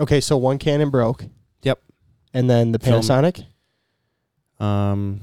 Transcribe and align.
Okay, 0.00 0.20
so 0.20 0.36
one 0.36 0.58
Canon 0.58 0.90
broke. 0.90 1.24
Yep. 1.62 1.80
And 2.32 2.48
then 2.50 2.72
the 2.72 2.78
Film. 2.78 3.00
Panasonic. 3.02 3.44
Um, 4.58 5.20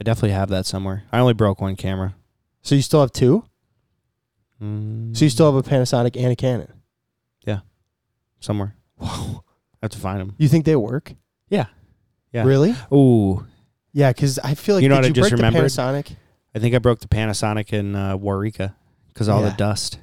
I 0.00 0.04
definitely 0.04 0.30
have 0.32 0.48
that 0.50 0.66
somewhere. 0.66 1.04
I 1.12 1.18
only 1.18 1.34
broke 1.34 1.60
one 1.60 1.76
camera. 1.76 2.14
So 2.62 2.74
you 2.74 2.82
still 2.82 3.00
have 3.00 3.12
two. 3.12 3.44
Mm, 4.62 5.16
So 5.16 5.24
you 5.24 5.30
still 5.30 5.52
have 5.52 5.66
a 5.66 5.68
Panasonic 5.68 6.16
and 6.16 6.32
a 6.32 6.36
Canon. 6.36 6.72
Yeah, 7.44 7.60
somewhere. 8.40 8.76
Wow. 8.98 9.42
I 9.82 9.86
have 9.86 9.90
to 9.92 9.98
find 9.98 10.20
them. 10.20 10.34
You 10.38 10.46
think 10.48 10.64
they 10.64 10.76
work? 10.76 11.12
Yeah. 11.48 11.66
Yeah. 12.32 12.44
Really? 12.44 12.74
Ooh, 12.92 13.44
Yeah, 13.92 14.10
because 14.12 14.38
I 14.38 14.54
feel 14.54 14.76
like 14.76 14.82
You 14.84 14.88
know 14.88 14.94
what 14.96 15.04
I 15.04 15.10
just 15.10 15.32
remembered? 15.32 15.64
Panasonic. 15.64 16.14
I 16.54 16.58
think 16.60 16.74
I 16.74 16.78
broke 16.78 17.00
the 17.00 17.08
Panasonic 17.08 17.72
in 17.72 17.96
uh, 17.96 18.16
Warika 18.16 18.74
because 19.08 19.28
all 19.28 19.42
Yeah. 19.42 19.50
the 19.50 19.56
dust. 19.56 19.98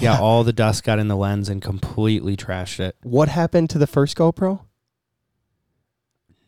Yeah, 0.00 0.18
all 0.18 0.44
the 0.44 0.52
dust 0.52 0.84
got 0.84 0.98
in 0.98 1.08
the 1.08 1.16
lens 1.16 1.48
and 1.48 1.62
completely 1.62 2.36
trashed 2.36 2.80
it. 2.80 2.96
What 3.02 3.28
happened 3.28 3.70
to 3.70 3.78
the 3.78 3.86
first 3.86 4.16
GoPro? 4.16 4.60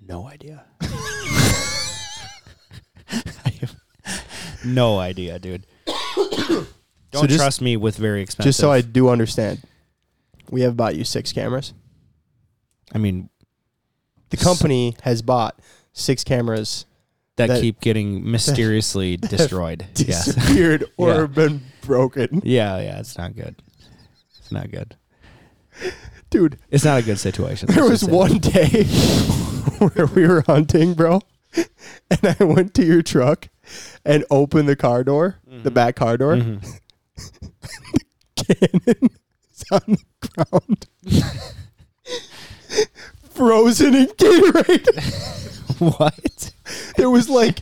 No 0.06 0.28
idea. 0.28 0.64
No 4.64 4.98
idea, 4.98 5.38
dude. 5.38 5.66
Don't 7.10 7.28
just- 7.28 7.36
trust 7.38 7.60
me 7.62 7.76
with 7.76 7.96
very 7.96 8.20
expensive. 8.22 8.48
Just 8.48 8.58
so 8.60 8.72
I 8.72 8.80
do 8.80 9.08
understand, 9.08 9.62
we 10.50 10.62
have 10.62 10.76
bought 10.76 10.96
you 10.96 11.04
six 11.04 11.32
cameras. 11.32 11.72
I 12.92 12.98
mean, 12.98 13.30
The 14.30 14.36
company 14.36 14.94
has 15.02 15.22
bought 15.22 15.58
six 15.92 16.24
cameras 16.24 16.86
that, 17.36 17.46
That- 17.46 17.60
keep 17.62 17.80
getting 17.80 18.28
mysteriously 18.30 19.16
destroyed. 19.16 19.86
yes. 19.94 20.24
disappeared 20.34 20.84
or 20.96 21.08
Yeah. 21.20 21.26
been 21.26 21.62
broken. 21.88 22.40
Yeah, 22.44 22.78
yeah, 22.78 23.00
it's 23.00 23.18
not 23.18 23.34
good. 23.34 23.56
It's 24.38 24.52
not 24.52 24.70
good. 24.70 24.94
Dude, 26.30 26.58
It's 26.70 26.84
not 26.84 27.00
a 27.00 27.02
good 27.02 27.18
situation. 27.18 27.68
there 27.72 27.88
was 27.88 28.04
one 28.04 28.38
day 28.38 28.84
where 29.78 30.06
we 30.06 30.26
were 30.28 30.42
hunting, 30.46 30.94
bro, 30.94 31.20
and 31.56 32.36
I 32.38 32.44
went 32.44 32.74
to 32.74 32.84
your 32.84 33.02
truck 33.02 33.48
and 34.04 34.24
opened 34.30 34.68
the 34.68 34.76
car 34.76 35.02
door, 35.02 35.36
the 35.46 35.70
Mhm. 35.70 35.74
back 35.74 35.96
car 35.96 36.16
door. 36.16 36.36
Mhm. 36.36 36.78
Canon 38.36 39.08
is 39.52 39.64
on 39.72 39.82
the 39.86 39.98
ground, 40.28 40.86
frozen 43.30 43.94
in 43.94 44.06
Gatorade. 44.08 45.80
what? 45.98 46.52
There 46.96 47.10
was 47.10 47.28
like 47.28 47.60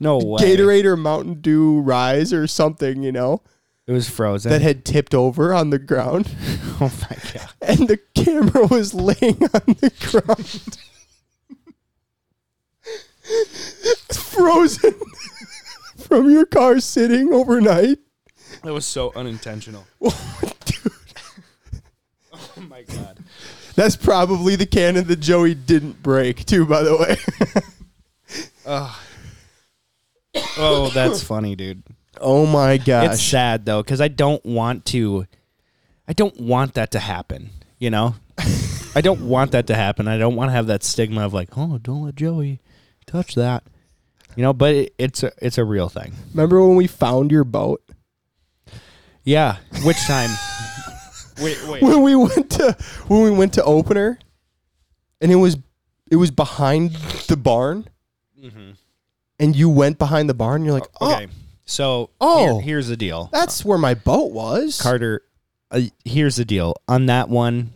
No 0.00 0.18
way. 0.18 0.38
Gatorade 0.42 0.84
or 0.84 0.96
Mountain 0.96 1.40
Dew 1.40 1.80
Rise 1.80 2.32
or 2.32 2.46
something, 2.46 3.02
you 3.02 3.12
know, 3.12 3.42
It 3.86 3.92
was 3.92 4.08
frozen. 4.08 4.50
that 4.50 4.62
had 4.62 4.84
tipped 4.84 5.14
over 5.14 5.52
on 5.52 5.68
the 5.70 5.78
ground, 5.78 6.28
oh 6.80 6.90
my 7.10 7.16
god. 7.34 7.50
and 7.60 7.86
the 7.88 7.98
camera 8.14 8.66
was 8.66 8.94
laying 8.94 9.42
on 9.42 9.76
the 9.80 9.92
ground, 10.10 10.78
It's 13.26 14.16
frozen 14.16 14.94
from 15.98 16.30
your 16.30 16.46
car 16.46 16.80
sitting 16.80 17.32
overnight. 17.32 17.98
That 18.62 18.72
was 18.72 18.86
so 18.86 19.12
unintentional. 19.14 19.86
Dude, 20.00 20.92
Oh 22.32 22.60
my 22.68 22.82
god. 22.82 23.18
that's 23.74 23.96
probably 23.96 24.56
the 24.56 24.66
Canon 24.66 25.06
that 25.08 25.20
Joey 25.20 25.54
didn't 25.54 26.02
break, 26.02 26.46
too. 26.46 26.64
By 26.64 26.82
the 26.82 26.96
way. 26.96 27.16
Oh, 30.56 30.90
that's 30.94 31.22
funny, 31.22 31.54
dude. 31.54 31.82
Oh 32.20 32.46
my 32.46 32.76
gosh. 32.78 33.14
It's 33.14 33.22
sad 33.22 33.64
though 33.66 33.82
cuz 33.82 34.00
I 34.00 34.08
don't 34.08 34.44
want 34.44 34.84
to 34.86 35.26
I 36.08 36.12
don't 36.12 36.38
want 36.40 36.74
that 36.74 36.90
to 36.92 36.98
happen, 36.98 37.50
you 37.78 37.90
know? 37.90 38.14
I 38.94 39.00
don't 39.00 39.22
want 39.22 39.52
that 39.52 39.66
to 39.68 39.74
happen. 39.74 40.06
I 40.06 40.18
don't 40.18 40.36
want 40.36 40.48
to 40.50 40.52
have 40.52 40.66
that 40.68 40.82
stigma 40.84 41.24
of 41.24 41.32
like, 41.32 41.56
"Oh, 41.56 41.78
don't 41.78 42.02
let 42.04 42.14
Joey 42.14 42.60
touch 43.06 43.34
that." 43.34 43.64
You 44.36 44.42
know, 44.42 44.52
but 44.52 44.74
it, 44.74 44.94
it's 44.98 45.22
a 45.22 45.32
it's 45.38 45.58
a 45.58 45.64
real 45.64 45.88
thing. 45.88 46.12
Remember 46.32 46.64
when 46.66 46.76
we 46.76 46.86
found 46.86 47.30
your 47.32 47.44
boat? 47.44 47.82
Yeah. 49.24 49.56
Which 49.84 49.96
time? 50.06 50.30
wait, 51.42 51.58
wait. 51.66 51.82
when 51.82 52.02
we 52.02 52.14
went 52.14 52.50
to 52.52 52.76
when 53.08 53.22
we 53.22 53.30
went 53.30 53.54
to 53.54 53.64
opener 53.64 54.18
and 55.20 55.32
it 55.32 55.36
was 55.36 55.56
it 56.10 56.16
was 56.16 56.30
behind 56.30 56.90
the 57.28 57.36
barn 57.36 57.88
Mhm. 58.40 58.76
and 59.40 59.56
you 59.56 59.68
went 59.70 59.98
behind 59.98 60.28
the 60.28 60.34
barn 60.34 60.56
And 60.56 60.64
you're 60.66 60.74
like 60.74 60.88
oh 61.00 61.14
Okay. 61.14 61.26
So, 61.64 62.10
Oh. 62.20 62.58
here- 62.58 62.60
here's 62.62 62.88
the 62.88 62.96
deal. 62.96 63.28
that's 63.32 63.64
where 63.64 63.78
my 63.78 63.94
boat 63.94 64.32
was 64.32 64.80
Carter, 64.80 65.22
uh, 65.70 65.80
here's 66.04 66.36
the 66.36 66.44
deal. 66.44 66.74
On 66.88 67.06
that 67.06 67.28
one, 67.28 67.72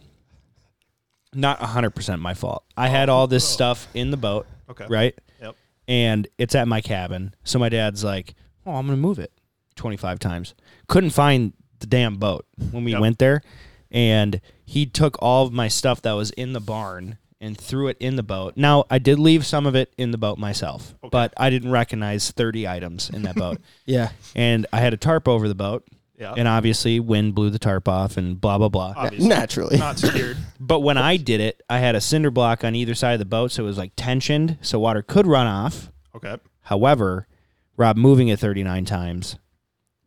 not 1.35 1.61
100% 1.61 2.21
my 2.21 2.35
fault. 2.35 2.65
I 2.77 2.89
had 2.89 3.09
all 3.09 3.27
this 3.27 3.47
stuff 3.49 3.89
in 3.95 4.11
the 4.11 4.17
boat, 4.17 4.47
Okay. 4.71 4.87
right? 4.89 5.15
Yep. 5.41 5.57
And 5.87 6.29
it's 6.39 6.55
at 6.55 6.69
my 6.69 6.81
cabin. 6.81 7.35
So 7.45 7.59
my 7.59 7.69
dad's 7.69 8.03
like, 8.05 8.35
oh, 8.67 8.73
I'm 8.77 8.87
going 8.87 8.97
to 8.99 9.03
move 9.03 9.19
it 9.19 9.33
25 9.77 10.19
times. 10.19 10.55
Couldn't 10.89 11.11
find 11.11 11.53
the 11.81 11.87
damn 11.87 12.17
boat 12.17 12.47
when 12.71 12.85
we 12.85 12.93
Yep. 12.93 13.01
went 13.01 13.19
there. 13.19 13.43
And 13.91 14.41
he 14.65 14.85
took 14.87 15.17
all 15.23 15.47
of 15.47 15.53
my 15.53 15.69
stuff 15.69 16.03
that 16.03 16.13
was 16.13 16.31
in 16.33 16.53
the 16.53 16.61
barn 16.61 17.17
and 17.41 17.57
threw 17.57 17.89
it 17.89 17.97
in 18.01 18.17
the 18.17 18.23
boat. 18.23 18.55
Now, 18.57 18.85
I 18.91 18.99
did 18.99 19.19
leave 19.19 19.47
some 19.47 19.67
of 19.67 19.75
it 19.77 19.93
in 19.97 20.11
the 20.11 20.19
boat 20.19 20.39
myself, 20.39 20.95
Okay. 21.05 21.11
but 21.11 21.33
I 21.37 21.51
didn't 21.51 21.71
recognize 21.71 22.31
30 22.33 22.67
items 22.67 23.11
in 23.11 23.23
that 23.23 23.37
boat. 23.37 23.59
yeah 23.87 24.11
And 24.35 24.67
I 24.73 24.81
had 24.81 24.93
a 24.93 24.97
tarp 24.97 25.29
over 25.29 25.47
the 25.49 25.55
boat. 25.55 25.87
Yeah. 26.19 26.35
And 26.37 26.49
obviously, 26.49 26.99
wind 26.99 27.37
blew 27.37 27.51
the 27.51 27.61
tarp 27.61 27.87
off 27.89 28.17
and 28.17 28.41
blah, 28.41 28.59
blah, 28.59 28.69
blah. 28.69 28.93
Obviously. 28.97 29.29
naturally 29.29 29.77
Not 29.79 30.01
secured. 30.01 30.37
But 30.61 30.81
when 30.81 30.99
I 30.99 31.17
did 31.17 31.41
it, 31.41 31.63
I 31.71 31.79
had 31.79 31.95
a 31.95 32.01
cinder 32.01 32.33
block 32.33 32.65
on 32.65 32.75
either 32.75 32.97
side 32.97 33.13
of 33.13 33.19
the 33.21 33.25
boat, 33.25 33.53
so 33.53 33.63
it 33.63 33.67
was 33.67 33.79
like 33.79 33.95
tensioned, 33.95 34.59
so 34.61 34.81
water 34.81 35.01
could 35.03 35.29
run 35.29 35.47
off. 35.47 35.93
Okay. 36.17 36.37
However, 36.63 37.29
Rob 37.77 37.97
moving 37.97 38.27
it 38.27 38.41
39 38.41 38.85
times 38.85 39.37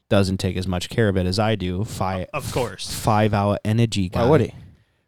doesn't 0.09 0.37
take 0.39 0.57
as 0.57 0.67
much 0.67 0.89
care 0.89 1.07
of 1.07 1.15
it 1.15 1.25
as 1.25 1.39
I 1.39 1.55
do. 1.55 1.85
Five, 1.85 2.27
Of 2.33 2.51
course. 2.51 2.93
five 2.93 3.33
hour 3.33 3.57
energy 3.63 4.09
guy. 4.09 4.23
why 4.23 4.29
would 4.29 4.41
he 4.41 4.53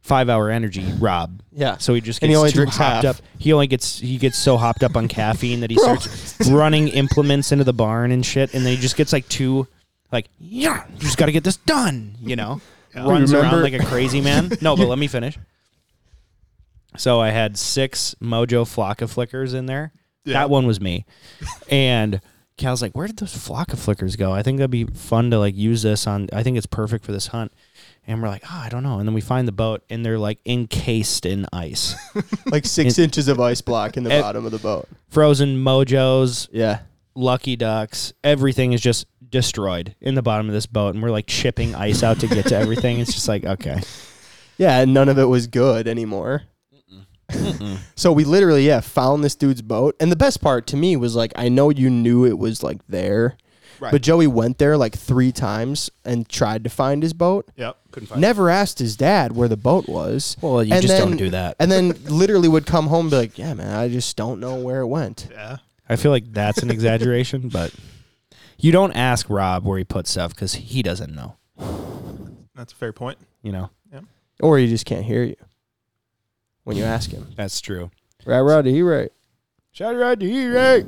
Five 0.04 0.28
hour 0.30 0.50
energy, 0.50 0.86
Rob. 1.00 1.42
yeah 1.54 1.78
So 1.78 1.94
he 1.94 2.02
just 2.02 2.22
And 2.22 2.30
gets 2.30 2.34
he 2.34 2.38
only 2.38 2.52
too 2.52 2.56
drinks 2.58 2.76
hopped 2.78 3.06
half. 3.06 3.20
up. 3.20 3.26
He 3.40 3.54
only 3.54 3.68
gets 3.68 4.00
he 4.00 4.18
gets 4.18 4.38
so 4.38 4.58
hopped 4.58 4.84
up 4.84 4.96
on 4.98 5.08
caffeine 5.08 5.62
that 5.62 5.72
he 5.72 5.76
Bro. 5.84 5.96
starts 5.96 6.50
running 6.50 6.90
implements 6.90 7.52
into 7.54 7.64
the 7.64 7.72
barn 7.74 8.12
and 8.12 8.26
shit, 8.26 8.54
and 8.54 8.66
then 8.66 8.76
he 8.76 8.82
just 8.82 8.98
gets 8.98 9.14
like 9.14 9.28
too 9.30 9.66
like 10.12 10.28
yeah, 10.40 10.86
just 11.00 11.18
got 11.18 11.28
to 11.28 11.32
get 11.32 11.44
this 11.46 11.58
done, 11.58 12.16
you 12.22 12.36
know. 12.36 12.62
Oh, 12.96 13.08
yeah. 13.08 13.12
Runs 13.12 13.34
Remember- 13.34 13.56
around 13.58 13.64
like 13.72 13.82
a 13.82 13.86
crazy 13.86 14.22
man. 14.22 14.52
No, 14.62 14.76
but 14.76 14.88
let 14.88 15.00
me 15.00 15.08
finish. 15.08 15.36
So 16.96 17.20
I 17.20 17.32
had 17.32 17.58
six 17.58 18.14
Mojo 18.22 18.66
Flocka 18.66 19.10
flickers 19.10 19.56
in 19.56 19.66
there. 19.66 19.92
Yeah. 20.26 20.34
That 20.34 20.50
one 20.52 20.68
was 20.68 20.80
me, 20.80 21.06
and 21.70 22.22
Cal's 22.58 22.82
like, 22.84 22.96
"Where 22.96 23.08
did 23.08 23.18
those 23.18 23.34
Flocka 23.36 23.78
flickers 23.80 24.16
go? 24.16 24.32
I 24.32 24.44
think 24.44 24.58
that'd 24.60 24.70
be 24.70 24.86
fun 24.86 25.32
to 25.32 25.40
like 25.40 25.56
use 25.56 25.82
this 25.82 26.06
on. 26.06 26.30
I 26.32 26.44
think 26.44 26.56
it's 26.56 26.68
perfect 26.68 27.04
for 27.04 27.12
this 27.12 27.28
hunt." 27.28 27.52
And 28.06 28.22
we're 28.22 28.28
like, 28.28 28.44
"Oh, 28.46 28.62
I 28.66 28.70
don't 28.70 28.84
know." 28.84 29.00
And 29.00 29.08
then 29.08 29.14
we 29.14 29.22
find 29.22 29.48
the 29.48 29.54
boat, 29.54 29.84
and 29.90 30.06
they're 30.06 30.20
like 30.20 30.40
encased 30.46 31.26
in 31.26 31.46
ice, 31.54 31.96
like 32.46 32.66
six 32.66 33.00
inches 33.00 33.28
of 33.28 33.40
ice 33.40 33.62
block 33.62 33.96
in 33.98 34.04
the 34.04 34.10
bottom 34.10 34.46
of 34.46 34.52
the 34.52 34.60
boat 34.60 34.88
frozen 35.10 35.58
Mojos, 35.64 36.50
yeah 36.52 36.80
Lucky 37.16 37.56
Ducks. 37.56 38.14
Everything 38.24 38.74
is 38.74 38.82
just 38.82 39.06
destroyed 39.30 39.96
in 40.02 40.16
the 40.16 40.22
bottom 40.22 40.48
of 40.48 40.54
this 40.54 40.66
boat, 40.66 40.96
and 40.96 41.04
we're 41.04 41.12
like 41.12 41.28
chipping 41.28 41.76
ice 41.76 42.04
out 42.04 42.20
to 42.20 42.28
get 42.28 42.48
to 42.48 42.56
everything. 42.56 43.00
It's 43.00 43.14
just 43.14 43.28
like 43.28 43.46
okay, 43.46 43.82
yeah 44.58 44.80
and 44.80 44.94
none 44.94 45.10
of 45.10 45.18
it 45.18 45.26
was 45.26 45.48
good 45.48 45.88
anymore 45.88 46.44
so 47.96 48.12
we 48.12 48.24
literally 48.24 48.68
yeah 48.68 48.80
found 48.80 49.24
this 49.24 49.36
dude's 49.36 49.62
boat 49.62 49.96
and 50.00 50.12
the 50.12 50.16
best 50.16 50.42
part 50.42 50.68
to 50.68 50.78
me 50.78 50.96
was 50.96 51.16
like 51.16 51.32
i 51.36 51.50
know 51.50 51.70
you 51.70 51.90
knew 51.90 52.26
it 52.26 52.38
was 52.38 52.62
like 52.62 52.80
there 52.88 53.38
Right. 53.84 53.92
but 53.92 54.02
joey 54.02 54.28
went 54.28 54.58
there 54.60 54.78
like 54.78 54.98
three 54.98 55.32
times 55.32 55.90
and 56.06 56.28
tried 56.30 56.64
to 56.64 56.70
find 56.70 57.04
his 57.04 57.14
boat 57.14 57.48
Yep. 57.58 57.78
Couldn't 57.92 58.08
find 58.08 58.22
never 58.22 58.50
asked 58.50 58.80
his 58.80 58.96
dad 58.96 59.36
where 59.36 59.48
the 59.50 59.58
boat 59.58 59.88
was 59.90 60.38
well, 60.42 60.64
you 60.64 60.74
And 60.74 60.82
just 60.82 60.94
then- 60.98 61.08
don't 61.10 61.18
do 61.18 61.30
that. 61.32 61.56
and 61.60 61.72
then 61.72 61.94
literally 62.06 62.48
would 62.48 62.66
come 62.66 62.88
home 62.88 63.06
and 63.06 63.12
be 63.12 63.18
like 63.18 63.38
yeah 63.38 63.54
man 63.54 63.76
i 63.76 63.88
just 63.90 64.16
don't 64.18 64.40
know 64.40 64.56
where 64.56 64.82
it 64.82 64.88
went 64.88 65.26
it. 65.26 65.32
Yeah. 65.34 65.58
I 65.90 65.98
feel 65.98 66.12
like 66.12 66.32
that's 66.32 66.64
an 66.64 66.72
exaggeration, 66.72 67.50
but 67.54 67.74
you 68.58 68.72
don't 68.72 68.94
ask 68.94 69.30
Rob 69.30 69.66
where 69.66 69.78
he 69.78 69.84
puts 69.84 70.12
stuff 70.12 70.34
because 70.34 70.54
he 70.54 70.82
doesn't 70.82 71.14
know. 71.14 71.36
That's 72.56 72.72
a 72.72 72.76
fair 72.76 72.94
point. 72.94 73.18
You 73.42 73.52
know, 73.52 73.70
or 74.40 74.58
he 74.58 74.68
just 74.70 74.86
can't 74.86 75.04
hear 75.06 75.24
you 75.24 75.36
when 76.64 76.78
you 76.78 76.84
ask 76.86 77.12
him 77.12 77.28
that's 77.36 77.60
true. 77.60 77.92
right 78.26 78.40
right 78.40 78.66
he 78.66 78.82
right 78.82 79.12
Shout 79.72 80.02
out 80.02 80.20
to 80.22 80.26
you, 80.26 80.56
right? 80.56 80.86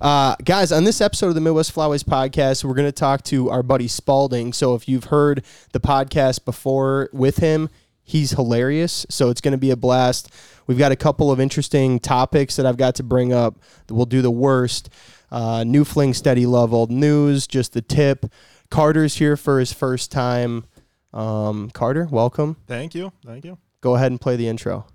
Uh, 0.00 0.34
guys, 0.44 0.72
on 0.72 0.84
this 0.84 1.00
episode 1.00 1.28
of 1.28 1.34
the 1.34 1.40
Midwest 1.40 1.74
Flyways 1.74 2.04
podcast, 2.04 2.64
we're 2.64 2.74
going 2.74 2.88
to 2.88 2.92
talk 2.92 3.22
to 3.24 3.50
our 3.50 3.62
buddy 3.62 3.88
Spaulding. 3.88 4.52
So 4.52 4.74
if 4.74 4.88
you've 4.88 5.04
heard 5.04 5.44
the 5.72 5.80
podcast 5.80 6.44
before 6.44 7.08
with 7.12 7.38
him, 7.38 7.70
he's 8.02 8.32
hilarious. 8.32 9.06
So 9.08 9.30
it's 9.30 9.40
going 9.40 9.52
to 9.52 9.58
be 9.58 9.70
a 9.70 9.76
blast. 9.76 10.30
We've 10.66 10.78
got 10.78 10.92
a 10.92 10.96
couple 10.96 11.30
of 11.30 11.40
interesting 11.40 12.00
topics 12.00 12.56
that 12.56 12.66
I've 12.66 12.76
got 12.76 12.96
to 12.96 13.02
bring 13.02 13.32
up. 13.32 13.58
We'll 13.88 14.06
do 14.06 14.22
the 14.22 14.30
worst. 14.30 14.90
Uh, 15.30 15.64
new 15.64 15.84
fling 15.84 16.14
steady 16.14 16.46
love 16.46 16.72
old 16.72 16.90
news, 16.90 17.46
just 17.46 17.72
the 17.72 17.82
tip. 17.82 18.26
Carter's 18.70 19.16
here 19.16 19.36
for 19.36 19.58
his 19.58 19.72
first 19.72 20.10
time. 20.10 20.64
Um, 21.12 21.70
Carter, 21.70 22.08
welcome. 22.10 22.56
Thank 22.66 22.94
you. 22.94 23.12
Thank 23.24 23.44
you. 23.44 23.58
Go 23.80 23.94
ahead 23.94 24.10
and 24.10 24.20
play 24.20 24.36
the 24.36 24.48
intro. 24.48 24.86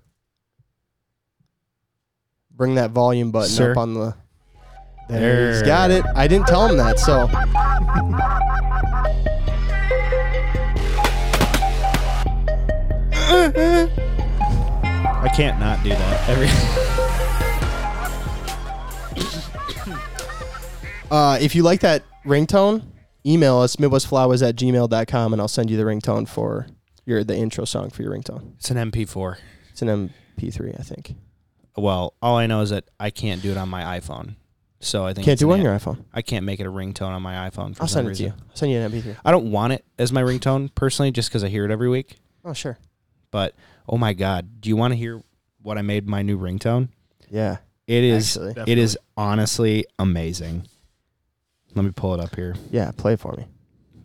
Bring 2.50 2.74
that 2.74 2.90
volume 2.90 3.30
button 3.30 3.48
Sir. 3.48 3.72
up 3.72 3.78
on 3.78 3.94
the. 3.94 4.14
There, 5.10 5.52
he's 5.52 5.62
got 5.62 5.90
it. 5.90 6.04
I 6.14 6.28
didn't 6.28 6.46
tell 6.46 6.66
him 6.66 6.76
that, 6.76 6.98
so. 7.00 7.28
I 15.22 15.28
can't 15.34 15.58
not 15.58 15.82
do 15.82 15.90
that. 15.90 16.28
Every 16.28 16.46
Uh, 21.10 21.38
if 21.40 21.56
you 21.56 21.64
like 21.64 21.80
that 21.80 22.04
ringtone, 22.24 22.84
email 23.26 23.58
us 23.58 23.74
midwestflyways 23.76 24.48
at 24.48 24.54
gmail.com 24.54 25.32
and 25.32 25.42
I'll 25.42 25.48
send 25.48 25.68
you 25.68 25.76
the 25.76 25.82
ringtone 25.82 26.28
for 26.28 26.68
your 27.04 27.24
the 27.24 27.36
intro 27.36 27.64
song 27.64 27.90
for 27.90 28.02
your 28.02 28.12
ringtone. 28.12 28.54
it's 28.58 28.70
an 28.70 28.76
MP4. 28.76 29.38
It's 29.72 29.82
an 29.82 30.12
MP3, 30.38 30.78
I 30.78 30.82
think. 30.84 31.16
Well, 31.76 32.14
all 32.22 32.36
I 32.36 32.46
know 32.46 32.60
is 32.60 32.70
that 32.70 32.84
I 33.00 33.10
can't 33.10 33.42
do 33.42 33.50
it 33.50 33.56
on 33.56 33.68
my 33.68 33.98
iPhone. 33.98 34.36
So 34.82 35.04
I 35.04 35.12
think 35.12 35.26
Can't 35.26 35.34
it's 35.34 35.40
do 35.40 35.50
it 35.50 35.54
an 35.54 35.60
on 35.60 35.66
a- 35.66 35.70
your 35.70 35.78
iPhone. 35.78 36.04
I 36.12 36.22
can't 36.22 36.46
make 36.46 36.58
it 36.58 36.66
a 36.66 36.70
ringtone 36.70 37.08
on 37.10 37.20
my 37.22 37.50
iPhone 37.50 37.76
for 37.76 37.82
I'll 37.82 37.88
some 37.88 38.06
send 38.06 38.08
it 38.08 38.14
to 38.16 38.24
reason. 38.24 38.26
you. 38.26 38.32
I'll 38.48 38.56
send 38.56 38.72
you 38.72 38.78
an 38.78 38.90
MP3. 38.90 39.16
I 39.24 39.30
don't 39.30 39.50
want 39.50 39.74
it 39.74 39.84
as 39.98 40.10
my 40.10 40.22
ringtone 40.22 40.74
personally, 40.74 41.10
just 41.10 41.28
because 41.28 41.44
I 41.44 41.48
hear 41.48 41.64
it 41.66 41.70
every 41.70 41.88
week. 41.90 42.16
Oh, 42.44 42.54
sure. 42.54 42.78
But 43.30 43.54
oh 43.88 43.98
my 43.98 44.14
god, 44.14 44.60
do 44.62 44.68
you 44.70 44.76
want 44.76 44.92
to 44.92 44.96
hear 44.96 45.20
what 45.62 45.76
I 45.76 45.82
made 45.82 46.08
my 46.08 46.22
new 46.22 46.38
ringtone? 46.38 46.88
Yeah. 47.28 47.58
It 47.86 48.04
is. 48.04 48.36
Actually. 48.38 48.72
It 48.72 48.78
is 48.78 48.96
honestly 49.16 49.84
amazing. 49.98 50.66
Let 51.74 51.84
me 51.84 51.90
pull 51.94 52.14
it 52.14 52.20
up 52.20 52.34
here. 52.34 52.54
Yeah, 52.70 52.90
play 52.92 53.12
it 53.14 53.20
for 53.20 53.32
me. 53.36 53.46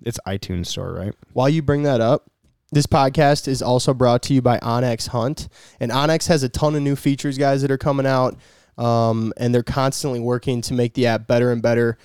It's 0.01 0.19
iTunes 0.27 0.67
Store, 0.67 0.93
right? 0.93 1.13
While 1.33 1.49
you 1.49 1.61
bring 1.61 1.83
that 1.83 2.01
up, 2.01 2.29
this 2.71 2.85
podcast 2.85 3.47
is 3.47 3.61
also 3.61 3.93
brought 3.93 4.21
to 4.23 4.33
you 4.33 4.41
by 4.41 4.59
onX 4.59 5.07
Hunt. 5.07 5.47
And 5.79 5.91
onX 5.91 6.27
has 6.27 6.43
a 6.43 6.49
ton 6.49 6.75
of 6.75 6.81
new 6.81 6.95
features, 6.95 7.37
guys, 7.37 7.61
that 7.61 7.71
are 7.71 7.77
coming 7.77 8.05
out. 8.05 8.35
Um, 8.77 9.33
and 9.37 9.53
they're 9.53 9.63
constantly 9.63 10.19
working 10.19 10.61
to 10.63 10.73
make 10.73 10.93
the 10.93 11.07
app 11.07 11.27
better 11.27 11.51
and 11.51 11.61
better. 11.61 11.97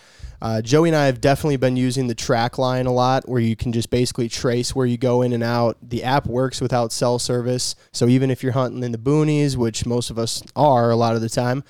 Uh, 0.42 0.62
Joey 0.62 0.88
and 0.88 0.96
I 0.96 1.06
have 1.06 1.20
definitely 1.20 1.58
been 1.58 1.76
using 1.76 2.06
the 2.06 2.14
track 2.14 2.56
line 2.56 2.86
a 2.86 2.92
lot 2.92 3.28
where 3.28 3.40
you 3.40 3.56
can 3.56 3.72
just 3.72 3.90
basically 3.90 4.28
trace 4.28 4.74
where 4.74 4.86
you 4.86 4.96
go 4.96 5.20
in 5.20 5.32
and 5.32 5.42
out. 5.42 5.76
The 5.82 6.02
app 6.02 6.26
works 6.26 6.60
without 6.60 6.92
cell 6.92 7.18
service. 7.18 7.74
So 7.92 8.08
even 8.08 8.30
if 8.30 8.42
you're 8.42 8.52
hunting 8.52 8.82
in 8.82 8.92
the 8.92 8.98
boonies, 8.98 9.56
which 9.56 9.84
most 9.84 10.10
of 10.10 10.18
us 10.18 10.42
are 10.56 10.90
a 10.90 10.96
lot 10.96 11.14
of 11.14 11.20
the 11.20 11.28
time, 11.28 11.62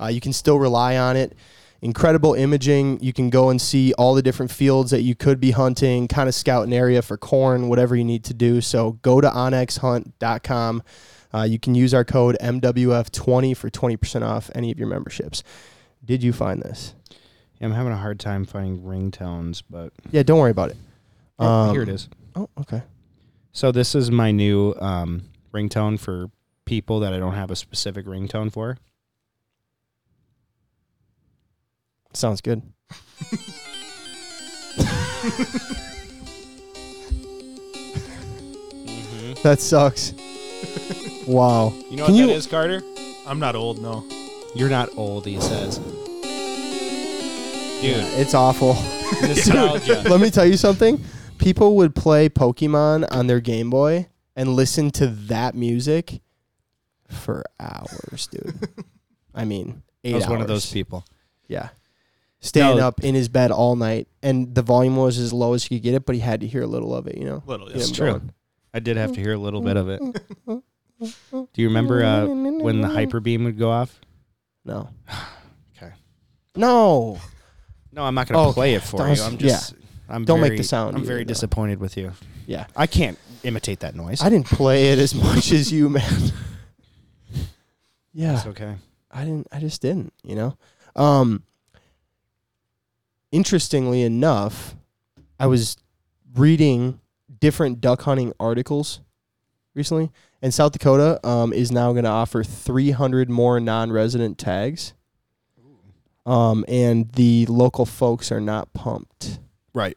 uh, 0.00 0.08
you 0.08 0.20
can 0.20 0.32
still 0.32 0.58
rely 0.58 0.96
on 0.96 1.16
it. 1.16 1.36
Incredible 1.80 2.34
imaging. 2.34 2.98
You 3.00 3.12
can 3.12 3.30
go 3.30 3.50
and 3.50 3.60
see 3.62 3.92
all 3.92 4.14
the 4.14 4.22
different 4.22 4.50
fields 4.50 4.90
that 4.90 5.02
you 5.02 5.14
could 5.14 5.38
be 5.38 5.52
hunting, 5.52 6.08
kind 6.08 6.28
of 6.28 6.34
scout 6.34 6.66
an 6.66 6.72
area 6.72 7.02
for 7.02 7.16
corn, 7.16 7.68
whatever 7.68 7.94
you 7.94 8.04
need 8.04 8.24
to 8.24 8.34
do. 8.34 8.60
So 8.60 8.92
go 9.02 9.20
to 9.20 9.28
onxhunt.com. 9.28 10.82
Uh, 11.32 11.42
you 11.42 11.58
can 11.58 11.74
use 11.74 11.92
our 11.92 12.04
code 12.04 12.36
MWF20 12.40 13.56
for 13.56 13.68
20% 13.70 14.22
off 14.22 14.50
any 14.54 14.70
of 14.72 14.78
your 14.78 14.88
memberships. 14.88 15.42
Did 16.04 16.22
you 16.22 16.32
find 16.32 16.62
this? 16.62 16.94
Yeah, 17.60 17.66
I'm 17.66 17.72
having 17.72 17.92
a 17.92 17.96
hard 17.98 18.18
time 18.20 18.44
finding 18.44 18.82
ringtones, 18.82 19.62
but 19.68 19.92
Yeah, 20.10 20.22
don't 20.22 20.38
worry 20.38 20.50
about 20.52 20.70
it. 20.70 20.76
oh, 21.38 21.72
here 21.72 21.82
Um, 21.82 21.88
it 21.88 21.92
is. 21.92 22.08
Oh, 22.34 22.48
okay. 22.60 22.82
So 23.52 23.72
this 23.72 23.94
is 23.94 24.10
my 24.10 24.30
new 24.30 24.74
um, 24.80 25.22
ringtone 25.52 25.98
for 25.98 26.30
people 26.64 27.00
that 27.00 27.12
I 27.12 27.18
don't 27.18 27.34
have 27.34 27.50
a 27.50 27.56
specific 27.56 28.06
ringtone 28.06 28.52
for. 28.52 28.78
Sounds 32.14 32.40
good. 32.40 32.62
That 39.42 39.60
sucks. 39.60 40.14
Wow. 41.28 41.72
You 41.90 41.96
know 41.96 42.06
Can 42.06 42.14
what 42.14 42.18
you- 42.20 42.26
that 42.28 42.32
is, 42.34 42.46
Carter? 42.46 42.82
I'm 43.26 43.38
not 43.38 43.54
old, 43.54 43.80
no. 43.80 44.04
You're 44.54 44.70
not 44.70 44.88
old, 44.96 45.26
he 45.26 45.38
says. 45.40 45.78
Dude, 45.78 45.94
It's 48.18 48.34
awful. 48.34 48.74
nostalgia. 49.22 50.02
Let 50.08 50.20
me 50.20 50.30
tell 50.30 50.44
you 50.46 50.56
something. 50.56 51.02
People 51.38 51.76
would 51.76 51.94
play 51.94 52.28
Pokemon 52.28 53.06
on 53.10 53.26
their 53.26 53.40
Game 53.40 53.70
Boy 53.70 54.08
and 54.34 54.54
listen 54.54 54.90
to 54.92 55.06
that 55.06 55.54
music 55.54 56.20
for 57.08 57.44
hours, 57.60 58.26
dude. 58.30 58.68
I 59.34 59.44
mean, 59.44 59.82
eight 60.04 60.12
I 60.14 60.16
was 60.16 60.24
hours. 60.24 60.30
one 60.30 60.40
of 60.40 60.48
those 60.48 60.70
people. 60.70 61.04
Yeah. 61.46 61.68
Staying 62.40 62.78
No. 62.78 62.86
up 62.88 63.02
in 63.04 63.14
his 63.14 63.28
bed 63.28 63.50
all 63.50 63.76
night, 63.76 64.08
and 64.22 64.54
the 64.54 64.62
volume 64.62 64.96
was 64.96 65.18
as 65.18 65.32
low 65.32 65.54
as 65.54 65.64
he 65.64 65.76
could 65.76 65.82
get 65.84 65.94
it, 65.94 66.04
but 66.06 66.14
he 66.14 66.20
had 66.20 66.40
to 66.40 66.46
hear 66.46 66.62
a 66.62 66.66
little 66.66 66.94
of 66.94 67.06
it, 67.06 67.16
you 67.16 67.24
know? 67.24 67.42
Little, 67.46 67.66
Get 67.68 67.76
yes. 67.76 67.88
him 67.90 67.94
true. 67.94 68.10
going. 68.10 68.32
I 68.74 68.80
did 68.80 68.96
have 68.96 69.12
to 69.12 69.20
hear 69.20 69.32
a 69.32 69.38
little 69.38 69.60
bit 69.62 69.76
of 69.76 69.88
it. 69.88 70.00
Do 71.00 71.48
you 71.56 71.68
remember 71.68 72.02
uh, 72.04 72.26
when 72.26 72.80
the 72.80 72.88
hyper 72.98 73.20
beam 73.20 73.44
would 73.44 73.58
go 73.58 73.70
off? 73.70 74.00
No. 74.64 74.90
Okay. 75.76 75.92
No. 76.56 77.18
No, 77.92 78.02
I'm 78.02 78.14
not 78.16 78.26
going 78.28 78.42
to 78.42 78.50
Oh, 78.50 78.52
play 78.52 78.74
it 78.74 78.82
for 78.82 78.98
that 78.98 79.16
you. 79.16 79.22
I'm 79.22 79.38
just. 79.38 79.74
I'm 80.08 80.24
Don't 80.24 80.40
make 80.40 80.48
very- 80.48 80.56
the 80.58 80.64
sound 80.64 80.96
I'm 80.96 81.02
either, 81.02 81.06
very 81.08 81.22
though. 81.24 81.28
disappointed 81.28 81.78
with 81.78 81.96
you. 81.96 82.12
Yeah. 82.46 82.66
I 82.74 82.86
can't 82.88 83.16
imitate 83.44 83.80
that 83.80 83.94
noise. 83.94 84.22
I 84.22 84.28
didn't 84.28 84.46
play 84.46 84.88
it 84.88 84.98
as 84.98 85.14
much 85.26 85.52
as 85.52 85.70
you, 85.70 85.88
man. 85.88 86.32
yeah. 88.12 88.36
It's 88.38 88.46
okay. 88.46 88.74
I 89.12 89.24
didn't 89.24 89.46
I 89.52 89.60
just 89.60 89.80
didn't, 89.82 90.12
you 90.24 90.34
know. 90.34 90.56
Um 90.96 91.44
interestingly 93.30 94.02
enough, 94.02 94.74
I 95.38 95.46
was 95.46 95.76
reading 96.34 97.00
different 97.40 97.80
duck 97.80 98.02
hunting 98.02 98.32
articles 98.40 99.00
recently, 99.74 100.10
and 100.42 100.52
South 100.54 100.72
Dakota 100.72 101.26
um, 101.26 101.52
is 101.52 101.72
now 101.72 101.92
going 101.92 102.04
to 102.04 102.10
offer 102.10 102.44
300 102.44 103.28
more 103.28 103.60
non-resident 103.60 104.38
tags. 104.38 104.94
Um, 106.26 106.64
and 106.68 107.10
the 107.12 107.46
local 107.46 107.86
folks 107.86 108.30
are 108.30 108.40
not 108.40 108.72
pumped. 108.74 109.38
Right. 109.72 109.96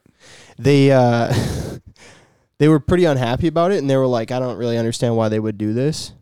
They 0.58 0.92
uh, 0.92 1.34
they 2.58 2.68
were 2.70 2.80
pretty 2.80 3.06
unhappy 3.06 3.48
about 3.48 3.72
it, 3.72 3.80
and 3.80 3.90
they 3.90 3.98
were 3.98 4.08
like, 4.08 4.32
"I 4.32 4.40
don't 4.40 4.58
really 4.58 4.78
understand 4.78 5.18
why 5.18 5.28
they 5.28 5.40
would 5.40 5.58
do 5.58 5.74
this." 5.74 6.14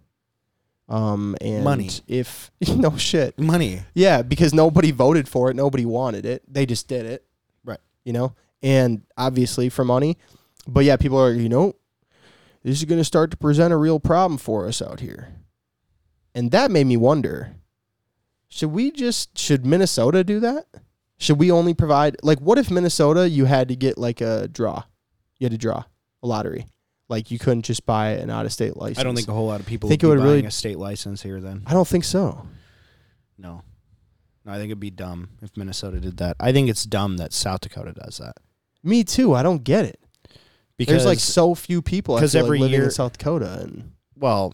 Um, 0.89 1.36
and 1.39 1.63
Money. 1.63 1.89
If 2.07 2.50
no 2.75 2.98
shit, 2.98 3.39
Money. 3.39 3.81
yeah, 3.94 4.24
because 4.24 4.54
nobody 4.54 4.92
voted 4.92 5.27
for 5.27 5.51
it, 5.51 5.56
nobody 5.56 5.86
wanted 5.86 6.25
it. 6.25 6.42
They 6.51 6.66
just 6.66 6.88
did 6.88 7.06
it. 7.06 7.24
Right. 7.63 7.80
You 8.04 8.13
know? 8.13 8.36
And 8.63 9.04
obviously 9.16 9.69
for 9.69 9.86
money. 9.86 10.18
But 10.68 10.86
yeah, 10.86 10.98
people 10.98 11.19
are, 11.19 11.31
you 11.31 11.48
know, 11.48 11.75
this 12.63 12.77
is 12.77 12.85
going 12.85 13.00
to 13.00 13.06
start 13.06 13.31
to 13.31 13.38
present 13.38 13.73
a 13.73 13.77
real 13.77 14.00
problem 14.00 14.38
for 14.38 14.67
us 14.67 14.81
out 14.81 15.00
here. 15.00 15.33
And 16.35 16.51
that 16.51 16.71
made 16.71 16.85
me 16.87 16.97
wonder, 16.97 17.56
should 18.47 18.71
we 18.71 18.92
just 18.92 19.37
should 19.37 19.66
Minnesota 19.66 20.23
do 20.23 20.39
that? 20.42 20.66
Should 21.18 21.39
we 21.39 21.51
only 21.51 21.73
provide 21.73 22.18
like 22.23 22.39
what 22.39 22.57
if 22.57 22.71
Minnesota 22.71 23.28
you 23.30 23.45
had 23.45 23.68
to 23.69 23.75
get 23.75 23.97
like 23.97 24.21
a 24.21 24.47
draw? 24.47 24.83
You 25.37 25.45
had 25.45 25.51
to 25.51 25.57
draw 25.57 25.83
a 26.23 26.28
lottery. 26.28 26.68
Like 27.09 27.31
you 27.31 27.39
couldn't 27.39 27.63
just 27.63 27.85
buy 27.85 28.11
an 28.11 28.30
out 28.30 28.45
of 28.45 28.54
state 28.54 28.78
license. 28.78 28.99
I 28.99 29.04
don't 29.04 29.16
think 29.16 29.28
a 29.28 29.33
whole 29.33 29.47
lot 29.47 29.59
of 29.59 29.66
people 29.66 29.89
Think 29.89 30.04
would 30.04 30.09
it 30.11 30.11
be 30.16 30.18
would 30.19 30.23
buying 30.23 30.35
really- 30.37 30.47
a 30.47 30.51
state 30.51 30.78
license 30.78 31.23
here 31.23 31.42
then. 31.42 31.63
I 31.66 31.73
don't 31.73 31.87
think 31.87 32.04
so. 32.04 32.47
No. 33.37 33.63
No, 34.45 34.51
I 34.54 34.56
think 34.56 34.66
it'd 34.69 34.80
be 34.80 34.92
dumb 34.92 35.30
if 35.42 35.56
Minnesota 35.57 35.99
did 35.99 36.18
that. 36.18 36.35
I 36.39 36.51
think 36.51 36.69
it's 36.69 36.83
dumb 36.85 37.18
that 37.18 37.33
South 37.33 37.61
Dakota 37.61 37.94
does 37.94 38.18
that. 38.19 38.35
Me 38.83 39.04
too. 39.04 39.33
I 39.33 39.44
don't 39.44 39.63
get 39.63 39.85
it. 39.85 39.99
Because 40.80 40.94
There's 40.94 41.06
like 41.06 41.19
so 41.19 41.56
few 41.56 41.81
people 41.81 42.16
Because 42.16 42.31
feel 42.31 42.42
like, 42.44 42.48
every 42.48 42.59
living 42.59 42.81
in 42.83 42.90
South 42.90 43.18
Dakota 43.18 43.59
and 43.62 43.92
well, 44.16 44.54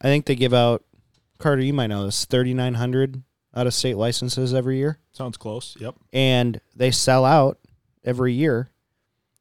I 0.00 0.04
think 0.04 0.26
they 0.26 0.34
give 0.34 0.52
out 0.52 0.84
Carter, 1.38 1.62
you 1.62 1.72
might 1.72 1.86
know 1.86 2.04
this, 2.04 2.24
3900 2.24 3.22
out 3.54 3.66
of 3.68 3.72
state 3.72 3.96
licenses 3.96 4.52
every 4.52 4.78
year 4.78 4.98
Sounds 5.12 5.36
close. 5.36 5.76
Yep. 5.78 5.94
and 6.12 6.60
they 6.74 6.90
sell 6.90 7.24
out 7.24 7.58
every 8.04 8.32
year. 8.32 8.70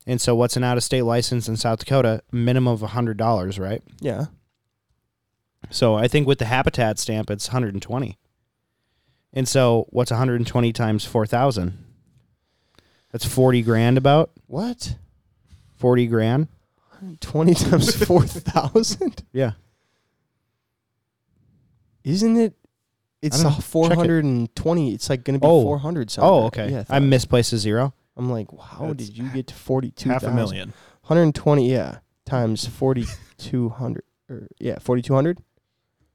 And 0.06 0.22
so 0.22 0.36
what's 0.36 0.56
an 0.56 0.64
out 0.64 0.78
of 0.78 0.84
state 0.84 1.04
license 1.04 1.48
in 1.48 1.58
South 1.58 1.80
Dakota? 1.80 2.22
Minimum 2.32 2.74
of 2.74 2.82
$100, 2.82 3.60
right? 3.60 3.82
yeah. 4.00 4.26
So 5.72 5.96
I 5.96 6.08
think 6.08 6.28
with 6.28 6.38
the 6.40 6.46
habitat 6.46 7.00
stamp 7.00 7.32
it's 7.32 7.48
120. 7.50 8.18
And 9.34 9.48
so 9.48 9.88
what's 9.90 10.12
120 10.12 10.72
times 10.72 11.04
4000? 11.04 11.78
That's 13.12 13.26
40 13.26 13.62
grand 13.64 13.98
about. 13.98 14.32
What? 14.48 14.96
40 15.82 16.08
grand. 16.08 16.48
20 17.20 17.54
times 17.56 17.96
4,000? 18.06 19.24
Yeah. 19.34 19.52
Isn't 22.04 22.38
it? 22.38 22.54
It's 23.22 23.40
I 23.40 23.44
don't 23.44 23.52
a 23.52 23.56
know. 23.56 23.56
Check 23.58 23.64
it. 23.66 23.70
420. 23.70 24.94
It's 24.94 25.10
like 25.10 25.24
going 25.24 25.40
to 25.40 25.40
be 25.40 25.48
Oh. 25.48 25.64
400 25.64 26.10
something. 26.10 26.30
Oh, 26.30 26.46
okay. 26.46 26.72
Yeah, 26.72 26.80
I 26.82 26.84
thought- 26.84 27.02
misplaced 27.04 27.54
a 27.54 27.58
zero. 27.58 27.94
I'm 28.18 28.30
like, 28.30 28.48
how 28.60 28.88
That's 28.88 29.08
did 29.08 29.18
you 29.18 29.30
get 29.30 29.48
to 29.48 29.54
42? 29.56 30.10
Half 30.10 30.24
a 30.24 30.32
million. 30.32 30.70
120, 31.04 31.72
yeah. 31.72 32.00
Times 32.26 32.66
4,200. 32.68 34.04
Or, 34.30 34.48
yeah, 34.60 34.78
4,200? 34.80 35.40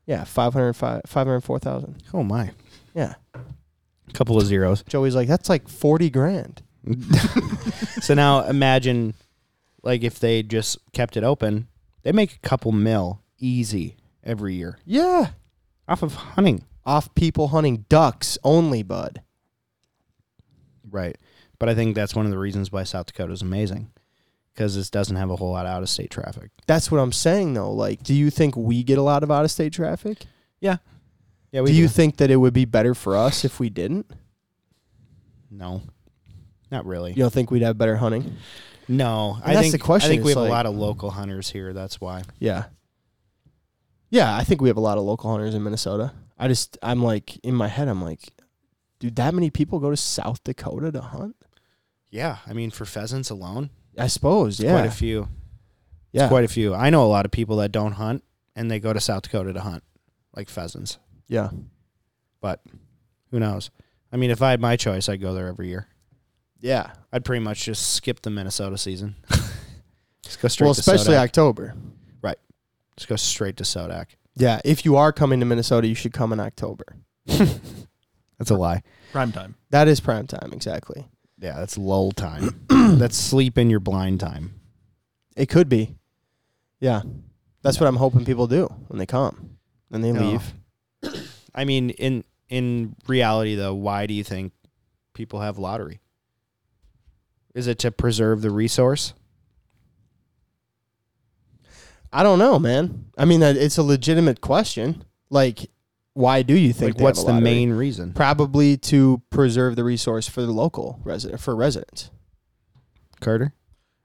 Yeah, 0.07 0.25
505, 0.25 1.03
504,000. 1.07 1.97
Oh 2.15 2.23
my. 2.23 2.51
Yeah. 2.95 3.15
Couple 4.13 4.37
of 4.39 4.47
zeros. 4.47 4.85
Joey's 4.85 5.17
like, 5.17 5.27
that's 5.27 5.49
like 5.49 5.69
40 5.69 6.11
grand. 6.11 6.63
so 8.01 8.15
now 8.15 8.45
imagine 8.47 9.15
like 9.87 10.03
if 10.03 10.19
they 10.19 10.43
just 10.43 10.79
kept 10.93 11.17
it 11.17 11.25
open, 11.25 11.69
they 12.03 12.13
make 12.13 12.35
a 12.35 12.39
couple 12.47 12.73
mil 12.73 13.23
easy 13.39 13.97
every 14.23 14.55
year 14.55 14.79
Yeah. 14.85 15.31
off 15.89 16.03
of 16.03 16.15
hunting. 16.15 16.65
Off 16.85 17.15
people 17.15 17.49
hunting 17.49 17.85
ducks 17.89 18.37
only, 18.45 18.83
bud. 18.83 19.23
Right. 20.89 21.17
But 21.59 21.69
I 21.69 21.75
think 21.75 21.95
that's 21.95 22.15
one 22.15 22.27
of 22.27 22.31
the 22.33 22.39
reasons 22.39 22.71
why 22.71 22.85
South 22.85 23.07
Dakota 23.07 23.33
is 23.33 23.43
amazing 23.43 23.91
because 24.55 24.75
this 24.77 24.91
doesn't 24.91 25.17
have 25.17 25.31
a 25.31 25.37
whole 25.37 25.53
lot 25.53 25.67
of 25.67 25.73
out 25.73 25.83
of 25.83 25.89
state 25.89 26.11
traffic. 26.11 26.51
That's 26.67 26.91
what 26.91 26.99
I'm 26.99 27.13
saying 27.13 27.55
though. 27.55 27.73
Like, 27.73 28.03
do 28.03 28.15
you 28.15 28.31
think 28.31 28.57
we 28.57 28.83
get 28.83 28.99
a 28.99 29.03
lot 29.03 29.23
of 29.23 29.31
out 29.31 29.45
of 29.45 29.51
state 29.51 29.73
traffic? 29.73 30.27
Yeah, 30.61 30.77
Yeah. 31.53 31.63
do 31.65 31.73
you 31.73 31.89
think 31.89 32.17
that 32.19 32.31
it 32.31 32.37
would 32.37 32.55
be 32.55 32.65
better 32.65 32.95
for 32.95 33.17
us 33.17 33.45
if 33.45 33.59
we 33.61 33.69
didn't? 33.71 34.07
no, 35.51 35.81
not 36.71 36.85
really. 36.85 37.11
You 37.13 37.19
don't 37.19 37.33
think 37.33 37.51
we'd 37.51 37.63
have 37.63 37.79
better 37.79 37.97
hunting? 37.97 38.37
No, 38.89 39.39
I 39.43 39.55
that's 39.55 39.63
think 39.63 39.73
the 39.73 39.79
question, 39.79 40.11
I 40.11 40.15
think 40.15 40.25
we 40.25 40.31
it's 40.33 40.37
have 40.39 40.43
like- 40.45 40.51
a 40.51 40.55
lot 40.55 40.67
of 40.67 40.75
local 40.77 41.11
hunters 41.11 41.51
here. 41.51 41.73
That's 41.73 42.01
why. 42.01 42.23
Yeah. 42.39 42.65
Yeah, 44.11 44.35
I 44.35 44.45
think 44.45 44.61
we 44.61 44.69
have 44.69 44.77
a 44.77 44.81
lot 44.81 44.99
of 44.99 45.05
local 45.05 45.31
hunters 45.31 45.55
in 45.55 45.63
Minnesota. 45.65 46.13
I 46.39 46.49
just 46.49 46.79
I'm 46.83 47.03
like 47.03 47.37
in 47.45 47.55
my 47.55 47.69
head 47.69 47.89
I'm 47.89 48.03
like, 48.03 48.21
dude, 49.01 49.17
that 49.17 49.35
many 49.35 49.51
people 49.51 49.79
go 49.81 49.91
to 49.91 49.97
South 49.97 50.43
Dakota 50.45 50.93
to 50.93 51.01
hunt? 51.01 51.35
Yeah, 52.11 52.39
I 52.47 52.53
mean 52.53 52.71
for 52.71 52.85
pheasants 52.85 53.31
alone, 53.31 53.71
I 53.99 54.07
suppose, 54.07 54.61
yeah. 54.61 54.73
quite 54.73 54.87
a 54.87 54.91
few. 54.93 55.29
yeah. 56.13 56.29
Quite 56.29 56.45
a 56.45 56.49
few. 56.49 56.75
I 56.75 56.91
know 56.91 57.05
a 57.05 57.09
lot 57.09 57.25
of 57.25 57.33
people 57.33 57.57
that 57.57 57.73
don't 57.73 57.93
hunt 57.93 58.23
and 58.55 58.71
they 58.71 58.79
go 58.79 58.93
to 58.93 59.01
South 59.01 59.23
Dakota 59.23 59.53
to 59.53 59.61
hunt, 59.61 59.83
like 60.35 60.49
pheasants. 60.49 60.99
yeah. 61.27 61.51
But 62.41 62.63
who 63.33 63.41
knows? 63.41 63.71
I 64.13 64.17
mean, 64.19 64.31
if 64.31 64.41
I 64.41 64.51
had 64.51 64.61
my 64.61 64.77
choice, 64.77 65.09
I'd 65.09 65.21
go 65.21 65.35
there 65.35 65.49
every 65.49 65.69
year. 65.69 65.89
Yeah. 66.61 66.93
I'd 67.13 67.25
pretty 67.25 67.45
much 67.45 67.65
just 67.65 67.95
skip 67.95 68.23
the 68.23 68.31
Minnesota 68.31 68.79
season. 68.79 69.17
just 70.23 70.41
go 70.41 70.49
straight 70.49 70.67
Well, 70.67 70.75
to 70.75 70.81
especially 70.81 71.15
Sodak. 71.15 71.25
October. 71.25 71.75
Right. 72.23 72.39
Just 72.97 73.09
go 73.09 73.17
straight 73.17 73.57
to 73.59 73.65
Sodak. 73.65 74.07
Yeah, 74.37 74.61
if 74.65 74.85
you 74.85 74.97
are 74.97 75.13
coming 75.13 75.41
to 75.41 75.47
Minnesota, 75.47 75.87
you 75.87 75.95
should 75.95 76.13
come 76.13 76.33
in 76.33 76.41
October. 76.41 76.85
That's 77.27 78.51
a 78.51 78.55
lie. 78.55 78.83
Prime 79.13 79.33
time. 79.33 79.55
That 79.71 79.89
is 79.89 80.01
prime 80.01 80.27
time, 80.27 80.51
exactly. 80.53 81.07
Yeah, 81.39 81.55
that's 81.57 81.77
lull 81.79 82.13
time. 82.13 82.65
that's 82.69 83.17
sleep 83.17 83.57
in 83.59 83.69
your 83.71 83.81
blind 83.81 84.21
time. 84.21 84.55
It 85.37 85.47
could 85.51 85.69
be. 85.69 85.97
Yeah. 86.81 87.03
That's 87.63 87.79
what 87.81 87.87
I'm 87.87 87.97
hoping 87.97 88.25
people 88.25 88.47
do 88.47 88.67
when 88.89 88.99
they 88.99 89.07
come. 89.07 89.59
And 89.91 90.03
they 90.05 90.13
No. 90.13 90.39
leave. 91.03 91.29
I 91.55 91.65
mean, 91.65 91.91
in 91.91 92.25
in 92.49 92.95
reality 93.07 93.55
though, 93.55 93.75
why 93.75 94.07
do 94.07 94.15
you 94.15 94.25
think 94.25 94.53
people 95.15 95.41
have 95.41 95.59
lottery? 95.59 96.01
Is 97.57 97.67
it 97.67 97.79
to 97.79 97.91
preserve 97.91 98.43
the 98.43 98.51
resource? 98.51 99.15
I 102.13 102.23
don't 102.23 102.39
know, 102.39 102.59
man. 102.59 103.07
I 103.17 103.25
mean, 103.25 103.43
it's 103.43 103.79
a 103.79 103.83
legitimate 103.83 104.43
question. 104.43 105.03
Like, 105.31 105.71
why 106.13 106.43
do 106.43 106.55
you 106.55 106.75
think? 106.75 106.91
Like 106.91 106.99
they 106.99 107.05
what's 107.05 107.23
have 107.23 107.31
a 107.31 107.33
the 107.33 107.41
main 107.41 107.73
reason? 107.73 108.13
Probably 108.13 108.77
to 108.77 109.23
preserve 109.31 109.75
the 109.75 109.85
resource 109.85 110.29
for 110.29 110.43
the 110.43 110.53
local 110.53 111.01
resident 111.03 111.41
for 111.41 111.57
residents. 111.57 112.11
Carter? 113.21 113.55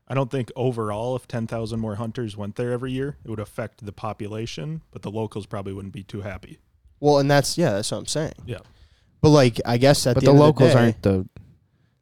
I 0.08 0.14
don't 0.14 0.32
think 0.32 0.50
overall, 0.56 1.18
if 1.18 1.28
10,000 1.28 1.78
more 1.78 1.96
hunters 1.96 2.38
went 2.38 2.56
there 2.56 2.72
every 2.72 2.94
year, 2.94 3.18
it 3.26 3.30
would 3.30 3.40
affect 3.40 3.86
the 3.86 3.92
population, 3.92 4.82
but 4.92 5.02
the 5.02 5.12
locals 5.12 5.46
probably 5.46 5.74
wouldn't 5.74 5.94
be 5.94 6.04
too 6.04 6.22
happy. 6.22 6.60
Well, 7.02 7.20
and 7.20 7.30
that's 7.30 7.58
yeah, 7.58 7.72
that's 7.72 7.92
what 7.92 7.98
I'm 7.98 8.06
saying. 8.08 8.34
Yeah. 8.46 8.60
But 9.20 9.30
like, 9.30 9.60
I 9.66 9.76
guess 9.76 10.08
at 10.08 10.16
But 10.16 10.22
the, 10.22 10.28
the, 10.28 10.32
end 10.32 10.40
of 10.40 10.46
locals 10.46 10.70
the 10.70 10.76
day, 10.76 10.82
aren't 10.82 11.02
the 11.02 11.30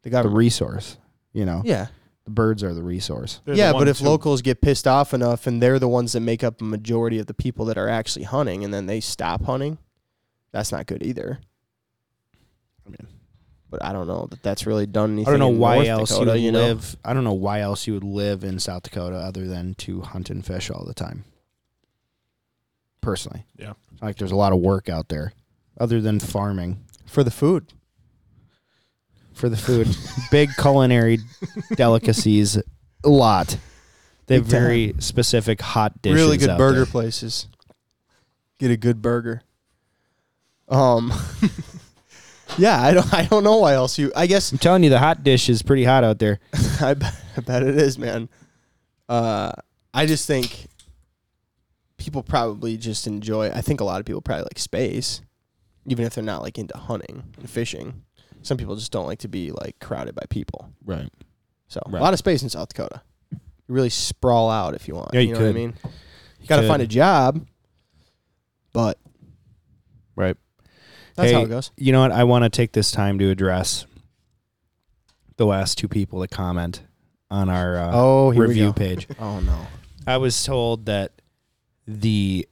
the 0.03 0.10
the 0.10 0.29
resource. 0.29 0.98
You 1.33 1.45
know, 1.45 1.62
yeah, 1.63 1.88
the 2.25 2.31
birds 2.31 2.63
are 2.63 2.74
the 2.74 2.81
resource. 2.83 3.41
They're 3.45 3.55
the 3.55 3.59
yeah. 3.59 3.71
But 3.71 3.88
if 3.88 4.00
who- 4.00 4.05
locals 4.05 4.41
get 4.41 4.62
pissed 4.62 4.88
off 4.88 5.13
enough, 5.13 5.45
and 5.48 5.62
they're 5.62 5.79
the 5.79 5.88
ones 5.88 6.13
that 6.13 6.21
make 6.21 6.43
up 6.43 6.62
a 6.62 6.63
majority 6.63 7.19
of 7.19 7.27
the 7.27 7.33
people 7.33 7.65
that 7.65 7.77
are 7.77 7.88
actually 7.89 8.25
hunting, 8.25 8.63
and 8.63 8.74
then 8.74 8.88
they 8.88 9.00
stop 9.00 9.43
hunting, 9.43 9.77
that's 10.51 10.71
not 10.71 10.88
good 10.88 11.03
either. 11.03 11.39
I 12.86 12.89
mean, 12.89 13.07
But 13.69 13.83
I 13.86 13.93
don't 13.93 14.07
know 14.07 14.27
that 14.31 14.41
that's 14.41 14.65
really 14.65 14.88
done 14.88 15.12
anything. 15.13 15.27
I 15.27 15.31
don't 15.38 15.39
know 15.39 15.51
in 15.53 15.59
why 15.59 15.75
North 15.75 15.88
else 15.88 16.09
Dakota, 16.09 16.25
you 16.25 16.31
would 16.31 16.41
you 16.45 16.51
know? 16.51 16.59
live. 16.59 16.98
I 17.05 17.13
don't 17.13 17.24
know 17.24 17.33
why 17.33 17.59
else 17.62 17.86
you 17.86 17.93
would 17.93 18.03
live 18.03 18.43
in 18.43 18.57
South 18.59 18.81
Dakota 18.83 19.17
other 19.17 19.48
than 19.48 19.75
to 19.75 20.01
hunt 20.01 20.31
and 20.31 20.43
fish 20.43 20.71
all 20.71 20.83
the 20.86 20.95
time. 20.95 21.25
Personally, 23.01 23.45
Yeah. 23.57 23.74
It's 23.93 24.01
like 24.01 24.17
there's 24.17 24.31
a 24.31 24.36
lot 24.36 24.51
of 24.51 24.59
work 24.59 24.89
out 24.89 25.07
there, 25.09 25.33
other 25.79 26.01
than 26.01 26.19
farming 26.19 26.83
for 27.05 27.24
the 27.24 27.31
food. 27.31 27.67
For 29.39 29.50
the 29.50 29.58
food. 29.58 29.88
Big 30.31 30.50
culinary 30.60 31.19
delicacies, 31.75 32.58
a 33.03 33.10
lot. 33.10 33.58
They 34.27 34.36
have 34.36 34.43
Big 34.43 34.51
time. 34.51 34.62
very 34.62 34.96
specific 35.00 35.62
hot 35.62 36.01
dishes. 36.01 36.22
really 36.22 36.38
good 36.38 36.50
out 36.50 36.58
burger 36.58 36.79
there. 36.79 36.86
places. 36.86 37.48
Get 38.60 38.69
a 38.69 38.77
good 38.77 39.01
burger. 39.01 39.41
Um. 40.67 41.12
yeah, 42.58 42.81
I 42.81 42.93
don't. 42.93 43.12
I 43.13 43.25
don't 43.25 43.43
know 43.43 43.58
why 43.58 43.74
else 43.74 43.98
you. 43.98 44.12
I 44.15 44.27
guess 44.27 44.51
I'm 44.51 44.58
telling 44.58 44.84
you, 44.84 44.89
the 44.89 45.00
hot 45.00 45.24
dish 45.24 45.50
is 45.50 45.62
pretty 45.63 45.86
hot 45.86 46.03
out 46.03 46.19
there. 46.19 46.39
I 46.81 46.93
bet, 46.93 47.15
I 47.38 47.41
bet 47.41 47.63
it 47.63 47.77
is, 47.77 47.98
man. 47.98 48.29
Uh, 49.08 49.51
I 49.93 50.05
just 50.05 50.27
think 50.27 50.67
people 51.98 52.22
probably 52.22 52.77
just 52.77 53.08
enjoy. 53.08 53.50
I 53.50 53.62
think 53.62 53.79
a 53.79 53.84
lot 53.86 54.00
of 54.00 54.05
people 54.05 54.22
probably 54.22 54.43
like 54.43 54.60
space, 54.60 55.22
even 55.88 56.05
if 56.05 56.13
they're 56.13 56.24
not 56.24 56.43
like 56.43 56.58
into 56.60 56.77
hunting 56.77 57.24
and 57.38 57.50
fishing. 57.50 58.03
Some 58.41 58.58
people 58.58 58.75
just 58.75 58.91
don't 58.91 59.05
like 59.05 59.19
to 59.19 59.27
be 59.27 59.51
like 59.51 59.77
crowded 59.79 60.15
by 60.15 60.24
people. 60.29 60.69
Right. 60.86 61.10
So 61.67 61.81
Right. 61.88 62.00
a 62.00 62.03
lot 62.03 62.13
of 62.13 62.19
space 62.19 62.41
in 62.43 62.50
South 62.50 62.69
Dakota. 62.69 63.01
You 63.31 63.39
really 63.75 63.89
sprawl 63.89 64.50
out 64.50 64.74
if 64.74 64.88
you 64.88 64.96
want. 64.96 65.13
Yeah, 65.13 65.19
you 65.22 65.34
know 65.34 65.41
what 65.41 65.50
I 65.50 65.53
mean? 65.53 65.74
You 66.41 66.48
got 66.48 66.62
to 66.62 66.67
find 66.67 66.81
a 66.81 66.88
job, 66.88 67.46
but 68.74 68.98
Right. 70.15 70.36
that's 71.15 71.31
how 71.31 71.41
it 71.43 71.50
goes. 71.50 71.72
You 71.77 71.91
know 71.91 72.01
what? 72.01 72.12
I 72.12 72.24
want 72.24 72.43
to 72.43 72.50
take 72.50 72.72
this 72.72 72.91
time 72.91 73.19
to 73.19 73.29
address 73.29 73.86
the 75.38 75.46
last 75.46 75.77
two 75.77 75.88
people 75.88 76.19
that 76.19 76.31
comment 76.31 76.81
on 77.31 77.50
our 77.50 77.77
uh, 77.77 77.91
Oh, 77.93 78.31
review 78.34 78.74
page. 78.74 79.08
Oh 79.19 79.39
no. 79.39 79.67
I 80.08 80.17
was 80.17 80.43
told 80.43 80.86
that 80.88 81.22
the 81.88 82.48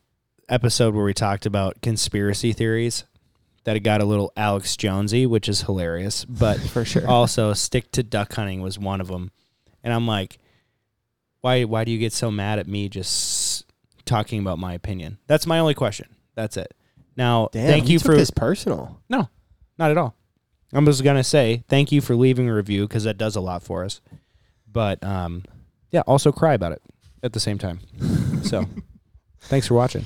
episode 0.50 0.94
where 0.94 1.04
we 1.04 1.14
talked 1.14 1.46
about 1.46 1.82
conspiracy 1.82 2.54
theories 2.54 3.04
that 3.68 3.76
it 3.76 3.82
got 3.82 4.00
a 4.00 4.06
little 4.06 4.32
Alex 4.38 4.78
Jonesy, 4.78 5.26
which 5.26 5.50
is 5.50 5.64
hilarious, 5.64 6.24
but 6.24 6.58
For 6.70 6.86
sure. 6.86 7.06
also 7.06 7.52
stick 7.52 7.92
to 7.92 8.02
duck 8.02 8.34
hunting 8.34 8.62
was 8.62 8.80
one 8.80 9.02
of 9.02 9.10
them. 9.10 9.30
And 9.84 9.94
I'm 9.94 10.08
like, 10.08 10.38
why 11.42 11.66
why 11.66 11.84
do 11.84 11.92
you 11.92 11.98
get 11.98 12.14
so 12.14 12.32
mad 12.32 12.60
at 12.60 12.68
me 12.68 12.88
just 12.88 13.66
talking 14.06 14.40
about 14.40 14.58
my 14.58 14.74
opinion? 14.74 15.18
That's 15.28 15.46
my 15.46 15.60
only 15.60 15.74
question. 15.74 16.08
That's 16.34 16.56
it. 16.56 16.74
Now, 17.18 17.50
Damn, 17.52 17.68
thank 17.68 17.88
he 17.88 17.94
you 17.94 18.00
for 18.00 18.16
this 18.16 18.32
personal. 18.32 19.02
no, 19.10 19.28
not 19.78 19.92
at 19.92 19.98
all. 19.98 20.16
I'm 20.72 20.86
just 20.86 21.04
gonna 21.04 21.22
say 21.22 21.66
thank 21.68 21.92
you 21.92 22.00
for 22.00 22.16
leaving 22.16 22.48
a 22.48 22.54
review 22.56 22.88
because 22.88 23.04
that 23.04 23.18
does 23.18 23.36
a 23.36 23.42
lot 23.42 23.64
for 23.64 23.84
us. 23.84 24.00
But 24.72 25.04
um, 25.04 25.44
yeah, 25.92 26.04
also 26.08 26.32
cry 26.32 26.54
about 26.54 26.72
it 26.72 26.82
at 27.22 27.34
the 27.34 27.42
same 27.42 27.58
time. 27.58 27.82
So, 28.44 28.64
thanks 29.42 29.68
for 29.68 29.74
watching. 29.74 30.06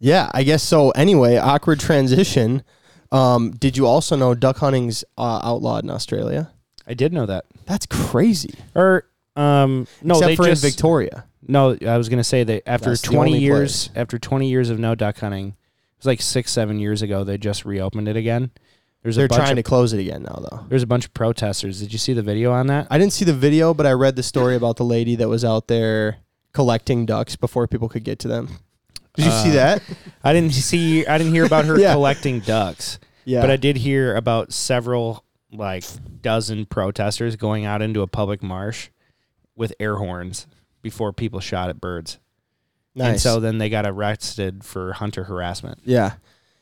Yeah, 0.00 0.30
I 0.32 0.42
guess 0.44 0.62
so. 0.62 0.90
Anyway, 0.90 1.36
awkward 1.36 1.80
transition. 1.80 2.62
Um, 3.10 3.52
did 3.52 3.76
you 3.76 3.86
also 3.86 4.16
know 4.16 4.34
duck 4.34 4.58
hunting's 4.58 5.04
uh, 5.16 5.40
outlawed 5.42 5.84
in 5.84 5.90
Australia? 5.90 6.50
I 6.86 6.94
did 6.94 7.12
know 7.12 7.26
that. 7.26 7.46
That's 7.66 7.86
crazy. 7.86 8.54
Or 8.74 9.04
um, 9.36 9.86
no, 10.02 10.14
Except 10.14 10.28
they 10.28 10.36
for 10.36 10.44
just 10.46 10.64
in 10.64 10.70
Victoria. 10.70 11.24
no. 11.46 11.76
I 11.86 11.96
was 11.96 12.08
gonna 12.08 12.24
say 12.24 12.44
that 12.44 12.68
after 12.68 12.90
That's 12.90 13.02
20 13.02 13.38
years, 13.38 13.88
place. 13.88 13.96
after 13.96 14.18
20 14.18 14.48
years 14.48 14.70
of 14.70 14.78
no 14.78 14.94
duck 14.94 15.18
hunting, 15.18 15.48
it 15.48 15.54
was 15.98 16.06
like 16.06 16.20
six, 16.20 16.50
seven 16.50 16.78
years 16.78 17.02
ago. 17.02 17.24
They 17.24 17.38
just 17.38 17.64
reopened 17.64 18.08
it 18.08 18.16
again. 18.16 18.50
There's 19.02 19.16
They're 19.16 19.28
trying 19.28 19.52
of, 19.52 19.56
to 19.56 19.62
close 19.62 19.92
it 19.92 20.00
again 20.00 20.24
now, 20.24 20.44
though. 20.50 20.66
There's 20.68 20.82
a 20.82 20.86
bunch 20.86 21.04
of 21.04 21.14
protesters. 21.14 21.80
Did 21.80 21.92
you 21.92 21.98
see 21.98 22.12
the 22.12 22.22
video 22.22 22.52
on 22.52 22.66
that? 22.66 22.88
I 22.90 22.98
didn't 22.98 23.12
see 23.12 23.24
the 23.24 23.32
video, 23.32 23.72
but 23.72 23.86
I 23.86 23.92
read 23.92 24.16
the 24.16 24.22
story 24.24 24.56
about 24.56 24.76
the 24.76 24.84
lady 24.84 25.14
that 25.16 25.28
was 25.28 25.44
out 25.44 25.68
there 25.68 26.18
collecting 26.52 27.06
ducks 27.06 27.36
before 27.36 27.68
people 27.68 27.88
could 27.88 28.02
get 28.02 28.18
to 28.20 28.28
them. 28.28 28.58
Did 29.18 29.26
you 29.26 29.30
see 29.32 29.50
Uh, 29.50 29.52
that? 29.54 29.82
I 30.24 30.32
didn't 30.32 30.52
see. 30.54 31.06
I 31.06 31.18
didn't 31.18 31.32
hear 31.34 31.44
about 31.44 31.64
her 31.66 31.78
Yeah. 31.80 31.92
collecting 31.92 32.40
ducks. 32.40 32.98
Yeah. 33.24 33.40
But 33.42 33.50
I 33.50 33.56
did 33.56 33.76
hear 33.76 34.16
about 34.16 34.52
several, 34.52 35.24
like 35.52 35.84
dozen 36.22 36.64
protesters 36.66 37.36
going 37.36 37.64
out 37.64 37.82
into 37.82 38.00
a 38.02 38.06
public 38.06 38.42
marsh 38.42 38.88
with 39.56 39.72
air 39.80 39.96
horns 39.96 40.46
before 40.82 41.12
people 41.12 41.40
shot 41.40 41.68
at 41.68 41.80
birds. 41.80 42.18
nice. 42.94 43.10
And 43.10 43.20
so 43.20 43.40
then 43.40 43.58
they 43.58 43.68
got 43.68 43.86
arrested 43.86 44.64
for 44.64 44.92
hunter 44.94 45.24
harassment. 45.24 45.80
yeah. 45.84 46.12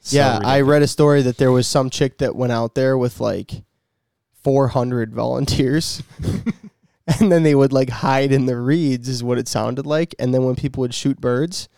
So 0.01 0.17
yeah, 0.19 0.29
I 0.29 0.33
ridiculous. 0.59 0.63
read 0.71 0.83
a 0.83 0.87
story 0.89 1.23
that 1.23 1.37
there 1.37 1.51
was 1.53 1.67
some 1.67 1.91
chick 1.91 2.19
that 2.19 2.37
went 2.37 2.53
out 2.53 2.75
there 2.77 2.97
with 2.97 3.21
like 3.21 3.63
400 4.43 5.13
volunteers. 5.15 6.03
and 7.21 7.31
then 7.33 7.43
they 7.43 7.55
would 7.55 7.73
like 7.73 7.91
hide 7.91 8.33
in 8.33 8.47
the 8.47 8.57
reeds 8.57 9.09
is 9.09 9.23
what 9.25 9.39
it 9.39 9.47
sounded 9.49 9.87
like 9.87 10.15
and 10.19 10.33
then 10.35 10.45
when 10.45 10.57
people 10.57 10.81
would 10.81 10.95
shoot 10.95 11.21
birds, 11.21 11.69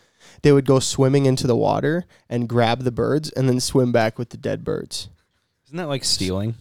they 0.41 0.51
would 0.51 0.65
go 0.65 0.79
swimming 0.79 1.25
into 1.25 1.47
the 1.47 1.55
water 1.55 2.05
and 2.29 2.49
grab 2.49 2.83
the 2.83 2.91
birds 2.91 3.29
and 3.31 3.47
then 3.47 3.59
swim 3.59 3.91
back 3.91 4.17
with 4.17 4.29
the 4.29 4.37
dead 4.37 4.63
birds. 4.63 5.09
Isn't 5.67 5.77
that 5.77 5.87
like 5.87 6.03
stealing? 6.03 6.55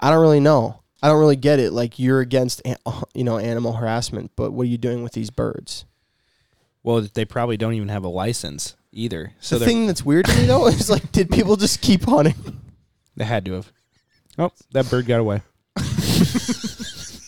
I 0.00 0.10
don't 0.10 0.20
really 0.20 0.40
know. 0.40 0.80
I 1.02 1.08
don't 1.08 1.18
really 1.18 1.36
get 1.36 1.58
it. 1.58 1.72
Like 1.72 1.98
you're 1.98 2.20
against, 2.20 2.62
uh, 2.64 3.02
you 3.14 3.24
know, 3.24 3.38
animal 3.38 3.74
harassment, 3.74 4.30
but 4.36 4.52
what 4.52 4.64
are 4.64 4.70
you 4.70 4.78
doing 4.78 5.02
with 5.02 5.12
these 5.12 5.30
birds? 5.30 5.84
Well, 6.82 7.00
they 7.14 7.24
probably 7.24 7.56
don't 7.56 7.74
even 7.74 7.88
have 7.88 8.04
a 8.04 8.08
license 8.08 8.76
either. 8.92 9.32
So 9.40 9.58
the 9.58 9.64
thing 9.64 9.86
that's 9.86 10.04
weird 10.04 10.26
to 10.26 10.36
me 10.36 10.46
though 10.46 10.66
is 10.66 10.90
like, 10.90 11.10
did 11.12 11.30
people 11.30 11.56
just 11.56 11.80
keep 11.80 12.04
hunting? 12.04 12.60
they 13.16 13.24
had 13.24 13.44
to 13.46 13.52
have. 13.54 13.72
Oh, 14.38 14.52
that 14.72 14.88
bird 14.88 15.06
got 15.06 15.20
away. 15.20 15.42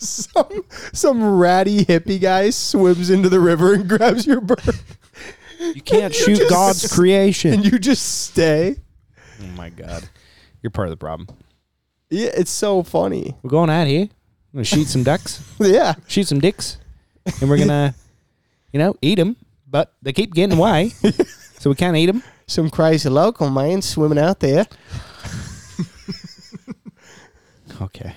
some 0.04 0.64
some 0.92 1.38
ratty 1.38 1.84
hippie 1.84 2.20
guy 2.20 2.50
swims 2.50 3.10
into 3.10 3.28
the 3.28 3.40
river 3.40 3.74
and 3.74 3.88
grabs 3.88 4.26
your 4.26 4.40
bird, 4.40 4.78
You 5.74 5.80
can't 5.82 6.12
You 6.14 6.24
shoot 6.24 6.36
just- 6.38 6.50
God's 6.50 6.92
creation. 6.94 7.54
and 7.54 7.64
you 7.64 7.78
just 7.78 8.24
stay. 8.24 8.76
Oh 9.42 9.46
my 9.56 9.70
God, 9.70 10.08
you're 10.62 10.70
part 10.70 10.88
of 10.88 10.90
the 10.90 10.96
problem. 10.96 11.28
Yeah, 12.10 12.30
it's 12.34 12.50
so 12.50 12.82
funny. 12.82 13.34
We're 13.42 13.50
going 13.50 13.70
out 13.70 13.86
here. 13.86 14.08
We're 14.52 14.58
gonna 14.58 14.64
shoot 14.64 14.86
some 14.88 15.02
ducks, 15.02 15.42
Yeah, 15.60 15.94
shoot 16.06 16.28
some 16.28 16.38
dicks, 16.40 16.76
and 17.40 17.50
we're 17.50 17.58
gonna, 17.58 17.94
you 18.72 18.78
know, 18.78 18.94
eat 19.02 19.16
them. 19.16 19.36
But 19.68 19.92
they 20.02 20.12
keep 20.12 20.32
getting 20.34 20.56
away, 20.56 20.90
so 21.58 21.70
we 21.70 21.74
can't 21.76 21.96
eat 21.96 22.06
them. 22.06 22.22
some 22.46 22.70
crazy 22.70 23.08
local 23.08 23.50
man 23.50 23.82
swimming 23.82 24.18
out 24.18 24.38
there. 24.38 24.66
Okay, 27.80 28.14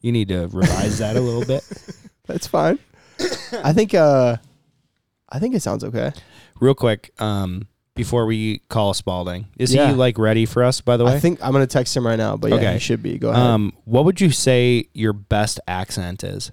you 0.00 0.10
need 0.10 0.28
to 0.28 0.48
revise 0.48 0.98
that 0.98 1.16
a 1.16 1.20
little 1.20 1.44
bit. 1.44 1.62
That's 2.26 2.46
fine. 2.48 2.78
I 3.62 3.72
think. 3.72 3.94
uh 3.94 4.36
I 5.28 5.38
think 5.38 5.54
it 5.54 5.62
sounds 5.62 5.82
okay. 5.84 6.12
Real 6.62 6.74
quick, 6.74 7.10
um, 7.20 7.66
before 7.96 8.24
we 8.24 8.60
call 8.68 8.94
Spaulding, 8.94 9.48
is 9.58 9.74
Yeah. 9.74 9.88
he 9.88 9.94
like 9.94 10.16
ready 10.16 10.46
for 10.46 10.62
us? 10.62 10.80
By 10.80 10.96
the 10.96 11.04
way, 11.04 11.12
I 11.14 11.18
think 11.18 11.44
I'm 11.44 11.50
gonna 11.52 11.66
text 11.66 11.96
him 11.96 12.06
right 12.06 12.16
now. 12.16 12.36
But 12.36 12.50
yeah, 12.50 12.56
Okay. 12.58 12.72
he 12.74 12.78
should 12.78 13.02
be. 13.02 13.18
Go 13.18 13.30
ahead. 13.30 13.42
Um, 13.42 13.72
what 13.84 14.04
would 14.04 14.20
you 14.20 14.30
say 14.30 14.86
your 14.94 15.12
best 15.12 15.58
accent 15.66 16.22
is? 16.22 16.52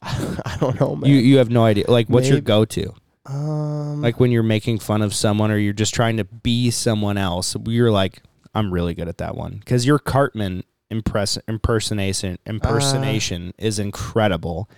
I 0.02 0.56
don't 0.60 0.78
know, 0.80 0.96
man. 0.96 1.10
You 1.10 1.16
you 1.16 1.38
have 1.38 1.50
no 1.50 1.64
idea. 1.64 1.86
Like, 1.90 2.08
what's 2.08 2.28
your 2.28 2.36
Maybe- 2.36 2.44
go 2.46 2.64
to? 2.64 2.94
um, 3.26 4.00
Like 4.02 4.20
when 4.20 4.30
you're 4.30 4.42
making 4.42 4.78
fun 4.78 5.02
of 5.02 5.14
someone 5.14 5.50
or 5.50 5.56
you're 5.56 5.72
just 5.72 5.94
trying 5.94 6.16
to 6.18 6.24
be 6.24 6.70
someone 6.70 7.16
else. 7.18 7.56
You're 7.66 7.90
like, 7.90 8.22
I'm 8.54 8.70
really 8.72 8.94
good 8.94 9.08
at 9.08 9.18
that 9.18 9.34
one 9.34 9.56
because 9.58 9.84
your 9.86 9.98
Cartman 9.98 10.62
impress 10.90 11.36
impersonation 11.48 12.38
impersonation 12.46 13.54
is 13.58 13.78
incredible. 13.78 14.68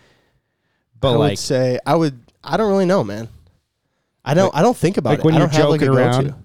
But 0.98 1.12
I 1.12 1.16
like, 1.16 1.30
would 1.32 1.38
say 1.38 1.78
I 1.84 1.96
would. 1.96 2.20
I 2.42 2.56
don't 2.56 2.70
really 2.70 2.86
know, 2.86 3.04
man. 3.04 3.28
I 4.24 4.34
don't. 4.34 4.54
I 4.54 4.62
don't 4.62 4.76
think 4.76 4.96
about 4.96 5.10
like 5.10 5.18
it. 5.20 5.24
when 5.24 5.34
I 5.34 5.38
you're 5.38 5.46
don't 5.46 5.56
have 5.56 5.70
like 5.70 5.82
a 5.82 5.86
joking 5.86 6.04
go-to. 6.04 6.28
around, 6.28 6.44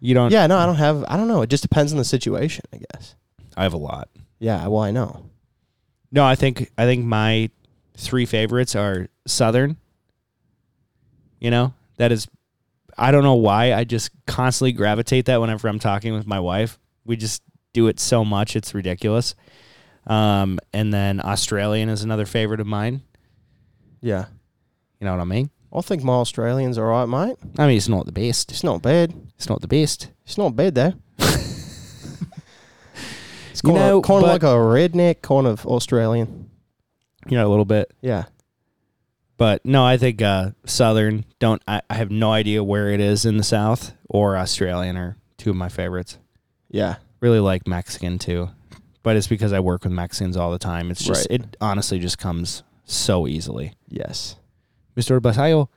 you 0.00 0.14
don't. 0.14 0.30
Yeah, 0.30 0.46
no, 0.46 0.58
I 0.58 0.66
don't 0.66 0.76
have. 0.76 1.04
I 1.08 1.16
don't 1.16 1.28
know. 1.28 1.42
It 1.42 1.50
just 1.50 1.62
depends 1.62 1.92
on 1.92 1.98
the 1.98 2.04
situation, 2.04 2.64
I 2.72 2.80
guess. 2.92 3.14
I 3.56 3.62
have 3.62 3.72
a 3.72 3.78
lot. 3.78 4.08
Yeah, 4.38 4.66
well, 4.66 4.82
I 4.82 4.90
know. 4.90 5.24
No, 6.10 6.24
I 6.24 6.34
think 6.34 6.70
I 6.76 6.84
think 6.84 7.04
my 7.04 7.50
three 7.96 8.26
favorites 8.26 8.76
are 8.76 9.08
Southern. 9.26 9.76
You 11.40 11.50
know, 11.50 11.74
that 11.96 12.12
is 12.12 12.28
I 12.98 13.10
don't 13.10 13.24
know 13.24 13.34
why 13.34 13.72
I 13.72 13.84
just 13.84 14.10
constantly 14.26 14.72
gravitate 14.72 15.26
that 15.26 15.40
whenever 15.40 15.68
I'm 15.68 15.78
talking 15.78 16.12
with 16.12 16.26
my 16.26 16.40
wife. 16.40 16.78
We 17.04 17.16
just 17.16 17.42
do 17.72 17.88
it 17.88 17.98
so 17.98 18.24
much 18.24 18.54
it's 18.54 18.74
ridiculous. 18.74 19.34
Um, 20.06 20.58
and 20.72 20.92
then 20.92 21.20
Australian 21.20 21.88
is 21.88 22.02
another 22.02 22.26
favorite 22.26 22.60
of 22.60 22.66
mine. 22.66 23.02
Yeah, 24.00 24.26
You 25.02 25.06
know 25.06 25.16
what 25.16 25.22
I 25.22 25.24
mean? 25.24 25.50
I 25.74 25.80
think 25.80 26.04
my 26.04 26.12
Australians 26.12 26.78
are 26.78 26.92
alright, 26.94 27.08
mate. 27.08 27.36
I 27.58 27.66
mean, 27.66 27.76
it's 27.76 27.88
not 27.88 28.06
the 28.06 28.12
best. 28.12 28.52
It's 28.52 28.62
not 28.62 28.82
bad. 28.82 29.12
It's 29.34 29.48
not 29.48 29.60
the 29.60 29.66
best. 29.66 30.12
It's 30.24 30.38
not 30.38 30.54
bad 30.54 30.76
though. 30.76 30.92
it's 31.18 31.80
kind 33.62 33.74
know, 33.74 33.98
of 33.98 34.04
kind 34.04 34.22
of 34.22 34.30
like 34.30 34.44
a 34.44 34.46
redneck 34.46 35.20
kind 35.22 35.48
of 35.48 35.66
Australian. 35.66 36.50
You 37.26 37.36
know, 37.36 37.48
a 37.48 37.50
little 37.50 37.64
bit. 37.64 37.92
Yeah, 38.00 38.26
But 39.38 39.66
no, 39.66 39.84
I 39.84 39.96
think 39.96 40.22
uh, 40.22 40.52
Southern. 40.66 41.24
Don't 41.40 41.60
I, 41.66 41.82
I 41.90 41.94
have 41.94 42.12
no 42.12 42.30
idea 42.30 42.62
where 42.62 42.90
it 42.90 43.00
is 43.00 43.24
in 43.24 43.38
the 43.38 43.42
South 43.42 43.94
or 44.08 44.36
Australian 44.36 44.96
are 44.96 45.16
two 45.36 45.50
of 45.50 45.56
my 45.56 45.68
favorites. 45.68 46.16
yeah. 46.70 46.94
really 47.18 47.40
like 47.40 47.66
Mexican 47.66 48.20
too, 48.20 48.50
but 49.02 49.16
it's 49.16 49.26
because 49.26 49.52
I 49.52 49.58
work 49.58 49.82
with 49.82 49.92
Mexicans 49.92 50.36
all 50.36 50.52
the 50.52 50.60
time. 50.60 50.92
It's 50.92 51.02
just 51.02 51.28
Right. 51.28 51.40
it 51.40 51.56
honestly 51.60 51.98
just 51.98 52.18
comes 52.18 52.62
so 52.84 53.26
easily. 53.26 53.72
Yes. 53.88 54.36
Mr. 54.96 55.20
Basayo, 55.20 55.68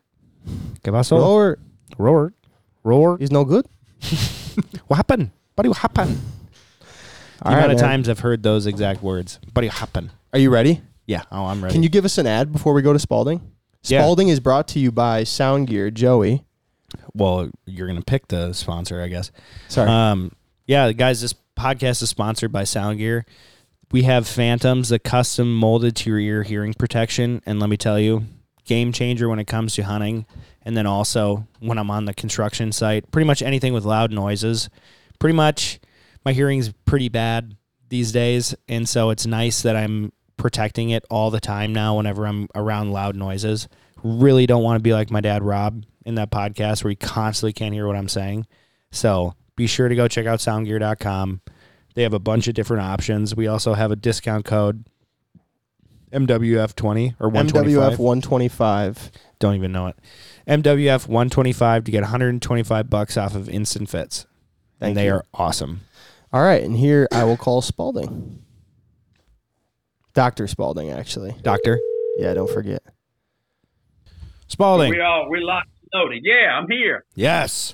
¿qué 0.83 0.91
pasó? 0.91 1.17
Robert, 1.19 1.59
Roar, 1.97 2.33
roar. 2.83 3.17
he's 3.17 3.31
no 3.31 3.45
good. 3.45 3.65
What 4.87 4.97
happened? 4.97 5.31
Buddy, 5.55 5.69
what 5.69 5.79
happened? 5.79 6.17
The 7.39 7.45
All 7.47 7.51
amount 7.53 7.67
right, 7.67 7.71
of 7.75 7.81
man. 7.81 7.89
times 7.89 8.09
I've 8.09 8.19
heard 8.19 8.43
those 8.43 8.65
exact 8.67 9.01
words. 9.03 9.39
Buddy, 9.53 9.67
what 9.67 9.77
happened? 9.77 10.11
Are 10.33 10.39
you 10.39 10.49
ready? 10.49 10.81
Yeah. 11.05 11.23
Oh, 11.31 11.45
I'm 11.45 11.61
ready. 11.63 11.73
Can 11.73 11.83
you 11.83 11.89
give 11.89 12.05
us 12.05 12.17
an 12.17 12.25
ad 12.27 12.51
before 12.51 12.73
we 12.73 12.81
go 12.81 12.93
to 12.93 12.99
Spaulding? 12.99 13.41
Yeah. 13.83 14.01
Spaulding 14.01 14.29
is 14.29 14.39
brought 14.39 14.67
to 14.69 14.79
you 14.79 14.91
by 14.91 15.23
Soundgear. 15.23 15.93
Joey. 15.93 16.43
well, 17.13 17.49
you're 17.65 17.87
gonna 17.87 18.01
pick 18.01 18.27
the 18.29 18.53
sponsor, 18.53 19.01
I 19.01 19.07
guess. 19.09 19.31
Sorry. 19.67 19.89
Um, 19.89 20.31
yeah, 20.67 20.91
guys, 20.93 21.21
this 21.21 21.33
podcast 21.57 22.01
is 22.01 22.09
sponsored 22.09 22.51
by 22.51 22.63
Soundgear. 22.63 23.23
We 23.91 24.03
have 24.03 24.27
Phantoms, 24.27 24.89
the 24.89 24.99
custom 24.99 25.53
molded 25.55 25.95
to 25.97 26.09
your 26.09 26.19
ear 26.19 26.43
hearing 26.43 26.73
protection, 26.73 27.41
and 27.45 27.59
let 27.59 27.69
me 27.69 27.77
tell 27.77 27.99
you, 27.99 28.23
game 28.65 28.91
changer 28.91 29.29
when 29.29 29.39
it 29.39 29.45
comes 29.45 29.75
to 29.75 29.83
hunting. 29.83 30.25
And 30.63 30.75
then 30.75 30.85
also 30.85 31.47
when 31.59 31.77
I'm 31.77 31.91
on 31.91 32.05
the 32.05 32.13
construction 32.13 32.71
site, 32.71 33.09
pretty 33.11 33.27
much 33.27 33.41
anything 33.41 33.73
with 33.73 33.85
loud 33.85 34.11
noises. 34.11 34.69
Pretty 35.19 35.35
much, 35.35 35.79
my 36.25 36.33
hearing's 36.33 36.73
pretty 36.85 37.09
bad 37.09 37.55
these 37.89 38.11
days, 38.11 38.55
and 38.67 38.89
so 38.89 39.11
it's 39.11 39.25
nice 39.25 39.61
that 39.61 39.75
I'm 39.75 40.11
protecting 40.37 40.89
it 40.89 41.05
all 41.09 41.31
the 41.31 41.39
time 41.39 41.71
now. 41.71 41.97
Whenever 41.97 42.27
I'm 42.27 42.47
around 42.55 42.91
loud 42.91 43.15
noises, 43.15 43.67
really 44.03 44.45
don't 44.45 44.63
want 44.63 44.77
to 44.77 44.83
be 44.83 44.93
like 44.93 45.11
my 45.11 45.21
dad 45.21 45.43
Rob 45.43 45.85
in 46.05 46.15
that 46.15 46.31
podcast 46.31 46.83
where 46.83 46.89
he 46.89 46.95
constantly 46.95 47.53
can't 47.53 47.73
hear 47.73 47.87
what 47.87 47.95
I'm 47.95 48.09
saying. 48.09 48.47
So 48.91 49.35
be 49.55 49.67
sure 49.67 49.87
to 49.87 49.95
go 49.95 50.07
check 50.07 50.25
out 50.25 50.39
soundgear.com. 50.39 51.41
They 51.93 52.03
have 52.03 52.13
a 52.13 52.19
bunch 52.19 52.47
of 52.47 52.55
different 52.55 52.83
options. 52.83 53.35
We 53.35 53.47
also 53.47 53.73
have 53.73 53.91
a 53.91 53.95
discount 53.95 54.45
code 54.45 54.85
MWF20 56.15 57.15
or 57.19 57.29
125. 57.29 57.93
MWF 57.93 57.99
125. 57.99 59.11
Don't 59.39 59.55
even 59.55 59.71
know 59.71 59.87
it. 59.87 59.95
MWF 60.47 61.07
125 61.07 61.83
to 61.83 61.91
get 61.91 62.01
125 62.01 62.89
bucks 62.89 63.17
off 63.17 63.35
of 63.35 63.49
Instant 63.49 63.89
Fits. 63.89 64.25
Thank 64.79 64.89
and 64.89 64.97
they 64.97 65.05
you. 65.05 65.13
are 65.13 65.25
awesome. 65.33 65.81
All 66.31 66.43
right, 66.43 66.63
and 66.63 66.75
here 66.77 67.07
I 67.11 67.23
will 67.23 67.37
call 67.37 67.61
Spaulding. 67.61 68.43
Dr. 70.13 70.47
Spaulding, 70.47 70.89
actually. 70.91 71.35
Doctor 71.41 71.79
Yeah, 72.17 72.33
don't 72.33 72.49
forget. 72.49 72.81
Spaulding. 74.47 74.91
We 74.91 75.01
all 75.01 75.29
we 75.29 75.41
locked 75.41 75.69
and 75.91 76.01
loaded. 76.01 76.23
Yeah, 76.23 76.57
I'm 76.57 76.69
here. 76.69 77.03
Yes. 77.15 77.73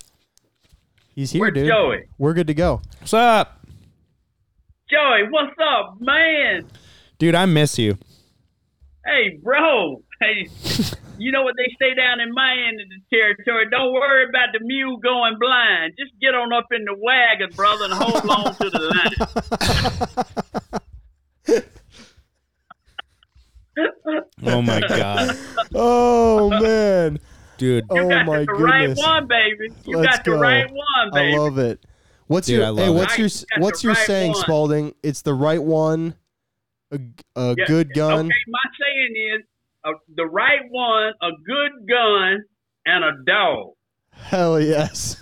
He's 1.14 1.32
here, 1.32 1.42
Where's 1.42 1.54
dude. 1.54 1.68
Joey? 1.68 2.04
We're 2.18 2.34
good 2.34 2.48
to 2.48 2.54
go. 2.54 2.82
What's 3.00 3.14
up? 3.14 3.60
Joey, 4.90 5.28
what's 5.30 5.56
up, 5.62 5.98
man? 6.00 6.68
Dude, 7.18 7.36
I 7.36 7.46
miss 7.46 7.78
you. 7.78 7.98
Hey, 9.06 9.38
bro. 9.42 10.04
Hey, 10.20 10.48
you 11.18 11.32
know 11.32 11.42
what 11.44 11.56
they 11.58 11.74
say 11.80 11.96
down 11.96 12.20
in 12.20 12.32
my 12.34 12.52
end 12.68 12.80
of 12.80 12.88
the 12.90 13.02
territory? 13.18 13.66
Don't 13.72 13.92
worry 13.94 14.26
about 14.30 14.50
the 14.54 14.60
mule 14.64 14.98
going 14.98 15.38
blind. 15.40 15.94
Just 15.98 16.12
get 16.22 16.36
on 16.36 16.54
up 16.54 16.68
in 16.72 16.86
the 16.86 16.96
wagon, 17.02 17.50
brother, 17.56 17.86
and 17.86 17.94
hold 17.94 18.30
on 18.30 18.54
to 18.56 18.70
the 18.70 18.80
line. 18.94 19.16
Oh 24.44 24.62
my 24.62 24.80
god. 24.82 25.38
Oh, 25.74 26.50
man. 26.62 27.20
Dude. 27.58 27.86
Oh, 27.90 27.96
You 27.96 28.10
got 28.10 28.26
my 28.26 28.40
the 28.40 28.46
right 28.54 28.80
goodness. 28.88 29.00
one, 29.00 29.28
baby. 29.28 29.70
You 29.86 29.98
Let's 29.98 30.18
got 30.18 30.26
the 30.26 30.32
go. 30.32 30.40
right 30.40 30.70
one, 30.72 31.12
baby. 31.14 31.36
I 31.36 31.38
love 31.38 31.58
it. 31.58 31.80
What's 32.28 32.48
Dude, 32.48 32.58
your 32.58 32.66
I 32.66 32.70
love 32.70 32.80
hey? 32.80 32.88
it. 32.92 32.96
What's 32.96 33.18
your 33.18 33.28
you 33.28 33.64
what's 33.64 33.84
your 33.84 33.94
right 33.94 34.06
saying, 34.08 34.32
one. 34.34 34.42
Spaulding? 34.42 34.94
It's 35.04 35.22
the 35.22 35.34
right 35.34 35.62
one, 35.62 36.16
a, 36.92 37.00
a 37.36 37.56
Yeah, 37.58 37.66
good 37.68 37.94
gun. 37.94 38.26
Okay, 38.26 38.36
my 38.48 38.60
saying 38.80 39.40
is 39.40 39.46
uh, 39.84 39.92
the 40.16 40.26
right 40.26 40.62
one, 40.70 41.14
a 41.22 41.30
good 41.46 41.72
gun, 41.90 42.44
and 42.86 43.04
a 43.04 43.12
dog. 43.26 43.74
Hell 44.14 44.60
yes, 44.60 45.18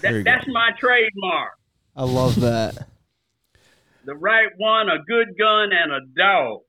There 0.00 0.18
you 0.18 0.24
That, 0.24 0.24
go. 0.24 0.30
that's 0.36 0.46
my 0.48 0.70
trademark. 0.78 1.52
I 1.96 2.04
love 2.04 2.40
that. 2.40 2.88
The 4.04 4.16
right 4.16 4.48
one, 4.56 4.88
a 4.88 4.98
good 5.06 5.28
gun, 5.38 5.70
and 5.72 5.92
a 5.92 6.00
dog. 6.18 6.62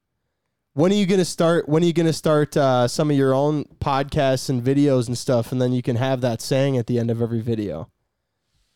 When 0.75 0.91
are 0.91 0.95
you 0.95 1.07
gonna 1.07 1.25
start? 1.25 1.67
When 1.67 1.81
are 1.81 1.85
you 1.87 1.91
gonna 1.93 2.13
start 2.13 2.55
uh, 2.55 2.87
some 2.87 3.09
of 3.09 3.17
your 3.17 3.33
own 3.33 3.65
podcasts 3.79 4.51
and 4.51 4.61
videos 4.61 5.07
and 5.07 5.17
stuff, 5.17 5.51
and 5.51 5.59
then 5.59 5.73
you 5.73 5.81
can 5.81 5.95
have 5.95 6.21
that 6.21 6.41
saying 6.41 6.77
at 6.77 6.85
the 6.85 6.99
end 6.99 7.09
of 7.09 7.23
every 7.23 7.41
video? 7.41 7.89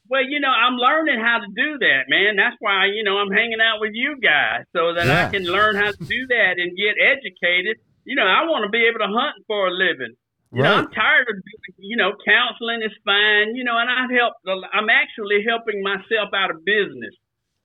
Well, 0.09 0.23
you 0.23 0.39
know, 0.39 0.49
I'm 0.49 0.75
learning 0.75 1.19
how 1.19 1.39
to 1.39 1.47
do 1.53 1.77
that, 1.79 2.03
man. 2.07 2.35
That's 2.37 2.55
why, 2.59 2.85
you 2.87 3.03
know, 3.03 3.17
I'm 3.17 3.31
hanging 3.31 3.59
out 3.61 3.79
with 3.79 3.91
you 3.93 4.17
guys 4.21 4.63
so 4.75 4.93
that 4.93 5.05
Yeah. 5.07 5.27
I 5.27 5.31
can 5.31 5.43
learn 5.43 5.75
how 5.75 5.91
to 5.91 6.03
do 6.03 6.27
that 6.27 6.55
and 6.57 6.75
get 6.77 6.95
educated. 6.99 7.77
You 8.05 8.15
know, 8.15 8.25
I 8.25 8.45
want 8.45 8.63
to 8.63 8.69
be 8.69 8.85
able 8.87 8.99
to 8.99 9.11
hunt 9.11 9.35
for 9.47 9.67
a 9.67 9.71
living. 9.71 10.15
You 10.53 10.63
know, 10.63 10.73
I'm 10.75 10.91
tired 10.91 11.27
of, 11.27 11.35
you 11.77 11.97
know, 11.97 12.13
counseling 12.25 12.81
is 12.81 12.93
fine, 13.03 13.53
you 13.55 13.65
know, 13.65 13.77
and 13.77 13.89
I've 13.89 14.09
helped, 14.09 14.39
I'm 14.73 14.89
actually 14.89 15.43
helping 15.45 15.83
myself 15.83 16.29
out 16.33 16.51
of 16.51 16.63
business. 16.63 17.13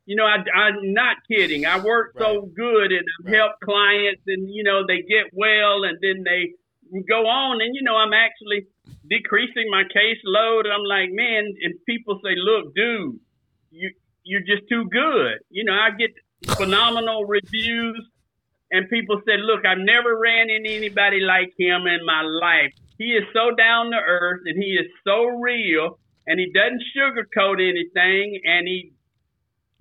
You 0.05 0.16
know, 0.16 0.24
I, 0.26 0.38
I'm 0.52 0.92
not 0.92 1.18
kidding. 1.31 1.64
I 1.64 1.78
work 1.78 2.14
so 2.18 2.50
good 2.57 2.90
and 2.90 3.07
I've 3.20 3.26
Right. 3.26 3.37
helped 3.38 3.61
clients 3.62 4.22
and, 4.26 4.50
you 4.52 4.64
know, 4.64 4.85
they 4.85 5.02
get 5.02 5.31
well 5.33 5.85
and 5.85 5.96
then 6.02 6.24
they 6.24 6.55
go 7.09 7.24
on 7.28 7.61
and, 7.62 7.72
you 7.72 7.83
know, 7.83 7.94
I'm 7.94 8.12
actually 8.12 8.66
decreasing 9.09 9.68
my 9.71 9.85
caseload. 9.85 10.64
I'm 10.66 10.85
like, 10.85 11.11
man, 11.12 11.45
and 11.62 11.75
people 11.87 12.21
say, 12.25 12.35
look, 12.37 12.75
dude, 12.75 13.18
you, 13.71 13.90
you're 14.25 14.47
just 14.47 14.68
too 14.68 14.85
good. 14.90 15.38
You 15.51 15.64
know, 15.64 15.75
I 15.75 15.90
get 15.97 16.11
phenomenal 16.57 17.25
reviews 17.25 18.09
and 18.71 18.88
people 18.88 19.21
said, 19.27 19.40
look, 19.40 19.66
I've 19.66 19.85
never 19.85 20.16
ran 20.16 20.49
into 20.51 20.71
anybody 20.71 21.21
like 21.21 21.53
him 21.59 21.87
in 21.87 22.05
my 22.07 22.23
life. 22.23 22.73
He 22.99 23.12
is 23.12 23.25
so 23.33 23.55
down 23.55 23.90
to 23.90 23.99
earth 23.99 24.42
and 24.47 24.57
he 24.57 24.73
is 24.73 24.87
so 25.05 25.27
real 25.27 25.99
and 26.27 26.38
he 26.38 26.51
doesn't 26.53 26.83
sugarcoat 26.97 27.61
anything 27.61 28.40
and 28.45 28.66
he 28.66 28.92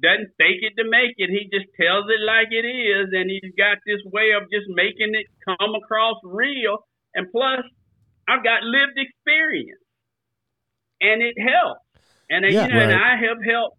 doesn't 0.01 0.33
fake 0.37 0.65
it 0.65 0.73
to 0.81 0.89
make 0.89 1.13
it. 1.17 1.29
He 1.29 1.47
just 1.53 1.69
tells 1.79 2.05
it 2.09 2.19
like 2.25 2.49
it 2.51 2.65
is 2.65 3.09
and 3.13 3.29
he's 3.29 3.53
got 3.57 3.77
this 3.85 4.01
way 4.11 4.33
of 4.35 4.49
just 4.51 4.65
making 4.69 5.13
it 5.13 5.27
come 5.45 5.75
across 5.75 6.17
real. 6.23 6.83
And 7.13 7.31
plus, 7.31 7.61
I've 8.31 8.43
got 8.43 8.63
lived 8.63 8.95
experience 8.95 9.83
and 11.01 11.21
it 11.21 11.35
helps. 11.35 11.81
And, 12.29 12.45
uh, 12.45 12.47
Yeah, 12.47 12.67
you 12.67 12.73
know, 12.73 12.79
and. 12.79 12.93
I 12.93 13.17
have 13.27 13.43
helped 13.43 13.77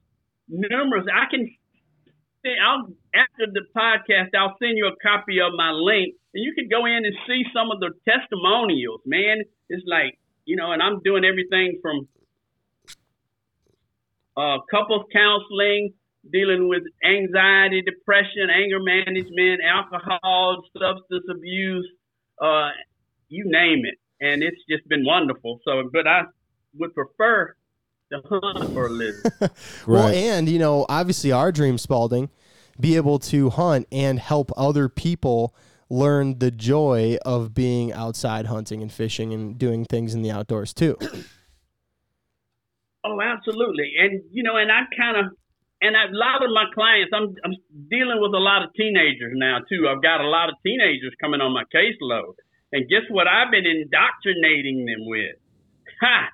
numerous. 0.48 1.06
I 1.08 1.30
can 1.30 1.48
I'll 2.44 2.90
after 3.14 3.46
the 3.52 3.62
podcast, 3.74 4.34
I'll 4.36 4.56
send 4.58 4.76
you 4.76 4.86
a 4.88 4.96
copy 5.00 5.38
of 5.40 5.52
my 5.56 5.70
link, 5.70 6.14
and 6.34 6.42
you 6.42 6.52
can 6.54 6.68
go 6.68 6.86
in 6.86 7.06
and 7.06 7.14
see 7.26 7.44
some 7.54 7.70
of 7.70 7.78
the 7.78 7.90
testimonials. 8.04 9.00
Man, 9.06 9.42
it's 9.68 9.84
like 9.86 10.18
you 10.44 10.56
know, 10.56 10.72
and 10.72 10.82
I'm 10.82 11.00
doing 11.02 11.24
everything 11.24 11.78
from 11.80 12.08
uh, 14.36 14.58
couples 14.70 15.06
counseling, 15.12 15.94
dealing 16.32 16.68
with 16.68 16.82
anxiety, 17.04 17.82
depression, 17.82 18.50
anger 18.50 18.80
management, 18.80 19.60
alcohol, 19.62 20.64
substance 20.76 21.26
abuse, 21.30 21.88
uh, 22.40 22.70
you 23.28 23.44
name 23.46 23.84
it, 23.86 23.98
and 24.22 24.42
it's 24.42 24.62
just 24.70 24.88
been 24.88 25.04
wonderful. 25.04 25.58
So, 25.64 25.90
but 25.92 26.06
I 26.06 26.22
would 26.78 26.94
prefer 26.94 27.54
to 28.12 28.20
hunt 28.28 28.72
for 28.72 28.86
a 28.86 28.90
living. 28.90 29.22
Well, 29.86 30.08
and 30.08 30.48
you 30.48 30.58
know, 30.58 30.86
obviously, 30.88 31.32
our 31.32 31.50
dream, 31.50 31.76
Spaulding, 31.76 32.30
be 32.78 32.96
able 32.96 33.18
to 33.18 33.50
hunt 33.50 33.86
and 33.90 34.18
help 34.18 34.50
other 34.56 34.88
people 34.88 35.54
learn 35.90 36.38
the 36.38 36.50
joy 36.50 37.18
of 37.26 37.52
being 37.52 37.92
outside 37.92 38.46
hunting 38.46 38.80
and 38.80 38.90
fishing 38.90 39.34
and 39.34 39.58
doing 39.58 39.84
things 39.84 40.14
in 40.14 40.22
the 40.22 40.30
outdoors 40.30 40.72
too. 40.72 40.96
Oh, 43.04 43.18
absolutely. 43.20 43.94
And 43.98 44.22
you 44.30 44.44
know, 44.44 44.56
and 44.56 44.70
I 44.70 44.82
kind 44.96 45.16
of, 45.16 45.32
and 45.80 45.96
a 45.96 46.06
lot 46.14 46.44
of 46.44 46.50
my 46.54 46.66
clients, 46.72 47.10
I'm 47.12 47.34
I'm 47.44 47.56
dealing 47.90 48.22
with 48.22 48.32
a 48.32 48.38
lot 48.38 48.62
of 48.62 48.70
teenagers 48.76 49.32
now 49.34 49.58
too. 49.68 49.88
I've 49.90 50.00
got 50.00 50.20
a 50.20 50.28
lot 50.28 50.50
of 50.50 50.54
teenagers 50.64 51.12
coming 51.20 51.40
on 51.40 51.52
my 51.52 51.64
caseload, 51.74 52.34
and 52.72 52.88
guess 52.88 53.02
what? 53.10 53.26
I've 53.28 53.50
been 53.50 53.66
indoctrinating 53.66 54.86
them 54.86 55.06
with, 55.06 55.36
ha, 56.00 56.28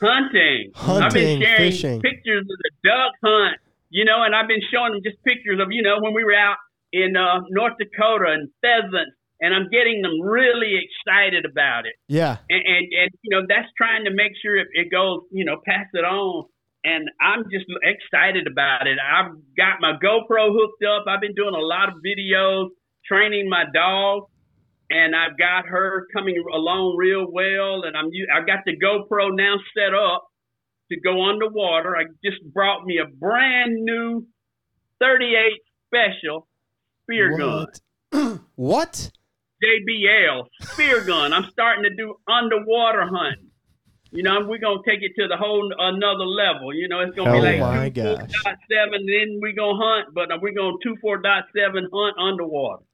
hunting. 0.00 0.70
I've 0.76 1.12
Hunting, 1.12 1.40
been 1.40 1.40
sharing 1.42 1.70
fishing. 1.72 2.00
pictures 2.02 2.42
of 2.42 2.58
the 2.62 2.70
duck 2.84 3.12
hunt, 3.24 3.56
you 3.90 4.04
know, 4.04 4.22
and 4.22 4.34
I've 4.34 4.48
been 4.48 4.62
showing 4.72 4.92
them 4.92 5.02
just 5.04 5.22
pictures 5.24 5.60
of, 5.60 5.68
you 5.70 5.82
know, 5.82 5.98
when 6.00 6.14
we 6.14 6.24
were 6.24 6.34
out 6.34 6.56
in 6.92 7.16
uh, 7.16 7.40
North 7.50 7.74
Dakota 7.78 8.30
and 8.32 8.48
pheasants, 8.60 9.16
and 9.40 9.52
I'm 9.52 9.68
getting 9.70 10.00
them 10.02 10.20
really 10.20 10.78
excited 10.78 11.44
about 11.44 11.86
it 11.86 11.94
Yeah. 12.08 12.38
and, 12.48 12.62
and 12.64 12.86
and 13.02 13.10
you 13.22 13.30
know 13.34 13.42
that's 13.48 13.66
trying 13.76 14.04
to 14.04 14.10
make 14.14 14.32
sure 14.40 14.56
it, 14.56 14.68
it 14.72 14.90
goes 14.92 15.20
you 15.32 15.44
know 15.44 15.56
pass 15.66 15.86
it 15.92 16.04
on 16.04 16.44
and 16.84 17.10
i'm 17.20 17.42
just 17.50 17.66
excited 17.82 18.46
about 18.46 18.86
it 18.86 18.96
i've 19.02 19.32
got 19.58 19.80
my 19.80 19.92
gopro 20.02 20.54
hooked 20.54 20.84
up 20.84 21.04
i've 21.08 21.20
been 21.20 21.34
doing 21.34 21.52
a 21.54 21.58
lot 21.60 21.88
of 21.88 21.96
videos 22.00 22.68
training 23.04 23.48
my 23.50 23.64
dog 23.74 24.22
and 24.90 25.14
i've 25.16 25.36
got 25.38 25.66
her 25.66 26.06
coming 26.12 26.36
along 26.52 26.96
real 26.96 27.26
well 27.30 27.82
and 27.84 27.96
i'm 27.96 28.10
i've 28.34 28.46
got 28.46 28.60
the 28.66 28.76
gopro 28.76 29.34
now 29.34 29.56
set 29.76 29.94
up 29.94 30.26
to 30.90 31.00
go 31.00 31.24
underwater 31.24 31.96
i 31.96 32.04
just 32.24 32.42
brought 32.52 32.84
me 32.84 32.98
a 32.98 33.06
brand 33.06 33.74
new 33.74 34.26
38 35.00 35.60
special 35.86 36.46
spear 37.02 37.36
gun 37.38 37.66
What? 38.12 38.40
what? 38.54 39.10
JBL 39.62 40.44
spear 40.62 41.04
gun. 41.04 41.32
I'm 41.32 41.44
starting 41.50 41.84
to 41.84 41.90
do 41.96 42.16
underwater 42.28 43.06
hunting. 43.06 43.48
You 44.10 44.22
know, 44.22 44.44
we're 44.46 44.58
gonna 44.58 44.80
take 44.86 45.00
it 45.02 45.12
to 45.20 45.26
the 45.26 45.36
whole 45.36 45.72
another 45.78 46.24
level. 46.26 46.72
You 46.74 46.86
know, 46.88 47.00
it's 47.00 47.16
gonna 47.16 47.30
Oh 47.30 47.40
be 47.40 47.40
like 47.40 47.60
my 47.60 47.88
two 47.88 48.02
four 48.02 48.16
gosh. 48.16 48.30
dot 48.44 48.56
seven, 48.70 49.06
then 49.06 49.40
we're 49.40 49.54
gonna 49.56 49.78
hunt, 49.82 50.14
but 50.14 50.28
we're 50.42 50.52
gonna 50.54 50.76
two 50.82 50.96
four 51.00 51.18
dot 51.18 51.44
seven 51.56 51.88
hunt 51.92 52.16
underwater. 52.18 52.84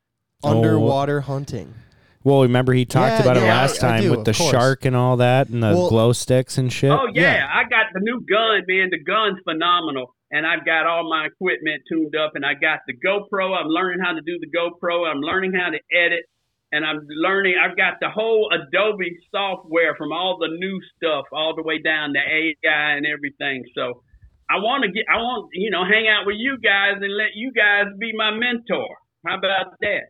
Oh. 0.42 0.56
Underwater 0.56 1.20
hunting. 1.22 1.74
Well, 2.22 2.42
remember 2.42 2.72
he 2.74 2.84
talked 2.84 3.12
Yeah, 3.16 3.22
about 3.22 3.36
it 3.38 3.40
yeah, 3.44 3.54
last 3.60 3.82
I- 3.82 3.88
I 3.88 3.90
time 3.92 4.02
do, 4.02 4.10
with 4.10 4.24
the 4.26 4.32
course. 4.34 4.50
shark 4.50 4.84
and 4.84 4.94
all 4.94 5.16
that 5.18 5.48
and 5.48 5.62
the 5.62 5.68
Well- 5.72 5.88
glow 5.88 6.12
sticks 6.12 6.58
and 6.58 6.72
shit. 6.72 6.90
Oh 6.90 7.08
yeah, 7.14 7.34
Yeah. 7.34 7.48
I 7.52 7.64
got 7.64 7.86
the 7.94 8.00
new 8.00 8.20
gun, 8.28 8.62
man. 8.68 8.88
The 8.90 9.02
gun's 9.02 9.38
phenomenal, 9.44 10.14
and 10.30 10.46
I've 10.46 10.64
got 10.66 10.86
all 10.86 11.08
my 11.08 11.26
equipment 11.26 11.82
tuned 11.90 12.14
up, 12.16 12.32
and 12.34 12.44
I 12.44 12.54
got 12.54 12.80
the 12.86 12.92
GoPro. 12.94 13.56
I'm 13.56 13.68
learning 13.68 14.00
how 14.04 14.12
to 14.12 14.20
do 14.20 14.38
the 14.38 14.48
GoPro. 14.48 15.10
I'm 15.10 15.20
learning 15.20 15.54
how 15.54 15.70
to 15.70 15.80
edit, 15.92 16.24
and 16.72 16.84
I'm 16.84 17.00
learning. 17.08 17.56
I've 17.58 17.76
got 17.76 18.00
the 18.00 18.10
whole 18.10 18.50
Adobe 18.52 19.16
software 19.30 19.94
from 19.96 20.12
all 20.12 20.36
the 20.38 20.48
new 20.48 20.78
stuff, 20.96 21.24
all 21.32 21.54
the 21.56 21.62
way 21.62 21.78
down 21.80 22.12
to 22.14 22.20
AI 22.20 22.92
and 22.96 23.06
everything. 23.06 23.64
So 23.74 24.02
I 24.50 24.56
want 24.58 24.84
to 24.84 24.90
get, 24.92 25.06
I 25.08 25.16
want 25.16 25.48
you 25.54 25.70
know, 25.70 25.84
hang 25.84 26.06
out 26.06 26.26
with 26.26 26.36
you 26.38 26.58
guys 26.58 26.96
and 27.00 27.16
let 27.16 27.30
you 27.34 27.50
guys 27.52 27.86
be 27.98 28.12
my 28.14 28.30
mentor. 28.30 28.88
How 29.26 29.38
about 29.38 29.72
that? 29.80 30.02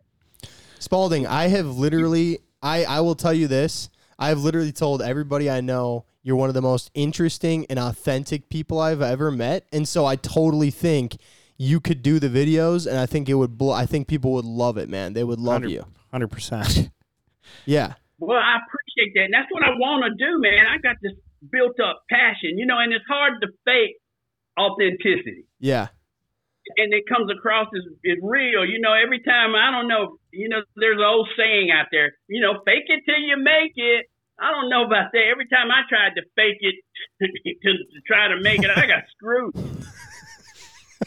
Spaulding, 0.81 1.27
I 1.27 1.47
have 1.49 1.77
literally, 1.77 2.39
I, 2.63 2.85
I 2.85 3.01
will 3.01 3.13
tell 3.13 3.33
you 3.33 3.47
this. 3.47 3.87
I've 4.17 4.39
literally 4.39 4.71
told 4.71 5.03
everybody 5.03 5.47
I 5.47 5.61
know 5.61 6.05
you're 6.23 6.35
one 6.35 6.49
of 6.49 6.55
the 6.55 6.61
most 6.61 6.89
interesting 6.95 7.67
and 7.69 7.77
authentic 7.77 8.49
people 8.49 8.79
I've 8.79 9.03
ever 9.03 9.29
met. 9.29 9.67
And 9.71 9.87
so 9.87 10.07
I 10.07 10.15
totally 10.15 10.71
think 10.71 11.17
you 11.55 11.79
could 11.79 12.01
do 12.01 12.17
the 12.17 12.29
videos 12.29 12.87
and 12.87 12.97
I 12.97 13.05
think 13.05 13.29
it 13.29 13.35
would 13.35 13.59
blow, 13.59 13.71
I 13.71 13.85
think 13.85 14.07
people 14.07 14.33
would 14.33 14.45
love 14.45 14.77
it, 14.77 14.89
man. 14.89 15.13
They 15.13 15.23
would 15.23 15.39
love 15.39 15.65
you. 15.65 15.85
Hundred 16.11 16.29
percent. 16.29 16.89
Yeah. 17.65 17.93
Well, 18.17 18.39
I 18.39 18.57
appreciate 18.57 19.13
that. 19.15 19.25
And 19.25 19.33
that's 19.33 19.51
what 19.51 19.61
I 19.61 19.71
want 19.71 20.05
to 20.05 20.25
do, 20.25 20.39
man. 20.39 20.65
I 20.65 20.77
got 20.77 20.95
this 21.01 21.11
built 21.51 21.77
up 21.79 22.03
passion, 22.09 22.57
you 22.57 22.65
know, 22.65 22.79
and 22.79 22.93
it's 22.93 23.03
hard 23.07 23.33
to 23.41 23.49
fake 23.65 23.97
authenticity. 24.57 25.45
Yeah. 25.59 25.89
And 26.77 26.93
it 26.93 27.03
comes 27.09 27.29
across 27.31 27.67
as, 27.75 27.83
as 28.05 28.17
real. 28.21 28.65
You 28.65 28.79
know, 28.79 28.93
every 28.93 29.19
time, 29.19 29.55
I 29.55 29.71
don't 29.71 29.87
know, 29.87 30.17
you 30.31 30.47
know, 30.47 30.61
there's 30.75 30.97
an 30.97 31.05
old 31.05 31.27
saying 31.35 31.71
out 31.71 31.87
there, 31.91 32.13
you 32.27 32.41
know, 32.41 32.61
fake 32.65 32.85
it 32.87 33.01
till 33.05 33.19
you 33.19 33.37
make 33.37 33.73
it. 33.75 34.05
I 34.39 34.51
don't 34.51 34.69
know 34.69 34.85
about 34.85 35.11
that. 35.13 35.23
Every 35.29 35.47
time 35.47 35.69
I 35.69 35.81
tried 35.89 36.15
to 36.17 36.23
fake 36.35 36.61
it 36.61 36.75
to, 37.21 37.27
to 37.27 38.01
try 38.07 38.27
to 38.29 38.41
make 38.41 38.63
it, 38.63 38.69
I 38.69 38.87
got 38.87 39.03
screwed. 39.15 39.53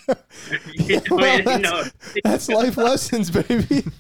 you 0.75 0.97
know, 0.97 1.17
Well, 1.17 1.25
and, 1.25 1.39
you 1.39 1.45
that's, 1.45 1.63
know, 1.63 1.85
that's 2.25 2.49
life 2.49 2.77
lessons, 2.77 3.31
baby. 3.31 3.85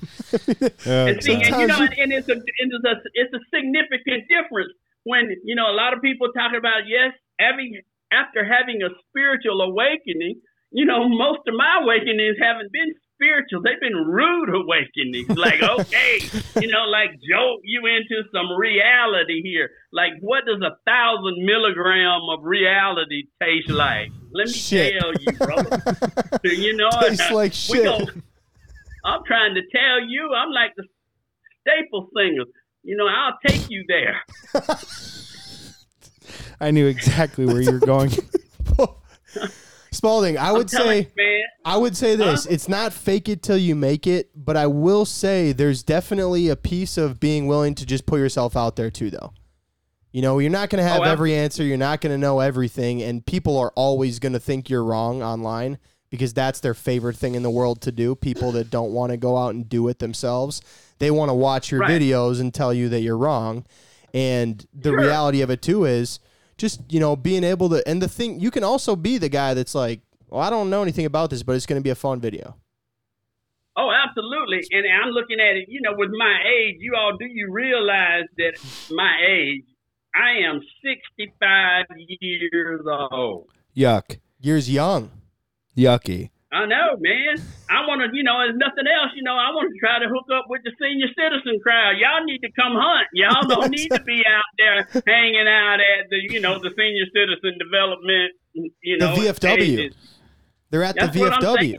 And 0.84 1.22
see, 1.22 1.34
and 1.34 1.60
you 1.60 1.66
know, 1.68 1.78
and, 1.78 1.94
and 1.94 2.12
it's 2.12 2.28
a 2.28 2.34
it's 2.34 2.84
a 2.84 2.94
it's 3.14 3.32
a 3.32 3.38
significant 3.54 4.26
difference 4.26 4.72
when 5.04 5.30
you 5.44 5.54
know 5.54 5.70
a 5.70 5.76
lot 5.76 5.94
of 5.94 6.02
people 6.02 6.26
talk 6.32 6.50
about 6.58 6.88
yes, 6.88 7.14
having 7.38 7.80
after 8.10 8.44
having 8.44 8.82
a 8.82 8.90
spiritual 9.08 9.60
awakening. 9.60 10.40
You 10.74 10.84
know, 10.84 11.08
most 11.08 11.46
of 11.46 11.54
my 11.54 11.78
awakenings 11.82 12.36
haven't 12.42 12.72
been 12.72 12.92
spiritual; 13.14 13.62
they've 13.62 13.80
been 13.80 13.94
rude 13.94 14.52
awakenings. 14.52 15.28
Like, 15.38 15.62
okay, 15.78 16.18
you 16.60 16.66
know, 16.66 16.82
like 16.90 17.10
jolt 17.22 17.60
you 17.62 17.86
into 17.86 18.28
some 18.34 18.50
reality 18.58 19.40
here. 19.40 19.70
Like, 19.92 20.14
what 20.20 20.46
does 20.46 20.60
a 20.62 20.74
thousand 20.84 21.46
milligram 21.46 22.22
of 22.28 22.42
reality 22.42 23.28
taste 23.40 23.70
like? 23.70 24.10
Let 24.32 24.48
me 24.48 24.52
Shit. 24.52 24.98
tell 24.98 25.12
you, 25.14 25.32
brother. 25.38 26.40
you 26.42 26.76
know, 26.76 26.90
Tastes 27.02 27.30
like 27.30 27.52
shit. 27.52 27.86
I'm 29.04 29.22
trying 29.28 29.54
to 29.54 29.62
tell 29.70 30.00
you, 30.08 30.34
I'm 30.34 30.50
like 30.50 30.72
the 30.76 30.82
staple 31.60 32.08
singer. 32.16 32.46
You 32.82 32.96
know, 32.96 33.06
I'll 33.06 33.38
take 33.46 33.70
you 33.70 33.84
there. 33.86 34.20
I 36.60 36.72
knew 36.72 36.86
exactly 36.86 37.46
where 37.46 37.60
you 37.60 37.70
were 37.70 37.78
going. 37.78 38.10
Spaulding, 39.94 40.36
I 40.36 40.52
would 40.52 40.68
say 40.70 41.08
you. 41.16 41.44
I 41.64 41.76
would 41.76 41.96
say 41.96 42.16
this. 42.16 42.44
Huh? 42.44 42.50
It's 42.52 42.68
not 42.68 42.92
fake 42.92 43.28
it 43.28 43.42
till 43.42 43.56
you 43.56 43.74
make 43.74 44.06
it, 44.06 44.30
but 44.34 44.56
I 44.56 44.66
will 44.66 45.04
say 45.04 45.52
there's 45.52 45.82
definitely 45.82 46.48
a 46.48 46.56
piece 46.56 46.98
of 46.98 47.18
being 47.20 47.46
willing 47.46 47.74
to 47.76 47.86
just 47.86 48.04
put 48.06 48.18
yourself 48.18 48.56
out 48.56 48.76
there 48.76 48.90
too 48.90 49.10
though. 49.10 49.32
You 50.12 50.22
know, 50.22 50.38
you're 50.38 50.50
not 50.50 50.70
going 50.70 50.82
to 50.82 50.88
have 50.88 51.00
Oh, 51.00 51.04
every 51.04 51.34
answer, 51.34 51.64
you're 51.64 51.76
not 51.76 52.00
going 52.00 52.12
to 52.12 52.18
know 52.18 52.40
everything 52.40 53.02
and 53.02 53.24
people 53.24 53.58
are 53.58 53.72
always 53.74 54.18
going 54.18 54.34
to 54.34 54.38
think 54.40 54.68
you're 54.70 54.84
wrong 54.84 55.22
online 55.22 55.78
because 56.10 56.32
that's 56.32 56.60
their 56.60 56.74
favorite 56.74 57.16
thing 57.16 57.34
in 57.34 57.42
the 57.42 57.50
world 57.50 57.80
to 57.80 57.90
do. 57.90 58.14
People 58.14 58.52
that 58.52 58.70
don't 58.70 58.92
want 58.92 59.10
to 59.10 59.16
go 59.16 59.36
out 59.36 59.54
and 59.54 59.68
do 59.68 59.88
it 59.88 59.98
themselves. 59.98 60.60
They 60.98 61.10
want 61.10 61.30
to 61.30 61.34
watch 61.34 61.72
your 61.72 61.80
Right. 61.80 62.00
videos 62.00 62.40
and 62.40 62.54
tell 62.54 62.72
you 62.72 62.88
that 62.90 63.00
you're 63.00 63.18
wrong. 63.18 63.64
And 64.12 64.64
the 64.72 64.90
Sure. 64.90 64.98
reality 65.00 65.40
of 65.40 65.50
it 65.50 65.60
too 65.62 65.84
is 65.84 66.20
just, 66.56 66.80
you 66.88 67.00
know, 67.00 67.16
being 67.16 67.44
able 67.44 67.68
to 67.68 67.86
and 67.88 68.00
the 68.00 68.08
thing 68.08 68.40
you 68.40 68.50
can 68.50 68.64
also 68.64 68.96
be 68.96 69.18
the 69.18 69.28
guy 69.28 69.54
that's 69.54 69.74
like 69.74 70.00
Well, 70.34 70.42
I 70.42 70.50
don't 70.50 70.68
know 70.68 70.82
anything 70.82 71.06
about 71.06 71.30
this, 71.30 71.44
but 71.44 71.54
it's 71.54 71.64
going 71.64 71.80
to 71.80 71.84
be 71.84 71.90
a 71.90 71.94
fun 71.94 72.20
video. 72.20 72.56
Oh, 73.76 73.90
absolutely. 73.92 74.66
And 74.72 74.84
I'm 74.92 75.10
looking 75.10 75.38
at 75.38 75.56
it, 75.56 75.66
you 75.68 75.80
know, 75.80 75.94
with 75.96 76.10
my 76.10 76.38
age, 76.44 76.76
you 76.80 76.94
all 76.96 77.16
do 77.16 77.26
you 77.26 77.52
realize 77.52 78.24
that 78.38 78.54
my 78.90 79.16
age, 79.28 79.64
I 80.12 80.44
am 80.44 80.60
65 80.82 81.84
years 82.08 82.80
old. 82.86 83.46
Yuck. 83.76 84.18
Years 84.40 84.68
young. 84.68 85.10
Yucky. 85.76 86.30
I 86.54 86.66
know, 86.66 86.94
man. 87.00 87.34
I 87.68 87.82
want 87.86 88.00
to, 88.06 88.16
you 88.16 88.22
know, 88.22 88.38
there's 88.38 88.54
nothing 88.56 88.86
else, 88.86 89.10
you 89.16 89.24
know, 89.26 89.34
I 89.34 89.50
want 89.50 89.66
to 89.74 89.78
try 89.82 89.98
to 89.98 90.06
hook 90.06 90.30
up 90.30 90.46
with 90.48 90.62
the 90.62 90.70
senior 90.80 91.10
citizen 91.18 91.58
crowd. 91.60 91.98
Y'all 91.98 92.22
need 92.24 92.38
to 92.46 92.52
come 92.54 92.78
hunt. 92.78 93.08
Y'all 93.12 93.42
don't 93.48 93.70
need 93.70 93.90
to 93.90 94.02
be 94.04 94.22
out 94.22 94.46
there 94.56 95.02
hanging 95.06 95.48
out 95.48 95.80
at 95.82 96.06
the, 96.10 96.18
you 96.30 96.38
know, 96.40 96.60
the 96.62 96.70
senior 96.78 97.06
citizen 97.10 97.58
development, 97.58 98.30
you 98.80 98.98
know, 98.98 99.16
The. 99.16 99.32
VFW. 99.34 99.58
ages. 99.58 99.96
They're 100.70 100.84
at 100.84 100.94
That's 100.94 101.12
the 101.12 101.26
VFW. 101.26 101.76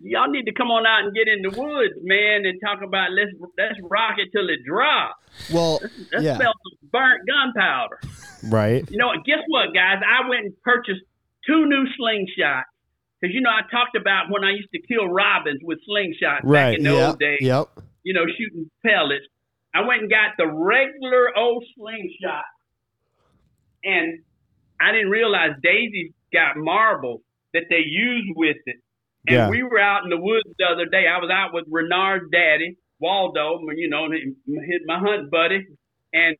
Y'all 0.00 0.30
need 0.30 0.46
to 0.46 0.52
come 0.52 0.70
on 0.70 0.86
out 0.86 1.04
and 1.06 1.14
get 1.14 1.26
in 1.26 1.42
the 1.42 1.50
woods, 1.50 1.94
man, 2.02 2.46
and 2.46 2.60
talk 2.62 2.82
about 2.86 3.10
let's 3.10 3.30
let's 3.58 3.74
rock 3.90 4.14
it 4.18 4.30
till 4.30 4.48
it 4.48 4.60
drops. 4.64 5.18
Well, 5.52 5.80
Let's 6.12 6.22
yeah. 6.22 6.36
smell 6.36 6.52
some 6.54 6.88
burnt 6.92 7.22
gunpowder. 7.26 7.98
Right. 8.44 8.88
You 8.90 8.96
know, 8.96 9.10
guess 9.26 9.42
what, 9.48 9.74
guys? 9.74 9.98
I 10.06 10.28
went 10.28 10.44
and 10.46 10.62
purchased 10.62 11.02
two 11.46 11.66
new 11.66 11.84
slingshots. 11.98 12.70
Because, 13.20 13.34
you 13.34 13.40
know, 13.40 13.50
I 13.50 13.62
talked 13.70 13.96
about 13.96 14.30
when 14.30 14.44
I 14.44 14.52
used 14.52 14.70
to 14.72 14.80
kill 14.80 15.08
robins 15.08 15.60
with 15.62 15.78
slingshots 15.88 16.40
Right, 16.44 16.70
back 16.72 16.78
in 16.78 16.84
the 16.84 16.90
Yep. 16.90 17.08
old 17.08 17.18
days, 17.18 17.38
Yep. 17.40 17.66
you 18.04 18.14
know, 18.14 18.26
shooting 18.26 18.70
pellets. 18.84 19.26
I 19.74 19.82
went 19.86 20.02
and 20.02 20.10
got 20.10 20.36
the 20.38 20.46
regular 20.46 21.36
old 21.36 21.64
slingshot. 21.76 22.44
And 23.84 24.20
I 24.80 24.92
didn't 24.92 25.10
realize 25.10 25.52
Daisy's 25.62 26.12
got 26.32 26.56
marbles 26.56 27.22
that 27.54 27.64
they 27.70 27.82
use 27.84 28.32
with 28.36 28.56
it. 28.66 28.76
And 29.26 29.36
Yeah. 29.36 29.50
we 29.50 29.62
were 29.62 29.78
out 29.78 30.04
in 30.04 30.10
the 30.10 30.16
woods 30.20 30.48
the 30.58 30.66
other 30.66 30.86
day. 30.86 31.06
I 31.06 31.18
was 31.18 31.30
out 31.30 31.52
with 31.52 31.64
Renard's 31.68 32.30
daddy, 32.30 32.76
Waldo, 33.00 33.60
you 33.76 33.88
know, 33.88 34.10
his, 34.10 34.82
my 34.86 34.98
hunt 34.98 35.30
buddy. 35.30 35.66
And 36.12 36.36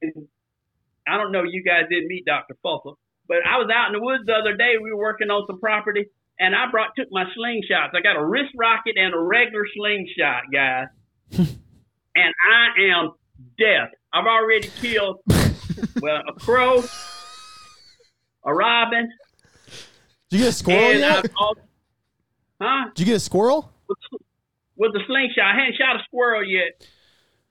I 1.07 1.17
don't 1.17 1.33
know, 1.33 1.43
you 1.43 1.63
guys 1.63 1.85
didn't 1.91 2.09
meet 2.09 2.25
Dr. 2.25 2.55
Fussell, 2.65 2.97
but 3.27 3.39
I 3.47 3.59
was 3.59 3.69
out 3.71 3.89
in 3.89 3.93
the 3.95 4.05
woods 4.05 4.25
the 4.27 4.35
other 4.35 4.57
day. 4.57 4.77
We 4.83 4.93
were 4.93 4.99
working 4.99 5.31
on 5.31 5.47
some 5.47 5.61
property, 5.61 6.07
and 6.41 6.55
I 6.55 6.71
brought 6.71 6.91
took 6.97 7.09
my 7.11 7.25
slingshots. 7.37 7.91
I 7.95 8.01
got 8.03 8.17
a 8.17 8.25
wrist 8.25 8.53
rocket 8.57 8.97
and 8.97 9.15
a 9.15 9.19
regular 9.19 9.65
slingshot, 9.77 10.43
guys. 10.53 10.87
and 11.33 11.49
I 12.17 12.83
am 12.93 13.13
death. 13.59 13.91
I've 14.13 14.27
already 14.27 14.69
killed 14.81 15.21
well 16.01 16.23
a 16.29 16.33
crow, 16.41 16.83
a 18.45 18.55
robin, 18.55 19.09
Did 20.31 20.39
you 20.39 20.45
get 20.45 20.49
a 20.49 20.53
squirrel 20.53 20.95
yet? 20.95 21.27
Also, 21.39 21.61
huh? 22.61 22.91
Did 22.95 23.01
you 23.01 23.07
get 23.13 23.17
a 23.17 23.21
squirrel? 23.21 23.73
With 24.77 24.93
the 24.93 25.01
slingshot, 25.07 25.45
I 25.45 25.55
hadn't 25.59 25.75
shot 25.77 25.97
a 25.97 26.05
squirrel 26.05 26.45
yet. 26.45 26.87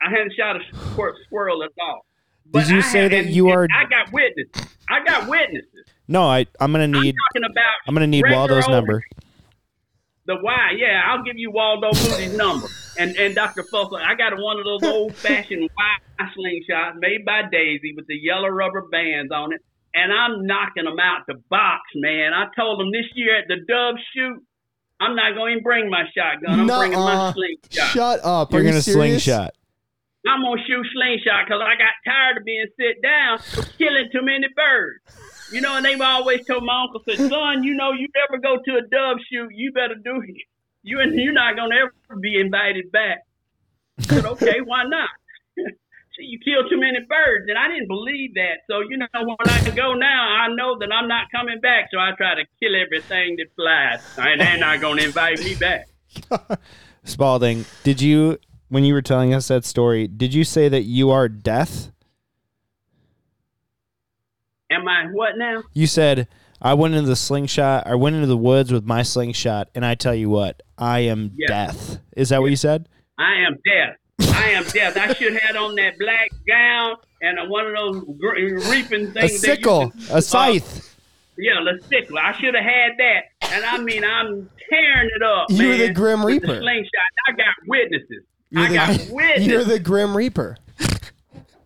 I 0.02 0.10
hadn't 0.10 0.32
shot 0.36 0.56
a 0.56 0.60
squir- 0.92 1.14
squirrel 1.26 1.62
at 1.62 1.70
all. 1.80 2.06
Did 2.52 2.68
you 2.68 2.78
I 2.78 2.80
say 2.80 3.02
had- 3.02 3.12
that 3.12 3.26
you 3.26 3.48
and 3.50 3.54
are- 3.56 3.68
I 3.76 3.84
got 3.84 4.12
witnesses. 4.12 4.76
I 4.88 5.04
got 5.04 5.28
witnesses. 5.28 5.77
No, 6.08 6.22
I 6.22 6.46
I'm 6.58 6.72
gonna 6.72 6.88
need 6.88 7.14
I'm 7.14 7.42
talking 7.42 7.50
about. 7.50 7.74
I'm 7.86 7.94
gonna 7.94 8.06
need 8.06 8.24
Waldo's 8.28 8.64
old- 8.64 8.72
number. 8.72 9.02
The 10.26 10.36
why? 10.42 10.72
Yeah, 10.76 11.02
I'll 11.06 11.22
give 11.22 11.38
you 11.38 11.50
Waldo 11.50 11.86
Moody's 11.88 12.36
number. 12.36 12.66
And 12.98 13.16
and 13.16 13.34
Dr. 13.34 13.62
Fussell, 13.72 13.98
I 13.98 14.14
got 14.14 14.32
one 14.38 14.58
of 14.58 14.64
those 14.64 14.82
old 14.82 15.14
fashioned 15.14 15.68
Y 15.78 16.24
slingshots 16.36 16.96
made 17.00 17.24
by 17.24 17.42
Daisy 17.50 17.94
with 17.96 18.06
the 18.08 18.16
yellow 18.16 18.48
rubber 18.48 18.82
bands 18.90 19.32
on 19.32 19.52
it. 19.54 19.60
And 19.94 20.12
I'm 20.12 20.46
knocking 20.46 20.84
them 20.84 20.98
out 21.00 21.22
the 21.26 21.36
box, 21.48 21.80
man. 21.94 22.32
I 22.34 22.46
told 22.54 22.78
them 22.78 22.90
this 22.92 23.06
year 23.14 23.38
at 23.38 23.48
the 23.48 23.56
Dove 23.66 23.94
shoot, 24.14 24.44
I'm 25.00 25.16
not 25.16 25.34
going 25.34 25.56
to 25.58 25.62
bring 25.62 25.88
my 25.88 26.04
shotgun. 26.14 26.60
I'm 26.60 26.66
bringing 26.66 26.98
my 26.98 27.14
Nuh-uh. 27.14 27.32
slingshot. 27.32 27.88
Shut 27.92 28.20
up. 28.22 28.52
You're 28.52 28.60
Are 28.60 28.64
gonna 28.64 28.82
serious? 28.82 29.24
slingshot. 29.24 29.54
I'm 30.26 30.42
gonna 30.42 30.60
shoot 30.66 30.86
slingshot 30.92 31.46
because 31.46 31.62
I 31.64 31.72
got 31.78 31.94
tired 32.04 32.36
of 32.36 32.44
being 32.44 32.66
sit 32.78 33.00
down 33.02 33.38
for 33.38 33.62
killing 33.78 34.10
too 34.12 34.20
many 34.22 34.46
birds. 34.54 35.00
You 35.50 35.60
know, 35.60 35.76
and 35.76 35.84
they've 35.84 36.00
always 36.00 36.46
told 36.46 36.64
my 36.64 36.82
uncle 36.82 37.00
said, 37.08 37.28
"Son, 37.28 37.62
you 37.64 37.74
know, 37.74 37.92
you 37.92 38.08
never 38.14 38.40
go 38.40 38.62
to 38.62 38.76
a 38.76 38.82
dove 38.82 39.18
shoot, 39.30 39.50
you 39.54 39.72
better 39.72 39.94
do 39.94 40.22
it. 40.22 40.36
You 40.82 41.00
and 41.00 41.14
you're 41.14 41.32
not 41.32 41.56
gonna 41.56 41.74
ever 41.76 42.20
be 42.20 42.38
invited 42.38 42.92
back." 42.92 43.24
I 43.98 44.02
said, 44.02 44.24
"Okay, 44.26 44.60
why 44.64 44.84
not?" 44.84 45.08
See, 45.56 46.24
you 46.24 46.38
kill 46.38 46.68
too 46.68 46.78
many 46.78 46.98
birds, 47.08 47.46
and 47.48 47.56
I 47.56 47.68
didn't 47.68 47.88
believe 47.88 48.34
that. 48.34 48.64
So 48.68 48.80
you 48.80 48.98
know, 48.98 49.06
when 49.12 49.48
I 49.48 49.70
go 49.70 49.94
now, 49.94 50.28
I 50.42 50.48
know 50.54 50.78
that 50.78 50.92
I'm 50.92 51.08
not 51.08 51.30
coming 51.30 51.60
back. 51.60 51.88
So 51.92 51.98
I 51.98 52.12
try 52.16 52.34
to 52.34 52.44
kill 52.60 52.74
everything 52.74 53.36
that 53.38 53.48
flies, 53.56 54.02
and 54.18 54.40
they're 54.40 54.58
not 54.58 54.80
gonna 54.80 55.02
invite 55.02 55.40
me 55.40 55.54
back. 55.54 55.88
Spaulding, 57.04 57.64
did 57.84 58.02
you 58.02 58.38
when 58.68 58.84
you 58.84 58.94
were 58.94 59.02
telling 59.02 59.34
us 59.34 59.48
that 59.48 59.64
story, 59.64 60.06
did 60.06 60.34
you 60.34 60.44
say 60.44 60.68
that 60.68 60.82
you 60.82 61.10
are 61.10 61.28
death? 61.28 61.90
Am 64.70 64.86
I 64.86 65.06
what 65.12 65.36
now? 65.38 65.62
You 65.72 65.86
said 65.86 66.28
I 66.60 66.74
went 66.74 66.94
into 66.94 67.08
the 67.08 67.16
slingshot. 67.16 67.86
I 67.86 67.94
went 67.94 68.16
into 68.16 68.26
the 68.26 68.36
woods 68.36 68.72
with 68.72 68.84
my 68.84 69.02
slingshot, 69.02 69.68
and 69.74 69.84
I 69.84 69.94
tell 69.94 70.14
you 70.14 70.28
what, 70.28 70.60
I 70.76 71.00
am 71.00 71.32
Yeah. 71.36 71.46
death. 71.48 71.98
Is 72.16 72.28
that 72.30 72.40
what 72.40 72.50
you 72.50 72.56
said? 72.56 72.88
I 73.18 73.34
am 73.46 73.56
death. 73.64 73.96
I 74.34 74.50
am 74.50 74.64
death. 74.64 74.96
I 74.96 75.12
should 75.14 75.32
have 75.32 75.42
had 75.42 75.56
on 75.56 75.74
that 75.76 75.98
black 75.98 76.30
gown 76.46 76.96
and 77.22 77.38
a, 77.38 77.44
one 77.48 77.66
of 77.66 77.74
those 77.74 78.04
gr- 78.18 78.70
reaping 78.70 79.12
things. 79.12 79.32
A 79.34 79.38
sickle, 79.38 79.90
can- 79.90 80.16
a 80.16 80.22
scythe. 80.22 80.96
yeah, 81.38 81.52
the 81.64 81.82
sickle. 81.88 82.18
I 82.18 82.32
should 82.32 82.54
have 82.54 82.64
had 82.64 82.92
that. 82.98 83.52
And 83.52 83.64
I 83.64 83.78
mean, 83.78 84.04
I'm 84.04 84.50
tearing 84.70 85.10
it 85.14 85.22
up, 85.22 85.46
You're 85.50 85.70
man. 85.70 85.78
the 85.78 85.92
Grim 85.94 86.22
with 86.22 86.42
the 86.42 86.48
Reaper. 86.48 86.60
slingshot. 86.60 86.90
I 87.28 87.32
got 87.32 87.54
witnesses. 87.66 88.24
You're 88.50 88.62
I 88.64 88.74
got 88.74 88.88
witnesses. 89.10 89.46
you're 89.46 89.64
the 89.64 89.78
Grim 89.78 90.16
Reaper. 90.16 90.56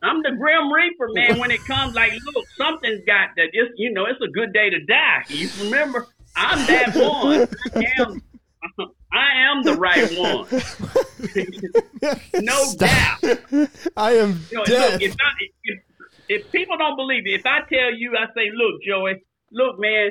I'm 0.02 0.22
the 0.22 0.32
Grim 0.32 0.72
Reaper, 0.72 1.08
man. 1.12 1.38
When 1.42 1.50
it 1.50 1.64
comes, 1.64 1.94
like, 1.94 2.12
look, 2.34 2.44
something's 2.56 3.04
got 3.06 3.30
that. 3.36 3.52
Just 3.54 3.72
you 3.76 3.92
know, 3.92 4.06
it's 4.06 4.20
a 4.20 4.28
good 4.28 4.52
day 4.52 4.70
to 4.70 4.80
die. 4.84 5.22
You 5.28 5.48
remember? 5.64 6.06
I'm 6.36 6.66
that 6.66 6.94
one. 6.96 7.48
I 7.74 7.86
am. 8.00 8.22
I 9.12 9.28
am 9.50 9.62
the 9.62 9.74
right 9.74 10.08
one. 10.16 10.46
no 12.42 12.72
doubt. 12.78 13.68
I 13.96 14.12
am 14.12 14.40
You 14.50 14.58
know, 14.58 14.64
dead. 14.64 14.92
look, 14.92 15.02
if, 15.02 15.12
I, 15.12 15.30
if, 15.64 15.80
if 16.28 16.52
people 16.52 16.78
don't 16.78 16.96
believe 16.96 17.24
me, 17.24 17.34
if 17.34 17.44
I 17.44 17.60
tell 17.68 17.92
you, 17.94 18.16
I 18.18 18.26
say, 18.34 18.48
look, 18.54 18.80
Joey, 18.86 19.22
look, 19.50 19.78
man, 19.78 20.10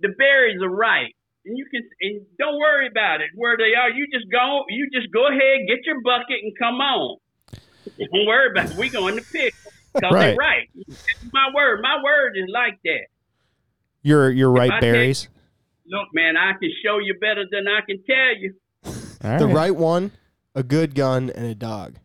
the 0.00 0.08
berries 0.16 0.62
are 0.62 0.68
right. 0.70 1.12
And 1.44 1.56
you 1.58 1.66
can, 1.70 1.82
and 2.02 2.26
don't 2.38 2.58
worry 2.58 2.86
about 2.88 3.20
it. 3.20 3.30
Where 3.34 3.56
they 3.56 3.74
are, 3.74 3.90
you 3.90 4.06
just 4.12 4.30
go, 4.30 4.64
you 4.68 4.88
just 4.92 5.12
go 5.12 5.26
ahead, 5.28 5.66
get 5.66 5.84
your 5.84 6.00
bucket, 6.02 6.38
and 6.42 6.52
come 6.58 6.76
on. 6.80 7.18
Don't 7.98 8.26
worry 8.26 8.50
about 8.50 8.70
it. 8.70 8.76
We 8.76 8.88
going 8.88 9.16
to 9.16 9.22
pick 9.22 9.54
because 9.94 10.12
Right. 10.12 10.26
they're 10.28 10.36
right. 10.36 10.68
My 11.32 11.50
word. 11.54 11.80
My 11.82 12.02
word 12.02 12.36
is 12.36 12.48
like 12.52 12.78
that. 12.84 13.06
You're 14.02 14.30
you're 14.30 14.54
I 14.56 14.60
right, 14.68 14.70
take- 14.72 14.80
berries. 14.80 15.28
Look, 15.88 16.08
man, 16.14 16.36
I 16.36 16.52
can 16.54 16.70
show 16.84 16.98
you 16.98 17.14
better 17.20 17.44
than 17.50 17.66
I 17.68 17.80
can 17.80 18.02
tell 18.04 18.36
you. 18.36 18.54
All 19.24 19.38
the 19.38 19.46
right 19.54 19.74
one, 19.74 20.10
a 20.54 20.62
good 20.64 20.94
gun, 20.96 21.30
and 21.30 21.46
a 21.46 21.54
dog. 21.54 21.96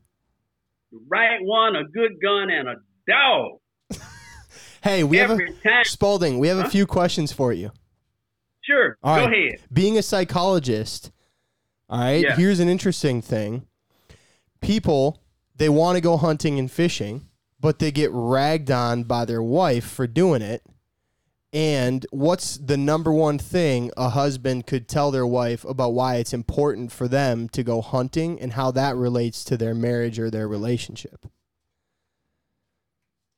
The 0.91 0.99
right 1.09 1.39
one, 1.41 1.75
a 1.75 1.83
good 1.85 2.21
gun, 2.21 2.49
and 2.51 2.67
a 2.69 2.75
dog. 3.07 3.59
Hey, 4.83 5.03
we 5.03 5.17
have 5.17 5.29
a 5.29 5.37
time. 5.63 5.83
Spaulding. 5.83 6.39
We 6.39 6.47
have 6.47 6.57
a 6.57 6.67
few 6.67 6.87
questions 6.87 7.31
for 7.31 7.53
you. 7.53 7.71
Sure. 8.61 8.97
All 9.03 9.15
go 9.15 9.25
right. 9.27 9.33
ahead. 9.51 9.61
Being 9.71 9.95
a 9.95 10.01
psychologist, 10.01 11.11
all 11.87 11.99
right. 11.99 12.23
Yeah. 12.23 12.35
Here's 12.35 12.59
an 12.59 12.67
interesting 12.67 13.21
thing. 13.21 13.67
People 14.59 15.20
they 15.61 15.69
want 15.69 15.95
to 15.95 16.01
go 16.01 16.17
hunting 16.17 16.57
and 16.57 16.71
fishing, 16.71 17.27
but 17.59 17.77
they 17.77 17.91
get 17.91 18.09
ragged 18.11 18.71
on 18.71 19.03
by 19.03 19.25
their 19.25 19.43
wife 19.43 19.85
for 19.85 20.07
doing 20.07 20.41
it. 20.41 20.63
And 21.53 22.03
what's 22.09 22.57
the 22.57 22.77
number 22.77 23.13
one 23.13 23.37
thing 23.37 23.91
a 23.95 24.09
husband 24.09 24.65
could 24.65 24.87
tell 24.87 25.11
their 25.11 25.27
wife 25.27 25.63
about 25.63 25.93
why 25.93 26.15
it's 26.15 26.33
important 26.33 26.91
for 26.91 27.07
them 27.07 27.47
to 27.49 27.61
go 27.61 27.79
hunting 27.79 28.41
and 28.41 28.53
how 28.53 28.71
that 28.71 28.95
relates 28.95 29.43
to 29.43 29.55
their 29.55 29.75
marriage 29.75 30.17
or 30.17 30.31
their 30.31 30.47
relationship? 30.47 31.27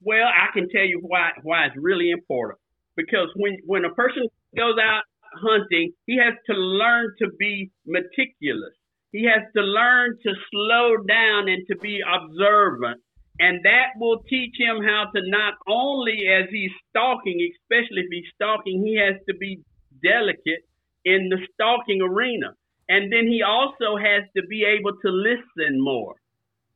Well, 0.01 0.27
I 0.27 0.47
can 0.53 0.69
tell 0.69 0.85
you 0.85 1.01
why 1.01 1.31
why 1.41 1.65
it's 1.65 1.75
really 1.75 2.09
important. 2.11 2.59
Because 2.95 3.27
when 3.35 3.57
when 3.65 3.83
a 3.83 3.93
person 3.93 4.29
goes 4.55 4.75
out 4.81 5.03
hunting, 5.41 5.91
he 6.05 6.19
has 6.19 6.35
to 6.49 6.53
learn 6.53 7.15
to 7.19 7.27
be 7.37 7.71
meticulous. 7.85 8.75
He 9.13 9.25
has 9.25 9.43
to 9.55 9.61
learn 9.61 10.17
to 10.23 10.33
slow 10.51 10.97
down 11.07 11.47
and 11.47 11.65
to 11.67 11.77
be 11.77 12.01
observant. 12.01 12.99
And 13.39 13.63
that 13.63 13.93
will 13.97 14.23
teach 14.27 14.55
him 14.59 14.83
how 14.83 15.05
to 15.15 15.21
not 15.29 15.53
only 15.67 16.27
as 16.27 16.49
he's 16.51 16.71
stalking, 16.89 17.39
especially 17.53 18.01
if 18.01 18.07
he's 18.11 18.31
stalking, 18.35 18.83
he 18.83 18.97
has 18.97 19.15
to 19.29 19.35
be 19.35 19.61
delicate 20.03 20.65
in 21.05 21.29
the 21.29 21.37
stalking 21.53 22.01
arena. 22.01 22.55
And 22.89 23.13
then 23.13 23.27
he 23.27 23.43
also 23.43 23.97
has 23.97 24.23
to 24.35 24.43
be 24.47 24.65
able 24.65 24.97
to 25.05 25.09
listen 25.09 25.81
more. 25.81 26.15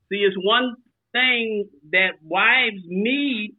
See, 0.10 0.20
it's 0.20 0.38
one 0.38 0.76
thing 1.12 1.68
that 1.92 2.22
wives 2.22 2.84
need. 2.86 3.56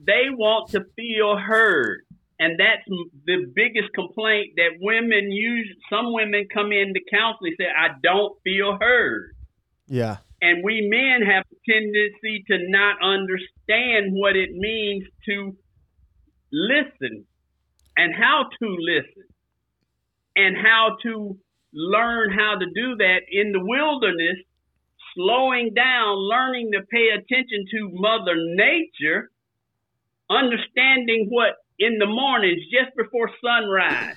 They 0.00 0.30
want 0.30 0.70
to 0.70 0.84
feel 0.96 1.36
heard. 1.36 2.03
And 2.38 2.58
that's 2.58 2.82
the 3.26 3.46
biggest 3.54 3.92
complaint 3.94 4.54
that 4.56 4.78
women 4.80 5.30
use. 5.30 5.68
Some 5.88 6.12
women 6.12 6.46
come 6.52 6.72
into 6.72 7.00
counseling 7.10 7.54
and 7.58 7.66
say, 7.66 7.72
"I 7.72 7.94
don't 8.02 8.40
feel 8.42 8.76
heard," 8.80 9.34
Yeah. 9.88 10.18
and 10.42 10.62
we 10.64 10.88
men 10.88 11.22
have 11.22 11.44
a 11.50 11.72
tendency 11.72 12.44
to 12.48 12.68
not 12.68 13.00
understand 13.02 14.12
what 14.12 14.36
it 14.36 14.50
means 14.52 15.04
to 15.26 15.56
listen 16.52 17.26
and 17.96 18.14
how 18.14 18.48
to 18.58 18.76
listen 18.78 19.24
and 20.36 20.56
how 20.56 20.96
to 21.02 21.38
learn 21.72 22.30
how 22.32 22.58
to 22.58 22.66
do 22.66 22.96
that 22.96 23.22
in 23.28 23.52
the 23.52 23.64
wilderness, 23.64 24.38
slowing 25.14 25.74
down, 25.74 26.16
learning 26.16 26.72
to 26.72 26.82
pay 26.82 27.10
attention 27.10 27.66
to 27.70 27.88
Mother 27.92 28.34
Nature, 28.36 29.30
understanding 30.28 31.26
what 31.30 31.54
in 31.78 31.98
the 31.98 32.06
mornings 32.06 32.62
just 32.70 32.94
before 32.96 33.30
sunrise, 33.42 34.16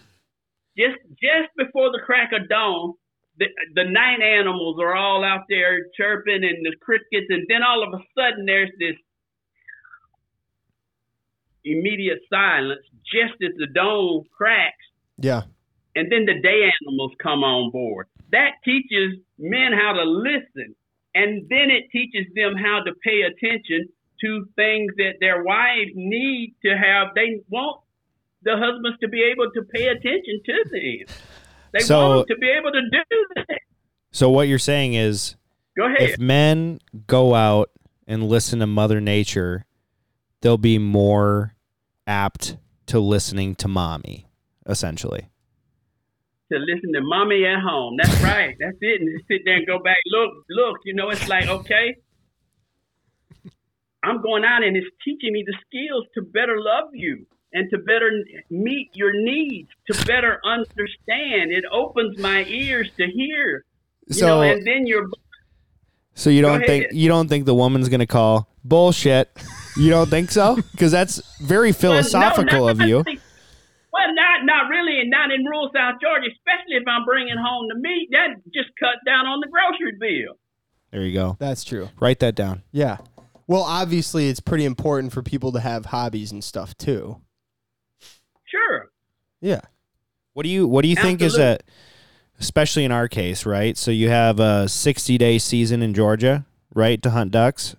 just 0.78 0.98
just 1.22 1.50
before 1.58 1.91
the 1.91 2.00
crack 2.06 2.32
of 2.34 2.48
dawn, 2.50 2.93
the, 3.39 3.46
the 3.76 3.84
night 3.84 4.22
animals 4.22 4.78
are 4.82 4.96
all 4.96 5.24
out 5.24 5.46
there 5.50 5.88
chirping 5.96 6.43
and 6.43 6.65
the 6.65 6.76
crickets, 6.82 7.28
and 7.30 7.46
then 7.50 7.63
all 7.63 7.84
of 7.84 7.93
a 7.93 8.04
sudden 8.15 8.46
there's 8.46 8.72
this 8.80 8.96
immediate 11.65 12.20
silence 12.30 12.82
just 13.06 13.34
as 13.43 13.52
the 13.58 13.67
dawn 13.74 14.24
cracks 14.36 14.86
Yeah. 15.17 15.41
and 15.96 16.12
then 16.12 16.26
the 16.26 16.39
day 16.41 16.70
animals 16.82 17.12
come 17.22 17.43
on 17.43 17.72
board. 17.72 18.08
That 18.32 18.52
teaches 18.63 19.20
men 19.38 19.72
how 19.74 19.93
to 19.93 20.04
listen, 20.04 20.76
and 21.15 21.48
then 21.50 21.70
it 21.72 21.89
teaches 21.91 22.28
them 22.36 22.56
how 22.56 22.82
to 22.86 22.93
pay 23.04 23.22
attention 23.22 23.89
to 24.21 24.45
things 24.56 24.93
that 24.97 25.13
their 25.19 25.43
wives 25.43 25.91
need 25.95 26.56
to 26.65 26.77
have. 26.77 27.10
They 27.15 27.41
want 27.49 27.82
the 28.43 28.56
husbands 28.58 28.97
to 29.01 29.08
be 29.08 29.23
able 29.23 29.51
to 29.51 29.62
pay 29.73 29.88
attention 29.88 30.41
to 30.45 30.53
them. 30.71 31.15
They 31.73 31.80
So- 31.80 32.17
want 32.17 32.27
to 32.30 32.36
be 32.38 32.49
able 32.49 32.71
to 32.71 32.82
do 32.82 33.25
that. 33.36 33.60
So 34.12 34.30
what 34.30 34.47
you're 34.47 34.58
saying 34.60 34.93
is 34.93 35.36
Go 35.75 35.86
ahead. 35.86 36.01
if 36.12 36.19
men 36.19 36.80
go 37.08 37.34
out 37.36 37.69
and 38.08 38.27
listen 38.30 38.60
to 38.60 38.67
Mother 38.67 39.01
Nature, 39.01 39.65
they'll 40.41 40.58
be 40.58 40.77
more 40.77 41.53
apt 42.08 42.58
to 42.88 42.99
listening 42.99 43.53
to 43.56 43.67
mommy, 43.67 44.27
essentially. 44.65 45.27
to 46.49 46.58
listen 46.60 46.93
to 46.93 47.01
mommy 47.01 47.43
at 47.45 47.60
home. 47.60 47.97
That's 48.01 48.23
right. 48.23 48.56
That's 48.62 48.77
it. 48.80 49.01
And 49.01 49.21
sit 49.30 49.41
there 49.43 49.58
and 49.58 49.67
go 49.67 49.80
back. 49.80 49.97
Look, 50.06 50.45
look. 50.49 50.77
You 50.86 50.93
know, 50.93 51.10
it's 51.10 51.27
like 51.27 51.49
okay, 51.49 51.97
I'm 54.08 54.22
going 54.22 54.43
out 54.46 54.63
and 54.63 54.76
it's 54.78 54.88
teaching 55.04 55.34
me 55.34 55.43
the 55.46 55.56
skills 55.67 56.06
to 56.15 56.22
better 56.22 56.56
love 56.60 56.89
you 56.93 57.26
and 57.54 57.70
to 57.72 57.78
better 57.80 58.12
meet 58.50 58.89
your 58.93 59.12
needs, 59.13 59.70
to 59.91 60.06
better 60.06 60.39
understand. 60.46 61.52
It 61.52 61.63
opens 61.72 62.17
my 62.20 62.43
ears 62.46 62.89
to 62.98 63.06
hear. 63.08 63.63
You 64.08 64.13
So 64.15 64.28
know, 64.28 64.41
and 64.41 64.65
then 64.65 64.88
you're 64.88 65.08
so 66.13 66.30
you 66.30 66.41
don't 66.41 66.65
think 66.65 66.88
you 66.93 67.08
don't 67.08 67.28
think 67.28 67.46
the 67.46 67.54
woman's 67.54 67.89
going 67.89 68.00
to 68.00 68.08
call 68.08 68.48
bullshit. 68.63 69.30
You 69.76 69.89
don't 69.91 70.10
think 70.10 70.32
so? 70.32 70.58
Cuz 70.78 70.91
that's 70.91 71.22
very 71.39 71.72
philosophical 71.72 72.62
Well, 72.65 72.70
of 72.70 72.82
you. 72.82 72.98
not- 73.06 73.17
Well, 73.93 74.13
not 74.13 74.46
not 74.46 74.70
really, 74.70 75.00
and 75.00 75.10
not 75.10 75.32
in 75.32 75.43
rural 75.46 75.70
South 75.76 75.96
Georgia, 76.02 76.28
especially 76.32 76.76
if 76.78 76.88
I'm 76.88 77.06
bringing 77.06 77.38
home 77.38 77.67
the 77.67 77.80
meat. 77.80 78.10
That 78.12 78.30
just 78.54 78.70
cut 78.80 78.96
down 79.06 79.26
on 79.28 79.39
the 79.41 79.48
grocery 79.48 79.98
bill. 80.00 80.38
There 80.91 81.02
you 81.02 81.13
go. 81.13 81.36
That's 81.39 81.63
true. 81.63 81.89
Write 82.00 82.20
that 82.20 82.34
down. 82.36 82.63
Yeah. 82.72 82.98
Well, 83.47 83.63
obviously, 83.63 84.27
it's 84.29 84.39
pretty 84.41 84.65
important 84.65 85.13
for 85.13 85.23
people 85.23 85.51
to 85.53 85.60
have 85.60 85.86
hobbies 85.88 86.31
and 86.31 86.43
stuff 86.43 86.75
too. 86.77 87.21
Sure. 88.45 88.89
Yeah. 89.41 89.62
What 90.33 90.43
do 90.43 90.49
you 90.49 90.67
what 90.67 90.83
do 90.83 90.89
you 90.89 90.95
think 90.95 91.21
is 91.21 91.33
Absolutely. 91.38 91.65
a 91.65 92.39
especially 92.41 92.86
in 92.86 92.91
our 92.91 93.07
case, 93.07 93.45
right? 93.45 93.75
So 93.77 93.89
you 93.89 94.10
have 94.10 94.39
a 94.39 94.65
60-day 94.67 95.39
season 95.39 95.81
in 95.81 95.93
Georgia, 95.95 96.45
right, 96.75 97.01
to 97.01 97.10
hunt 97.10 97.31
ducks? 97.31 97.75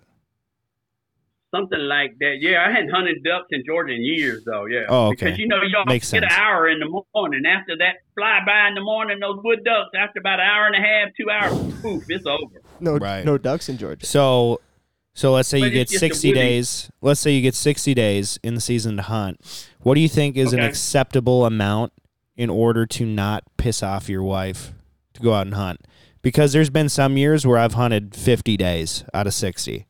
Something 1.55 1.79
like 1.79 2.15
that. 2.19 2.37
Yeah, 2.41 2.63
I 2.67 2.71
hadn't 2.71 2.89
hunted 2.91 3.23
ducks 3.23 3.47
in 3.51 3.63
Georgia 3.65 3.93
in 3.93 4.03
years, 4.03 4.43
though. 4.45 4.65
Yeah. 4.65 4.81
Oh, 4.89 5.07
okay. 5.07 5.25
Because 5.27 5.39
you 5.39 5.47
know 5.47 5.55
you 5.63 5.77
only 5.79 5.95
Makes 5.95 6.11
get 6.11 6.23
an 6.23 6.29
hour 6.29 6.67
in 6.69 6.79
the 6.79 7.01
morning. 7.15 7.41
After 7.47 7.75
that, 7.77 7.95
fly 8.13 8.39
by 8.45 8.67
in 8.67 8.75
the 8.75 8.81
morning. 8.81 9.19
Those 9.19 9.39
wood 9.43 9.63
ducks. 9.63 9.89
After 9.97 10.19
about 10.19 10.39
an 10.39 10.45
hour 10.45 10.67
and 10.67 10.75
a 10.75 10.87
half, 10.87 11.09
two 11.17 11.29
hours, 11.31 11.81
poof, 11.81 12.03
it's 12.09 12.25
over. 12.27 12.61
No, 12.79 12.97
Right. 12.97 13.25
no 13.25 13.37
ducks 13.39 13.67
in 13.69 13.77
Georgia. 13.79 14.05
So 14.05 14.59
so 15.13 15.33
let's 15.33 15.49
say 15.49 15.59
you 15.59 15.69
get 15.69 15.91
it's 15.91 15.99
60 15.99 16.29
woody- 16.29 16.39
days. 16.39 16.91
Let's 17.01 17.19
say 17.19 17.31
you 17.31 17.41
get 17.41 17.55
60 17.55 17.93
days 17.93 18.39
in 18.43 18.55
the 18.55 18.61
season 18.61 18.97
to 18.97 19.03
hunt. 19.03 19.39
What 19.81 19.95
do 19.95 20.01
you 20.01 20.09
think 20.09 20.37
is 20.37 20.53
an 20.53 20.59
acceptable 20.59 21.45
amount 21.45 21.93
in 22.37 22.49
order 22.49 22.85
to 22.85 23.05
not 23.05 23.43
piss 23.57 23.83
off 23.83 24.07
your 24.09 24.23
wife 24.23 24.71
to 25.13 25.21
go 25.21 25.33
out 25.33 25.45
and 25.47 25.55
hunt? 25.55 25.81
Because 26.21 26.53
there's 26.53 26.69
been 26.69 26.89
some 26.89 27.17
years 27.17 27.45
where 27.45 27.57
I've 27.57 27.73
hunted 27.73 28.15
50 28.15 28.57
days 28.57 29.03
out 29.13 29.27
of 29.27 29.33
60. 29.33 29.87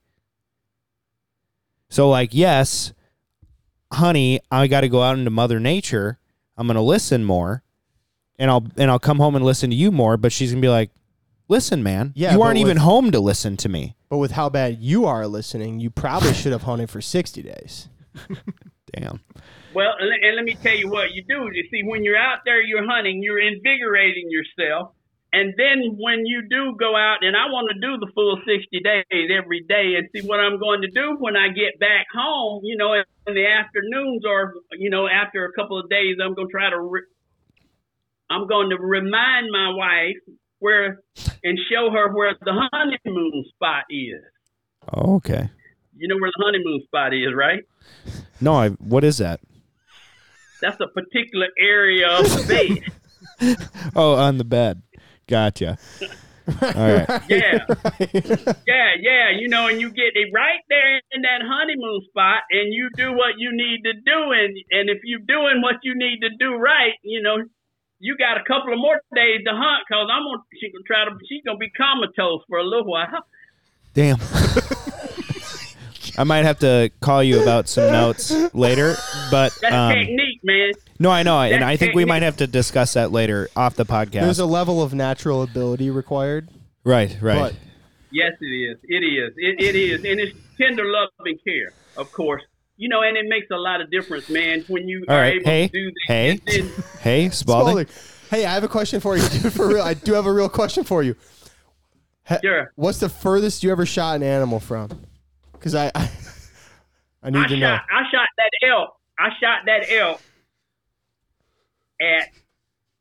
So 1.90 2.10
like, 2.10 2.30
yes, 2.34 2.94
honey, 3.92 4.40
I 4.52 4.68
got 4.68 4.82
to 4.82 4.90
go 4.90 5.02
out 5.02 5.18
into 5.18 5.32
mother 5.32 5.60
nature. 5.60 6.20
I'm 6.58 6.68
going 6.68 6.76
to 6.76 6.82
listen 6.82 7.24
more 7.24 7.64
and 8.40 8.50
I'll 8.50 8.66
and 8.78 8.90
I'll 8.90 9.00
come 9.00 9.18
home 9.18 9.36
and 9.36 9.44
listen 9.46 9.70
to 9.70 9.76
you 9.76 9.92
more, 9.92 10.18
but 10.18 10.32
she's 10.32 10.52
going 10.52 10.62
to 10.62 10.66
be 10.66 10.70
like, 10.72 10.92
"Listen, 11.50 11.84
man, 11.84 12.14
Yeah, 12.16 12.34
you 12.34 12.42
aren't 12.42 12.58
even 12.58 12.78
home 12.78 13.12
to 13.12 13.20
listen 13.20 13.58
to 13.58 13.70
me." 13.70 13.96
But 14.10 14.18
with 14.18 14.32
how 14.32 14.50
bad 14.50 14.80
you 14.80 15.06
are 15.06 15.28
listening, 15.28 15.80
you 15.80 15.90
probably 15.92 16.34
should 16.34 16.52
have 16.52 16.64
hunted 16.64 16.90
for 16.90 17.00
60 17.02 17.44
days. 17.44 17.90
Damn. 18.94 19.20
Well, 19.76 19.94
and 20.00 20.10
let- 20.10 20.24
and 20.24 20.36
let 20.36 20.46
me 20.46 20.56
tell 20.56 20.76
you 20.76 20.90
what 20.90 21.12
you 21.14 21.24
do. 21.24 21.50
You 21.54 21.64
see, 21.70 21.84
when 21.84 22.04
you're 22.04 22.18
out 22.18 22.40
there, 22.44 22.62
you're 22.62 22.88
hunting, 22.90 23.22
you're 23.22 23.40
invigorating 23.40 24.28
yourself. 24.30 24.94
And 25.32 25.54
then 25.58 25.96
when 26.00 26.26
you 26.26 26.42
do 26.50 26.76
go 26.80 26.96
out, 26.98 27.18
and 27.22 27.38
I 27.38 27.46
want 27.54 27.70
to 27.72 27.80
do 27.80 28.00
the 28.04 28.12
full 28.16 28.38
60 28.38 28.80
days 28.80 29.30
every 29.32 29.62
day 29.70 29.94
and 29.96 30.10
see 30.12 30.28
what 30.28 30.40
I'm 30.40 30.58
going 30.58 30.82
to 30.82 30.90
do 30.90 31.18
when 31.20 31.36
I 31.38 31.50
get 31.50 31.80
back 31.80 32.08
home, 32.12 32.62
you 32.64 32.76
know, 32.76 32.94
in 32.96 33.04
the 33.28 33.46
afternoons 33.46 34.26
or, 34.26 34.56
you 34.72 34.90
know, 34.90 35.08
after 35.08 35.46
a 35.46 35.54
couple 35.54 35.80
of 35.80 35.88
days, 35.88 36.18
I'm 36.20 36.34
going 36.34 36.48
to 36.48 36.52
try 36.52 36.72
to, 36.72 36.80
re- 36.82 37.06
I'm 38.32 38.48
going 38.48 38.72
to 38.72 38.78
remind 38.78 39.52
my 39.52 39.70
wife 39.70 40.18
where, 40.60 41.02
and 41.44 41.60
show 41.72 41.90
her 41.92 42.14
where 42.14 42.36
the 42.42 42.70
honeymoon 42.72 43.46
spot 43.50 43.84
is. 43.90 44.22
Oh, 44.94 45.16
okay. 45.16 45.50
You 45.96 46.08
know 46.08 46.16
where 46.20 46.32
the 46.36 46.44
honeymoon 46.44 46.82
spot 46.86 47.14
is, 47.14 47.34
right? 47.36 47.64
No, 48.40 48.54
I. 48.56 48.70
What 48.70 49.04
is 49.04 49.18
that? 49.18 49.42
That's 50.62 50.80
a 50.80 50.88
particular 50.88 51.48
area 51.60 52.10
of 52.10 52.26
the 52.26 52.46
bed. 52.48 52.94
Oh, 53.96 54.16
on 54.16 54.38
the 54.38 54.44
bed. 54.44 54.82
Gotcha. 55.28 55.78
All 56.62 56.74
right. 56.74 57.22
Yeah. 57.30 57.66
yeah, 58.68 58.90
yeah, 59.00 59.30
you 59.38 59.48
know, 59.48 59.68
and 59.68 59.80
you 59.80 59.90
get 59.90 60.16
it 60.16 60.30
right 60.34 60.60
there 60.68 61.02
in 61.12 61.22
that 61.22 61.42
honeymoon 61.44 62.02
spot, 62.10 62.44
and 62.52 62.74
you 62.74 62.90
do 62.96 63.14
what 63.14 63.36
you 63.38 63.52
need 63.54 63.82
to 63.84 63.94
do, 63.94 64.32
and 64.32 64.58
and 64.72 64.90
if 64.90 65.00
you're 65.04 65.20
doing 65.20 65.62
what 65.62 65.76
you 65.84 65.96
need 65.96 66.20
to 66.22 66.30
do 66.40 66.56
right, 66.56 66.94
you 67.04 67.22
know, 67.22 67.38
you 68.00 68.18
got 68.18 68.38
a 68.38 68.44
couple 68.44 68.74
of 68.74 68.80
more 68.80 69.02
days 69.14 69.42
to 69.46 69.52
hunt, 69.52 69.88
cause 69.88 70.08
I'm 70.12 70.24
gonna 70.24 70.44
she 70.60 70.72
gonna 70.72 70.84
try 70.86 71.06
to 71.06 71.12
she's 71.28 71.44
gonna 71.46 71.58
be 71.58 71.70
comatose 71.70 72.42
for 72.48 72.58
a 72.58 72.64
little 72.64 72.86
while. 72.86 73.26
Damn. 73.94 74.18
I 76.18 76.24
might 76.26 76.44
have 76.44 76.60
to 76.60 76.92
call 77.00 77.24
you 77.24 77.42
about 77.42 77.70
some 77.70 77.92
notes 77.94 78.32
later, 78.54 78.96
but 79.32 79.58
That's 79.62 79.74
um, 79.74 79.94
technique, 79.94 80.42
man. 80.44 80.72
no, 81.00 81.12
I 81.12 81.24
know, 81.24 81.40
and 81.40 81.64
I 81.64 81.78
think 81.78 81.96
we 81.96 82.04
might 82.04 82.24
have 82.24 82.38
to 82.38 82.48
discuss 82.48 82.94
that 82.94 83.12
later 83.12 83.48
off 83.56 83.76
the 83.76 83.86
podcast. 83.86 84.22
There's 84.22 84.40
a 84.40 84.46
level 84.46 84.82
of 84.82 84.94
natural 84.94 85.44
ability 85.44 85.90
required. 85.90 86.50
right, 86.84 87.16
right. 87.22 87.40
But 87.40 87.56
Yes, 88.12 88.34
it 88.42 88.46
is. 88.46 88.78
It 88.84 89.06
is. 89.06 89.34
It, 89.38 89.64
it 89.64 89.76
is, 89.76 90.04
and 90.04 90.20
it's 90.20 90.36
tender 90.58 90.86
love 90.86 91.10
and 91.20 91.40
care, 91.44 91.74
of 91.96 92.12
course. 92.12 92.42
You 92.82 92.88
know, 92.88 93.02
and 93.02 93.18
it 93.18 93.26
makes 93.28 93.48
a 93.52 93.58
lot 93.58 93.82
of 93.82 93.92
difference, 93.92 94.30
man, 94.30 94.64
when 94.70 94.88
you 94.88 95.04
All 95.10 95.16
are 95.16 95.20
right. 95.20 95.34
able 95.36 95.46
Hey, 95.46 95.68
to 95.68 95.74
do 95.74 95.92
that. 95.92 96.00
hey, 96.08 96.30
And 96.32 96.42
then- 96.48 96.84
hey, 97.02 97.30
Spaulding. 97.30 97.86
Spaulding, 97.86 97.88
hey, 98.32 98.46
I 98.46 98.54
have 98.54 98.64
a 98.64 98.70
question 98.70 99.02
for 99.02 99.18
you, 99.18 99.28
dude. 99.28 99.52
For 99.60 99.68
real, 99.68 99.82
I 99.82 99.94
do 99.96 100.14
have 100.14 100.26
a 100.26 100.32
real 100.32 100.48
question 100.48 100.86
for 100.86 101.04
you. 101.04 101.16
Ha- 102.24 102.40
Sure. 102.42 102.72
What's 102.76 103.00
the 103.02 103.10
furthest 103.10 103.64
you 103.64 103.72
ever 103.72 103.86
shot 103.86 104.16
an 104.16 104.24
animal 104.24 104.62
from? 104.62 104.90
Because 105.52 105.76
I, 105.76 105.92
I, 105.94 106.10
I 107.24 107.30
need 107.32 107.40
I 107.40 107.48
to 107.48 107.54
shot, 107.56 107.60
know. 107.60 107.68
I 107.68 108.02
shot 108.12 108.30
that 108.38 108.52
elk. 108.66 108.96
I 109.20 109.30
shot 109.42 109.60
that 109.66 109.92
elk 109.92 110.22
at, 112.00 112.30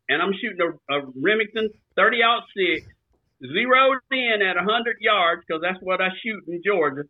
and 0.08 0.20
I'm 0.20 0.32
shooting 0.32 0.58
a, 0.90 0.96
a 0.98 1.02
Remington 1.22 1.68
30 1.94 2.20
six, 2.56 2.86
zeroed 3.52 3.98
in 4.10 4.42
at 4.42 4.56
100 4.56 4.96
yards 5.00 5.42
because 5.46 5.62
that's 5.62 5.78
what 5.82 6.00
I 6.00 6.08
shoot 6.24 6.42
in 6.48 6.60
Georgia. 6.66 7.02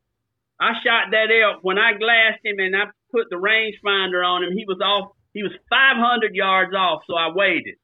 I 0.60 0.72
shot 0.84 1.10
that 1.12 1.30
elk 1.30 1.62
when 1.62 1.78
I 1.78 1.92
glassed 1.94 2.44
him 2.44 2.58
and 2.58 2.74
I 2.74 2.86
put 3.12 3.30
the 3.30 3.36
rangefinder 3.36 4.26
on 4.26 4.42
him. 4.42 4.56
He 4.56 4.64
was 4.66 4.80
off. 4.82 5.12
He 5.34 5.42
was 5.42 5.52
500 5.70 6.34
yards 6.34 6.74
off, 6.74 7.02
so 7.06 7.14
I 7.14 7.30
waited 7.32 7.76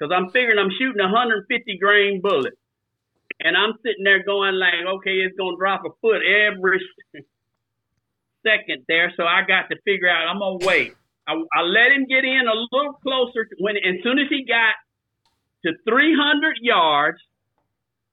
because 0.00 0.12
I'm 0.14 0.30
figuring 0.30 0.58
I'm 0.58 0.70
shooting 0.78 1.00
a 1.00 1.10
150 1.10 1.78
grain 1.78 2.20
bullet, 2.20 2.54
and 3.40 3.56
I'm 3.56 3.74
sitting 3.82 4.04
there 4.04 4.22
going 4.22 4.54
like, 4.54 4.86
okay, 4.86 5.18
it's 5.26 5.36
gonna 5.36 5.56
drop 5.56 5.82
a 5.84 5.90
foot 6.00 6.22
every 6.22 6.80
second 8.46 8.84
there, 8.86 9.12
so 9.16 9.24
I 9.24 9.42
got 9.46 9.68
to 9.70 9.76
figure 9.84 10.08
out 10.08 10.28
I'm 10.28 10.38
gonna 10.38 10.64
wait. 10.64 10.94
I, 11.26 11.34
I 11.34 11.62
let 11.62 11.92
him 11.92 12.06
get 12.06 12.24
in 12.24 12.42
a 12.46 12.54
little 12.76 12.94
closer 13.02 13.48
when 13.58 13.76
as 13.76 14.02
soon 14.02 14.18
as 14.18 14.26
he 14.30 14.44
got 14.44 14.74
to 15.64 15.72
300 15.88 16.56
yards, 16.60 17.18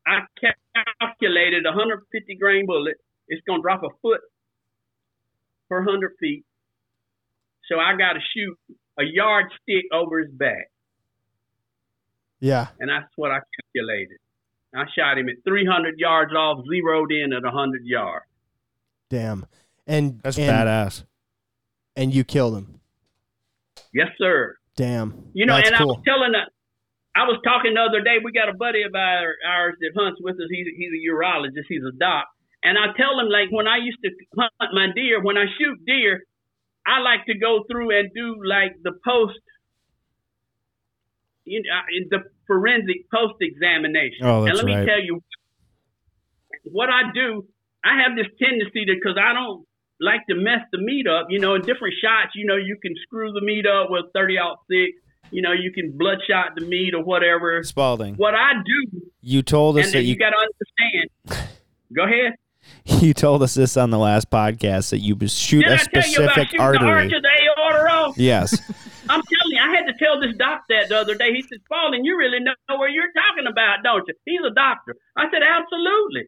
I 0.05 0.22
calculated 0.99 1.65
a 1.65 1.70
150 1.70 2.36
grain 2.36 2.65
bullet. 2.65 2.97
It's 3.28 3.41
going 3.47 3.59
to 3.59 3.63
drop 3.63 3.84
a 3.84 3.89
foot 4.01 4.21
per 5.69 5.84
100 5.84 6.13
feet. 6.19 6.45
So 7.69 7.80
I 7.80 7.97
got 7.97 8.13
to 8.13 8.19
shoot 8.36 8.57
a 8.97 9.03
yardstick 9.03 9.86
over 9.93 10.19
his 10.19 10.32
back. 10.32 10.69
Yeah. 12.39 12.67
And 12.80 12.89
that's 12.89 13.11
what 13.15 13.32
I 13.32 13.39
calculated. 13.59 14.17
I 14.75 14.84
shot 14.97 15.17
him 15.17 15.28
at 15.30 15.36
300 15.47 15.95
yards 15.97 16.34
off, 16.34 16.63
zeroed 16.69 17.11
in 17.11 17.34
at 17.34 17.43
100 17.43 17.82
yards. 17.86 18.25
Damn. 19.09 19.45
And 19.86 20.19
That's 20.21 20.38
and, 20.38 20.49
badass. 20.49 21.03
And 21.95 22.13
you 22.13 22.23
killed 22.23 22.55
him. 22.55 22.80
Yes, 23.93 24.09
sir. 24.17 24.55
Damn. 24.75 25.30
You 25.34 25.45
know, 25.45 25.55
That's 25.55 25.69
and 25.69 25.75
I 25.78 25.84
was 25.84 25.99
telling 26.05 26.34
the, 26.34 26.41
I 27.15 27.23
was 27.23 27.41
talking 27.43 27.73
the 27.73 27.82
other 27.82 28.03
day. 28.03 28.17
We 28.23 28.32
got 28.32 28.49
a 28.49 28.53
buddy 28.53 28.84
of 28.84 28.93
ours 28.93 29.75
that 29.80 29.91
hunts 29.97 30.21
with 30.21 30.36
us. 30.36 30.47
He's 30.51 30.67
he's 30.78 30.91
a 30.93 31.01
urologist. 31.11 31.65
He's 31.67 31.82
a 31.82 31.91
doc. 31.97 32.25
And 32.68 32.78
I 32.78 32.91
tell 32.99 33.15
them, 33.15 33.30
like 33.32 33.47
when 33.49 33.65
I 33.65 33.78
used 33.78 33.99
to 34.03 34.11
hunt 34.38 34.74
my 34.74 34.88
deer, 34.93 35.24
when 35.24 35.38
I 35.38 35.45
shoot 35.57 35.80
deer, 35.86 36.20
I 36.86 36.99
like 36.99 37.26
to 37.28 37.38
go 37.38 37.63
through 37.63 37.97
and 37.97 38.11
do 38.13 38.43
like 38.43 38.76
the 38.84 38.91
post, 39.07 39.39
you 41.45 41.63
know, 41.63 41.72
uh, 41.72 42.03
the 42.09 42.30
forensic 42.45 43.09
post 43.09 43.36
examination. 43.39 44.20
Oh, 44.28 44.43
that's 44.43 44.59
and 44.59 44.68
let 44.68 44.80
me 44.80 44.86
tell 44.86 45.01
you, 45.01 45.24
what 46.65 46.89
I 46.89 47.03
do, 47.13 47.47
I 47.86 48.03
have 48.03 48.18
this 48.18 48.28
tendency 48.38 48.84
to 48.84 48.95
because 48.95 49.15
I 49.15 49.32
don't 49.32 49.65
like 50.01 50.28
to 50.28 50.36
mess 50.36 50.68
the 50.74 50.80
meat 50.80 51.07
up. 51.07 51.28
You 51.30 51.39
know, 51.39 51.55
in 51.55 51.61
different 51.61 51.95
shots, 52.03 52.36
you 52.36 52.45
know, 52.45 52.57
you 52.57 52.76
can 52.82 52.93
screw 53.03 53.32
the 53.32 53.41
meat 53.41 53.65
up 53.65 53.88
with 53.89 54.11
thirty 54.13 54.36
aught 54.36 54.59
six. 54.70 54.91
You 55.32 55.41
know, 55.41 55.53
you 55.53 55.72
can 55.72 55.97
bloodshot 55.97 56.55
the 56.55 56.65
meat 56.65 56.93
or 56.93 57.03
whatever. 57.03 57.63
Spaulding, 57.63 58.15
What 58.15 58.36
I 58.36 58.53
do, 58.65 59.01
you 59.22 59.41
told 59.41 59.78
us 59.78 59.86
and 59.86 59.93
that 59.93 60.03
you, 60.03 60.13
you 60.13 60.20
got 60.20 60.32
to 60.32 60.47
understand. 61.32 61.49
Go 61.95 62.03
ahead. 62.03 62.36
you 63.01 63.13
told 63.13 63.43
us 63.43 63.53
this 63.53 63.75
on 63.75 63.89
the 63.89 63.97
last 63.97 64.29
podcast 64.29 64.91
that 64.91 64.99
you 64.99 65.15
shoot 65.27 65.63
Did 65.63 65.71
a 65.71 65.75
I 65.75 65.77
tell 65.77 66.07
you 66.07 66.23
about 66.23 66.33
specific 66.33 66.59
arch 66.59 66.77
artery. 66.79 67.05
of 67.05 67.21
the 67.21 67.29
aorta 67.59 67.91
off? 67.91 68.17
Yes. 68.17 68.55
I'm 69.09 69.21
telling 69.21 69.51
you, 69.51 69.61
I 69.61 69.75
had 69.75 69.85
to 69.88 69.93
tell 69.99 70.19
this 70.19 70.35
doc 70.38 70.63
that 70.69 70.89
the 70.89 70.97
other 70.97 71.15
day. 71.15 71.33
He 71.33 71.41
said, 71.41 71.59
Spaulding, 71.65 72.05
you 72.05 72.17
really 72.17 72.39
know 72.39 72.53
what 72.67 72.91
you're 72.91 73.11
talking 73.11 73.47
about, 73.49 73.83
don't 73.83 74.07
you? 74.07 74.13
He's 74.25 74.41
a 74.45 74.53
doctor. 74.53 74.95
I 75.15 75.25
said, 75.31 75.43
absolutely. 75.43 76.27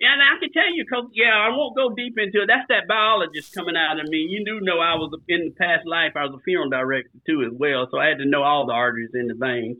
And 0.00 0.22
I 0.22 0.40
can 0.40 0.50
tell 0.52 0.72
you, 0.72 0.86
cause 0.86 1.10
yeah, 1.12 1.36
I 1.36 1.50
won't 1.50 1.76
go 1.76 1.90
deep 1.94 2.16
into 2.16 2.42
it. 2.42 2.48
That's 2.48 2.66
that 2.68 2.88
biologist 2.88 3.54
coming 3.54 3.76
out 3.76 4.00
of 4.00 4.08
me. 4.08 4.24
You 4.28 4.44
do 4.44 4.60
know 4.60 4.80
I 4.80 4.94
was 4.94 5.12
in 5.28 5.52
the 5.52 5.54
past 5.60 5.86
life. 5.86 6.12
I 6.16 6.24
was 6.24 6.34
a 6.40 6.42
funeral 6.42 6.70
director 6.70 7.18
too, 7.26 7.42
as 7.42 7.52
well. 7.52 7.86
So 7.90 7.98
I 7.98 8.06
had 8.06 8.18
to 8.18 8.24
know 8.24 8.42
all 8.42 8.66
the 8.66 8.72
arteries 8.72 9.10
in 9.12 9.26
the 9.26 9.34
veins. 9.34 9.76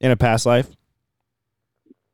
In 0.00 0.10
a 0.10 0.16
past 0.16 0.44
life. 0.44 0.68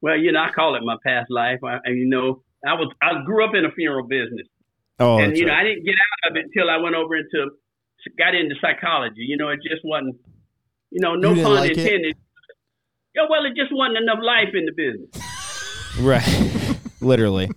Well, 0.00 0.16
you 0.16 0.30
know, 0.30 0.40
I 0.40 0.50
call 0.52 0.76
it 0.76 0.82
my 0.84 0.96
past 1.04 1.30
life. 1.30 1.59
I, 1.64 1.78
and 1.84 1.98
you 1.98 2.06
know, 2.09 2.42
I 2.66 2.74
was 2.74 2.92
I 3.02 3.22
grew 3.24 3.44
up 3.44 3.54
in 3.54 3.64
a 3.64 3.72
funeral 3.72 4.06
business, 4.06 4.46
Oh, 4.98 5.18
and 5.18 5.36
you 5.36 5.46
know, 5.46 5.52
right. 5.52 5.61
I 5.61 5.64
didn't 5.64 5.84
get 5.84 5.94
out 5.94 6.30
of 6.30 6.36
it 6.36 6.44
until 6.46 6.68
I 6.70 6.76
went 6.78 6.94
over 6.96 7.16
into 7.16 7.50
got 8.18 8.34
into 8.34 8.54
psychology. 8.61 9.20
You 9.26 9.36
know, 9.36 9.48
it 9.50 9.61
just 9.62 9.82
wasn't. 9.84 10.16
You 10.90 11.00
know, 11.00 11.14
no 11.14 11.32
You 11.34 11.42
pun 11.42 11.54
like 11.54 11.70
it? 11.72 11.78
intended. 11.78 12.16
Yeah, 13.14 13.22
well, 13.28 13.44
it 13.44 13.54
just 13.56 13.70
wasn't 13.72 13.98
enough 13.98 14.18
life 14.22 14.54
in 14.54 14.64
the 14.64 14.72
business, 14.72 15.98
right. 16.00 16.76
Literally. 17.00 17.48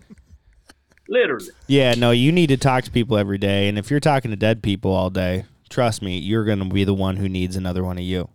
literally. 1.08 1.50
Yeah, 1.68 1.94
no, 1.96 2.12
you 2.12 2.32
need 2.32 2.48
to 2.48 2.58
talk 2.58 2.84
to 2.86 2.92
people 2.92 3.18
every 3.18 3.38
day, 3.38 3.68
and 3.70 3.78
if 3.78 3.90
you're 3.92 4.00
talking 4.00 4.32
to 4.32 4.38
dead 4.38 4.62
people 4.64 4.92
all 4.92 5.10
day, 5.10 5.46
trust 5.70 6.02
me, 6.02 6.18
you're 6.18 6.46
going 6.46 6.60
to 6.60 6.66
be 6.66 6.84
the 6.84 6.94
one 6.94 7.16
who 7.18 7.28
needs 7.30 7.56
another 7.56 7.84
one 7.84 7.98
of 7.98 8.04
you. 8.04 8.30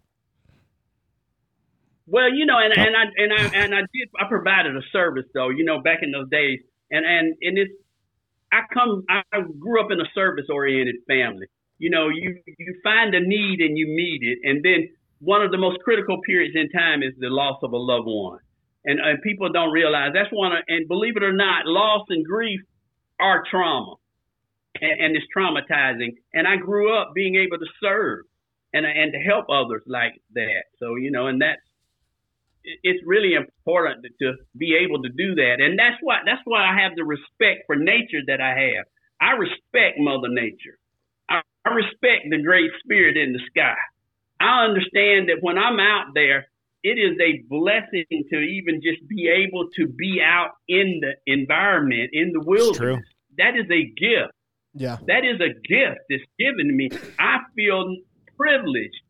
Well, 2.07 2.33
you 2.33 2.47
know, 2.47 2.59
and, 2.59 2.73
and 2.73 2.97
I 2.97 3.05
and 3.17 3.33
I 3.33 3.57
and 3.65 3.75
I 3.75 3.81
did 3.81 4.09
I 4.19 4.29
provided 4.29 4.77
a 4.77 4.83
service 4.93 5.25
though, 5.35 5.49
you 5.51 5.65
know, 5.65 5.81
back 5.83 5.99
in 6.03 6.13
those 6.13 6.29
days. 6.31 6.61
And 6.91 7.05
and 7.05 7.35
and 7.43 7.59
it's 7.59 7.73
I 8.53 8.61
come 8.73 9.05
I 9.09 9.23
grew 9.59 9.81
up 9.81 9.91
in 9.91 10.01
a 10.01 10.09
service 10.15 10.47
oriented 10.53 10.97
family. 11.09 11.47
You 11.79 11.91
know, 11.91 12.09
you 12.09 12.39
you 12.47 12.81
find 12.85 13.15
a 13.15 13.21
need 13.21 13.61
and 13.61 13.77
you 13.77 13.87
meet 13.89 14.21
it. 14.23 14.39
And 14.49 14.65
then 14.65 14.89
one 15.19 15.43
of 15.43 15.51
the 15.51 15.59
most 15.59 15.81
critical 15.81 16.19
periods 16.25 16.55
in 16.57 16.71
time 16.71 17.03
is 17.03 17.13
the 17.19 17.29
loss 17.29 17.59
of 17.63 17.73
a 17.73 17.77
loved 17.77 18.07
one. 18.07 18.39
And 18.85 19.01
and 19.01 19.21
people 19.23 19.51
don't 19.53 19.73
realize 19.73 20.13
that's 20.15 20.33
one 20.33 20.53
of, 20.53 20.59
and 20.69 20.87
believe 20.87 21.17
it 21.17 21.25
or 21.25 21.33
not, 21.33 21.67
loss 21.67 22.07
and 22.09 22.25
grief 22.25 22.61
are 23.19 23.43
trauma. 23.51 23.97
And, 24.81 25.01
and 25.01 25.17
it's 25.17 25.27
traumatizing. 25.37 26.15
And 26.35 26.47
I 26.47 26.57
grew 26.57 26.97
up 26.97 27.15
being 27.15 27.35
able 27.37 27.59
to 27.59 27.67
serve 27.83 28.27
and 28.73 28.87
and 28.87 29.13
to 29.13 29.19
help 29.19 29.47
others 29.51 29.83
like 29.89 30.15
that. 30.35 30.65
So, 30.79 30.95
you 30.97 31.11
know, 31.11 31.27
and 31.27 31.43
that's 31.43 31.61
it's 32.83 33.03
really 33.07 33.35
important 33.35 34.05
to, 34.05 34.11
to 34.25 34.37
be 34.57 34.77
able 34.77 35.03
to 35.03 35.09
do 35.09 35.35
that, 35.37 35.57
and 35.61 35.79
that's 35.79 35.97
why 36.03 36.19
that's 36.27 36.43
why 36.45 36.65
I 36.67 36.83
have 36.83 36.97
the 36.97 37.05
respect 37.05 37.65
for 37.67 37.77
nature 37.77 38.23
that 38.27 38.41
I 38.41 38.51
have. 38.75 38.87
I 39.21 39.33
respect 39.33 39.99
Mother 39.99 40.29
Nature. 40.29 40.79
I, 41.29 41.41
I 41.65 41.71
respect 41.71 42.27
the 42.31 42.43
great 42.43 42.71
spirit 42.85 43.17
in 43.17 43.33
the 43.33 43.41
sky. 43.51 43.77
I 44.41 44.65
understand 44.65 45.29
that 45.29 45.39
when 45.41 45.57
I'm 45.57 45.81
out 45.81 46.13
there, 46.15 46.47
it 46.83 46.99
is 46.99 47.19
a 47.21 47.43
blessing 47.49 48.25
to 48.31 48.39
even 48.39 48.83
just 48.83 49.07
be 49.09 49.29
able 49.29 49.69
to 49.77 49.87
be 49.89 50.21
out 50.23 50.51
in 50.69 51.01
the 51.01 51.15
environment, 51.33 52.11
in 52.13 52.33
the 52.33 52.41
wilderness. 52.41 53.05
That 53.39 53.57
is 53.57 53.67
a 53.71 53.85
gift. 53.85 54.33
Yeah. 54.75 54.99
That 55.07 55.25
is 55.25 55.41
a 55.41 55.55
gift 55.67 56.01
that's 56.11 56.23
given 56.39 56.69
to 56.69 56.73
me. 56.73 56.91
I 57.19 57.39
feel 57.55 57.97
privileged 58.37 59.01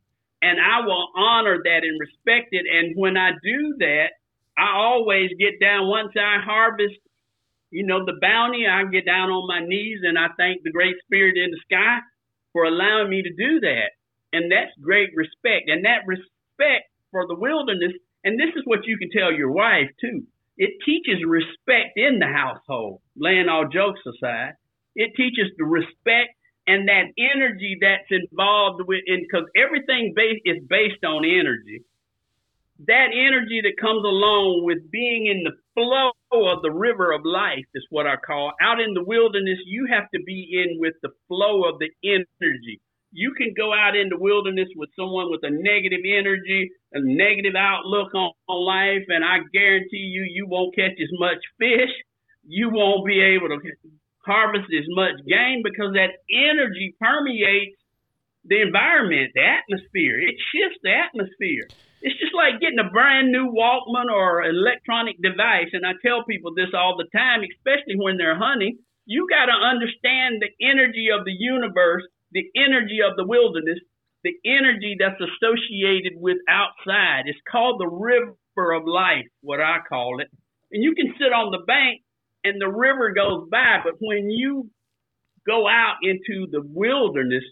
and 0.43 0.59
I 0.61 0.85
will 0.87 1.09
honor 1.17 1.59
that 1.63 1.83
and 1.83 2.01
respect 2.01 2.49
it. 2.53 2.67
And 2.71 2.95
when 2.97 3.17
I 3.17 3.31
do 3.43 3.77
that, 3.81 4.17
I 4.59 4.77
always 4.77 5.31
get 5.39 5.61
down 5.61 5.89
once 5.89 6.13
I 6.17 6.41
harvest, 6.45 6.97
you 7.71 7.85
know, 7.87 8.05
the 8.05 8.19
bounty, 8.21 8.67
I 8.67 8.85
get 8.85 9.05
down 9.05 9.31
on 9.31 9.49
my 9.49 9.67
knees 9.67 10.01
and 10.03 10.19
I 10.19 10.29
thank 10.37 10.63
the 10.63 10.73
great 10.73 10.97
spirit 11.05 11.37
in 11.37 11.51
the 11.51 11.61
sky 11.65 11.99
for 12.53 12.65
allowing 12.65 13.11
me 13.11 13.23
to 13.23 13.31
do 13.31 13.61
that. 13.61 13.91
And 14.33 14.51
that's 14.51 14.73
great 14.81 15.11
respect. 15.15 15.69
And 15.69 15.85
that 15.85 16.07
respect 16.07 16.89
for 17.11 17.27
the 17.27 17.37
wilderness, 17.37 17.93
and 18.25 18.39
this 18.39 18.55
is 18.57 18.63
what 18.65 18.87
you 18.87 18.99
can 18.99 19.11
tell 19.11 19.33
your 19.33 19.53
wife 19.53 19.91
too. 20.01 20.25
It 20.57 20.81
teaches 20.85 21.21
respect 21.27 21.97
in 21.97 22.19
the 22.19 22.27
household, 22.27 23.01
laying 23.17 23.49
all 23.49 23.69
jokes 23.69 24.01
aside. 24.07 24.55
It 24.95 25.13
teaches 25.17 25.53
the 25.59 25.65
respect 25.65 26.33
and 26.67 26.89
that 26.89 27.13
energy 27.17 27.79
that's 27.81 28.11
involved 28.11 28.83
with, 28.87 29.03
because 29.07 29.47
everything 29.57 30.13
base, 30.15 30.41
is 30.45 30.63
based 30.69 31.05
on 31.05 31.25
energy. 31.25 31.83
That 32.87 33.09
energy 33.15 33.63
that 33.63 33.81
comes 33.81 34.05
along 34.05 34.65
with 34.65 34.91
being 34.91 35.27
in 35.27 35.45
the 35.45 35.57
flow 35.73 36.13
of 36.53 36.63
the 36.63 36.71
river 36.71 37.13
of 37.13 37.25
life 37.25 37.65
is 37.75 37.87
what 37.89 38.07
I 38.07 38.17
call. 38.17 38.53
Out 38.61 38.81
in 38.81 38.93
the 38.93 39.05
wilderness, 39.05 39.59
you 39.65 39.87
have 39.91 40.11
to 40.15 40.23
be 40.25 40.63
in 40.63 40.79
with 40.79 40.95
the 41.03 41.11
flow 41.29 41.65
of 41.65 41.79
the 41.79 41.89
energy. 42.05 42.81
You 43.13 43.33
can 43.33 43.55
go 43.57 43.73
out 43.73 43.97
in 43.97 44.11
the 44.11 44.19
wilderness 44.19 44.69
with 44.77 44.91
someone 44.95 45.31
with 45.31 45.41
a 45.45 45.51
negative 45.51 46.05
energy, 46.05 46.71
a 46.93 47.01
negative 47.01 47.55
outlook 47.57 48.15
on, 48.15 48.33
on 48.49 48.67
life, 48.67 49.07
and 49.09 49.25
I 49.25 49.39
guarantee 49.55 50.05
you, 50.13 50.27
you 50.29 50.47
won't 50.47 50.75
catch 50.75 51.01
as 51.01 51.09
much 51.19 51.39
fish. 51.59 51.95
You 52.47 52.69
won't 52.71 53.07
be 53.07 53.21
able 53.23 53.49
to 53.49 53.59
harvest 54.27 54.69
as 54.75 54.87
much 54.91 55.23
game 55.27 55.63
because 55.63 55.95
that 55.95 56.21
energy 56.29 56.95
permeates 57.01 57.79
the 58.45 58.63
environment, 58.63 59.33
the 59.35 59.43
atmosphere. 59.43 60.19
It 60.21 60.37
shifts 60.53 60.79
the 60.83 60.93
atmosphere. 60.93 61.71
It's 62.03 62.19
just 62.21 62.35
like 62.35 62.61
getting 62.61 62.79
a 62.79 62.91
brand 62.91 63.33
new 63.33 63.51
Walkman 63.51 64.13
or 64.13 64.45
electronic 64.45 65.17
device. 65.23 65.73
And 65.73 65.87
I 65.87 65.99
tell 66.05 66.23
people 66.25 66.55
this 66.55 66.71
all 66.75 66.95
the 66.97 67.11
time, 67.11 67.43
especially 67.43 67.97
when 67.99 68.17
they're 68.17 68.39
hunting. 68.39 68.79
You 69.07 69.27
got 69.31 69.47
to 69.47 69.57
understand 69.57 70.43
the 70.43 70.53
energy 70.63 71.09
of 71.11 71.25
the 71.25 71.35
universe, 71.35 72.05
the 72.33 72.47
energy 72.55 73.01
of 73.03 73.17
the 73.17 73.27
wilderness, 73.27 73.79
the 74.23 74.35
energy 74.45 74.97
that's 74.99 75.19
associated 75.23 76.15
with 76.19 76.39
outside. 76.49 77.27
It's 77.27 77.39
called 77.51 77.81
the 77.81 77.89
river 77.89 78.73
of 78.75 78.87
life, 78.87 79.27
what 79.41 79.61
I 79.61 79.79
call 79.89 80.21
it. 80.21 80.29
And 80.73 80.83
you 80.83 80.95
can 80.95 81.15
sit 81.19 81.33
on 81.33 81.51
the 81.51 81.65
bank 81.67 82.03
and 82.47 82.61
the 82.61 82.69
river 82.69 83.13
goes 83.13 83.49
by, 83.51 83.79
but 83.85 83.95
when 83.99 84.31
you 84.31 84.71
go 85.47 85.69
out 85.69 85.97
into 86.03 86.47
the 86.51 86.63
wilderness, 86.63 87.45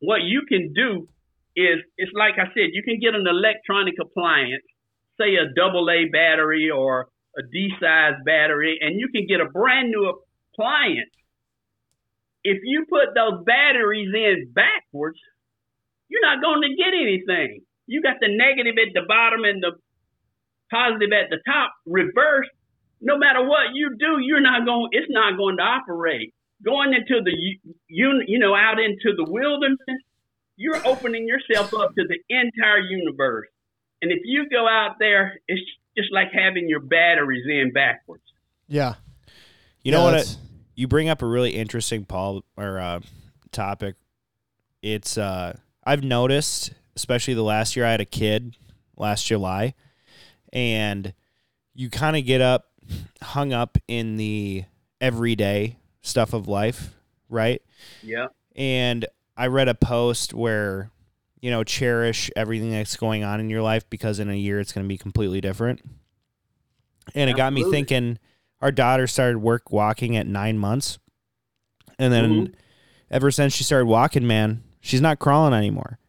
what 0.00 0.22
you 0.22 0.42
can 0.48 0.72
do 0.72 1.08
is 1.56 1.78
it's 1.96 2.12
like 2.14 2.34
I 2.38 2.46
said, 2.54 2.70
you 2.72 2.82
can 2.82 3.00
get 3.00 3.14
an 3.14 3.26
electronic 3.26 3.94
appliance, 4.00 4.64
say 5.20 5.34
a 5.34 5.52
double 5.54 5.90
A 5.90 6.08
battery 6.10 6.70
or 6.70 7.08
a 7.36 7.42
D 7.42 7.70
size 7.80 8.14
battery, 8.24 8.78
and 8.80 8.98
you 8.98 9.08
can 9.08 9.26
get 9.26 9.40
a 9.40 9.50
brand 9.50 9.90
new 9.90 10.08
appliance. 10.08 11.10
If 12.44 12.58
you 12.64 12.86
put 12.88 13.14
those 13.14 13.44
batteries 13.44 14.14
in 14.14 14.52
backwards, 14.52 15.18
you're 16.08 16.22
not 16.22 16.40
going 16.40 16.62
to 16.62 16.76
get 16.76 16.94
anything. 16.94 17.60
You 17.86 18.02
got 18.02 18.16
the 18.20 18.28
negative 18.28 18.76
at 18.78 18.94
the 18.94 19.06
bottom 19.06 19.44
and 19.44 19.62
the 19.62 19.72
positive 20.70 21.12
at 21.12 21.30
the 21.30 21.40
top 21.46 21.72
reversed. 21.86 22.50
No 23.00 23.16
matter 23.16 23.44
what 23.46 23.74
you 23.74 23.90
do, 23.98 24.18
you're 24.20 24.40
not 24.40 24.64
going. 24.64 24.88
It's 24.92 25.10
not 25.10 25.36
going 25.36 25.56
to 25.58 25.62
operate. 25.62 26.34
Going 26.64 26.92
into 26.92 27.22
the 27.22 27.30
you 27.88 28.22
you 28.26 28.38
know 28.38 28.54
out 28.54 28.78
into 28.80 29.14
the 29.16 29.24
wilderness, 29.30 30.02
you're 30.56 30.84
opening 30.86 31.28
yourself 31.28 31.72
up 31.74 31.94
to 31.94 32.04
the 32.08 32.18
entire 32.28 32.80
universe. 32.80 33.46
And 34.02 34.10
if 34.12 34.20
you 34.24 34.48
go 34.48 34.66
out 34.68 34.96
there, 34.98 35.38
it's 35.46 35.60
just 35.96 36.12
like 36.12 36.28
having 36.32 36.68
your 36.68 36.80
batteries 36.80 37.46
in 37.48 37.72
backwards. 37.72 38.22
Yeah. 38.68 38.94
You 39.82 39.92
know 39.92 40.06
Yeah, 40.06 40.16
what? 40.16 40.28
I, 40.28 40.40
you 40.74 40.88
bring 40.88 41.08
up 41.08 41.22
a 41.22 41.26
really 41.26 41.50
interesting 41.50 42.04
Paul 42.04 42.44
or 42.56 42.78
uh, 42.78 43.00
topic. 43.52 43.96
It's 44.82 45.18
uh, 45.18 45.56
I've 45.84 46.04
noticed, 46.04 46.72
especially 46.94 47.34
the 47.34 47.42
last 47.42 47.74
year 47.74 47.84
I 47.84 47.90
had 47.90 48.00
a 48.00 48.04
kid 48.04 48.56
last 48.96 49.26
July, 49.26 49.74
and 50.52 51.14
you 51.74 51.90
kind 51.90 52.16
of 52.16 52.24
get 52.24 52.40
up 52.40 52.67
hung 53.22 53.52
up 53.52 53.78
in 53.88 54.16
the 54.16 54.64
everyday 55.00 55.78
stuff 56.02 56.32
of 56.32 56.48
life, 56.48 56.94
right? 57.28 57.62
Yeah. 58.02 58.28
And 58.56 59.06
I 59.36 59.46
read 59.46 59.68
a 59.68 59.74
post 59.74 60.34
where 60.34 60.90
you 61.40 61.50
know 61.50 61.62
cherish 61.64 62.30
everything 62.34 62.70
that's 62.70 62.96
going 62.96 63.22
on 63.22 63.38
in 63.40 63.48
your 63.48 63.62
life 63.62 63.88
because 63.90 64.18
in 64.18 64.28
a 64.28 64.34
year 64.34 64.58
it's 64.60 64.72
going 64.72 64.84
to 64.84 64.88
be 64.88 64.98
completely 64.98 65.40
different. 65.40 65.80
And 67.14 67.30
it 67.30 67.36
got 67.36 67.52
me 67.52 67.62
thinking. 67.70 68.18
Our 68.60 68.72
daughter 68.72 69.06
started 69.06 69.38
work 69.38 69.70
walking 69.70 70.16
at 70.16 70.26
nine 70.26 70.58
months, 70.58 70.98
and 71.96 72.12
then 72.12 72.30
Mhm. 72.48 72.54
ever 73.08 73.30
since 73.30 73.54
she 73.54 73.62
started 73.62 73.86
walking, 73.86 74.26
man, 74.26 74.64
she's 74.80 75.00
not 75.00 75.20
crawling 75.20 75.54
anymore. 75.54 76.00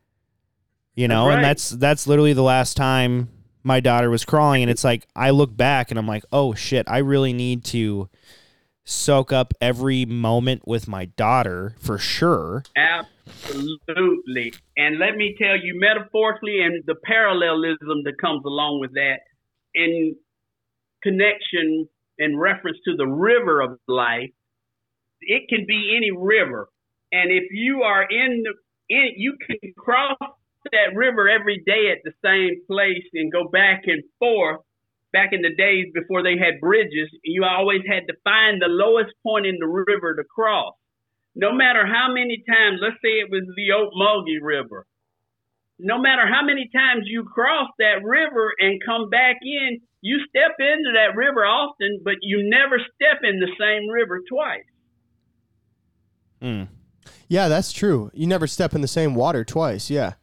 You 0.96 1.08
know, 1.08 1.26
That's 1.28 1.36
and 1.36 1.44
that's 1.44 1.70
that's 1.70 2.08
literally 2.08 2.34
the 2.34 2.42
last 2.42 2.76
time 2.76 3.30
my 3.70 3.80
daughter 3.80 4.10
was 4.10 4.26
crawling, 4.26 4.64
and 4.64 4.72
it's 4.72 4.84
like 4.84 5.08
I 5.16 5.30
look 5.30 5.56
back 5.56 5.92
and 5.92 6.00
I'm 6.00 6.08
like, 6.08 6.26
oh 6.32 6.56
shit, 6.56 6.90
I 6.90 6.98
really 6.98 7.34
need 7.34 7.64
to 7.66 8.10
soak 8.84 9.32
up 9.32 9.54
every 9.62 10.04
moment 10.06 10.68
with 10.68 10.88
my 10.88 11.06
daughter 11.06 11.76
for 11.80 12.00
sure. 12.00 12.64
Absolutely. 12.76 14.54
And 14.76 14.98
let 14.98 15.16
me 15.16 15.36
tell 15.38 15.56
you, 15.56 15.80
metaphorically, 15.80 16.62
and 16.62 16.84
the 16.88 16.96
parallelism 16.96 18.04
that 18.06 18.16
comes 18.20 18.44
along 18.44 18.80
with 18.82 18.94
that, 18.96 19.20
in 19.76 20.16
connection 21.04 21.88
and 22.18 22.40
reference 22.40 22.80
to 22.86 22.96
the 22.98 23.06
river 23.06 23.62
of 23.62 23.78
life, 23.88 24.32
it 25.22 25.44
can 25.48 25.66
be 25.68 25.94
any 25.96 26.10
river. 26.10 26.70
And 27.12 27.32
if 27.32 27.52
you 27.52 27.84
are 27.84 28.02
in 28.02 28.44
the, 28.44 28.54
in, 28.90 29.10
you 29.18 29.38
can 29.46 29.74
cross 29.78 30.18
that 30.72 30.96
river 30.96 31.30
every 31.30 31.64
day 31.66 31.92
at 31.92 32.04
the 32.04 32.14
same 32.24 32.62
place 32.68 33.06
and 33.14 33.32
go 33.32 33.48
back 33.48 33.84
and 33.86 34.04
forth. 34.20 34.62
Back 35.12 35.30
in 35.34 35.42
the 35.42 35.56
days 35.56 35.88
before 35.94 36.22
they 36.22 36.38
had 36.38 36.62
bridges, 36.62 37.10
you 37.24 37.44
always 37.44 37.82
had 37.90 38.06
to 38.08 38.14
find 38.24 38.62
the 38.62 38.70
lowest 38.70 39.10
point 39.24 39.48
in 39.48 39.58
the 39.60 39.68
river 39.68 40.16
to 40.16 40.24
cross 40.24 40.76
no 41.36 41.54
matter 41.54 41.86
how 41.86 42.12
many 42.14 42.44
times, 42.48 42.80
let's 42.82 43.00
say 43.02 43.20
it 43.20 43.30
was 43.30 43.44
the 43.56 43.70
Ocmulgee 43.72 44.42
River, 44.42 44.86
no 45.80 45.98
matter 46.00 46.28
how 46.28 46.46
many 46.46 46.70
times 46.76 47.04
you 47.06 47.24
cross 47.24 47.70
that 47.80 48.04
river 48.04 48.54
and 48.60 48.82
come 48.86 49.10
back 49.10 49.38
in, 49.42 49.80
you 50.02 50.20
step 50.28 50.52
into 50.60 50.92
that 50.96 51.16
river 51.16 51.46
often, 51.46 52.02
but 52.04 52.16
you 52.22 52.50
never 52.50 52.80
step 52.96 53.22
in 53.24 53.40
the 53.40 53.52
same 53.60 53.90
river 53.90 54.20
twice. 54.30 54.64
Hmm. 56.42 56.64
Yeah, 57.28 57.48
that's 57.48 57.72
true. 57.72 58.12
You 58.14 58.28
never 58.28 58.48
step 58.48 58.74
in 58.74 58.82
the 58.82 58.88
same 58.88 59.16
water 59.16 59.46
twice. 59.46 59.90
Yeah. 59.90 60.14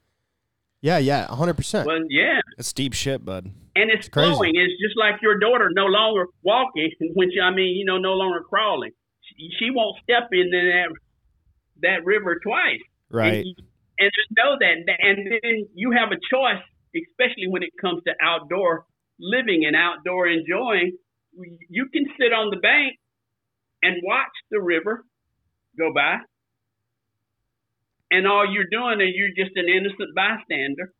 Yeah, 0.86 0.98
yeah, 0.98 1.26
100%. 1.26 1.84
Well, 1.84 1.98
yeah, 2.08 2.38
That's 2.56 2.72
deep 2.72 2.92
shit, 2.92 3.24
bud. 3.24 3.46
and 3.74 3.90
it's, 3.90 4.06
It's 4.06 4.08
crazy. 4.08 4.30
flowing. 4.30 4.52
It's 4.54 4.80
just 4.80 4.96
like 4.96 5.20
your 5.20 5.36
daughter 5.36 5.68
no 5.74 5.86
longer 5.86 6.26
walking, 6.44 6.92
when 7.14 7.28
she, 7.32 7.40
I 7.40 7.50
mean, 7.50 7.76
you 7.76 7.84
know, 7.84 7.98
no 7.98 8.12
longer 8.12 8.40
crawling. 8.48 8.92
She, 9.22 9.50
she 9.58 9.70
won't 9.72 9.96
step 10.04 10.28
in 10.30 10.48
that 10.52 10.94
that 11.82 12.04
river 12.04 12.38
twice. 12.40 12.78
Right. 13.10 13.44
And, 13.44 13.54
and 13.98 14.10
just 14.14 14.30
know 14.38 14.54
that, 14.60 14.76
and 15.00 15.18
then 15.26 15.66
you 15.74 15.90
have 15.90 16.10
a 16.12 16.20
choice, 16.32 16.62
especially 16.94 17.48
when 17.48 17.64
it 17.64 17.70
comes 17.80 18.04
to 18.06 18.12
outdoor 18.22 18.86
living 19.18 19.64
and 19.66 19.74
outdoor 19.74 20.28
enjoying. 20.28 20.92
You 21.68 21.88
can 21.92 22.04
sit 22.18 22.32
on 22.32 22.50
the 22.50 22.58
bank 22.58 22.94
and 23.82 23.96
watch 24.04 24.30
the 24.52 24.60
river 24.60 25.04
go 25.76 25.92
by, 25.92 26.18
and 28.10 28.26
all 28.26 28.46
you're 28.46 28.70
doing 28.70 29.00
is 29.00 29.14
you're 29.14 29.36
just 29.36 29.56
an 29.56 29.68
innocent 29.68 30.14
bystander. 30.14 30.92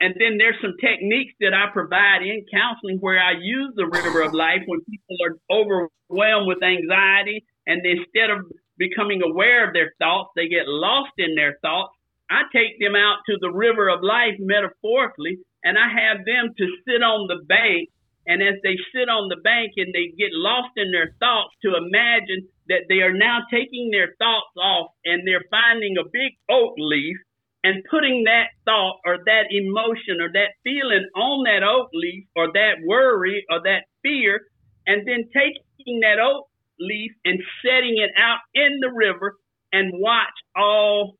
And 0.00 0.14
then 0.18 0.36
there's 0.36 0.60
some 0.60 0.76
techniques 0.80 1.32
that 1.40 1.54
I 1.54 1.72
provide 1.72 2.20
in 2.20 2.44
counseling 2.52 2.98
where 3.00 3.18
I 3.18 3.32
use 3.40 3.72
the 3.76 3.86
river 3.86 4.20
of 4.20 4.34
life 4.34 4.60
when 4.66 4.80
people 4.84 5.16
are 5.24 5.36
overwhelmed 5.48 6.46
with 6.46 6.62
anxiety, 6.62 7.46
and 7.66 7.80
instead 7.84 8.28
of 8.28 8.44
becoming 8.76 9.22
aware 9.22 9.66
of 9.66 9.72
their 9.72 9.94
thoughts, 9.98 10.30
they 10.36 10.48
get 10.48 10.68
lost 10.68 11.12
in 11.16 11.34
their 11.34 11.56
thoughts. 11.62 11.96
I 12.28 12.42
take 12.52 12.78
them 12.78 12.94
out 12.94 13.24
to 13.30 13.38
the 13.40 13.50
river 13.50 13.88
of 13.88 14.02
life 14.02 14.36
metaphorically, 14.38 15.38
and 15.64 15.78
I 15.78 15.88
have 15.88 16.26
them 16.26 16.52
to 16.58 16.66
sit 16.84 17.00
on 17.02 17.28
the 17.28 17.42
bank. 17.46 17.88
And 18.26 18.42
as 18.42 18.58
they 18.62 18.76
sit 18.92 19.08
on 19.08 19.28
the 19.28 19.40
bank 19.42 19.72
and 19.76 19.94
they 19.94 20.10
get 20.18 20.34
lost 20.34 20.74
in 20.76 20.90
their 20.90 21.14
thoughts, 21.20 21.54
to 21.62 21.76
imagine 21.78 22.48
that 22.68 22.86
they 22.88 23.02
are 23.06 23.14
now 23.14 23.46
taking 23.50 23.90
their 23.92 24.14
thoughts 24.18 24.50
off 24.58 24.90
and 25.04 25.22
they're 25.26 25.46
finding 25.50 25.94
a 25.98 26.10
big 26.10 26.34
oak 26.50 26.74
leaf 26.78 27.16
and 27.62 27.84
putting 27.90 28.24
that 28.24 28.50
thought 28.64 28.98
or 29.06 29.18
that 29.26 29.46
emotion 29.50 30.18
or 30.20 30.30
that 30.32 30.58
feeling 30.64 31.06
on 31.14 31.44
that 31.44 31.62
oak 31.62 31.90
leaf 31.94 32.26
or 32.34 32.50
that 32.52 32.82
worry 32.86 33.44
or 33.50 33.62
that 33.62 33.86
fear, 34.02 34.40
and 34.86 35.06
then 35.06 35.30
taking 35.34 36.00
that 36.00 36.18
oak 36.18 36.46
leaf 36.80 37.12
and 37.24 37.38
setting 37.64 37.98
it 37.98 38.10
out 38.18 38.38
in 38.54 38.78
the 38.80 38.90
river 38.90 39.36
and 39.72 39.92
watch 39.94 40.34
all 40.56 41.14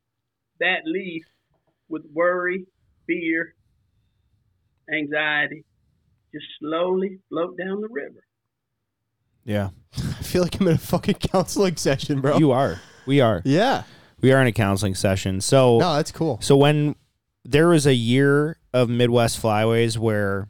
that 0.61 0.83
leaf 0.85 1.25
with 1.89 2.03
worry, 2.13 2.67
fear, 3.07 3.55
anxiety 4.93 5.66
just 6.37 6.47
slowly 6.61 7.19
float 7.29 7.57
down 7.57 7.81
the 7.81 7.89
river. 7.89 8.23
Yeah. 9.45 9.71
I 9.97 10.23
feel 10.23 10.43
like 10.43 10.61
I'm 10.61 10.69
in 10.69 10.75
a 10.75 10.79
fucking 10.79 11.15
counseling 11.17 11.77
session, 11.77 12.21
bro. 12.21 12.39
You 12.39 12.51
are. 12.53 12.81
We 13.07 13.21
are. 13.21 13.43
yeah. 13.45 13.85
We 14.21 14.33
are 14.33 14.41
in 14.41 14.47
a 14.47 14.53
counseling 14.53 14.95
session. 14.95 15.41
So 15.41 15.79
No, 15.79 15.95
that's 15.97 16.11
cool. 16.11 16.39
So 16.41 16.57
when 16.57 16.97
there 17.45 17.69
was 17.69 17.87
a 17.87 17.95
year 17.95 18.59
of 18.73 18.89
Midwest 18.89 19.41
Flyways 19.41 19.97
where 19.99 20.49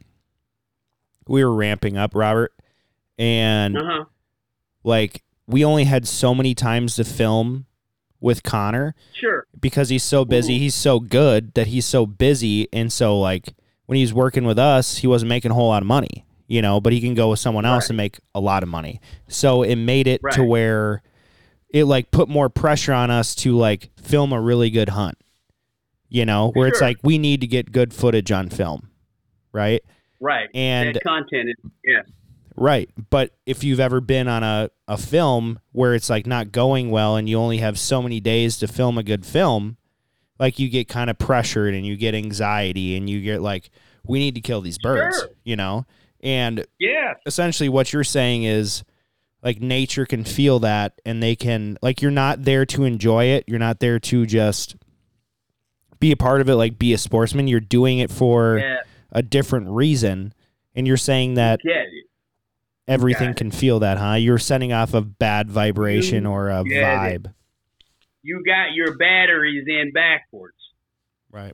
we 1.27 1.43
were 1.43 1.53
ramping 1.53 1.97
up, 1.97 2.15
Robert, 2.15 2.53
and 3.19 3.77
Uh 3.77 3.81
huh. 3.83 4.05
like 4.83 5.23
we 5.47 5.63
only 5.63 5.83
had 5.83 6.07
so 6.07 6.33
many 6.33 6.55
times 6.55 6.95
to 6.95 7.03
film 7.03 7.65
with 8.19 8.41
Connor 8.41 8.95
Sure. 9.13 9.45
because 9.59 9.89
he's 9.89 10.03
so 10.03 10.25
busy. 10.25 10.55
Mhm. 10.57 10.59
He's 10.61 10.75
so 10.75 10.99
good 10.99 11.53
that 11.53 11.67
he's 11.67 11.85
so 11.85 12.05
busy, 12.05 12.67
and 12.73 12.91
so 12.91 13.19
like 13.19 13.53
when 13.87 13.97
he's 13.97 14.13
working 14.13 14.45
with 14.45 14.57
us, 14.59 14.97
he 14.97 15.07
wasn't 15.07 15.29
making 15.29 15.51
a 15.51 15.53
whole 15.55 15.67
lot 15.69 15.81
of 15.81 15.87
money, 15.87 16.25
you 16.47 16.61
know. 16.61 16.79
But 16.79 16.93
he 16.93 17.01
can 17.01 17.15
go 17.15 17.29
with 17.31 17.39
someone 17.39 17.65
else 17.65 17.85
Right. 17.85 17.89
and 17.89 17.97
make 17.97 18.19
a 18.35 18.39
lot 18.39 18.61
of 18.63 18.69
money. 18.69 19.01
So 19.27 19.63
it 19.63 19.75
made 19.75 20.07
it 20.07 20.21
to 20.33 20.43
where 20.43 21.01
it 21.69 21.83
like 21.85 22.11
put 22.11 22.29
more 22.29 22.47
pressure 22.49 22.93
on 22.93 23.09
us 23.11 23.33
to 23.35 23.57
like 23.57 23.89
film 24.01 24.31
a 24.31 24.39
really 24.39 24.69
good 24.69 24.89
hunt. 24.89 25.17
You 26.09 26.25
know, 26.25 26.51
where 26.53 26.69
it's 26.69 26.79
like 26.79 26.97
we 27.03 27.17
need 27.17 27.41
to 27.41 27.47
get 27.47 27.73
good 27.73 27.93
footage 27.93 28.31
on 28.31 28.47
film, 28.49 28.89
right? 29.51 29.83
Right. 30.21 30.47
And 30.53 30.95
that 30.95 31.03
content 31.03 31.49
is 31.49 31.71
yeah. 31.83 32.01
Right. 32.55 32.89
But 33.09 33.35
if 33.45 33.63
you've 33.63 33.79
ever 33.81 33.99
been 34.01 34.27
on 34.27 34.41
a, 34.41 34.69
a 34.87 34.97
film 34.97 35.59
where 35.73 35.93
it's 35.93 36.09
like 36.09 36.25
not 36.25 36.51
going 36.51 36.89
well 36.91 37.15
and 37.17 37.27
you 37.29 37.37
only 37.37 37.57
have 37.57 37.77
so 37.77 38.01
many 38.01 38.19
days 38.19 38.57
to 38.59 38.67
film 38.67 38.97
a 38.97 39.03
good 39.03 39.25
film, 39.25 39.75
like 40.39 40.59
you 40.59 40.69
get 40.69 40.87
kind 40.87 41.09
of 41.09 41.17
pressured 41.17 41.73
and 41.73 41.85
you 41.85 41.95
get 41.97 42.13
anxiety 42.15 42.95
and 42.95 43.09
you 43.09 43.21
get 43.21 43.41
like, 43.41 43.69
we 44.05 44.19
need 44.19 44.35
to 44.35 44.41
kill 44.41 44.61
these 44.61 44.77
birds, 44.77 45.17
Sure. 45.17 45.29
you 45.43 45.55
know? 45.55 45.85
And 46.21 46.65
Yeah. 46.79 47.13
essentially 47.25 47.69
what 47.69 47.91
you're 47.93 48.03
saying 48.03 48.43
is 48.43 48.83
like 49.43 49.61
nature 49.61 50.05
can 50.05 50.23
feel 50.23 50.59
that 50.59 50.99
and 51.05 51.21
they 51.21 51.35
can 51.35 51.77
like 51.81 52.01
you're 52.01 52.11
not 52.11 52.43
there 52.43 52.65
to 52.67 52.83
enjoy 52.83 53.25
it. 53.25 53.43
You're 53.47 53.59
not 53.59 53.79
there 53.79 53.99
to 53.99 54.25
just 54.25 54.75
be 55.99 56.11
a 56.11 56.17
part 56.17 56.41
of 56.41 56.49
it, 56.49 56.55
like 56.55 56.77
be 56.79 56.93
a 56.93 56.97
sportsman. 56.97 57.47
You're 57.47 57.59
doing 57.59 57.99
it 57.99 58.11
for 58.11 58.59
Yeah. 58.59 58.77
a 59.11 59.21
different 59.23 59.69
reason. 59.69 60.33
And 60.75 60.85
you're 60.87 60.97
saying 60.97 61.35
that 61.35 61.59
everything 62.87 63.33
can 63.33 63.51
feel 63.51 63.79
that, 63.79 63.97
huh? 63.97 64.13
You're 64.13 64.37
sending 64.37 64.71
off 64.73 64.93
a 64.93 65.01
bad 65.01 65.49
vibration 65.49 66.25
or 66.25 66.49
a 66.49 66.63
vibe. 66.63 67.33
You 68.27 68.43
got 68.45 68.73
your 68.73 68.97
batteries 68.97 69.63
in 69.69 69.93
backwards. 69.93 70.57
Right. 71.31 71.53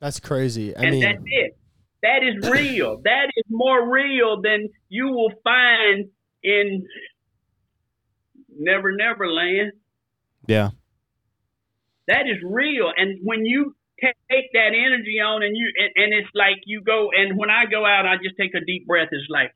That's 0.00 0.18
crazy. 0.18 0.74
I 0.74 0.82
and 0.82 0.90
mean, 0.90 1.02
that's 1.02 1.22
it. 1.24 1.58
That 2.02 2.24
is 2.24 2.50
real. 2.50 3.00
that 3.04 3.26
is 3.36 3.44
more 3.48 3.88
real 3.88 4.42
than 4.42 4.70
you 4.88 5.06
will 5.06 5.30
find 5.44 6.08
in 6.42 6.84
Never 8.58 8.90
Never 8.90 9.30
Land. 9.30 9.70
Yeah. 10.48 10.70
That 12.08 12.22
is 12.22 12.38
real. 12.42 12.90
And 12.96 13.20
when 13.22 13.44
you 13.44 13.76
take 14.00 14.50
that 14.54 14.72
energy 14.74 15.20
on 15.24 15.44
and 15.44 15.56
you 15.56 15.70
and, 15.78 15.92
and 15.94 16.12
it's 16.12 16.30
like 16.34 16.56
you 16.66 16.82
go 16.82 17.10
and 17.16 17.38
when 17.38 17.50
I 17.50 17.66
go 17.70 17.86
out 17.86 18.04
I 18.04 18.16
just 18.16 18.36
take 18.36 18.54
a 18.56 18.64
deep 18.64 18.88
breath. 18.88 19.10
It's 19.12 19.30
like 19.30 19.52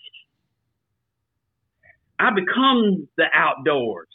I 2.20 2.30
become 2.30 3.08
the 3.16 3.24
outdoors. 3.34 4.06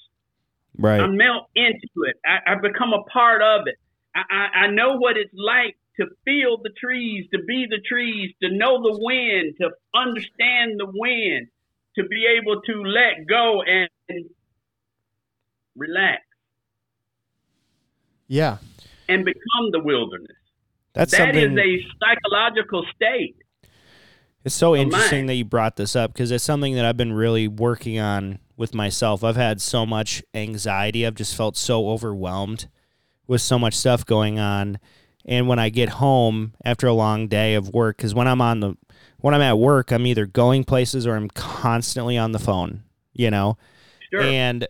Right. 0.80 0.99
I 1.01 1.07
melt 1.07 1.47
into 1.55 2.07
it. 2.07 2.15
I, 2.25 2.53
I 2.53 2.55
become 2.55 2.93
a 2.93 3.03
part 3.11 3.41
of 3.41 3.67
it. 3.67 3.75
I, 4.15 4.21
I, 4.30 4.59
I 4.65 4.67
know 4.71 4.97
what 4.97 5.17
it's 5.17 5.34
like 5.34 5.77
to 5.99 6.05
feel 6.25 6.57
the 6.63 6.69
trees, 6.80 7.27
to 7.34 7.43
be 7.43 7.67
the 7.69 7.80
trees, 7.88 8.34
to 8.41 8.49
know 8.49 8.82
the 8.82 8.97
wind, 9.01 9.55
to 9.59 9.69
understand 9.93 10.80
the 10.80 10.86
wind, 10.88 11.47
to 11.97 12.03
be 12.07 12.25
able 12.39 12.61
to 12.61 12.84
let 12.84 13.27
go 13.27 13.61
and 13.61 13.89
relax 15.75 16.23
Yeah. 18.27 18.57
and 19.07 19.25
become 19.25 19.71
the 19.71 19.80
wilderness. 19.84 20.38
That's 20.93 21.11
That 21.11 21.36
is 21.36 21.45
something. 21.49 21.59
a 21.59 21.86
psychological 21.99 22.86
state. 22.95 23.36
It's 24.45 24.55
so 24.55 24.75
interesting 24.75 25.25
that 25.25 25.36
you 25.36 25.45
brought 25.45 25.75
this 25.75 25.95
up 25.95 26.13
because 26.13 26.32
it's 26.32 26.43
something 26.43 26.75
that 26.75 26.86
I've 26.86 26.97
been 26.97 27.13
really 27.13 27.47
working 27.47 27.99
on 27.99 28.39
with 28.60 28.76
myself. 28.76 29.24
I've 29.24 29.36
had 29.38 29.62
so 29.62 29.86
much 29.86 30.22
anxiety. 30.36 31.05
I've 31.07 31.16
just 31.16 31.36
felt 31.36 31.55
so 31.57 31.89
overwhelmed 31.89 32.68
with 33.26 33.41
so 33.41 33.57
much 33.57 33.74
stuff 33.74 34.05
going 34.05 34.38
on. 34.38 34.78
And 35.26 35.47
when 35.47 35.60
I 35.60 35.70
get 35.70 35.89
home 35.89 36.53
after 36.64 36.86
a 36.86 36.93
long 36.93 37.28
day 37.28 37.55
of 37.55 37.70
work, 37.70 37.97
because 37.97 38.14
when 38.14 38.28
I'm 38.28 38.41
on 38.41 38.60
the 38.60 38.76
when 39.22 39.34
I'm 39.34 39.41
at 39.41 39.57
work, 39.57 39.91
I'm 39.91 40.05
either 40.05 40.26
going 40.26 40.64
places 40.64 41.07
or 41.07 41.16
I'm 41.16 41.30
constantly 41.30 42.18
on 42.18 42.32
the 42.32 42.39
phone. 42.39 42.84
You 43.14 43.32
know, 43.32 43.57
Sure. 44.12 44.22
and 44.22 44.68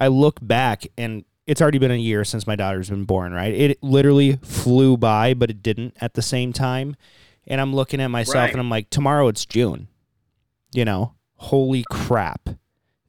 I 0.00 0.08
look 0.08 0.38
back 0.40 0.86
and 0.96 1.24
it's 1.46 1.60
already 1.60 1.78
been 1.78 1.90
a 1.90 1.94
year 1.96 2.24
since 2.24 2.46
my 2.46 2.56
daughter's 2.56 2.90
been 2.90 3.04
born, 3.04 3.32
right? 3.32 3.52
It 3.52 3.82
literally 3.82 4.36
flew 4.42 4.96
by, 4.96 5.34
but 5.34 5.50
it 5.50 5.62
didn't 5.62 5.96
at 6.00 6.14
the 6.14 6.22
same 6.22 6.52
time. 6.52 6.94
And 7.46 7.60
I'm 7.60 7.74
looking 7.74 8.00
at 8.00 8.08
myself 8.08 8.36
Right. 8.36 8.50
and 8.52 8.60
I'm 8.60 8.70
like, 8.70 8.88
tomorrow 8.90 9.26
it's 9.28 9.44
June. 9.46 9.88
You 10.72 10.84
know, 10.84 11.14
holy 11.36 11.84
crap. 11.90 12.48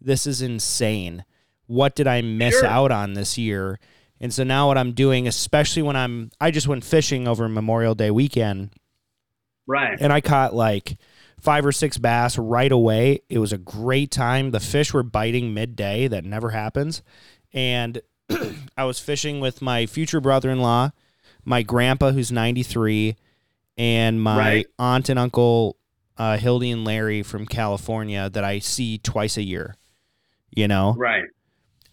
This 0.04 0.28
is 0.28 0.42
insane. 0.42 1.24
What 1.66 1.96
did 1.96 2.08
I 2.08 2.22
miss 2.22 2.56
Sure. 2.60 2.66
out 2.68 2.92
on 2.92 3.14
this 3.14 3.38
year? 3.38 3.80
And 4.20 4.34
so 4.34 4.44
now 4.44 4.68
what 4.68 4.78
I'm 4.78 4.92
doing, 4.94 5.28
especially 5.28 5.82
when 5.82 5.96
I'm, 5.96 6.32
I 6.40 6.52
just 6.52 6.68
went 6.68 6.84
fishing 6.84 7.28
over 7.28 7.48
Memorial 7.50 7.96
Day 7.96 8.12
weekend 8.12 8.72
right. 9.68 9.98
and 10.00 10.14
I 10.14 10.22
caught 10.22 10.54
like 10.56 10.98
five 11.40 11.66
or 11.66 11.72
six 11.72 11.98
bass 11.98 12.38
right 12.38 12.72
away. 12.72 13.20
It 13.30 13.40
was 13.40 13.52
a 13.54 13.58
great 13.58 14.12
time. 14.12 14.52
The 14.52 14.60
fish 14.60 14.94
were 14.94 15.04
biting 15.04 15.54
midday. 15.54 16.08
That 16.08 16.24
never 16.26 16.52
happens. 16.52 17.02
And 17.54 18.02
I 18.78 18.86
was 18.86 19.00
fishing 19.00 19.40
with 19.40 19.62
my 19.62 19.86
future 19.86 20.22
brother 20.22 20.50
in 20.50 20.60
law, 20.60 20.92
my 21.44 21.62
grandpa, 21.62 22.12
who's 22.12 22.32
93, 22.32 23.16
and 23.78 24.22
my 24.22 24.38
Right. 24.38 24.68
aunt 24.80 25.10
and 25.10 25.20
uncle, 25.20 25.76
uh, 26.18 26.38
Hildy 26.38 26.72
and 26.72 26.86
Larry 26.86 27.24
from 27.24 27.46
California, 27.46 28.30
that 28.30 28.44
I 28.44 28.60
see 28.60 28.98
twice 29.00 29.36
a 29.36 29.42
year, 29.44 29.76
you 30.56 30.68
know? 30.68 30.94
Right. 30.98 31.26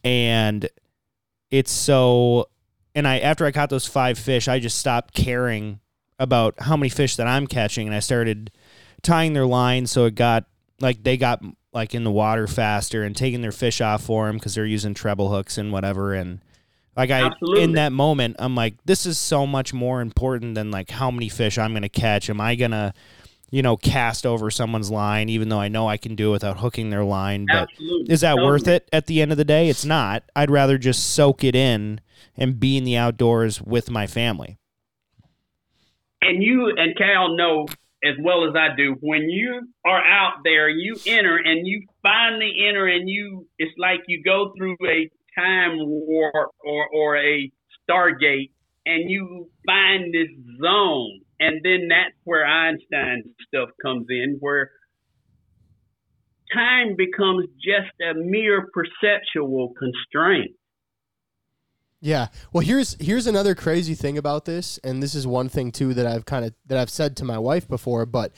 and 0.05 0.69
it's 1.51 1.73
so 1.73 2.49
and 2.95 3.07
i 3.09 3.19
after 3.19 3.45
i 3.45 3.51
caught 3.51 3.71
those 3.71 3.87
five 3.87 4.19
fish 4.19 4.47
i 4.49 4.59
just 4.61 4.79
stopped 4.79 5.15
caring 5.15 5.81
about 6.19 6.55
how 6.61 6.77
many 6.77 6.89
fish 6.89 7.17
that 7.17 7.27
i'm 7.27 7.47
catching 7.47 7.87
and 7.87 7.95
i 7.95 7.99
started 8.01 8.51
tying 9.03 9.33
their 9.33 9.47
line 9.47 9.87
so 9.87 10.05
it 10.05 10.15
got 10.15 10.45
like 10.81 11.03
they 11.03 11.17
got 11.17 11.43
like 11.73 11.95
in 11.95 12.05
the 12.05 12.11
water 12.11 12.47
faster 12.47 13.03
and 13.03 13.17
taking 13.17 13.43
their 13.43 13.53
fish 13.53 13.81
off 13.81 14.03
for 14.05 14.27
them 14.27 14.37
because 14.37 14.55
they're 14.55 14.67
using 14.67 14.95
treble 14.95 15.29
hooks 15.31 15.59
and 15.59 15.73
whatever 15.73 16.15
and 16.15 16.41
like 16.97 17.11
i 17.11 17.25
Absolutely. 17.25 17.63
in 17.63 17.73
that 17.73 17.93
moment 17.93 18.37
i'm 18.39 18.55
like 18.55 18.75
this 18.85 19.07
is 19.07 19.19
so 19.19 19.47
much 19.47 19.73
more 19.73 20.01
important 20.01 20.55
than 20.55 20.71
like 20.71 20.91
how 20.91 21.11
many 21.11 21.29
fish 21.29 21.59
i'm 21.59 21.73
gonna 21.73 21.89
catch 21.89 22.31
am 22.31 22.41
i 22.41 22.55
gonna 22.55 22.95
you 23.51 23.63
know 23.63 23.77
cast 23.77 24.25
over 24.25 24.51
someone's 24.51 24.91
line 24.91 25.29
even 25.29 25.49
though 25.49 25.61
i 25.61 25.69
know 25.69 25.89
i 25.89 25.97
can 25.97 26.15
do 26.15 26.29
it 26.29 26.33
without 26.33 26.59
hooking 26.59 26.91
their 26.91 27.05
line 27.05 27.47
but 27.51 27.69
Absolutely. 27.71 28.13
is 28.13 28.21
that 28.21 28.37
worth 28.37 28.69
it 28.69 28.89
at 28.93 29.07
the 29.07 29.21
end 29.21 29.33
of 29.33 29.39
the 29.39 29.45
day? 29.45 29.69
It's 29.69 29.85
not. 29.85 30.23
I'd 30.37 30.51
rather 30.51 30.79
just 30.79 31.11
soak 31.15 31.43
it 31.45 31.55
in 31.55 32.01
and 32.37 32.59
be 32.61 32.77
in 32.77 32.85
the 32.85 32.97
outdoors 32.97 33.61
with 33.61 33.91
my 33.91 34.07
family. 34.07 34.59
and 36.23 36.43
you 36.43 36.73
and 36.77 36.97
Cal 36.97 37.37
know 37.37 37.67
as 38.05 38.15
well 38.23 38.49
as 38.49 38.55
I 38.57 38.75
do 38.77 38.97
when 39.01 39.29
you 39.29 39.69
are 39.85 40.03
out 40.03 40.39
there, 40.45 40.69
you 40.69 40.97
enter 41.07 41.37
and 41.37 41.67
you 41.67 41.87
finally 42.03 42.53
enter, 42.69 42.87
and 42.87 43.09
you 43.09 43.47
it's 43.59 43.73
like 43.79 44.01
you 44.07 44.23
go 44.23 44.53
through 44.57 44.77
a 44.87 45.11
time 45.39 45.77
warp 45.79 46.51
or 46.65 46.89
or 46.95 47.17
a 47.19 47.51
stargate, 47.89 48.51
and 48.87 49.11
you 49.11 49.51
find 49.67 50.15
this 50.15 50.29
zone, 50.63 51.21
and 51.41 51.61
then 51.65 51.89
that's 51.89 52.15
where 52.25 52.47
Einstein 52.47 53.25
stuff 53.49 53.71
comes 53.83 54.07
in, 54.11 54.37
where 54.41 54.71
time 56.55 56.95
becomes 56.97 57.47
just 57.57 57.93
a 58.01 58.15
mere 58.15 58.69
perceptual 58.73 59.73
constraint. 59.79 60.53
Yeah. 62.03 62.29
Well, 62.53 62.65
here's 62.65 62.97
here's 63.01 63.27
another 63.27 63.55
crazy 63.55 63.95
thing 63.95 64.17
about 64.17 64.45
this, 64.45 64.79
and 64.85 65.03
this 65.03 65.15
is 65.15 65.27
one 65.27 65.49
thing 65.49 65.73
too 65.73 65.95
that 65.95 66.07
I've 66.07 66.25
kind 66.25 66.45
of 66.45 66.55
that 66.67 66.79
I've 66.79 66.91
said 66.91 67.17
to 67.19 67.25
my 67.25 67.39
wife 67.39 67.69
before. 67.69 68.07
But 68.07 68.33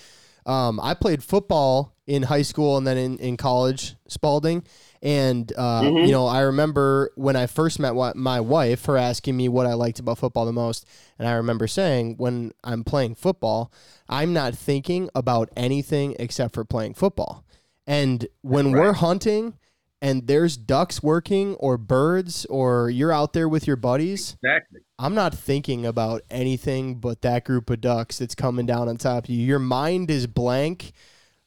um, 0.47 0.81
I 0.81 0.95
played 0.95 1.23
football 1.23 1.97
in 2.07 2.25
high 2.25 2.43
school 2.43 2.77
and 2.77 2.87
then 2.87 2.99
in, 2.99 3.19
in 3.19 3.37
college, 3.37 3.95
Spaulding, 4.09 4.65
and 5.03 5.53
uh, 5.57 5.83
Mhm. 5.83 6.07
you 6.07 6.13
know 6.13 6.27
I 6.27 6.41
remember 6.41 7.11
when 7.17 7.37
I 7.37 7.47
first 7.47 7.79
met 7.81 7.95
my 8.15 8.41
wife, 8.41 8.85
her 8.87 8.97
asking 8.97 9.37
me 9.37 9.49
what 9.49 9.67
I 9.67 9.75
liked 9.75 9.99
about 9.99 10.19
football 10.19 10.47
the 10.47 10.53
most, 10.53 10.87
and 11.19 11.27
I 11.29 11.33
remember 11.33 11.67
saying 11.67 12.17
when 12.19 12.53
I'm 12.65 12.85
playing 12.85 13.17
football, 13.17 13.73
I'm 14.09 14.33
not 14.33 14.55
thinking 14.55 15.11
about 15.15 15.51
anything 15.57 16.15
except 16.19 16.55
for 16.55 16.65
playing 16.65 16.95
football. 16.95 17.45
And 17.87 18.27
when 18.43 18.73
Right. 18.73 18.81
we're 18.81 18.93
hunting 18.93 19.55
and 20.01 20.27
there's 20.29 20.57
ducks 20.57 21.03
working 21.03 21.55
or 21.57 21.77
birds 21.79 22.45
or 22.47 22.91
you're 22.91 23.13
out 23.13 23.33
there 23.33 23.49
with 23.49 23.67
your 23.67 23.77
buddies, 23.77 24.37
Exactly. 24.43 24.81
I'm 24.99 25.15
not 25.15 25.35
thinking 25.35 25.85
about 25.85 26.23
anything 26.31 26.97
but 27.01 27.23
that 27.23 27.45
group 27.45 27.71
of 27.71 27.81
ducks 27.81 28.19
that's 28.19 28.37
coming 28.37 28.67
down 28.67 28.89
on 28.89 28.97
top 28.99 29.25
of 29.25 29.31
you. 29.31 29.45
Your 29.45 29.59
mind 29.59 30.11
is 30.13 30.29
blank, 30.29 30.93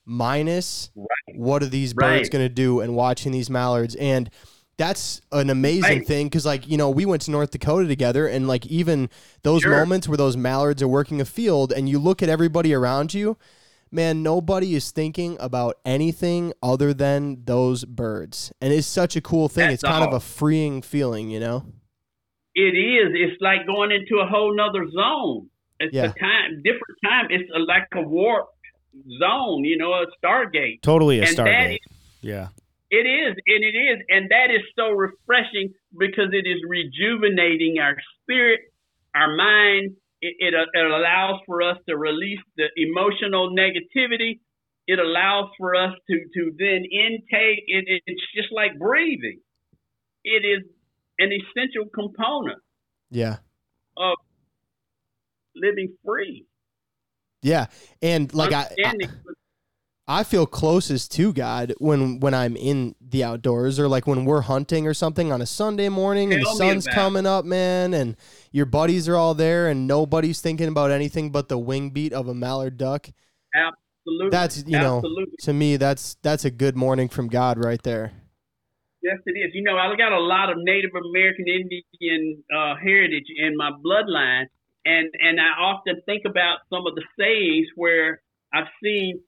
minus 0.06 0.92
Right. 0.96 1.36
what 1.38 1.64
are 1.64 1.68
these 1.68 1.94
birds 1.94 2.24
Right. 2.24 2.32
going 2.32 2.46
to 2.46 2.54
do 2.54 2.80
and 2.80 2.96
watching 2.96 3.32
these 3.32 3.50
mallards. 3.50 3.96
And 3.96 4.30
that's 4.78 5.22
an 5.32 5.50
amazing 5.50 6.00
Right. 6.00 6.08
thing 6.08 6.28
because, 6.28 6.46
like, 6.46 6.68
you 6.68 6.78
know, 6.78 6.90
we 6.90 7.06
went 7.06 7.22
to 7.24 7.32
North 7.32 7.52
Dakota 7.52 7.88
together, 7.88 8.28
and 8.28 8.48
like, 8.48 8.66
even 8.68 9.10
those 9.44 9.62
Sure. 9.62 9.72
moments 9.72 10.08
where 10.08 10.18
those 10.18 10.36
mallards 10.38 10.82
are 10.84 10.88
working 10.88 11.22
a 11.22 11.26
field 11.26 11.72
and 11.72 11.88
you 11.90 11.98
look 11.98 12.22
at 12.22 12.30
everybody 12.30 12.74
around 12.74 13.14
you, 13.14 13.38
man, 13.92 14.22
nobody 14.22 14.76
is 14.76 14.92
thinking 14.92 15.38
about 15.40 15.78
anything 15.86 16.52
other 16.62 16.94
than 16.94 17.38
those 17.46 17.86
birds. 17.86 18.52
And 18.60 18.74
it's 18.74 18.86
such 18.88 19.16
a 19.16 19.22
cool 19.22 19.48
thing. 19.48 19.70
That's 19.70 19.76
it's 19.76 19.84
kind 19.84 20.04
of 20.04 20.14
a 20.14 20.20
freeing 20.20 20.82
feeling, 20.82 21.30
you 21.30 21.40
know? 21.40 21.64
It 22.54 22.76
is. 22.76 23.12
It's 23.14 23.42
like 23.42 23.66
going 23.66 23.92
into 23.92 24.18
a 24.22 24.28
whole 24.28 24.56
nother 24.56 24.90
zone. 24.90 25.50
It's 25.80 25.94
Yeah. 25.94 26.12
a 26.16 26.20
time, 26.20 26.62
different 26.64 26.98
time. 27.04 27.28
It's 27.30 27.50
a, 27.56 27.60
like 27.60 27.88
a 27.96 28.02
warped 28.02 28.55
zone, 29.20 29.64
you 29.64 29.78
know, 29.78 29.94
a 29.94 30.06
stargate. 30.24 30.82
Totally 30.82 31.20
a 31.20 31.24
And 31.24 31.38
stargate. 31.38 31.74
is- 31.76 31.80
Yeah. 32.22 32.48
It 32.92 33.06
is, 33.08 33.36
and 33.48 33.64
it 33.64 33.76
is, 33.76 34.06
and 34.10 34.30
that 34.30 34.52
is 34.52 34.62
so 34.78 34.92
refreshing 34.92 35.74
because 35.98 36.30
it 36.34 36.46
is 36.48 36.62
rejuvenating 36.68 37.80
our 37.80 37.98
spirit, 38.22 38.62
our 39.16 39.36
mind. 39.36 39.96
It, 40.22 40.36
it, 40.40 40.54
uh, 40.54 40.66
it 40.74 40.86
allows 40.86 41.42
for 41.46 41.62
us 41.62 41.78
to 41.90 41.98
release 41.98 42.40
the 42.58 42.70
emotional 42.78 43.50
negativity. 43.56 44.40
It 44.88 45.00
allows 45.00 45.50
for 45.58 45.76
us 45.76 45.94
to 46.10 46.16
to 46.36 46.52
then 46.58 46.86
intake. 46.86 47.64
It, 47.68 47.86
it, 47.88 48.04
it's 48.06 48.22
just 48.36 48.52
like 48.54 48.78
breathing. 48.78 49.40
It 50.24 50.46
is 50.46 50.64
an 51.20 51.32
essential 51.34 51.86
component 51.94 52.60
Yeah. 53.12 53.38
of 53.98 54.16
living 55.56 55.96
free. 56.06 56.46
Yeah. 57.46 57.68
And 58.02 58.34
like, 58.34 58.52
I, 58.52 58.68
I 58.84 58.94
I 60.08 60.24
feel 60.24 60.48
closest 60.48 61.12
to 61.14 61.32
God 61.32 61.74
when 61.78 62.20
when 62.20 62.34
I'm 62.34 62.56
in 62.56 62.96
the 63.00 63.24
outdoors 63.24 63.80
or 63.80 63.88
like 63.88 64.08
when 64.08 64.26
we're 64.26 64.42
hunting 64.42 64.88
or 64.88 64.94
something 64.94 65.32
on 65.32 65.42
a 65.42 65.46
Sunday 65.46 65.90
morning 65.90 66.34
and 66.34 66.44
the 66.44 66.56
sun's 66.56 66.88
coming 66.88 67.28
up, 67.28 67.46
man, 67.46 67.94
and 67.94 68.16
your 68.52 68.66
buddies 68.66 69.08
are 69.08 69.16
all 69.16 69.36
there 69.36 69.68
and 69.68 69.88
nobody's 69.88 70.42
thinking 70.42 70.68
about 70.68 70.90
anything 70.90 71.32
but 71.32 71.48
the 71.48 71.58
wing 71.58 71.92
beat 71.92 72.14
of 72.14 72.28
a 72.28 72.34
mallard 72.34 72.78
duck. 72.78 73.10
absolutely. 73.56 74.30
That's 74.32 74.64
you 74.66 74.80
know 74.80 75.04
to 75.42 75.54
me 75.54 75.78
that's 75.78 76.18
that's 76.24 76.46
a 76.46 76.52
good 76.52 76.76
morning 76.76 77.10
from 77.10 77.28
God 77.28 77.64
right 77.64 77.82
there. 77.82 78.12
Yes, 79.02 79.18
it 79.28 79.38
is. 79.38 79.54
You 79.54 79.62
know, 79.62 79.78
I 79.78 79.96
got 79.96 80.12
a 80.12 80.20
lot 80.20 80.50
of 80.50 80.58
Native 80.58 80.90
American 80.96 81.46
Indian 81.48 82.44
uh, 82.52 82.74
heritage 82.76 83.28
in 83.38 83.56
my 83.56 83.70
bloodline, 83.86 84.46
and 84.86 85.10
and 85.20 85.40
I 85.40 85.62
often 85.62 86.02
think 86.06 86.24
about 86.26 86.60
some 86.70 86.86
of 86.88 86.96
the 86.96 87.04
sayings 87.20 87.68
where 87.76 88.22
I've 88.54 88.68
seen 88.84 89.20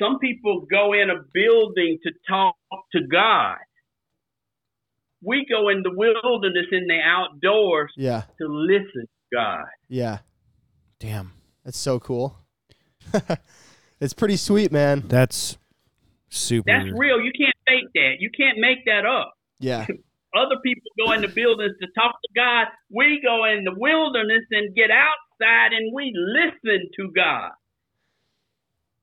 some 0.00 0.18
people 0.18 0.66
go 0.70 0.92
in 0.92 1.10
a 1.10 1.16
building 1.34 1.98
to 2.04 2.12
talk 2.28 2.54
to 2.92 3.00
God. 3.10 3.56
We 5.22 5.46
go 5.50 5.68
in 5.68 5.82
the 5.82 5.90
wilderness 5.94 6.66
in 6.72 6.86
the 6.86 6.98
outdoors 7.04 7.92
Yeah. 7.96 8.22
to 8.40 8.46
listen 8.48 9.02
to 9.06 9.36
God. 9.36 9.66
Yeah. 9.88 10.18
Damn. 10.98 11.32
That's 11.64 11.76
so 11.78 11.98
cool. 12.00 12.36
it's 14.00 14.14
pretty 14.14 14.36
sweet, 14.36 14.72
man. 14.72 15.04
That's 15.06 15.58
super. 16.30 16.70
That's 16.70 16.96
real. 16.98 17.20
You 17.20 17.32
can't 17.36 17.54
fake 17.66 17.92
that. 17.94 18.14
You 18.20 18.30
can't 18.34 18.58
make 18.58 18.84
that 18.86 19.04
up. 19.04 19.34
Yeah. 19.58 19.86
Other 20.34 20.56
people 20.64 20.82
go 21.04 21.12
in 21.12 21.22
the 21.22 21.28
buildings 21.28 21.74
to 21.80 21.88
talk 21.94 22.12
to 22.12 22.28
God. 22.36 22.68
We 22.94 23.20
go 23.24 23.44
in 23.46 23.64
the 23.64 23.74
wilderness 23.76 24.44
and 24.52 24.74
get 24.74 24.90
outside 24.90 25.72
and 25.72 25.92
we 25.94 26.12
listen 26.14 26.88
to 26.96 27.10
God. 27.14 27.50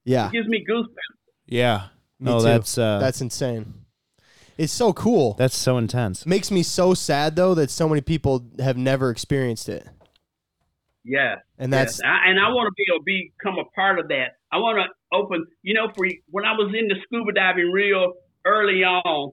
Yeah. 0.05 0.27
It 0.27 0.31
gives 0.33 0.47
me 0.47 0.63
goosebumps. 0.69 1.17
Yeah. 1.45 1.87
No, 2.19 2.41
that's 2.41 2.77
uh, 2.77 2.99
That's 2.99 3.21
insane. 3.21 3.73
It's 4.57 4.73
so 4.73 4.91
cool. 4.91 5.35
that's 5.35 5.55
so 5.55 5.77
intense. 5.77 6.25
Makes 6.25 6.49
me 6.49 6.63
so 6.63 6.93
sad 6.95 7.35
though 7.35 7.53
that 7.53 7.69
so 7.69 7.87
many 7.87 8.01
people 8.01 8.45
have 8.59 8.75
never 8.77 9.11
experienced 9.11 9.69
it. 9.69 9.87
Yeah, 11.03 11.35
And 11.57 11.71
yes. 11.71 11.97
that's 11.97 12.01
I, 12.03 12.29
and 12.29 12.37
I 12.39 12.49
want 12.49 12.67
to 12.67 12.73
be 12.75 12.83
able 12.91 12.99
to 12.99 13.05
become 13.05 13.59
a 13.59 13.69
part 13.75 13.97
of 13.97 14.09
that. 14.09 14.37
I 14.51 14.57
want 14.57 14.77
to 14.77 15.15
open, 15.15 15.45
you 15.61 15.73
know, 15.73 15.87
for 15.95 16.05
when 16.31 16.43
I 16.43 16.51
was 16.51 16.73
into 16.77 16.95
scuba 17.03 17.31
diving 17.33 17.71
real 17.71 18.13
early 18.45 18.83
on, 18.83 19.31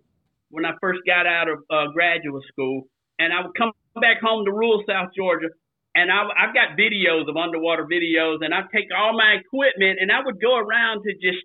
when 0.55 0.65
I 0.65 0.73
first 0.81 1.01
got 1.07 1.27
out 1.27 1.49
of 1.51 1.59
uh, 1.69 1.91
graduate 1.93 2.45
school, 2.47 2.87
and 3.19 3.33
I 3.33 3.43
would 3.43 3.55
come 3.59 3.73
back 4.01 4.23
home 4.23 4.45
to 4.47 4.53
rural 4.53 4.83
South 4.87 5.11
Georgia, 5.17 5.51
and 5.95 6.11
I, 6.11 6.23
I've 6.31 6.55
got 6.55 6.79
videos 6.79 7.29
of 7.29 7.37
underwater 7.37 7.87
videos, 7.91 8.39
and 8.41 8.55
I'd 8.55 8.71
take 8.73 8.87
all 8.97 9.19
my 9.19 9.43
equipment, 9.43 9.99
and 10.01 10.11
I 10.11 10.23
would 10.25 10.41
go 10.41 10.57
around 10.57 11.03
to 11.03 11.13
just 11.19 11.43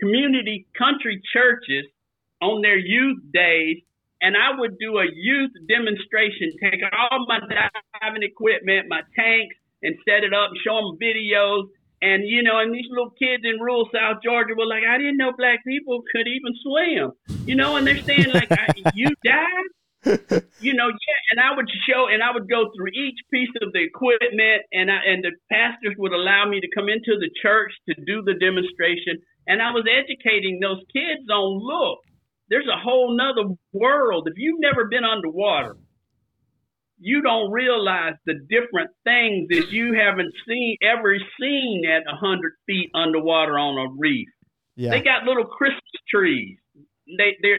community 0.00 0.66
country 0.78 1.20
churches 1.32 1.84
on 2.40 2.62
their 2.62 2.78
youth 2.78 3.18
days, 3.34 3.82
and 4.22 4.36
I 4.36 4.58
would 4.58 4.78
do 4.78 4.98
a 4.98 5.06
youth 5.10 5.50
demonstration, 5.68 6.54
take 6.62 6.80
all 6.86 7.26
my 7.26 7.40
diving 7.42 8.22
equipment, 8.22 8.86
my 8.88 9.02
tanks, 9.18 9.56
and 9.82 9.94
set 10.08 10.24
it 10.24 10.32
up 10.32 10.50
show 10.64 10.76
them 10.80 10.98
videos. 11.02 11.68
And 12.06 12.22
you 12.22 12.42
know, 12.46 12.62
and 12.62 12.72
these 12.72 12.86
little 12.88 13.10
kids 13.18 13.42
in 13.42 13.58
rural 13.58 13.90
South 13.92 14.22
Georgia 14.22 14.54
were 14.54 14.70
like, 14.70 14.84
"I 14.86 14.96
didn't 14.96 15.16
know 15.18 15.32
black 15.36 15.64
people 15.66 16.02
could 16.12 16.28
even 16.30 16.52
swim," 16.62 17.06
you 17.50 17.56
know. 17.56 17.74
And 17.74 17.86
they're 17.86 17.98
saying 17.98 18.30
like, 18.30 18.50
"You 18.94 19.10
died." 19.24 19.70
you 20.62 20.72
know, 20.78 20.86
yeah, 20.86 21.20
and 21.32 21.40
I 21.40 21.50
would 21.56 21.66
show, 21.90 22.06
and 22.06 22.22
I 22.22 22.30
would 22.30 22.48
go 22.48 22.70
through 22.70 22.94
each 22.94 23.18
piece 23.32 23.50
of 23.60 23.72
the 23.72 23.82
equipment, 23.82 24.62
and 24.70 24.86
I, 24.86 25.02
and 25.02 25.24
the 25.24 25.32
pastors 25.50 25.98
would 25.98 26.12
allow 26.12 26.46
me 26.46 26.60
to 26.60 26.68
come 26.70 26.88
into 26.88 27.18
the 27.18 27.30
church 27.42 27.72
to 27.88 27.94
do 28.06 28.22
the 28.22 28.38
demonstration, 28.38 29.18
and 29.48 29.60
I 29.60 29.72
was 29.72 29.82
educating 29.90 30.60
those 30.60 30.78
kids 30.94 31.26
on, 31.26 31.58
look, 31.58 31.98
there's 32.48 32.70
a 32.70 32.78
whole 32.78 33.16
nother 33.16 33.58
world. 33.72 34.28
If 34.30 34.34
you've 34.36 34.60
never 34.60 34.86
been 34.86 35.02
underwater, 35.02 35.74
you 36.98 37.22
don't 37.22 37.50
realize 37.50 38.14
the 38.24 38.34
different 38.48 38.90
things 39.04 39.48
that 39.50 39.70
you 39.70 39.94
haven't 39.94 40.32
seen 40.48 40.76
ever 40.82 41.16
seen 41.40 41.84
at 41.86 42.02
a 42.10 42.16
hundred 42.16 42.52
feet 42.66 42.90
underwater 42.94 43.58
on 43.58 43.78
a 43.78 43.92
reef. 43.98 44.28
yeah. 44.76 44.90
They 44.90 45.02
got 45.02 45.24
little 45.24 45.44
Christmas 45.44 45.82
trees. 46.08 46.58
They 47.18 47.36
they 47.42 47.58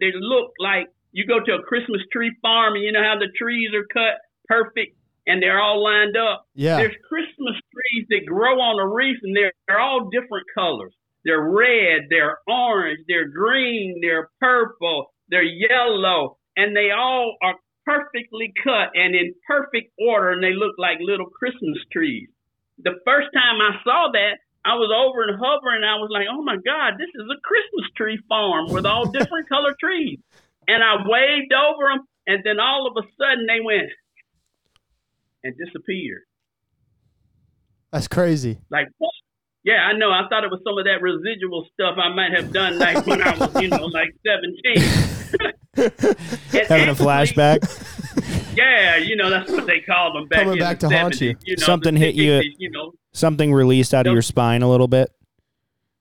they 0.00 0.12
look 0.14 0.52
like 0.58 0.88
you 1.12 1.26
go 1.26 1.40
to 1.40 1.52
a 1.54 1.62
Christmas 1.62 2.02
tree 2.12 2.34
farm 2.42 2.74
and 2.74 2.84
you 2.84 2.92
know 2.92 3.02
how 3.02 3.18
the 3.18 3.28
trees 3.36 3.70
are 3.74 3.86
cut 3.92 4.18
perfect 4.46 4.96
and 5.26 5.42
they're 5.42 5.60
all 5.60 5.82
lined 5.82 6.16
up. 6.16 6.46
Yeah. 6.54 6.76
There's 6.76 6.96
Christmas 7.08 7.56
trees 7.72 8.06
that 8.10 8.26
grow 8.26 8.60
on 8.60 8.78
a 8.78 8.94
reef 8.94 9.16
and 9.22 9.34
they're 9.36 9.52
they're 9.66 9.80
all 9.80 10.10
different 10.10 10.46
colors. 10.54 10.94
They're 11.24 11.50
red, 11.50 12.02
they're 12.10 12.38
orange, 12.46 12.98
they're 13.08 13.28
green, 13.28 14.00
they're 14.02 14.28
purple, 14.40 15.06
they're 15.30 15.42
yellow, 15.42 16.36
and 16.54 16.76
they 16.76 16.90
all 16.90 17.36
are 17.42 17.54
perfectly 17.84 18.52
cut 18.62 18.92
and 18.94 19.14
in 19.14 19.34
perfect 19.46 19.92
order 19.98 20.30
and 20.30 20.42
they 20.42 20.52
look 20.52 20.74
like 20.78 20.98
little 21.00 21.26
Christmas 21.26 21.78
trees. 21.92 22.28
The 22.78 22.98
first 23.04 23.28
time 23.32 23.60
I 23.60 23.78
saw 23.84 24.10
that, 24.12 24.38
I 24.64 24.74
was 24.74 24.88
over 24.88 25.22
and 25.22 25.36
hovering. 25.36 25.84
I 25.84 26.00
was 26.00 26.08
like, 26.10 26.26
"Oh 26.30 26.42
my 26.42 26.56
God, 26.56 26.94
this 26.98 27.12
is 27.14 27.28
a 27.28 27.38
Christmas 27.44 27.90
tree 27.96 28.18
farm 28.28 28.72
with 28.72 28.86
all 28.86 29.10
different 29.10 29.48
color 29.48 29.76
trees." 29.78 30.18
And 30.66 30.82
I 30.82 30.96
waved 31.04 31.52
over 31.52 31.92
them, 31.92 32.08
and 32.26 32.42
then 32.42 32.58
all 32.58 32.88
of 32.88 32.96
a 32.96 33.06
sudden 33.20 33.46
they 33.46 33.60
went 33.60 33.92
and 35.44 35.54
disappeared. 35.58 36.22
That's 37.92 38.08
crazy. 38.08 38.58
Like, 38.70 38.88
what? 38.98 39.12
Yeah, 39.64 39.86
I 39.86 39.92
know. 39.96 40.10
I 40.10 40.26
thought 40.28 40.44
it 40.44 40.50
was 40.50 40.60
some 40.64 40.78
of 40.78 40.84
that 40.84 41.00
residual 41.00 41.66
stuff 41.72 41.96
I 41.96 42.12
might 42.12 42.32
have 42.32 42.52
done, 42.52 42.78
like 42.78 43.06
when 43.06 43.22
I 43.22 43.36
was, 43.36 43.62
you 43.62 43.68
know, 43.68 43.86
like 43.86 44.14
seventeen. 44.26 45.10
And 45.40 45.52
Having 46.68 46.88
a 46.88 46.94
flashback. 46.94 48.56
Yeah, 48.56 48.96
you 48.96 49.16
know 49.16 49.28
that's 49.30 49.50
what 49.50 49.66
they 49.66 49.80
called 49.80 50.14
them 50.14 50.28
back 50.28 50.40
Coming 50.40 50.54
in 50.54 50.58
back 50.60 50.78
the 50.80 50.88
to 50.88 50.96
haunt 50.96 51.14
70s, 51.14 51.20
you. 51.20 51.36
you 51.44 51.56
know, 51.56 51.64
Something 51.64 51.94
the 51.94 52.00
hit 52.00 52.14
you- 52.14 52.32
60s, 52.40 52.54
You 52.58 52.70
know, 52.70 52.92
Something 53.12 53.52
released 53.52 53.94
out 53.94 54.06
of 54.06 54.12
your 54.12 54.22
spine 54.22 54.62
a 54.62 54.68
little 54.70 54.88
bit. 54.88 55.08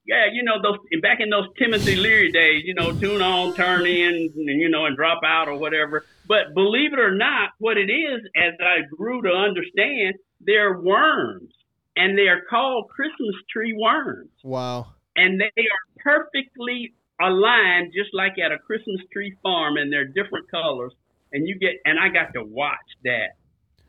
yeah, 0.06 0.26
you 0.32 0.44
know 0.44 0.62
those 0.62 0.78
back 1.02 1.20
in 1.20 1.30
those 1.30 1.48
Timothy 1.58 1.96
Leary 1.96 2.32
days, 2.32 2.64
you 2.66 2.74
know, 2.74 2.92
tune 2.92 3.22
on, 3.22 3.54
turn 3.56 3.86
in, 3.86 4.32
and 4.36 4.60
you 4.62 4.70
know, 4.70 4.86
and 4.86 4.96
drop 4.96 5.22
out 5.26 5.48
or 5.48 5.58
whatever. 5.58 6.06
But 6.28 6.54
believe 6.54 6.94
it 6.94 7.00
or 7.00 7.14
not, 7.16 7.52
what 7.60 7.78
it 7.78 7.92
is, 7.92 8.22
as 8.36 8.54
I 8.60 8.82
grew 8.96 9.22
to 9.24 9.30
understand, 9.30 10.16
they're 10.42 10.80
worms, 10.80 11.52
and 11.96 12.18
they 12.18 12.28
are 12.28 12.42
called 12.50 12.90
Christmas 12.90 13.36
tree 13.52 13.76
worms, 13.80 14.30
Wow. 14.44 14.88
and 15.16 15.40
they 15.40 15.46
are 15.62 16.04
perfectly 16.04 16.94
aligned, 17.22 17.94
just 17.94 18.14
like 18.14 18.34
at 18.44 18.52
a 18.52 18.58
Christmas 18.58 19.02
tree 19.12 19.36
farm, 19.44 19.78
and 19.78 19.92
they're 19.92 20.06
different 20.06 20.50
colors. 20.50 20.94
And 21.32 21.48
you 21.48 21.58
get, 21.58 21.72
and 21.86 22.00
I 22.00 22.10
got 22.10 22.34
to 22.34 22.44
watch 22.44 22.78
that 23.04 23.36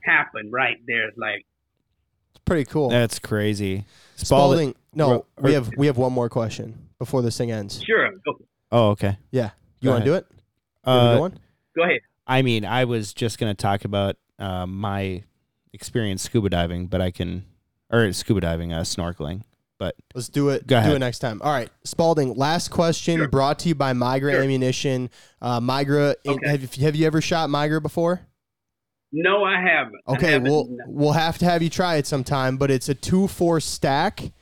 happen 0.00 0.50
right 0.50 0.78
there. 0.86 1.08
It's 1.08 1.18
like, 1.18 1.44
It's 2.30 2.44
pretty 2.44 2.64
cool. 2.64 2.88
That's 2.90 3.18
crazy. 3.18 3.84
Spaulding. 4.16 4.74
No, 4.94 5.10
Ro- 5.10 5.26
we 5.40 5.52
have 5.54 5.70
we 5.76 5.86
have 5.86 5.96
one 5.98 6.12
more 6.12 6.28
question 6.28 6.88
before 6.98 7.20
this 7.22 7.36
thing 7.36 7.50
ends. 7.50 7.82
sure, 7.82 8.10
Oh, 8.70 8.90
okay. 8.90 9.18
Yeah. 9.30 9.50
You 9.80 9.90
want 9.90 10.04
to 10.04 10.10
do 10.10 10.14
it? 10.14 10.26
Uh, 10.84 11.16
go 11.18 11.28
go 11.76 11.82
ahead. 11.82 12.00
I 12.26 12.42
mean, 12.42 12.64
I 12.64 12.84
was 12.84 13.12
just 13.12 13.38
going 13.38 13.54
to 13.54 13.60
talk 13.60 13.84
about 13.84 14.16
uh, 14.38 14.66
my 14.66 15.24
experience 15.72 16.22
scuba 16.22 16.48
diving, 16.48 16.86
but 16.86 17.00
I 17.00 17.10
can, 17.10 17.44
or 17.90 18.10
scuba 18.12 18.40
diving, 18.40 18.72
uh, 18.72 18.80
snorkeling. 18.80 19.42
But 19.78 19.96
Let's 20.14 20.28
do 20.28 20.50
it. 20.50 20.66
Go 20.66 20.82
Do 20.82 20.94
it 20.94 20.98
next 21.00 21.18
time. 21.18 21.42
All 21.42 21.50
right, 21.52 21.68
Spaulding. 21.84 22.34
Last 22.34 22.68
question, 22.70 23.18
Sure. 23.18 23.28
brought 23.28 23.58
to 23.60 23.68
you 23.68 23.74
by 23.74 23.92
Migra 23.92 24.32
Sure. 24.32 24.42
Ammunition. 24.42 25.10
Uh, 25.42 25.58
Migra. 25.60 26.14
Okay. 26.26 26.48
Have, 26.48 26.76
you- 26.76 26.84
have 26.84 26.94
you 26.96 27.06
ever 27.06 27.20
shot 27.20 27.48
Migra 27.50 27.82
before? 27.82 28.20
No, 29.12 29.44
I 29.44 29.60
haven't. 29.60 30.00
I 30.06 30.12
Okay, 30.14 30.32
haven't. 30.32 30.50
we'll 30.50 30.68
we'll 30.86 31.12
have 31.12 31.38
to 31.38 31.44
have 31.44 31.62
you 31.62 31.70
try 31.70 31.96
it 31.96 32.06
sometime. 32.06 32.56
But 32.56 32.70
it's 32.70 32.88
a 32.88 32.94
two 32.94 33.26
four 33.28 33.60
stack, 33.60 34.32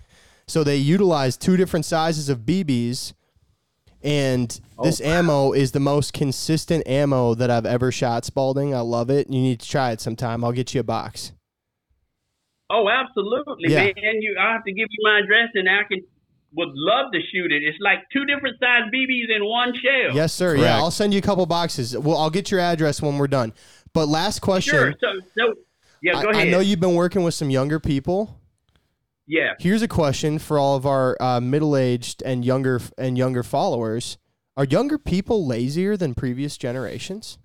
so 0.47 0.65
they 0.65 0.77
utilize 0.77 1.37
two 1.37 1.57
different 1.59 1.85
sizes 1.85 2.29
of 2.31 2.41
BBs, 2.47 3.13
and 4.03 4.59
this 4.83 5.01
Oh, 5.01 5.05
ammo 5.05 5.53
is 5.53 5.73
the 5.73 5.81
most 5.81 6.13
consistent 6.15 6.87
ammo 6.87 7.35
that 7.35 7.51
I've 7.51 7.67
ever 7.67 7.93
shot. 7.93 8.25
Spaulding, 8.25 8.75
I 8.75 8.81
love 8.81 9.11
it. 9.11 9.29
You 9.31 9.41
need 9.43 9.61
to 9.61 9.69
try 9.69 9.91
it 9.93 10.01
sometime. 10.01 10.43
I'll 10.45 10.53
get 10.53 10.73
you 10.75 10.81
a 10.81 10.85
box. 10.85 11.33
Oh, 12.75 12.89
absolutely, 12.89 13.71
Yeah. 13.71 13.85
man. 13.85 14.23
You, 14.23 14.37
I 14.41 14.53
have 14.55 14.65
to 14.65 14.73
give 14.73 14.89
you 14.91 14.99
my 15.05 15.19
address, 15.23 15.51
and 15.55 15.69
I 15.69 15.83
can 15.89 16.01
would 16.55 16.69
love 16.73 17.13
to 17.13 17.19
shoot 17.33 17.51
it. 17.53 17.63
It's 17.63 17.79
like 17.81 17.99
two 18.13 18.25
different 18.27 18.59
size 18.61 18.83
BBs 18.93 19.35
in 19.35 19.45
one 19.45 19.73
shell. 19.75 20.15
Yes, 20.15 20.33
sir. 20.35 20.57
Yeah, 20.57 20.77
I'll 20.77 20.91
send 20.91 21.13
you 21.15 21.19
a 21.19 21.23
couple 21.23 21.45
boxes. 21.47 21.97
Well, 21.97 22.17
I'll 22.19 22.29
get 22.31 22.51
your 22.51 22.61
address 22.61 23.01
when 23.01 23.17
we're 23.19 23.27
done. 23.29 23.53
But 23.95 24.09
last 24.09 24.41
question. 24.41 24.75
Sure. 24.75 24.95
So, 25.01 25.21
so 25.39 25.55
yeah, 26.03 26.19
I, 26.19 26.23
go 26.23 26.29
ahead. 26.31 26.49
I 26.49 26.51
know 26.51 26.61
you've 26.61 26.81
been 26.81 26.95
working 26.95 27.23
with 27.23 27.33
some 27.35 27.49
younger 27.51 27.79
people. 27.81 28.39
yeah. 29.27 29.55
Here's 29.61 29.81
a 29.83 29.89
question 29.89 30.39
for 30.39 30.59
all 30.59 30.77
of 30.77 30.85
our 30.87 31.17
uh, 31.21 31.41
middle-aged 31.41 32.23
and 32.23 32.45
younger 32.45 32.81
and 32.99 33.17
younger 33.17 33.43
followers: 33.43 34.19
Are 34.57 34.65
younger 34.65 34.99
people 34.99 35.47
lazier 35.47 35.97
than 35.97 36.15
previous 36.15 36.59
generations? 36.59 37.39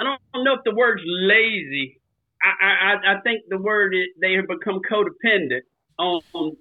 I 0.00 0.04
don't 0.04 0.44
know 0.44 0.54
if 0.54 0.60
the 0.64 0.74
word's 0.74 1.02
lazy. 1.06 2.00
I 2.46 2.66
I, 2.66 2.94
I- 2.94 3.16
I 3.16 3.20
think 3.22 3.42
the 3.48 3.58
word 3.58 3.94
is 3.94 4.06
they 4.20 4.34
have 4.34 4.46
become 4.48 4.80
codependent 4.90 5.62
on, 5.98 6.20
on 6.34 6.56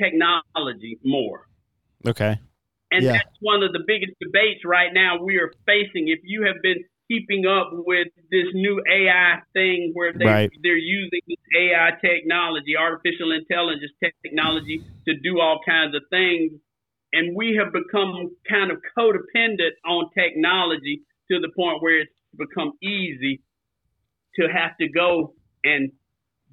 technology 0.00 0.98
more. 1.04 1.46
okay. 2.06 2.38
And 2.90 3.04
Yeah. 3.04 3.12
that's 3.14 3.36
one 3.40 3.62
of 3.62 3.72
the 3.72 3.82
biggest 3.86 4.12
debates 4.20 4.60
right 4.64 4.92
now 4.92 5.22
we 5.22 5.38
are 5.38 5.52
facing. 5.66 6.08
If 6.08 6.20
you 6.22 6.44
have 6.46 6.56
been 6.62 6.84
keeping 7.08 7.46
up 7.46 7.70
with 7.72 8.08
this 8.30 8.46
new 8.54 8.82
AI 8.90 9.40
thing 9.52 9.90
where 9.94 10.12
they, 10.12 10.24
Right. 10.24 10.50
they're 10.62 10.76
using 10.76 11.20
AI 11.58 11.90
technology, 12.00 12.76
artificial 12.76 13.32
intelligence 13.32 13.92
technology, 14.24 14.82
to 15.06 15.14
do 15.20 15.40
all 15.40 15.60
kinds 15.66 15.94
of 15.94 16.02
things, 16.10 16.52
and 17.12 17.34
we 17.36 17.56
have 17.56 17.72
become 17.72 18.30
kind 18.48 18.70
of 18.70 18.78
codependent 18.96 19.74
on 19.84 20.10
technology 20.14 21.02
to 21.30 21.40
the 21.40 21.50
point 21.56 21.82
where 21.82 22.00
it's 22.02 22.12
become 22.36 22.72
easy 22.82 23.42
to 24.40 24.48
have 24.48 24.76
to 24.78 24.88
go 24.88 25.34
and 25.64 25.90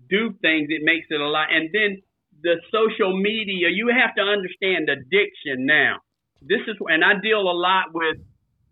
do 0.10 0.34
things. 0.42 0.68
It 0.70 0.82
makes 0.84 1.08
it 1.10 1.22
a 1.22 1.28
lot. 1.28 1.48
And 1.54 1.70
then 1.74 2.02
the 2.42 2.56
social 2.72 3.16
media, 3.20 3.70
you 3.72 3.90
have 3.90 4.16
to 4.16 4.22
understand 4.22 4.90
addiction 4.90 5.66
now. 5.66 5.98
This 6.42 6.62
is, 6.68 6.76
and 6.88 7.04
I 7.04 7.20
deal 7.22 7.42
a 7.42 7.58
lot 7.58 7.94
with 7.94 8.18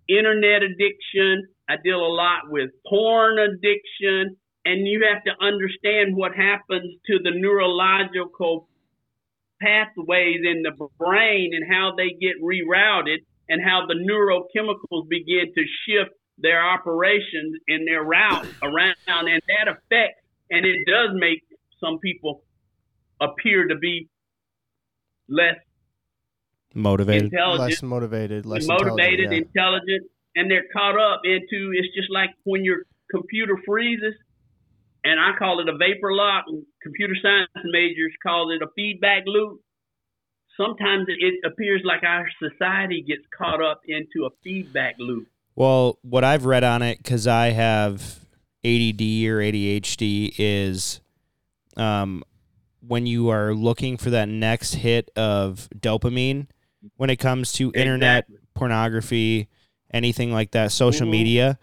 internet 0.10 0.64
addiction. 0.64 1.48
I 1.70 1.76
deal 1.84 2.00
a 2.00 2.14
lot 2.14 2.50
with 2.50 2.72
porn 2.88 3.40
addiction. 3.40 4.36
And 4.66 4.88
you 4.88 5.06
have 5.12 5.24
to 5.24 5.32
understand 5.44 6.16
what 6.16 6.36
happens 6.36 6.94
to 7.08 7.20
the 7.24 7.32
neurological 7.34 8.68
pathways 9.62 10.42
in 10.44 10.64
the 10.64 10.72
brain 10.98 11.52
and 11.56 11.66
how 11.72 11.94
they 11.98 12.10
get 12.20 12.42
rerouted. 12.42 13.20
and 13.50 13.62
how 13.62 13.86
the 13.86 13.96
neurochemicals 13.96 15.10
begin 15.10 15.52
to 15.54 15.64
shift 15.84 16.16
their 16.42 16.64
operations 16.64 17.58
and 17.68 17.88
their 17.88 18.04
route 18.04 18.48
around, 18.64 18.96
and 19.08 19.42
that 19.48 19.68
affects, 19.68 20.22
and 20.50 20.66
it 20.66 20.86
does 20.86 21.10
make 21.14 21.44
some 21.80 22.00
people 22.00 22.44
appear 23.20 23.68
to 23.68 23.76
be 23.76 24.10
less 25.28 25.56
Motivated. 26.74 27.24
intelligent, 27.24 27.70
Less 27.70 27.84
motivated, 27.84 28.46
less 28.46 28.66
motivated, 28.66 29.32
intelligent, 29.32 29.48
intelligent, 29.48 30.12
and 30.36 30.50
they're 30.50 30.68
caught 30.72 30.98
up 30.98 31.22
into. 31.26 31.72
It's 31.76 31.94
just 31.94 32.10
like 32.10 32.30
when 32.44 32.64
your 32.64 32.84
computer 33.14 33.58
freezes, 33.66 34.16
and 35.04 35.20
I 35.20 35.38
call 35.38 35.60
it 35.60 35.68
a 35.68 35.78
vapor 35.78 36.14
lock. 36.14 36.46
And 36.48 36.64
computer 36.82 37.14
science 37.22 37.50
majors 37.66 38.14
call 38.24 38.52
it 38.52 38.62
a 38.62 38.68
feedback 38.74 39.24
loop. 39.26 39.60
Sometimes 40.56 41.08
it, 41.10 41.18
it 41.20 41.46
appears 41.46 41.82
like 41.84 42.04
our 42.04 42.28
society 42.40 43.04
gets 43.06 43.24
caught 43.38 43.62
up 43.62 43.82
into 43.86 44.26
a 44.26 44.30
feedback 44.44 44.96
loop. 44.98 45.28
Well, 45.62 46.00
what 46.02 46.24
I've 46.24 46.46
read 46.46 46.64
on 46.64 46.82
it, 46.82 46.98
because 46.98 47.28
I 47.28 47.52
have 47.52 48.02
ADD 48.66 49.28
or 49.28 49.38
ADHD, 49.44 50.34
is 50.40 51.02
um, 51.78 52.24
when 52.80 53.06
you 53.06 53.30
are 53.30 53.54
looking 53.54 53.98
for 53.98 54.10
that 54.10 54.28
next 54.28 54.74
hit 54.74 55.12
of 55.16 55.70
dopamine, 55.78 56.48
when 56.98 57.12
it 57.12 57.18
comes 57.18 57.54
to 57.54 57.72
internet, 57.76 58.26
pornography, 58.56 59.50
anything 59.94 60.34
like 60.34 60.50
that, 60.50 60.72
social 60.72 61.06
Mhm. 61.06 61.12
media, 61.12 61.60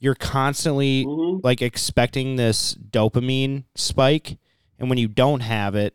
you're 0.00 0.16
constantly 0.16 1.04
Mhm. 1.04 1.40
like 1.44 1.62
expecting 1.62 2.34
this 2.34 2.74
dopamine 2.74 3.62
spike. 3.76 4.38
And 4.80 4.88
when 4.90 4.98
you 4.98 5.06
don't 5.06 5.42
have 5.42 5.76
it, 5.76 5.94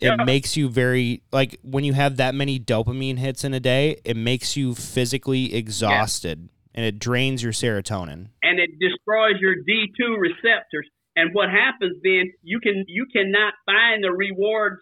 Yeah. 0.00 0.14
it 0.14 0.24
makes 0.24 0.56
you 0.56 0.70
very 0.70 1.20
like 1.32 1.58
when 1.60 1.84
you 1.84 1.92
have 1.92 2.16
that 2.16 2.34
many 2.34 2.58
dopamine 2.58 3.18
hits 3.18 3.44
in 3.44 3.52
a 3.52 3.60
day, 3.60 4.00
it 4.06 4.16
makes 4.16 4.56
you 4.56 4.74
physically 4.74 5.52
exhausted 5.52 6.48
and 6.74 6.84
it 6.84 6.98
drains 6.98 7.42
your 7.42 7.52
serotonin. 7.52 8.28
and 8.42 8.58
it 8.58 8.70
destroys 8.78 9.40
your 9.40 9.56
D2 9.56 10.18
receptors. 10.18 10.88
And 11.16 11.34
what 11.34 11.50
happens 11.50 11.96
then, 12.04 12.32
you 12.42 12.60
can 12.60 12.84
you 12.86 13.06
cannot 13.12 13.54
find 13.66 14.04
the 14.04 14.12
reward 14.12 14.78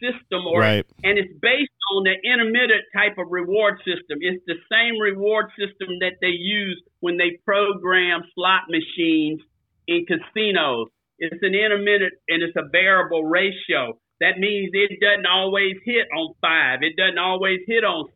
system 0.00 0.46
or 0.46 0.60
Right. 0.60 0.84
and 1.04 1.16
it's 1.18 1.32
based 1.40 1.70
on 1.94 2.04
the 2.04 2.14
intermittent 2.28 2.82
type 2.94 3.16
of 3.18 3.28
reward 3.30 3.78
system. 3.78 4.18
It's 4.20 4.44
the 4.46 4.56
same 4.70 5.00
reward 5.00 5.46
system 5.58 5.98
that 6.00 6.14
they 6.20 6.34
use 6.36 6.82
when 7.00 7.16
they 7.16 7.38
program 7.44 8.22
slot 8.34 8.64
machines 8.68 9.40
in 9.86 10.04
casinos. 10.06 10.88
It's 11.18 11.42
an 11.42 11.54
intermittent 11.54 12.12
and 12.28 12.42
it's 12.42 12.56
a 12.56 12.68
variable 12.70 13.24
ratio. 13.24 13.98
That 14.20 14.38
means 14.38 14.70
it 14.74 14.98
doesn't 15.00 15.24
always 15.26 15.76
hit 15.84 16.08
on 16.14 16.34
five. 16.42 16.82
It 16.82 16.96
doesn't 16.96 17.18
always 17.18 17.60
hit 17.66 17.84
on 17.84 18.08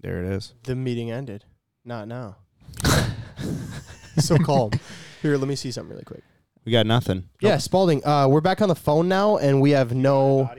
There 0.00 0.22
it 0.22 0.32
is. 0.32 0.54
The 0.62 0.74
meeting 0.74 1.10
ended. 1.10 1.44
Not 1.84 2.08
now. 2.08 2.36
so 4.18 4.38
calm. 4.38 4.70
Here, 5.22 5.36
let 5.36 5.48
me 5.48 5.56
see 5.56 5.70
something 5.70 5.90
really 5.90 6.04
quick. 6.04 6.22
We 6.64 6.72
got 6.72 6.86
nothing. 6.86 7.28
Yeah, 7.40 7.58
Spaulding. 7.58 8.04
Uh, 8.06 8.28
we're 8.28 8.40
back 8.40 8.62
on 8.62 8.68
the 8.68 8.74
phone 8.74 9.08
now, 9.08 9.36
and 9.36 9.60
we 9.60 9.70
have 9.70 9.94
no. 9.94 10.50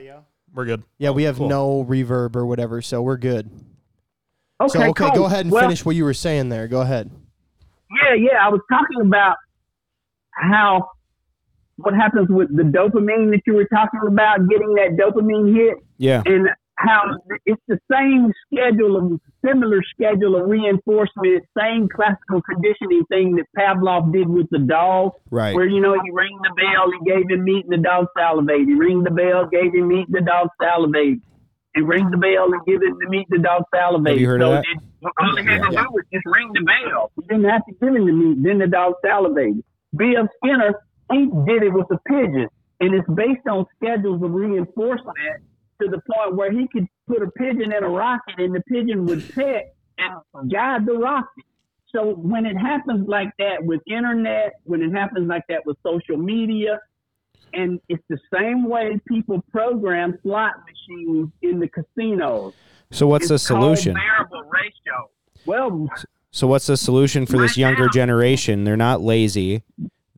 We're 0.54 0.66
good. 0.66 0.82
Yeah, 0.98 1.10
we 1.10 1.22
have 1.24 1.38
cool. 1.38 1.48
no 1.48 1.84
reverb 1.84 2.36
or 2.36 2.44
whatever, 2.44 2.82
so 2.82 3.00
we're 3.02 3.16
good. 3.16 3.50
Okay, 4.60 4.78
so 4.78 4.82
okay, 4.90 5.06
cool. 5.06 5.10
go 5.14 5.24
ahead 5.24 5.46
and 5.46 5.50
well, 5.50 5.62
finish 5.62 5.84
what 5.84 5.96
you 5.96 6.04
were 6.04 6.14
saying 6.14 6.48
there. 6.50 6.68
Go 6.68 6.82
ahead. 6.82 7.10
Yeah, 7.90 8.14
yeah. 8.14 8.46
I 8.46 8.48
was 8.48 8.60
talking 8.70 9.00
about 9.00 9.36
how 10.32 10.90
what 11.76 11.94
happens 11.94 12.28
with 12.28 12.54
the 12.54 12.62
dopamine 12.62 13.30
that 13.30 13.40
you 13.46 13.54
were 13.54 13.66
talking 13.66 14.00
about, 14.06 14.48
getting 14.48 14.74
that 14.74 14.96
dopamine 15.00 15.54
hit, 15.54 15.74
Yeah. 15.96 16.22
and 16.26 16.48
how 16.82 17.16
it's 17.46 17.62
the 17.68 17.78
same 17.90 18.32
schedule 18.46 18.96
of 18.96 19.20
similar 19.44 19.80
schedule 19.94 20.36
of 20.36 20.48
reinforcement, 20.48 21.44
same 21.58 21.88
classical 21.88 22.42
conditioning 22.42 23.04
thing 23.08 23.36
that 23.36 23.46
Pavlov 23.56 24.12
did 24.12 24.28
with 24.28 24.48
the 24.50 24.58
dog, 24.58 25.12
Right. 25.30 25.54
where 25.54 25.66
you 25.66 25.80
know 25.80 25.94
he 25.94 26.10
rang 26.10 26.36
the 26.42 26.54
bell, 26.54 26.90
he 26.90 27.10
gave 27.10 27.30
him 27.30 27.44
meat, 27.44 27.64
and 27.64 27.72
the 27.72 27.82
dog 27.82 28.06
salivated. 28.18 28.68
He 28.68 28.74
ring 28.74 29.02
the 29.02 29.10
bell, 29.10 29.46
gave 29.46 29.72
him 29.74 29.88
meat, 29.88 30.06
and 30.08 30.16
the 30.16 30.20
dog 30.20 30.48
salivated. 30.60 31.22
He 31.74 31.80
ring 31.80 32.10
the 32.10 32.18
bell 32.18 32.52
and 32.52 32.60
give 32.66 32.82
him 32.82 32.98
the 32.98 33.08
meat, 33.08 33.26
the 33.30 33.38
dog 33.38 33.64
salivated. 33.74 34.18
Have 34.18 34.20
you 34.20 34.28
heard 34.28 34.40
so 34.42 34.52
of 34.52 34.64
that? 34.64 35.12
All 35.18 35.36
he 35.36 35.44
had 35.44 35.62
to 35.62 35.70
do 35.70 35.86
was 35.90 36.04
just 36.12 36.26
ring 36.26 36.50
the 36.52 36.62
bell. 36.62 37.10
He 37.16 37.22
didn't 37.22 37.48
have 37.48 37.64
to 37.66 37.72
give 37.80 37.94
him 37.94 38.06
the 38.06 38.12
meat. 38.12 38.42
Then 38.42 38.58
the 38.58 38.66
dog 38.66 38.94
salivated. 39.04 39.64
B.F. 39.96 40.26
Skinner, 40.42 40.74
he 41.10 41.26
did 41.46 41.62
it 41.62 41.72
with 41.72 41.86
the 41.88 41.98
pigeon, 42.06 42.48
and 42.80 42.94
it's 42.94 43.08
based 43.08 43.46
on 43.48 43.66
schedules 43.76 44.22
of 44.22 44.32
reinforcement 44.32 45.42
to 45.82 45.90
the 45.90 46.00
point 46.12 46.36
where 46.36 46.52
he 46.52 46.68
could 46.68 46.86
put 47.06 47.22
a 47.22 47.30
pigeon 47.32 47.72
in 47.72 47.82
a 47.84 47.88
rocket, 47.88 48.34
and 48.38 48.54
the 48.54 48.60
pigeon 48.62 49.06
would 49.06 49.28
peck 49.34 49.74
and 49.98 50.50
guide 50.50 50.86
the 50.86 50.92
rocket. 50.94 51.44
So 51.94 52.14
when 52.14 52.46
it 52.46 52.56
happens 52.56 53.06
like 53.08 53.30
that 53.38 53.62
with 53.64 53.80
internet, 53.86 54.54
when 54.64 54.82
it 54.82 54.92
happens 54.92 55.28
like 55.28 55.42
that 55.48 55.66
with 55.66 55.76
social 55.82 56.16
media, 56.16 56.78
and 57.52 57.80
it's 57.88 58.02
the 58.08 58.18
same 58.32 58.66
way 58.68 58.98
people 59.06 59.42
program 59.50 60.18
slot 60.22 60.54
machines 60.66 61.28
in 61.42 61.60
the 61.60 61.68
casinos. 61.68 62.54
So 62.90 63.06
what's 63.06 63.28
the 63.28 63.34
It's 63.34 63.46
called 63.46 63.60
solution? 63.78 63.94
Variable 63.94 64.42
ratio. 64.50 65.10
Well, 65.44 65.88
So 66.30 66.46
what's 66.46 66.66
the 66.66 66.78
solution 66.78 67.26
for 67.26 67.36
this 67.36 67.58
younger 67.58 67.84
now- 67.84 67.92
generation? 67.92 68.64
They're 68.64 68.76
not 68.76 69.02
lazy. 69.02 69.62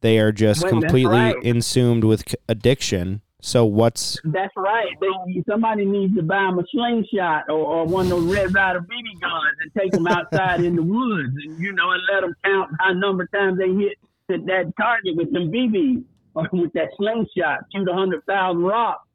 They 0.00 0.18
are 0.20 0.30
just 0.30 0.62
Well, 0.62 0.70
completely 0.70 1.18
right. 1.18 1.40
consumed 1.40 2.04
with 2.04 2.36
addiction. 2.48 3.22
So 3.44 3.66
what's 3.66 4.18
that's 4.24 4.54
right. 4.56 4.96
They, 5.02 5.42
somebody 5.46 5.84
needs 5.84 6.16
to 6.16 6.22
buy 6.22 6.44
them 6.44 6.58
a 6.58 6.64
slingshot 6.72 7.50
or, 7.50 7.58
or 7.58 7.84
one 7.84 8.06
of 8.06 8.10
those 8.10 8.34
Red 8.34 8.54
Ryder 8.54 8.80
BB 8.80 9.20
guns 9.20 9.56
and 9.60 9.70
take 9.78 9.92
them 9.92 10.06
outside 10.06 10.64
in 10.64 10.76
the 10.76 10.82
woods 10.82 11.34
and 11.44 11.58
you 11.58 11.72
know 11.72 11.90
and 11.90 12.02
let 12.10 12.22
them 12.22 12.34
count 12.42 12.70
how 12.80 12.94
number 12.94 13.24
of 13.24 13.32
times 13.32 13.58
they 13.58 13.68
hit 13.68 13.98
that, 14.28 14.46
that 14.46 14.72
target 14.80 15.16
with 15.16 15.30
them 15.30 15.52
BBs 15.52 16.04
or 16.34 16.48
with 16.52 16.72
that 16.72 16.88
slingshot, 16.96 17.66
shoot 17.70 17.86
a 17.86 17.92
hundred 17.92 18.24
thousand 18.24 18.62
rocks. 18.62 19.06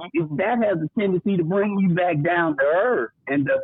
Mm-hmm. 0.00 0.36
That 0.36 0.64
has 0.64 0.78
a 0.78 0.88
tendency 0.98 1.36
to 1.36 1.44
bring 1.44 1.78
you 1.78 1.94
back 1.94 2.22
down 2.22 2.56
to 2.56 2.64
earth 2.64 3.10
and 3.26 3.44
to 3.44 3.60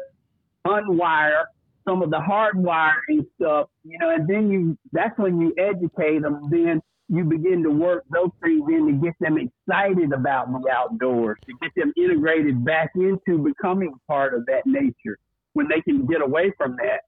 unwire 0.67 1.45
some 1.89 2.03
of 2.03 2.11
the 2.11 2.19
hardwiring 2.19 3.27
stuff, 3.37 3.71
you 3.83 3.99
know, 3.99 4.11
and 4.11 4.29
then 4.29 4.51
you 4.51 4.77
that's 4.93 5.19
when 5.19 5.41
you 5.41 5.55
educate 5.57 6.21
them. 6.21 6.51
Then 6.51 6.83
you 7.13 7.25
begin 7.25 7.63
to 7.63 7.71
work 7.71 8.05
those 8.11 8.31
things 8.43 8.63
in 8.69 8.87
to 8.87 8.93
get 8.95 9.15
them 9.21 9.37
excited 9.37 10.13
about 10.15 10.51
the 10.51 10.71
outdoors, 10.71 11.39
to 11.47 11.53
get 11.61 11.71
them 11.77 11.93
integrated 11.95 12.65
back 12.65 12.91
into 12.95 13.37
becoming 13.37 13.93
part 14.09 14.33
of 14.33 14.47
that 14.47 14.63
nature 14.65 15.19
when 15.53 15.69
they 15.69 15.83
can 15.83 16.07
get 16.07 16.23
away 16.23 16.51
from 16.57 16.75
that 16.77 17.03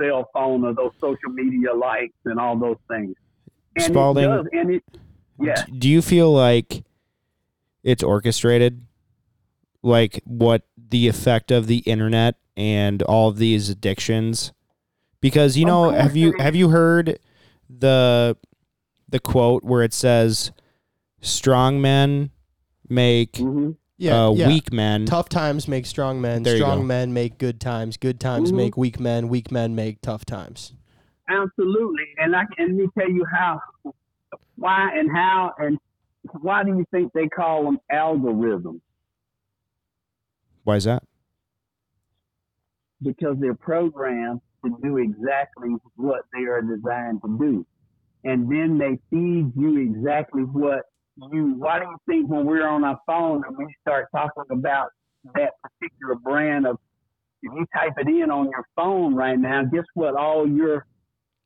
cell 0.00 0.30
phone 0.32 0.64
or 0.64 0.72
those 0.72 0.92
social 0.98 1.28
media 1.30 1.74
likes 1.74 2.14
and 2.24 2.40
all 2.40 2.58
those 2.58 2.78
things. 2.88 3.14
And 3.76 3.84
Spaulding- 3.84 4.24
it 4.24 4.28
does, 4.28 4.46
and 4.52 4.70
it, 4.76 4.82
yeah. 5.38 5.62
do 5.78 5.90
you 5.90 6.00
feel 6.00 6.32
like 6.32 6.82
it's 7.82 8.02
orchestrated? 8.02 8.86
Like 9.82 10.22
what 10.24 10.62
the 10.78 11.06
effect 11.06 11.50
of 11.50 11.66
the 11.66 11.78
internet 11.80 12.36
and 12.56 13.02
all 13.02 13.28
of 13.28 13.36
these 13.36 13.68
addictions? 13.68 14.54
Because 15.20 15.58
you 15.58 15.66
know, 15.66 15.90
have 15.90 16.16
you 16.16 16.32
have 16.38 16.54
you 16.54 16.70
heard 16.70 17.18
the 17.68 18.38
the 19.14 19.20
quote 19.20 19.62
where 19.62 19.84
it 19.84 19.94
says 19.94 20.50
strong 21.20 21.80
men 21.80 22.32
make 22.88 23.36
hmm 23.36 23.70
Yeah, 23.96 24.24
uh, 24.26 24.32
yeah. 24.32 24.48
weak 24.48 24.72
men 24.72 25.06
Tough 25.06 25.28
times 25.28 25.68
make 25.68 25.86
strong 25.86 26.20
men. 26.20 26.42
There 26.42 26.56
strong 26.56 26.84
men 26.88 27.12
make 27.12 27.38
good 27.38 27.60
times. 27.60 27.96
Good 27.96 28.18
times 28.18 28.50
Mhm. 28.50 28.56
make 28.56 28.76
weak 28.76 28.98
men. 28.98 29.28
Weak 29.28 29.52
men 29.52 29.76
make 29.76 30.00
tough 30.00 30.24
times. 30.24 30.74
Absolutely. 31.28 32.06
And 32.18 32.34
I 32.34 32.44
can 32.56 32.66
let 32.70 32.74
me 32.76 32.88
tell 32.98 33.08
you 33.08 33.24
how, 33.32 33.60
why 34.56 34.90
and 34.98 35.08
how, 35.12 35.52
and 35.58 35.78
why 36.40 36.64
do 36.64 36.70
you 36.70 36.84
think 36.90 37.12
they 37.12 37.28
call 37.28 37.62
them 37.62 37.78
algorithms? 37.92 38.80
Why 40.64 40.74
is 40.74 40.84
that? 40.84 41.04
Because 43.00 43.36
they're 43.38 43.54
programmed 43.54 44.40
to 44.64 44.76
do 44.82 44.96
exactly 44.96 45.76
what 45.94 46.22
they 46.32 46.46
are 46.46 46.62
designed 46.62 47.22
to 47.22 47.38
do. 47.38 47.64
And 48.24 48.50
then 48.50 48.78
they 48.78 48.98
feed 49.10 49.52
you 49.54 49.78
exactly 49.78 50.42
what 50.42 50.80
you, 51.32 51.54
why 51.58 51.78
do 51.78 51.84
you 51.84 51.96
think 52.08 52.30
when 52.30 52.46
we're 52.46 52.66
on 52.66 52.82
our 52.84 52.98
phone 53.06 53.42
and 53.46 53.56
we 53.56 53.66
start 53.82 54.08
talking 54.14 54.44
about 54.50 54.88
that 55.34 55.50
particular 55.62 56.16
brand 56.16 56.66
of, 56.66 56.78
if 57.42 57.52
you 57.52 57.66
type 57.74 57.92
it 57.98 58.08
in 58.08 58.30
on 58.30 58.46
your 58.46 58.64
phone 58.74 59.14
right 59.14 59.38
now, 59.38 59.64
guess 59.64 59.84
what? 59.92 60.16
All 60.16 60.48
your 60.48 60.86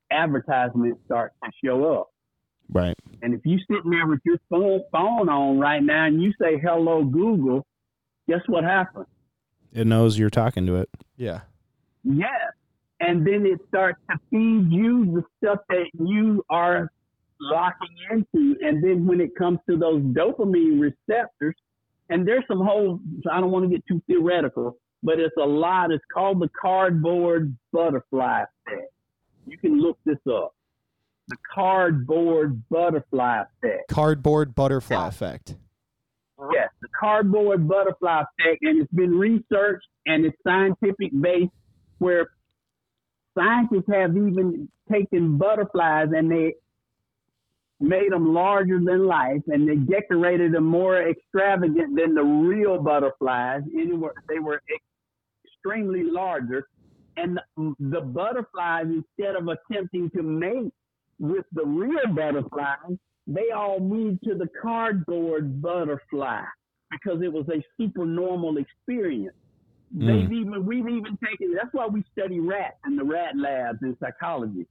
advertisements 0.09 0.99
start 1.05 1.33
to 1.43 1.51
show 1.63 1.93
up. 1.93 2.07
Right. 2.71 2.95
And 3.21 3.33
if 3.33 3.41
you 3.43 3.59
sitting 3.69 3.91
there 3.91 4.07
with 4.07 4.21
your 4.23 4.37
phone, 4.49 4.81
phone 4.91 5.27
on 5.27 5.59
right 5.59 5.83
now 5.83 6.05
and 6.05 6.21
you 6.21 6.31
say 6.41 6.59
hello 6.63 7.03
Google, 7.03 7.65
guess 8.27 8.41
what 8.47 8.63
happens? 8.63 9.07
It 9.73 9.85
knows 9.85 10.17
you're 10.17 10.29
talking 10.29 10.65
to 10.67 10.77
it. 10.77 10.89
Yeah. 11.17 11.41
Yes. 12.03 12.53
And 12.99 13.25
then 13.25 13.45
it 13.45 13.59
starts 13.67 13.99
to 14.09 14.17
feed 14.29 14.71
you 14.71 15.05
the 15.05 15.23
stuff 15.37 15.59
that 15.69 15.89
you 15.93 16.43
are 16.49 16.91
locking 17.39 17.95
into. 18.11 18.57
And 18.61 18.83
then 18.83 19.05
when 19.07 19.21
it 19.21 19.35
comes 19.35 19.59
to 19.69 19.77
those 19.77 20.01
dopamine 20.01 20.79
receptors, 20.79 21.55
and 22.09 22.27
there's 22.27 22.43
some 22.47 22.59
whole, 22.59 22.99
I 23.31 23.39
don't 23.39 23.51
want 23.51 23.65
to 23.65 23.69
get 23.69 23.85
too 23.87 24.01
theoretical, 24.07 24.77
but 25.03 25.19
it's 25.19 25.35
a 25.37 25.45
lot. 25.45 25.91
It's 25.91 26.03
called 26.13 26.41
the 26.41 26.49
cardboard 26.59 27.55
butterfly 27.71 28.43
effect. 28.67 28.91
You 29.47 29.57
can 29.57 29.79
look 29.79 29.97
this 30.05 30.17
up. 30.29 30.53
The 31.29 31.37
cardboard 31.53 32.63
butterfly 32.69 33.43
effect. 33.43 33.87
Cardboard 33.89 34.55
butterfly 34.55 35.07
effect. 35.07 35.55
Yes, 36.53 36.69
the 36.81 36.87
cardboard 36.99 37.67
butterfly 37.67 38.21
effect, 38.21 38.59
and 38.61 38.81
it's 38.81 38.91
been 38.93 39.11
researched 39.11 39.87
and 40.05 40.25
it's 40.25 40.37
scientific 40.43 41.11
based, 41.21 41.51
where 41.99 42.29
scientists 43.39 43.89
have 43.91 44.17
even 44.17 44.67
taken 44.91 45.37
butterflies 45.37 46.09
and 46.15 46.31
they 46.31 46.55
made 47.79 48.11
them 48.11 48.33
larger 48.33 48.79
than 48.83 49.07
life, 49.07 49.41
and 49.47 49.67
they 49.67 49.75
decorated 49.75 50.53
them 50.53 50.65
more 50.65 51.01
extravagant 51.01 51.95
than 51.95 52.13
the 52.13 52.23
real 52.23 52.77
butterflies. 52.77 53.61
Anywhere 53.73 54.13
they 54.27 54.39
were 54.39 54.61
extremely 55.45 56.03
larger, 56.03 56.67
and 57.15 57.39
the, 57.79 58.01
butterflies, 58.01 58.85
instead 58.85 59.35
of 59.35 59.47
attempting 59.47 60.09
to 60.11 60.23
mate 60.23 60.73
with 61.19 61.45
the 61.53 61.65
real 61.65 62.13
butterflies, 62.13 62.97
they 63.27 63.51
all 63.55 63.79
moved 63.79 64.23
to 64.23 64.35
the 64.35 64.47
cardboard 64.61 65.61
butterfly 65.61 66.41
because 66.91 67.21
it 67.21 67.31
was 67.31 67.45
a 67.49 67.63
super 67.77 68.05
normal 68.05 68.57
experience. 68.57 69.35
They've 69.91 70.29
mm. 70.29 70.33
even 70.33 70.65
we've 70.65 70.87
even 70.87 71.17
taken 71.23 71.55
that's 71.55 71.73
why 71.73 71.87
we 71.87 72.03
study 72.11 72.39
rats 72.39 72.77
in 72.85 72.95
the 72.95 73.03
rat 73.03 73.35
labs 73.35 73.79
in 73.81 73.97
psychology. 73.99 74.67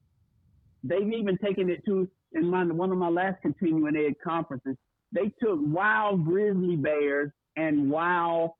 They've 0.84 1.12
even 1.12 1.36
taken 1.38 1.68
it 1.70 1.84
to 1.86 2.08
in 2.32 2.48
my, 2.48 2.64
one 2.64 2.92
of 2.92 2.98
my 2.98 3.08
last 3.08 3.42
continuing 3.42 3.96
ed 3.96 4.14
conferences. 4.22 4.76
They 5.12 5.32
took 5.42 5.58
wild 5.60 6.24
grizzly 6.24 6.76
bears 6.76 7.32
and 7.56 7.90
wild 7.90 8.50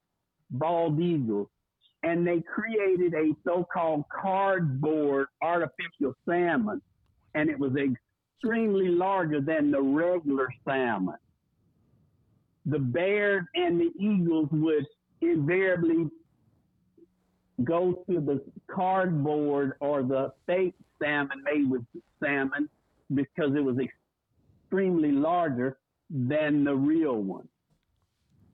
bald 0.51 0.99
eagles, 1.01 1.49
and 2.03 2.27
they 2.27 2.43
created 2.43 3.15
a 3.15 3.35
so-called 3.45 4.05
cardboard 4.21 5.29
artificial 5.43 6.15
salmon, 6.29 6.81
and 7.35 7.51
it 7.51 7.59
was 7.59 7.73
extremely 7.77 8.89
larger 8.89 9.41
than 9.41 9.71
the 9.71 9.81
regular 9.81 10.49
salmon. 10.67 11.17
The 12.67 12.79
bears 12.79 13.45
and 13.55 13.81
the 13.81 13.93
eagles 13.99 14.49
would 14.51 14.87
invariably 15.21 16.09
go 17.65 18.05
to 18.09 18.21
the 18.21 18.43
cardboard 18.71 19.75
or 19.81 20.03
the 20.03 20.33
fake 20.47 20.75
salmon 21.03 21.43
made 21.45 21.69
with 21.71 21.83
salmon 22.23 22.69
because 23.15 23.55
it 23.57 23.65
was 23.65 23.77
extremely 23.79 25.13
larger 25.13 25.79
than 26.11 26.65
the 26.65 26.75
real 26.75 27.17
one. 27.23 27.49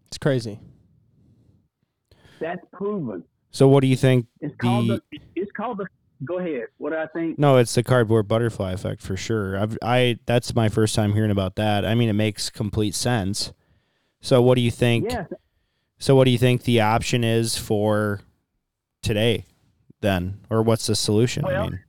It's 0.07 0.19
crazy. 0.19 0.61
That's 2.41 2.65
proven. 2.73 3.25
So 3.51 3.69
what 3.69 3.81
do 3.81 3.87
you 3.87 3.97
think? 3.97 4.27
It's 4.41 4.55
called 4.57 4.89
The- 4.89 5.03
the, 5.13 5.19
it's 5.37 5.51
called 5.53 5.79
the 5.79 5.87
go 6.25 6.39
ahead. 6.39 6.67
What 6.79 6.91
do 6.91 6.97
I 6.97 7.07
think? 7.09 7.39
No, 7.39 7.57
it's 7.59 7.75
the 7.75 7.83
cardboard 7.83 8.27
butterfly 8.29 8.73
effect 8.73 9.01
for 9.03 9.17
sure. 9.17 9.59
I've 9.59 9.79
I 9.83 10.19
that's 10.27 10.55
my 10.55 10.69
first 10.69 10.95
time 10.95 11.13
hearing 11.13 11.31
about 11.31 11.57
that. 11.57 11.85
I 11.85 11.95
mean, 11.95 12.09
it 12.09 12.15
makes 12.15 12.51
complete 12.51 12.95
sense. 12.95 13.53
So 14.21 14.41
what 14.43 14.55
do 14.57 14.63
you 14.63 14.71
think? 14.71 15.11
Yes, 15.11 15.29
So 15.99 16.17
what 16.17 16.25
do 16.25 16.31
you 16.31 16.39
think 16.39 16.63
the 16.65 16.81
option 16.81 17.23
is 17.23 17.57
for 17.57 18.21
today 19.05 19.45
then? 20.01 20.41
Or 20.51 20.63
what's 20.63 20.87
the 20.87 20.97
solution? 20.97 21.45
I 21.45 21.53
Well, 21.53 21.71
mean, 21.71 21.81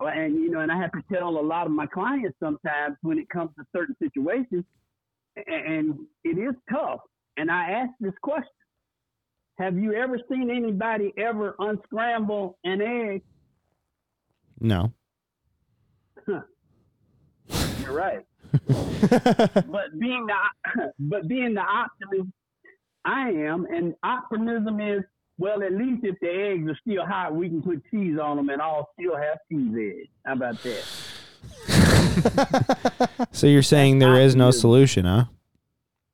and 0.00 0.34
you 0.36 0.50
know, 0.50 0.60
and 0.60 0.72
I 0.72 0.78
have 0.80 0.92
to 0.92 1.02
tell 1.12 1.28
a 1.28 1.40
lot 1.40 1.66
of 1.66 1.72
my 1.72 1.86
clients 1.86 2.36
sometimes 2.40 2.96
when 3.02 3.18
it 3.18 3.28
comes 3.28 3.50
to 3.58 3.64
certain 3.74 3.96
situations, 4.02 4.64
and 5.36 5.98
it 6.24 6.38
is 6.38 6.54
tough. 6.70 7.00
And 7.36 7.50
I 7.50 7.70
ask 7.70 7.90
this 8.00 8.14
question: 8.22 8.48
Have 9.58 9.78
you 9.78 9.92
ever 9.94 10.18
seen 10.30 10.50
anybody 10.50 11.12
ever 11.18 11.54
unscramble 11.58 12.58
an 12.64 12.80
egg? 12.80 13.22
no. 14.60 14.92
You're 16.26 17.92
right. 17.92 18.24
but 18.66 19.98
being 19.98 20.26
the 20.26 20.92
but 20.98 21.28
being 21.28 21.54
the 21.54 21.60
optimist 21.62 22.30
I 23.04 23.30
am, 23.30 23.66
and 23.66 23.94
optimism 24.02 24.80
is 24.80 25.02
well. 25.40 25.62
At 25.62 25.72
least 25.72 26.04
if 26.04 26.20
the 26.20 26.28
eggs 26.28 26.70
are 26.70 26.78
still 26.82 27.04
hot, 27.04 27.34
we 27.34 27.48
can 27.48 27.62
put 27.62 27.82
cheese 27.90 28.18
on 28.18 28.36
them, 28.36 28.48
and 28.50 28.62
all 28.62 28.90
still 28.98 29.16
have 29.16 29.38
cheese 29.50 29.74
eggs. 29.76 30.08
How 30.24 30.34
about 30.34 30.62
that? 30.62 30.84
So 33.32 33.46
you're 33.46 33.62
saying 33.62 33.98
there 33.98 34.20
is 34.20 34.36
no 34.36 34.50
solution, 34.50 35.04
huh? 35.04 35.24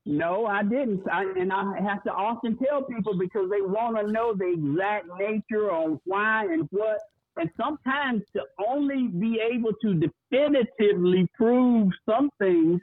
No, 0.05 0.47
I 0.47 0.63
didn't. 0.63 1.03
I, 1.11 1.23
and 1.37 1.53
I 1.53 1.81
have 1.81 2.05
to 2.05 2.13
often 2.13 2.57
tell 2.57 2.83
people 2.83 3.19
because 3.19 3.51
they 3.51 3.61
want 3.61 3.97
to 3.97 4.13
know 4.13 4.35
the 4.35 4.53
exact 4.53 5.07
nature 5.19 5.73
on 5.73 6.01
why 6.05 6.45
and 6.45 6.69
what. 6.71 6.99
And 7.37 7.51
sometimes 7.57 8.23
to 8.35 8.43
only 8.67 9.09
be 9.09 9.41
able 9.41 9.73
to 9.83 9.95
definitively 9.95 11.29
prove 11.37 11.91
some 12.09 12.31
things, 12.39 12.81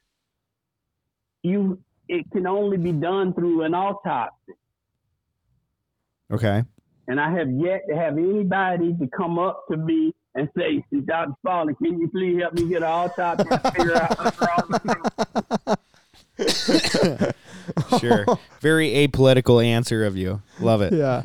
you 1.44 1.80
it 2.10 2.30
can 2.32 2.46
only 2.46 2.78
be 2.78 2.92
done 2.92 3.34
through 3.34 3.64
an 3.64 3.74
autopsy. 3.74 4.54
Okay. 6.34 6.64
And 7.08 7.20
I 7.20 7.32
have 7.38 7.50
yet 7.52 7.82
to 7.90 7.96
have 7.96 8.18
anybody 8.18 8.94
to 9.00 9.08
come 9.16 9.38
up 9.40 9.66
to 9.70 9.78
me 9.78 10.14
and 10.36 10.50
say, 10.58 10.84
Dr. 11.06 11.32
Spaulding, 11.40 11.76
can 11.76 12.00
you 12.00 12.08
please 12.10 12.40
help 12.42 12.54
me 12.54 12.68
get 12.70 12.78
an 12.78 12.84
autopsy 12.90 13.48
and 13.52 13.62
figure 13.76 13.96
out 13.96 14.18
what's 14.18 14.42
wrong 14.42 14.64
with 14.70 14.86
me? 14.86 14.94
Sure. 18.00 18.26
Very 18.60 18.90
apolitical 18.92 19.64
answer 19.64 20.04
of 20.06 20.18
you. 20.18 20.42
Love 20.60 20.82
it. 20.82 20.92
yeah. 20.92 21.24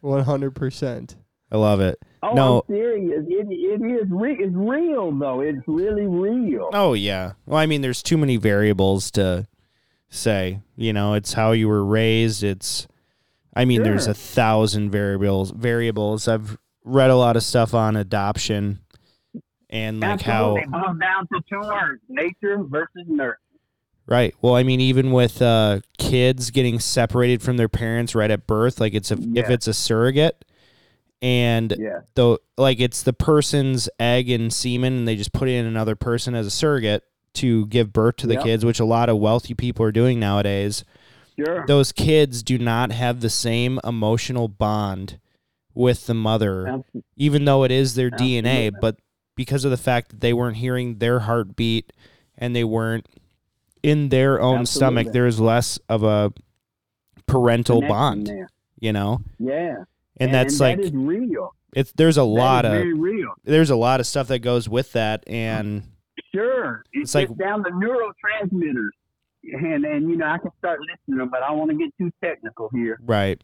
One 0.00 0.22
hundred 0.24 0.54
percent. 0.54 1.16
I 1.50 1.56
love 1.56 1.80
it. 1.80 1.98
Oh, 2.22 2.34
No. 2.34 2.64
I'm 2.68 2.74
serious. 2.74 3.24
It, 3.28 3.46
it 3.50 3.82
is 3.82 4.06
re- 4.10 4.36
it's 4.38 4.54
real 4.54 5.10
though. 5.12 5.40
It's 5.40 5.62
really 5.66 6.06
real. 6.06 6.68
Oh 6.74 6.92
yeah. 6.92 7.32
Well, 7.46 7.58
I 7.58 7.64
mean, 7.66 7.80
there's 7.80 8.02
too 8.02 8.18
many 8.18 8.36
variables 8.36 9.10
to 9.12 9.46
say. 10.10 10.60
You 10.76 10.92
know, 10.92 11.14
it's 11.14 11.32
how 11.32 11.52
you 11.52 11.66
were 11.68 11.84
raised. 11.84 12.42
It's, 12.44 12.86
I 13.54 13.64
mean, 13.64 13.82
there's 13.82 14.06
a 14.06 14.14
thousand 14.14 14.90
variables. 14.90 15.50
Variables. 15.50 16.28
I've 16.28 16.56
read 16.84 17.10
a 17.10 17.16
lot 17.16 17.36
of 17.36 17.42
stuff 17.42 17.74
on 17.74 17.96
adoption 17.96 18.80
and 19.68 20.00
like 20.00 20.20
how 20.22 20.56
Absolutely. 20.56 20.72
how. 20.72 20.84
Boils 20.86 20.98
down 21.00 21.28
to 21.32 21.40
two 21.48 21.60
words: 21.68 22.00
nature 22.08 22.62
versus 22.62 23.04
nurture. 23.06 23.38
Right. 24.06 24.34
Well, 24.42 24.54
I 24.56 24.62
mean, 24.64 24.80
even 24.80 25.12
with 25.12 25.40
uh, 25.40 25.80
kids 25.98 26.50
getting 26.50 26.80
separated 26.80 27.42
from 27.42 27.56
their 27.56 27.68
parents 27.68 28.14
right 28.14 28.30
at 28.30 28.46
birth, 28.46 28.80
like 28.80 28.94
it's 28.94 29.10
a 29.10 29.18
if 29.34 29.50
it's 29.50 29.68
a 29.68 29.74
surrogate, 29.74 30.44
and 31.22 31.74
Yeah. 31.78 32.00
though 32.14 32.38
like 32.56 32.80
it's 32.80 33.02
the 33.02 33.12
person's 33.12 33.88
egg 34.00 34.28
and 34.30 34.52
semen, 34.52 34.94
and 34.98 35.08
they 35.08 35.16
just 35.16 35.32
put 35.32 35.48
in 35.48 35.64
another 35.66 35.94
person 35.94 36.34
as 36.34 36.46
a 36.46 36.50
surrogate 36.50 37.04
to 37.34 37.66
give 37.66 37.92
birth 37.92 38.16
to 38.16 38.26
the 38.26 38.34
Yep. 38.34 38.42
kids, 38.44 38.64
which 38.64 38.80
a 38.80 38.84
lot 38.84 39.08
of 39.08 39.18
wealthy 39.18 39.54
people 39.54 39.84
are 39.84 39.92
doing 39.92 40.18
nowadays. 40.18 40.84
Sure. 41.44 41.64
Those 41.66 41.92
kids 41.92 42.42
do 42.42 42.58
not 42.58 42.92
have 42.92 43.20
the 43.20 43.30
same 43.30 43.78
emotional 43.84 44.48
bond 44.48 45.18
with 45.74 46.06
the 46.06 46.14
mother, 46.14 46.66
Abs- 46.68 46.84
even 47.16 47.44
though 47.44 47.64
it 47.64 47.70
is 47.70 47.94
their 47.94 48.10
DNA, 48.10 48.70
but 48.80 48.96
because 49.36 49.64
of 49.64 49.70
the 49.70 49.76
fact 49.76 50.10
that 50.10 50.20
they 50.20 50.32
weren't 50.32 50.56
hearing 50.58 50.98
their 50.98 51.20
heartbeat 51.20 51.92
and 52.36 52.54
they 52.54 52.64
weren't 52.64 53.06
in 53.82 54.08
their 54.10 54.40
own 54.40 54.66
stomach, 54.66 55.08
there's 55.12 55.40
less 55.40 55.78
of 55.88 56.02
a 56.02 56.32
parental 57.26 57.76
connection 57.80 57.88
bond, 57.96 58.26
there. 58.26 58.48
you 58.80 58.92
know? 58.92 59.20
Yeah. 59.38 59.84
And, 60.18 60.34
that's 60.34 60.60
like 60.60 60.76
that 60.76 60.84
is 60.86 60.92
real. 60.92 61.54
it's 61.74 61.92
there's 61.92 62.18
a 62.18 62.20
That 62.20 62.24
lot 62.26 62.64
of 62.66 62.72
real. 62.98 63.32
there's 63.44 63.70
a 63.70 63.76
lot 63.76 64.00
of 64.00 64.06
stuff 64.06 64.28
that 64.28 64.40
goes 64.40 64.68
with 64.68 64.92
that 64.92 65.24
and 65.26 65.84
Sure. 66.34 66.84
It 66.92 67.00
It's 67.02 67.14
like- 67.14 67.34
down 67.38 67.62
the 67.62 67.70
neurotransmitters. 67.70 68.90
And 69.42 69.84
and 69.84 70.08
you 70.10 70.16
know 70.16 70.26
I 70.26 70.38
can 70.38 70.50
start 70.58 70.80
listing 70.80 71.16
them, 71.16 71.30
but 71.30 71.42
I 71.42 71.48
don't 71.48 71.58
want 71.58 71.70
to 71.70 71.76
get 71.78 71.90
too 71.98 72.10
technical 72.22 72.68
here. 72.74 72.98
right. 73.04 73.40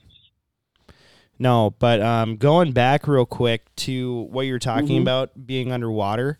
No, 1.39 1.75
but 1.79 2.01
um 2.01 2.37
going 2.37 2.73
back 2.73 3.07
real 3.07 3.27
quick 3.27 3.75
to 3.77 4.23
what 4.31 4.43
you're 4.43 4.59
talking 4.59 4.99
Mhm. 4.99 5.03
about 5.03 5.47
being 5.47 5.71
underwater. 5.73 6.39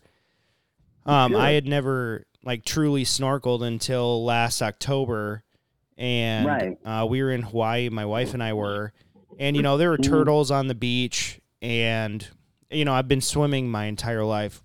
Um 1.05 1.31
Sure. 1.33 1.41
I 1.41 1.51
had 1.51 1.65
never 1.67 2.25
like 2.43 2.65
truly 2.65 3.03
snorkeled 3.03 3.61
until 3.63 4.23
last 4.23 4.61
October 4.61 5.43
and 5.97 6.45
Right. 6.45 6.77
uh, 6.85 7.05
we 7.09 7.23
were 7.23 7.31
in 7.31 7.41
Hawaii, 7.41 7.89
my 7.89 8.05
wife 8.05 8.33
and 8.35 8.43
I 8.43 8.53
were, 8.53 8.93
and 9.39 9.55
you 9.55 9.63
know 9.63 9.77
there 9.77 9.89
were 9.89 9.97
Mhm. 9.97 10.03
turtles 10.09 10.51
on 10.51 10.67
the 10.67 10.75
beach, 10.75 11.41
and 11.61 12.27
you 12.69 12.85
know 12.85 12.93
I've 12.93 13.07
been 13.07 13.21
swimming 13.21 13.69
my 13.69 13.85
entire 13.85 14.23
life, 14.23 14.63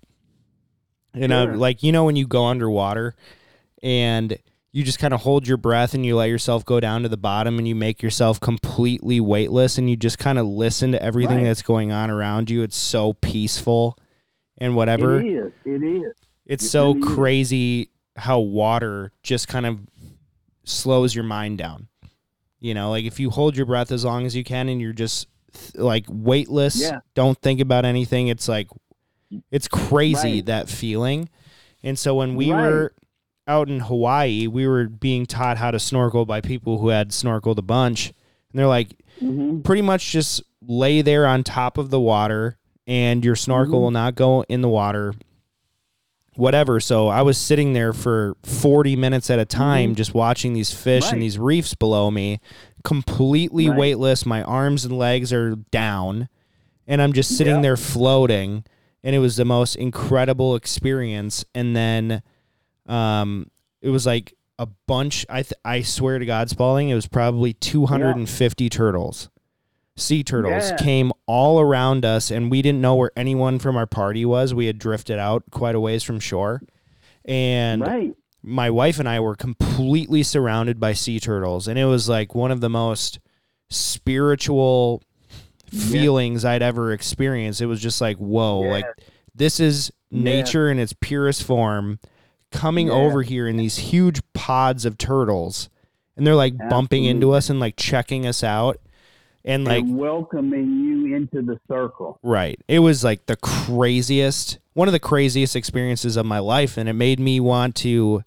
and 1.13 1.31
Sure. 1.31 1.57
like 1.57 1.81
you 1.81 1.91
know 1.91 2.05
when 2.05 2.15
you 2.15 2.27
go 2.27 2.45
underwater, 2.45 3.15
and 3.81 4.37
you 4.73 4.83
just 4.83 4.97
kind 4.99 5.13
of 5.13 5.21
hold 5.21 5.47
your 5.47 5.55
breath 5.57 5.93
and 5.93 6.03
you 6.05 6.15
let 6.15 6.29
yourself 6.29 6.65
go 6.65 6.79
down 6.79 7.03
to 7.03 7.09
the 7.09 7.15
bottom 7.17 7.57
and 7.59 7.67
you 7.67 7.75
make 7.75 8.01
yourself 8.01 8.39
completely 8.39 9.19
weightless 9.21 9.77
and 9.77 9.87
you 9.89 9.95
just 9.95 10.17
kind 10.19 10.37
of 10.39 10.45
listen 10.47 10.91
to 10.91 11.01
everything 11.01 11.37
Right. 11.37 11.43
that's 11.45 11.61
going 11.61 11.91
on 11.91 12.09
around 12.09 12.49
you. 12.49 12.63
It's 12.63 12.75
so 12.75 13.13
peaceful 13.13 13.97
and 14.57 14.75
whatever 14.75 15.21
It 15.21 15.27
is. 15.27 15.51
It 15.63 15.83
is. 15.83 16.13
it's 16.47 16.65
It 16.65 16.69
so 16.69 16.87
really 16.93 16.99
is. 17.07 17.15
crazy 17.15 17.89
how 18.17 18.39
water 18.39 19.11
just 19.21 19.47
kind 19.47 19.65
of 19.67 19.79
slows 20.63 21.13
your 21.13 21.23
mind 21.23 21.57
down 21.57 21.87
You 22.59 22.73
know, 22.73 22.89
like 22.89 23.05
if 23.05 23.19
you 23.19 23.29
hold 23.29 23.55
your 23.57 23.65
breath 23.65 23.91
as 23.91 24.03
long 24.05 24.25
as 24.25 24.35
you 24.35 24.43
can 24.43 24.69
and 24.69 24.79
you're 24.81 24.93
just 24.93 25.27
th- 25.53 25.75
like 25.75 26.05
weightless, 26.09 26.81
Yeah. 26.81 27.01
don't 27.13 27.37
think 27.41 27.59
about 27.59 27.85
anything. 27.85 28.27
It's 28.29 28.47
like 28.47 28.67
it's 29.51 29.67
crazy 29.67 30.35
Right. 30.35 30.45
that 30.47 30.69
feeling. 30.69 31.27
And 31.83 31.99
so 31.99 32.15
when 32.15 32.35
we 32.35 32.51
Right. 32.51 32.61
were 32.69 32.93
out 33.47 33.69
in 33.69 33.81
Hawaii, 33.81 34.47
we 34.47 34.67
were 34.67 34.87
being 34.87 35.25
taught 35.25 35.57
how 35.57 35.71
to 35.71 35.79
snorkel 35.79 36.25
by 36.25 36.41
people 36.41 36.79
who 36.79 36.89
had 36.89 37.09
snorkeled 37.09 37.57
a 37.57 37.61
bunch. 37.63 38.07
And 38.07 38.59
they're 38.59 38.67
like, 38.67 38.95
hmm 39.19 39.61
pretty 39.61 39.81
much 39.81 40.11
just 40.11 40.41
lay 40.67 41.01
there 41.01 41.25
on 41.27 41.43
top 41.43 41.77
of 41.77 41.89
the 41.91 41.99
water 41.99 42.57
and 42.87 43.23
your 43.23 43.35
snorkel 43.35 43.75
Mm-hmm. 43.75 43.81
will 43.83 43.91
not 43.91 44.15
go 44.15 44.41
in 44.49 44.61
the 44.61 44.67
water 44.69 45.13
whatever 46.35 46.79
so 46.79 47.07
i 47.09 47.21
was 47.21 47.37
sitting 47.37 47.73
there 47.73 47.93
for 47.93 48.35
40 48.43 48.95
minutes 48.95 49.29
at 49.29 49.37
a 49.37 49.45
time 49.45 49.93
just 49.93 50.13
watching 50.15 50.53
these 50.53 50.71
fish 50.71 51.03
Mm-hmm. 51.03 51.05
Right. 51.05 51.13
and 51.13 51.21
these 51.21 51.37
reefs 51.37 51.75
below 51.75 52.09
me 52.09 52.39
completely 52.83 53.69
Right. 53.69 53.77
weightless 53.77 54.25
my 54.25 54.41
arms 54.41 54.83
and 54.83 54.97
legs 54.97 55.31
are 55.31 55.55
down 55.71 56.27
and 56.87 57.01
i'm 57.01 57.13
just 57.13 57.37
sitting 57.37 57.57
Yeah. 57.57 57.61
there 57.61 57.77
floating 57.77 58.63
and 59.03 59.15
it 59.15 59.19
was 59.19 59.35
the 59.35 59.45
most 59.45 59.75
incredible 59.75 60.55
experience 60.55 61.45
and 61.53 61.75
then 61.75 62.23
um 62.87 63.47
it 63.81 63.89
was 63.89 64.05
like 64.05 64.33
a 64.59 64.67
bunch 64.87 65.25
i 65.29 65.41
th- 65.41 65.53
i 65.65 65.81
swear 65.81 66.19
to 66.19 66.25
god 66.25 66.49
spaulding 66.49 66.89
it 66.89 66.95
was 66.95 67.07
probably 67.07 67.53
250 67.53 68.69
turtles 68.69 69.29
sea 69.95 70.23
turtles 70.23 70.69
Yeah. 70.71 70.77
came 70.77 71.11
all 71.27 71.59
around 71.59 72.03
us 72.05 72.29
and 72.31 72.49
we 72.51 72.61
didn't 72.61 72.81
know 72.81 72.95
where 72.95 73.11
anyone 73.15 73.59
from 73.59 73.75
our 73.77 73.85
party 73.87 74.25
was 74.25 74.53
we 74.53 74.65
had 74.65 74.77
drifted 74.79 75.19
out 75.19 75.43
quite 75.51 75.75
a 75.75 75.79
ways 75.79 76.03
from 76.03 76.19
shore 76.19 76.61
and 77.25 77.81
Right. 77.81 78.13
my 78.41 78.69
wife 78.69 78.99
and 78.99 79.07
I 79.07 79.19
were 79.21 79.35
completely 79.35 80.21
surrounded 80.23 80.77
by 80.77 80.91
sea 80.91 81.19
turtles, 81.21 81.69
and 81.69 81.79
it 81.79 81.85
was 81.85 82.09
like 82.09 82.35
one 82.35 82.51
of 82.51 82.59
the 82.59 82.69
most 82.69 83.19
spiritual 83.69 85.01
feelings 85.71 86.43
I'd 86.45 86.61
ever 86.61 86.91
experienced. 86.91 87.61
It 87.61 87.67
was 87.67 87.81
just 87.81 88.01
like, 88.01 88.17
whoa, 88.17 88.63
Yeah. 88.65 88.71
like 88.71 88.85
this 89.33 89.59
is 89.59 89.91
Yeah. 90.09 90.23
nature 90.23 90.69
in 90.69 90.79
its 90.79 90.93
purest 90.99 91.43
form 91.43 91.99
coming 92.53 92.87
Yeah. 92.87 92.93
over 92.93 93.21
here 93.23 93.47
in 93.47 93.57
these 93.57 93.77
huge 93.77 94.21
pods 94.33 94.85
of 94.85 94.97
turtles, 94.97 95.69
and 96.15 96.25
they're 96.25 96.35
like 96.35 96.53
bumping 96.69 97.03
into 97.05 97.31
us 97.33 97.49
and 97.49 97.59
like 97.59 97.75
checking 97.75 98.25
us 98.25 98.43
out. 98.43 98.79
And 99.45 99.65
like 99.65 99.83
and 99.83 99.97
welcoming 99.97 100.79
you 100.79 101.15
into 101.17 101.41
the 101.41 101.59
circle. 101.67 102.17
Right. 102.23 102.57
It 102.69 102.79
was 102.79 103.03
like 103.03 103.25
the 103.25 103.35
craziest, 103.35 104.57
one 104.73 104.87
of 104.87 104.93
the 104.93 104.99
craziest 105.01 105.55
experiences 105.57 106.15
of 106.15 106.25
my 106.25 106.39
life, 106.39 106.77
and 106.77 106.87
it 106.87 106.93
made 106.93 107.19
me 107.19 107.41
want 107.41 107.75
to 107.77 108.23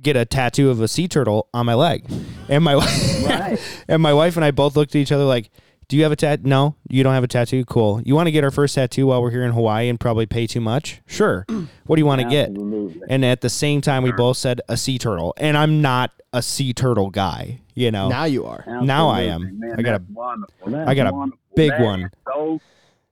get 0.00 0.14
a 0.16 0.24
tattoo 0.24 0.70
of 0.70 0.80
a 0.80 0.86
sea 0.86 1.08
turtle 1.08 1.48
on 1.52 1.66
my 1.66 1.74
leg. 1.74 2.04
And 2.48 2.62
my 2.62 2.74
Right. 3.26 3.58
and 3.88 4.00
my 4.00 4.14
wife 4.14 4.36
and 4.36 4.44
I 4.44 4.52
both 4.52 4.76
looked 4.76 4.94
at 4.94 4.98
each 5.00 5.10
other 5.12 5.24
like, 5.24 5.50
"Do 5.90 5.96
you 5.96 6.04
have 6.04 6.12
a 6.12 6.16
tat? 6.16 6.44
No, 6.44 6.76
you 6.88 7.02
don't 7.02 7.14
have 7.14 7.24
a 7.24 7.28
tattoo. 7.28 7.64
Cool. 7.64 8.00
You 8.04 8.14
want 8.14 8.28
to 8.28 8.30
get 8.30 8.44
our 8.44 8.52
first 8.52 8.76
tattoo 8.76 9.08
while 9.08 9.20
we're 9.20 9.32
here 9.32 9.42
in 9.42 9.50
Hawaii 9.50 9.88
and 9.88 9.98
probably 9.98 10.24
pay 10.24 10.46
too 10.46 10.60
much? 10.60 11.02
Sure. 11.06 11.44
What 11.86 11.96
do 11.96 12.00
you 12.00 12.06
want 12.06 12.20
to 12.20 12.28
get?" 12.28 12.50
And 13.08 13.24
at 13.24 13.40
the 13.40 13.50
same 13.50 13.80
time, 13.80 14.04
we 14.04 14.12
both 14.12 14.36
said 14.36 14.60
a 14.68 14.76
sea 14.76 14.96
turtle, 14.96 15.34
and 15.36 15.56
I'm 15.56 15.82
not 15.82 16.12
a 16.32 16.40
sea 16.40 16.72
turtle 16.72 17.10
guy. 17.10 17.60
You 17.74 17.90
know. 17.90 18.08
Now 18.08 18.24
you 18.24 18.46
are. 18.46 18.64
Now 18.82 19.08
I 19.08 19.22
am. 19.22 19.58
Man, 19.58 19.74
I 19.76 19.82
got 19.82 20.00
a- 20.00 20.04
wonderful. 20.12 20.70
That's 20.70 20.88
I 20.88 20.94
got 20.94 21.08
a 21.08 21.12
wonderful. 21.12 21.40
big 21.56 21.70
That 21.70 21.80
one. 21.80 22.02
is 22.04 22.10
So 22.24 22.60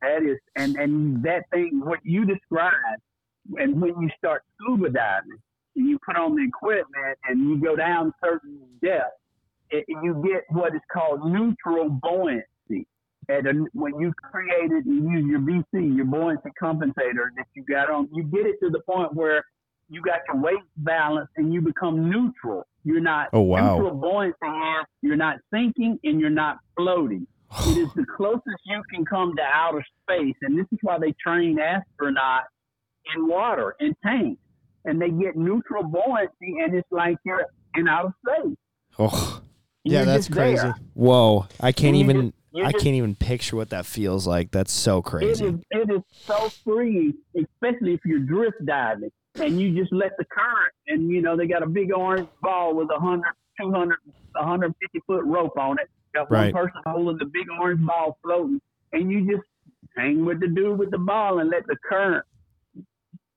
that 0.01 0.22
is, 0.22 0.39
and 0.55 0.76
and 0.76 1.22
that 1.24 1.51
thing 1.51 1.81
what 1.85 1.99
you 2.05 2.24
described, 2.24 3.03
and 3.57 3.81
when 3.81 4.01
you 4.01 4.09
start 4.16 4.45
scuba 4.55 4.91
diving, 4.91 5.39
and 5.74 5.89
you 5.89 5.99
put 6.07 6.16
on 6.16 6.37
the 6.37 6.45
equipment 6.45 7.18
and 7.29 7.41
you 7.49 7.57
go 7.59 7.74
down 7.74 8.14
certain 8.22 8.61
depths, 8.81 9.16
it, 9.70 9.85
you 9.89 10.22
get 10.24 10.45
what 10.51 10.74
is 10.74 10.81
called 10.93 11.24
neutral 11.33 11.89
buoyancy. 11.89 12.47
And 13.31 13.47
a, 13.47 13.53
when 13.74 13.99
you 14.01 14.12
created 14.33 14.87
and 14.87 15.11
use 15.11 15.26
your 15.26 15.41
BC, 15.41 15.97
your 15.97 16.07
buoyancy 16.07 16.49
compensator 16.61 17.29
that 17.37 17.47
you 17.55 17.62
got 17.68 17.91
on, 17.91 18.09
you 18.12 18.22
get 18.24 18.47
it 18.47 18.57
to 18.62 18.70
the 18.70 18.81
point 18.81 19.12
where 19.14 19.45
you 19.91 20.01
got 20.03 20.20
your 20.29 20.41
weight 20.43 20.59
balance 20.79 21.29
and 21.37 21.53
you 21.53 21.61
become 21.61 22.09
neutral. 22.11 22.66
You're 22.85 23.01
not 23.01 23.29
Oh, 23.35 23.41
wow. 23.43 23.76
neutral 23.76 23.95
buoyancy 23.95 24.37
is 24.47 24.87
you're 25.03 25.16
not 25.16 25.37
sinking 25.53 25.99
and 26.05 26.20
you're 26.20 26.31
not 26.31 26.59
floating. 26.76 27.26
it 27.66 27.79
is 27.79 27.89
the 27.97 28.07
closest 28.16 28.61
you 28.64 28.83
can 28.93 29.05
come 29.05 29.35
to 29.37 29.43
outer 29.43 29.85
space, 30.03 30.35
and 30.43 30.59
this 30.59 30.66
is 30.72 30.79
why 30.83 30.99
they 30.99 31.12
train 31.22 31.59
astronauts 31.59 32.43
in 33.14 33.26
water 33.26 33.74
in 33.81 33.95
tanks, 34.05 34.41
and 34.85 35.01
they 35.01 35.09
get 35.11 35.35
neutral 35.37 35.83
buoyancy, 35.83 36.61
and 36.62 36.74
it's 36.74 36.89
like 36.91 37.16
you're 37.24 37.47
in 37.74 37.89
outer 37.89 38.12
space. 38.26 38.57
Oh, 38.99 39.41
Yeah, 39.85 40.05
that's 40.05 40.26
just 40.26 40.37
there. 40.37 40.57
crazy. 40.57 40.72
whoa! 40.95 41.47
I 41.61 41.72
can't 41.72 41.97
You 41.97 42.05
even. 42.05 42.33
I 42.57 42.73
can't 42.73 42.87
even 42.97 43.15
picture 43.15 43.57
what 43.57 43.71
that 43.71 43.87
feels 43.87 44.27
like. 44.27 44.51
That's 44.51 44.73
so 44.73 45.03
crazy. 45.03 45.45
is 45.47 45.55
it 45.71 45.91
is 45.91 46.03
so 46.27 46.49
free, 46.65 47.15
especially 47.37 47.95
if 47.95 48.01
you're 48.05 48.21
drift 48.21 48.65
diving 48.65 49.11
and 49.37 49.61
you 49.61 49.79
just 49.79 49.93
let 49.93 50.17
the 50.19 50.25
current 50.25 50.73
and 50.89 51.11
you 51.11 51.23
know 51.23 51.37
they 51.37 51.47
got 51.47 51.63
a 51.63 51.67
big 51.67 51.93
orange 51.93 52.29
ball 52.43 52.75
with 52.75 52.89
a 52.91 52.99
100, 52.99 53.23
200, 53.61 53.97
150 54.35 55.01
foot 55.07 55.25
rope 55.25 55.57
on 55.59 55.79
it. 55.79 55.89
Got 56.15 56.31
one 56.31 56.41
Right. 56.41 56.55
person 56.55 56.81
holding 56.87 57.19
the 57.19 57.27
big 57.27 57.47
orange 57.61 57.85
ball 57.87 58.19
floating, 58.23 58.61
and 58.93 59.11
you 59.13 59.31
just 59.31 59.47
hang 59.97 60.25
with 60.25 60.41
the 60.41 60.49
dude 60.49 60.79
with 60.79 60.91
the 60.91 60.99
ball 60.99 61.39
and 61.41 61.51
let 61.51 61.67
the 61.67 61.77
current 61.89 62.25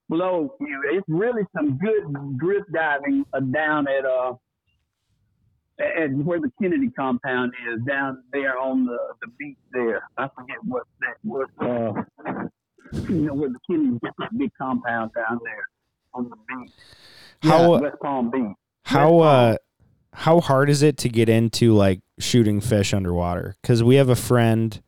blow 0.09 0.55
you. 0.59 0.81
It's 0.93 1.05
really 1.07 1.43
some 1.55 1.77
good 1.77 2.37
drift 2.37 2.71
diving 2.73 3.25
down 3.51 3.87
at 3.87 4.05
uh 4.05 4.33
at 5.81 6.11
where 6.13 6.39
the 6.39 6.51
Kennedy 6.61 6.89
compound 6.89 7.53
is 7.73 7.81
down 7.85 8.23
there 8.31 8.57
on 8.57 8.85
the, 8.85 8.97
the 9.21 9.27
beach 9.39 9.57
there. 9.73 10.03
I 10.17 10.27
forget 10.35 10.57
what 10.63 10.83
that 11.01 11.15
was. 11.23 11.47
Uh, 11.59 12.43
you 13.09 13.21
know 13.21 13.33
where 13.33 13.49
the 13.49 13.59
Kennedy 13.69 13.97
got 14.03 14.13
that 14.19 14.37
big 14.37 14.51
compound 14.59 15.11
down 15.15 15.39
there 15.43 15.63
on 16.13 16.29
the 16.29 16.35
beach, 16.47 16.71
how 17.41 17.79
West 17.79 17.95
Palm 18.01 18.29
Beach. 18.29 18.55
how 18.83 19.19
uh 19.19 19.55
how 20.13 20.41
hard 20.41 20.69
is 20.69 20.81
it 20.83 20.97
to 20.97 21.09
get 21.09 21.29
into 21.29 21.73
like 21.73 22.01
shooting 22.19 22.59
fish 22.59 22.93
underwater? 22.93 23.55
Because 23.61 23.81
we 23.81 23.95
have 23.95 24.09
a 24.09 24.15
friend 24.15 24.81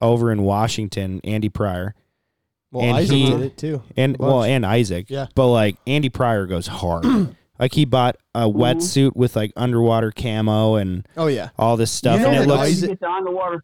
over 0.00 0.30
in 0.30 0.42
Washington, 0.42 1.20
Andy 1.24 1.48
Pryor, 1.48 1.94
Well, 2.70 2.84
And 2.84 2.96
Isaac 2.98 3.16
he- 3.16 3.30
did 3.30 3.40
it 3.40 3.56
too. 3.56 3.82
and 3.96 4.16
well, 4.18 4.42
and 4.42 4.66
Isaac. 4.66 5.06
Yeah. 5.08 5.26
But 5.34 5.48
like 5.48 5.76
Andy 5.86 6.10
Pryor 6.10 6.44
goes 6.46 6.66
hard. 6.66 7.04
like 7.58 7.74
he 7.74 7.84
bought 7.84 8.16
a 8.34 8.42
mm-hmm. 8.42 8.60
wetsuit 8.60 9.16
with 9.16 9.36
like 9.36 9.52
underwater 9.56 10.12
camo 10.12 10.76
and 10.76 11.06
Oh 11.16 11.26
yeah. 11.26 11.50
all 11.58 11.76
this 11.76 11.90
stuff, 11.90 12.20
you 12.20 12.26
know 12.26 12.32
and 12.32 12.44
it 12.44 12.46
the 12.46 12.54
looks 12.54 12.82
you 12.82 12.88
get 12.88 13.00
the 13.00 13.60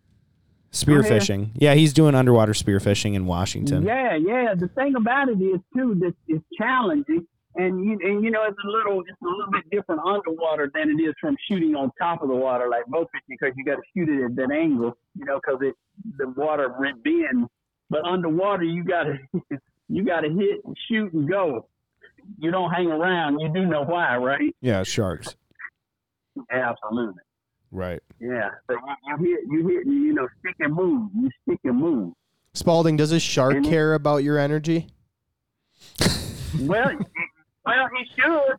spearfishing. 0.74 1.46
Oh, 1.46 1.52
yeah, 1.54 1.74
he's 1.74 1.92
doing 1.92 2.14
underwater 2.14 2.52
spearfishing 2.52 3.14
in 3.14 3.26
Washington. 3.26 3.84
Yeah, 3.84 4.16
yeah. 4.16 4.54
The 4.54 4.68
thing 4.68 4.96
about 4.96 5.28
it 5.28 5.40
is 5.40 5.60
too 5.74 5.94
that 6.00 6.14
it's 6.28 6.44
challenging, 6.58 7.26
and 7.54 7.84
you 7.84 7.98
and 8.02 8.24
you 8.24 8.30
know 8.30 8.42
it's 8.44 8.58
a 8.62 8.68
little 8.68 9.00
it's 9.00 9.22
a 9.22 9.26
little 9.26 9.50
bit 9.52 9.70
different 9.70 10.02
underwater 10.04 10.70
than 10.74 10.90
it 10.90 11.02
is 11.02 11.14
from 11.20 11.36
shooting 11.48 11.74
on 11.74 11.90
top 11.98 12.22
of 12.22 12.28
the 12.28 12.34
water 12.34 12.68
like 12.68 12.86
boat 12.86 13.08
fishing 13.12 13.36
because 13.40 13.54
you 13.56 13.64
got 13.64 13.76
to 13.76 13.82
shoot 13.96 14.08
it 14.08 14.24
at 14.24 14.36
that 14.36 14.52
angle, 14.52 14.96
you 15.16 15.24
know, 15.24 15.40
because 15.40 15.60
it 15.62 15.74
the 16.18 16.28
water 16.28 16.74
bends. 17.04 17.48
But 17.88 18.04
underwater 18.04 18.64
you 18.64 18.82
got 18.82 19.04
to 19.04 19.18
you 19.88 20.04
got 20.04 20.20
to 20.20 20.28
hit 20.28 20.64
and 20.64 20.76
shoot 20.88 21.12
and 21.12 21.28
go. 21.28 21.68
You 22.38 22.50
don't 22.50 22.70
hang 22.70 22.86
around. 22.88 23.38
You 23.40 23.48
do 23.52 23.66
know 23.66 23.82
why, 23.84 24.16
right? 24.16 24.54
Yeah, 24.60 24.82
sharks. 24.82 25.36
Absolutely. 26.50 27.20
Right. 27.70 28.00
Yeah. 28.20 28.50
So 28.70 28.76
you, 28.76 28.96
you 29.10 29.16
hit 29.24 29.40
you 29.50 29.68
hit 29.68 29.86
you 29.86 30.12
know 30.14 30.28
stick 30.40 30.56
and 30.60 30.74
move. 30.74 31.10
You 31.16 31.30
stick 31.46 31.60
and 31.64 31.76
move. 31.78 32.12
Spaulding, 32.54 32.96
does 32.96 33.10
a 33.12 33.18
shark 33.20 33.54
And 33.56 33.66
it- 33.66 33.68
care 33.68 33.94
about 33.94 34.18
your 34.24 34.38
energy? 34.38 34.88
Well, 36.60 36.88
well, 37.66 37.88
he 37.98 38.04
should. 38.14 38.54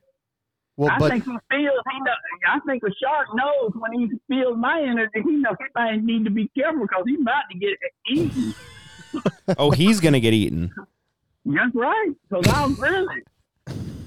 Well, 0.75 0.89
I 0.91 0.99
but 0.99 1.11
think 1.11 1.23
he 1.23 1.31
feels 1.49 1.79
he 1.93 1.99
know. 2.01 2.11
I 2.45 2.59
think 2.67 2.83
a 2.83 2.91
shark 3.01 3.27
knows 3.33 3.71
when 3.73 3.93
he 3.93 4.09
feels 4.27 4.57
my 4.57 4.81
energy. 4.81 5.21
He 5.23 5.37
knows 5.37 5.55
he 5.59 5.65
might 5.73 6.03
need 6.03 6.25
to 6.25 6.29
be 6.29 6.49
careful 6.57 6.81
because 6.81 7.03
he's 7.07 7.21
about 7.21 7.43
to 7.49 7.57
get 7.57 7.77
eaten. 8.09 8.53
Oh, 9.57 9.71
he's 9.71 10.01
gonna 10.01 10.19
get 10.19 10.33
eaten. 10.33 10.73
That's 11.45 11.73
right. 11.73 12.11
So 12.29 12.41
I'm 12.47 12.75
really. 12.75 13.21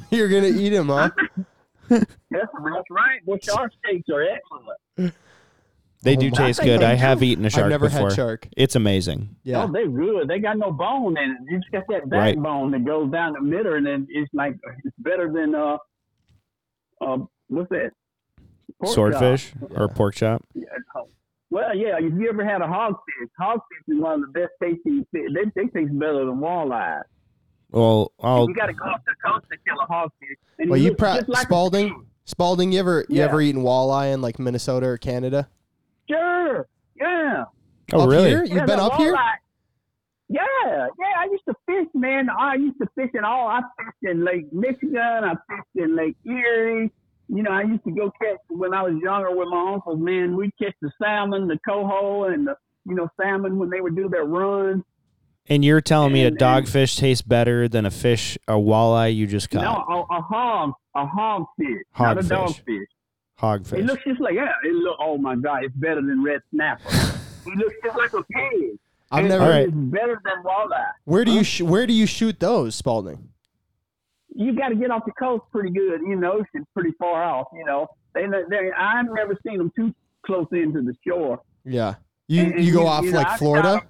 you're 0.16 0.28
gonna 0.28 0.46
eat 0.48 0.72
him, 0.72 0.88
huh? 0.88 1.10
That's, 1.88 2.04
that's 2.30 2.90
right. 2.90 3.20
Well, 3.24 3.38
shark 3.42 3.72
steaks 3.82 4.10
are 4.10 4.22
excellent. 4.22 5.14
They 6.02 6.16
Oh 6.16 6.20
do 6.20 6.30
my- 6.30 6.36
taste 6.36 6.60
I 6.60 6.64
good. 6.66 6.82
I 6.82 6.94
have 6.94 7.22
eaten 7.22 7.46
a 7.46 7.50
shark 7.50 7.64
I've 7.64 7.70
never 7.70 7.88
before. 7.88 8.08
had 8.10 8.14
shark. 8.16 8.48
It's 8.58 8.76
amazing. 8.76 9.36
Yeah. 9.42 9.64
Oh, 9.64 9.72
they're 9.72 9.88
good. 9.88 10.28
They 10.28 10.38
got 10.38 10.58
no 10.58 10.70
bone 10.70 11.16
in 11.16 11.30
it. 11.30 11.36
You 11.50 11.58
just 11.58 11.72
got 11.72 11.84
that 11.88 12.06
Right. 12.08 12.34
backbone 12.36 12.72
that 12.72 12.84
goes 12.84 13.10
down 13.10 13.32
the 13.32 13.40
middle, 13.40 13.72
and 13.74 13.86
then 13.86 14.06
it's 14.10 14.30
like 14.34 14.54
it's 14.84 14.94
better 14.98 15.32
than 15.32 15.54
uh, 15.54 15.78
uh, 17.00 17.18
what's 17.48 17.70
that? 17.70 17.92
Pork 18.82 18.84
chop. 18.86 18.94
Swordfish 18.94 19.52
or 19.74 19.88
pork 19.88 20.14
chop. 20.14 20.44
Yeah. 20.54 20.64
Well, 21.50 21.74
yeah. 21.74 21.96
If 21.98 22.12
you 22.20 22.28
ever 22.28 22.44
had 22.44 22.60
a 22.60 22.66
hogfish, 22.66 23.30
hogfish 23.40 23.60
is 23.88 23.98
one 23.98 24.22
of 24.22 24.32
the 24.32 24.40
best 24.40 24.52
tasting 24.62 25.06
fish. 25.10 25.30
They, 25.34 25.44
they 25.56 25.68
taste 25.68 25.98
better 25.98 26.26
than 26.26 26.36
walleye. 26.36 27.00
Well, 27.70 28.12
I'll 28.20 28.48
You 28.48 28.54
got 28.54 28.66
to 28.66 28.72
go 28.72 28.86
up 28.86 29.02
the 29.06 29.14
coast 29.24 29.46
to 29.52 29.58
kill 29.66 29.78
a 29.80 29.86
hogfish. 29.86 30.36
And 30.58 30.70
Well, 30.70 30.78
it 30.78 30.82
you 30.82 30.88
looks 30.90 30.98
pro- 30.98 31.14
just 31.16 31.28
like 31.28 31.44
a 31.44 31.46
Spaulding. 31.46 31.88
pig. 31.88 32.04
Spaulding, 32.24 32.72
you 32.72 32.80
ever 32.80 33.06
you 33.08 33.16
Yeah. 33.18 33.24
ever 33.24 33.40
eaten 33.40 33.62
walleye 33.62 34.12
in 34.12 34.20
like 34.20 34.38
Minnesota 34.38 34.86
or 34.86 34.98
Canada? 34.98 35.48
Sure. 36.10 36.66
Yeah. 36.98 37.44
Oh, 37.92 38.02
up 38.02 38.08
really? 38.10 38.28
Here? 38.30 38.40
You've 38.44 38.48
yeah, 38.56 38.66
been 38.66 38.78
the 38.78 38.84
up 38.84 38.94
here? 38.94 39.16
Yeah, 40.30 40.42
yeah. 40.98 41.14
I 41.18 41.24
used 41.30 41.44
to 41.48 41.54
fish, 41.66 41.88
man. 41.94 42.28
I 42.28 42.54
used 42.56 42.78
to 42.80 42.88
fish 42.94 43.10
in 43.14 43.24
all. 43.24 43.48
I 43.48 43.60
fished 43.78 43.96
in 44.12 44.24
Lake 44.24 44.52
Michigan. 44.52 44.96
I 44.98 45.32
fished 45.48 45.68
in 45.76 45.96
Lake 45.96 46.16
Erie. 46.26 46.92
You 47.30 47.42
know, 47.42 47.50
I 47.50 47.62
used 47.62 47.84
to 47.84 47.90
go 47.90 48.10
catch 48.22 48.36
when 48.50 48.74
I 48.74 48.82
was 48.82 48.94
younger 49.02 49.34
with 49.34 49.48
my 49.48 49.72
uncles. 49.74 49.98
Man, 50.00 50.36
we'd 50.36 50.52
catch 50.60 50.74
the 50.82 50.90
salmon, 51.02 51.46
the 51.48 51.58
coho, 51.66 52.24
and 52.24 52.46
the 52.46 52.56
you 52.86 52.94
know 52.94 53.08
salmon 53.20 53.58
when 53.58 53.70
they 53.70 53.80
would 53.80 53.96
do 53.96 54.08
their 54.10 54.24
runs. 54.24 54.82
And 55.50 55.64
you're 55.64 55.80
telling 55.80 56.12
me 56.12 56.24
a 56.24 56.28
And- 56.28 56.40
and- 56.42 56.66
dogfish 56.66 56.98
tastes 56.98 57.22
better 57.22 57.68
than 57.68 57.86
a 57.86 57.90
fish, 57.90 58.36
a 58.46 58.52
walleye 58.52 59.14
you 59.14 59.26
just 59.26 59.52
No, 59.54 59.60
caught? 59.60 60.06
a, 60.10 60.14
a 60.18 60.20
hog, 60.22 60.72
a 60.94 61.06
hog 61.06 61.46
fish, 61.58 61.68
not 61.98 62.18
a 62.18 62.20
Hogfish. 62.20 62.84
dogfish. 63.40 63.78
It 63.78 63.84
looks 63.86 64.04
just 64.04 64.20
like 64.20 64.34
yeah. 64.34 64.52
It 64.64 64.74
look. 64.74 64.96
Oh 65.00 65.16
my 65.16 65.36
god, 65.36 65.64
it's 65.64 65.74
better 65.76 66.02
than 66.02 66.22
red 66.22 66.40
snapper. 66.52 66.82
it 67.46 67.56
looks 67.56 67.74
just 67.84 67.96
like 67.96 68.12
a 68.12 68.22
pig. 68.24 68.78
I've 69.10 69.24
It- 69.24 69.28
never. 69.28 69.44
All 69.44 69.50
right. 69.50 69.68
It's 69.68 69.72
better 69.74 70.20
than 70.24 70.42
walleye. 70.44 70.90
Where 71.04 71.24
do 71.24 71.32
you 71.32 71.42
sh- 71.44 71.62
where 71.62 71.86
do 71.86 71.92
you 71.94 72.04
shoot 72.06 72.38
those, 72.40 72.74
Spaulding? 72.74 73.28
you 74.34 74.52
got 74.54 74.68
to 74.68 74.74
get 74.76 74.90
off 74.90 75.04
the 75.06 75.12
coast 75.12 75.44
pretty 75.50 75.70
good. 75.70 76.00
You 76.02 76.14
know, 76.16 76.44
it's 76.54 76.66
pretty 76.74 76.92
far 76.98 77.24
off. 77.24 77.46
You 77.54 77.64
know, 77.64 77.86
they, 78.14 78.26
they 78.50 78.70
I've 78.76 79.06
never 79.10 79.36
seen 79.46 79.58
them 79.58 79.72
too 79.74 79.94
close 80.26 80.46
into 80.52 80.82
the 80.82 80.94
shore. 81.06 81.40
Yeah. 81.64 81.94
You 82.28 82.42
And- 82.42 82.54
and 82.54 82.64
you 82.64 82.72
go 82.74 82.82
you- 82.82 82.86
off 82.86 83.04
you 83.04 83.12
know, 83.12 83.18
like 83.18 83.28
I 83.28 83.36
Florida? 83.38 83.82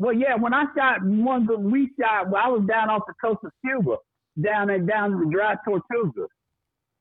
Well, 0.00 0.14
yeah, 0.14 0.34
when 0.34 0.54
I 0.54 0.64
shot 0.74 1.04
one 1.04 1.44
that 1.46 1.60
we 1.60 1.90
shot, 2.00 2.30
well, 2.30 2.42
I 2.42 2.48
was 2.48 2.66
down 2.66 2.88
off 2.88 3.02
the 3.06 3.12
coast 3.22 3.40
of 3.44 3.52
Cuba, 3.62 3.96
down 4.40 4.68
there, 4.68 4.78
down 4.78 5.20
the 5.20 5.26
dry 5.30 5.56
Tortuga. 5.62 6.26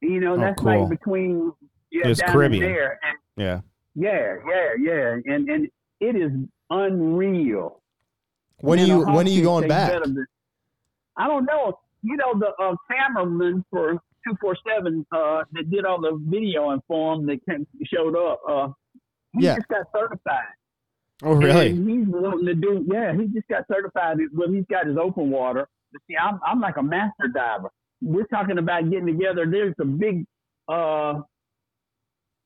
You 0.01 0.19
know, 0.19 0.33
Oh, 0.33 0.37
that's 0.37 0.61
cool. 0.61 0.81
like 0.81 0.89
between 0.89 1.53
yeah, 1.91 2.07
It's 2.09 2.19
down 2.19 2.33
Caribbean. 2.33 2.61
there. 2.61 2.99
And 3.01 3.17
yeah. 3.37 3.61
yeah, 3.95 4.35
yeah, 4.45 4.69
yeah, 4.79 5.33
and 5.33 5.49
and 5.49 5.69
it 6.01 6.15
is 6.17 6.31
unreal. 6.69 7.81
When 8.59 8.79
are 8.79 8.83
you 8.83 9.05
when 9.05 9.25
are 9.25 9.29
you 9.29 9.43
going 9.43 9.69
back? 9.69 9.91
than- 10.03 10.25
I 11.15 11.27
don't 11.27 11.45
know. 11.45 11.79
You 12.03 12.17
know 12.17 12.37
the 12.37 12.51
uh, 12.61 12.75
cameraman 12.91 13.63
for 13.69 13.93
two 14.27 14.35
four 14.41 14.57
seven 14.67 15.05
uh, 15.13 15.43
that 15.53 15.69
did 15.69 15.85
all 15.85 16.01
the 16.01 16.11
videoing 16.17 16.81
for 16.85 17.13
him 17.15 17.25
that 17.27 17.39
came, 17.45 17.65
showed 17.85 18.15
up. 18.17 18.41
Uh, 18.47 18.67
he 19.37 19.45
Yeah. 19.45 19.55
just 19.55 19.69
got 19.69 19.85
certified. 19.95 20.53
Oh, 21.23 21.33
really? 21.33 21.69
And 21.71 21.89
he's 21.89 22.07
wanting 22.07 22.45
to 22.45 22.55
do. 22.55 22.85
Yeah, 22.91 23.13
he 23.13 23.27
just 23.27 23.47
got 23.47 23.65
certified. 23.71 24.17
Well, 24.33 24.49
he's 24.49 24.65
got 24.69 24.87
his 24.87 24.97
open 24.97 25.29
water. 25.29 25.67
But 25.91 26.01
see, 26.07 26.15
I'm 26.15 26.39
I'm 26.45 26.61
like 26.61 26.77
a 26.77 26.83
master 26.83 27.27
diver. 27.33 27.69
We're 28.01 28.25
talking 28.27 28.57
about 28.57 28.89
getting 28.89 29.07
together. 29.07 29.45
There's 29.49 29.75
a 29.81 29.85
big 29.85 30.25
uh, 30.69 31.21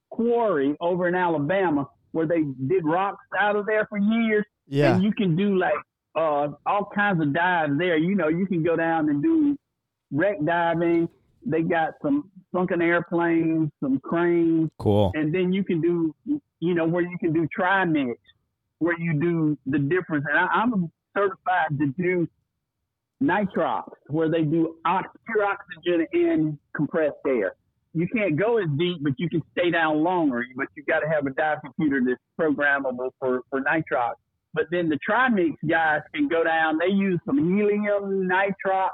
quarry 0.09 0.75
over 0.79 1.07
in 1.07 1.15
Alabama 1.15 1.87
where 2.11 2.25
they 2.27 2.43
did 2.67 2.85
rocks 2.85 3.25
out 3.39 3.55
of 3.55 3.65
there 3.65 3.85
for 3.87 3.97
years. 3.97 4.45
Yeah. 4.67 4.95
And 4.95 5.03
you 5.03 5.11
can 5.13 5.35
do 5.35 5.57
like 5.57 5.73
uh, 6.15 6.49
all 6.65 6.89
kinds 6.93 7.21
of 7.21 7.33
dives 7.33 7.77
there. 7.77 7.97
You 7.97 8.15
know, 8.15 8.27
you 8.29 8.45
can 8.47 8.63
go 8.63 8.75
down 8.75 9.09
and 9.09 9.21
do 9.21 9.57
wreck 10.11 10.37
diving. 10.45 11.09
They 11.45 11.61
got 11.61 11.93
some 12.01 12.29
sunken 12.55 12.81
airplanes, 12.81 13.69
some 13.83 13.99
cranes, 13.99 14.69
Cool. 14.79 15.11
and 15.15 15.33
then 15.35 15.51
you 15.51 15.63
can 15.63 15.81
do, 15.81 16.15
you 16.59 16.73
know, 16.73 16.85
where 16.85 17.01
you 17.03 17.17
can 17.19 17.33
do 17.33 17.45
trimix, 17.57 18.15
where 18.83 18.99
you 18.99 19.13
do 19.13 19.57
the 19.65 19.79
difference. 19.79 20.25
And 20.29 20.37
I, 20.37 20.45
I'm 20.47 20.91
certified 21.15 21.77
to 21.79 21.87
do 21.97 22.27
nitrox, 23.21 23.89
where 24.07 24.29
they 24.29 24.41
do 24.41 24.75
ox, 24.85 25.07
pure 25.25 25.45
oxygen 25.45 26.05
and 26.13 26.57
compressed 26.75 27.15
air. 27.27 27.55
You 27.93 28.07
can't 28.07 28.35
go 28.37 28.57
as 28.57 28.65
deep, 28.77 28.97
but 29.01 29.13
you 29.17 29.29
can 29.29 29.41
stay 29.57 29.69
down 29.69 30.03
longer. 30.03 30.43
But 30.55 30.67
you 30.75 30.83
got 30.83 30.99
to 30.99 31.09
have 31.09 31.27
a 31.27 31.29
dive 31.29 31.59
computer 31.63 32.01
that's 32.05 32.19
programmable 32.39 33.11
for 33.19 33.41
for 33.49 33.61
nitrox. 33.61 34.13
But 34.53 34.65
then 34.71 34.89
the 34.89 34.99
trimix 35.07 35.55
guys 35.67 36.01
can 36.13 36.27
go 36.27 36.43
down. 36.43 36.77
They 36.77 36.93
use 36.93 37.19
some 37.25 37.37
helium, 37.37 38.27
nitrox, 38.27 38.89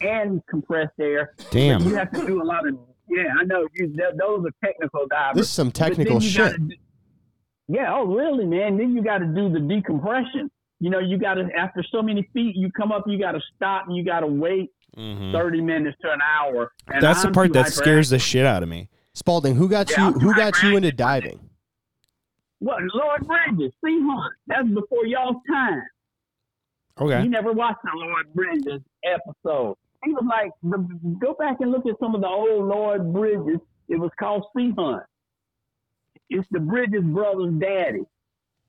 and 0.00 0.42
compressed 0.48 0.98
air. 0.98 1.34
Damn. 1.50 1.82
You 1.82 1.94
have 1.94 2.10
to 2.12 2.26
do 2.26 2.42
a 2.42 2.44
lot 2.44 2.66
of 2.66 2.74
yeah. 3.10 3.34
I 3.38 3.44
know 3.44 3.66
you, 3.74 3.86
th- 3.88 4.14
those 4.18 4.44
are 4.46 4.66
technical 4.66 5.06
divers. 5.06 5.36
This 5.36 5.46
is 5.46 5.52
some 5.52 5.70
technical 5.70 6.20
shit. 6.20 6.36
gotta 6.36 6.58
yeah, 7.68 7.92
oh 7.94 8.04
really, 8.06 8.46
man? 8.46 8.76
Then 8.76 8.94
you 8.94 9.02
got 9.02 9.18
to 9.18 9.26
do 9.26 9.48
the 9.50 9.60
decompression. 9.60 10.50
You 10.80 10.90
know, 10.90 10.98
you 11.00 11.18
got 11.18 11.34
to 11.34 11.48
after 11.56 11.82
so 11.90 12.02
many 12.02 12.28
feet, 12.32 12.54
you 12.56 12.70
come 12.72 12.92
up, 12.92 13.04
you 13.06 13.18
got 13.18 13.32
to 13.32 13.40
stop, 13.56 13.86
and 13.88 13.96
you 13.96 14.04
got 14.04 14.20
to 14.20 14.26
wait 14.26 14.70
Mhm. 14.96 15.32
thirty 15.32 15.60
minutes 15.60 15.96
to 16.02 16.10
an 16.12 16.20
hour. 16.22 16.72
And 16.88 17.02
That's 17.02 17.22
the 17.22 17.28
I'm 17.28 17.34
part 17.34 17.52
that 17.52 17.68
scares 17.72 18.10
the 18.10 18.18
shit 18.18 18.46
out 18.46 18.62
of 18.62 18.68
me. 18.68 18.88
Spaulding, 19.14 19.54
who 19.56 19.68
got 19.68 19.90
Yeah, 19.90 20.08
you 20.08 20.12
who 20.14 20.34
got 20.34 20.62
you 20.62 20.76
into 20.76 20.92
diving? 20.92 21.40
What 22.60 22.82
Lloyd 22.94 23.26
Bridges, 23.26 23.72
sea 23.84 24.00
hunt? 24.02 24.34
That's 24.46 24.68
before 24.68 25.06
y'all's 25.06 25.36
time. 25.48 25.82
Okay. 27.00 27.22
You 27.22 27.28
never 27.28 27.52
watched 27.52 27.82
the 27.84 27.90
Lloyd 27.94 28.34
Bridges 28.34 28.82
episode. 29.04 29.76
He 30.04 30.12
was 30.12 30.24
like, 30.28 30.50
the, 30.62 30.78
go 31.20 31.34
back 31.34 31.56
and 31.60 31.70
look 31.70 31.86
at 31.86 31.98
some 32.00 32.14
of 32.14 32.20
the 32.20 32.26
old 32.28 32.66
Lloyd 32.66 33.12
Bridges. 33.12 33.60
It 33.88 33.96
was 33.96 34.10
called 34.18 34.44
Sea 34.56 34.72
Hunt. 34.76 35.02
It's 36.30 36.46
the 36.50 36.60
Bridges 36.60 37.04
brothers' 37.04 37.54
daddy. 37.58 38.02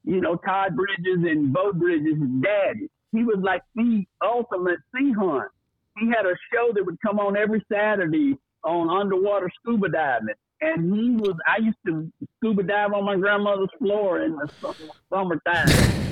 You 0.03 0.21
know, 0.21 0.35
Todd 0.35 0.75
Bridges 0.75 1.29
and 1.29 1.53
Beau 1.53 1.73
Bridges' 1.73 2.17
daddy. 2.41 2.89
He 3.11 3.23
was 3.23 3.37
like 3.41 3.61
the 3.75 4.05
ultimate 4.23 4.79
sea 4.95 5.11
hunt. 5.11 5.51
He 5.99 6.07
had 6.07 6.25
a 6.25 6.35
show 6.53 6.71
that 6.73 6.85
would 6.85 7.01
come 7.01 7.19
on 7.19 7.35
every 7.35 7.65
Saturday 7.71 8.37
on 8.63 8.89
underwater 8.89 9.51
scuba 9.61 9.89
diving. 9.89 10.35
And 10.61 10.93
he 10.93 11.15
was, 11.15 11.35
I 11.47 11.59
used 11.61 11.77
to 11.87 12.11
scuba 12.37 12.63
dive 12.63 12.91
on 12.93 13.05
my 13.05 13.15
grandmother's 13.15 13.69
floor 13.77 14.21
in 14.21 14.35
the 14.35 14.49
sum- 14.61 14.75
summertime. 15.09 15.69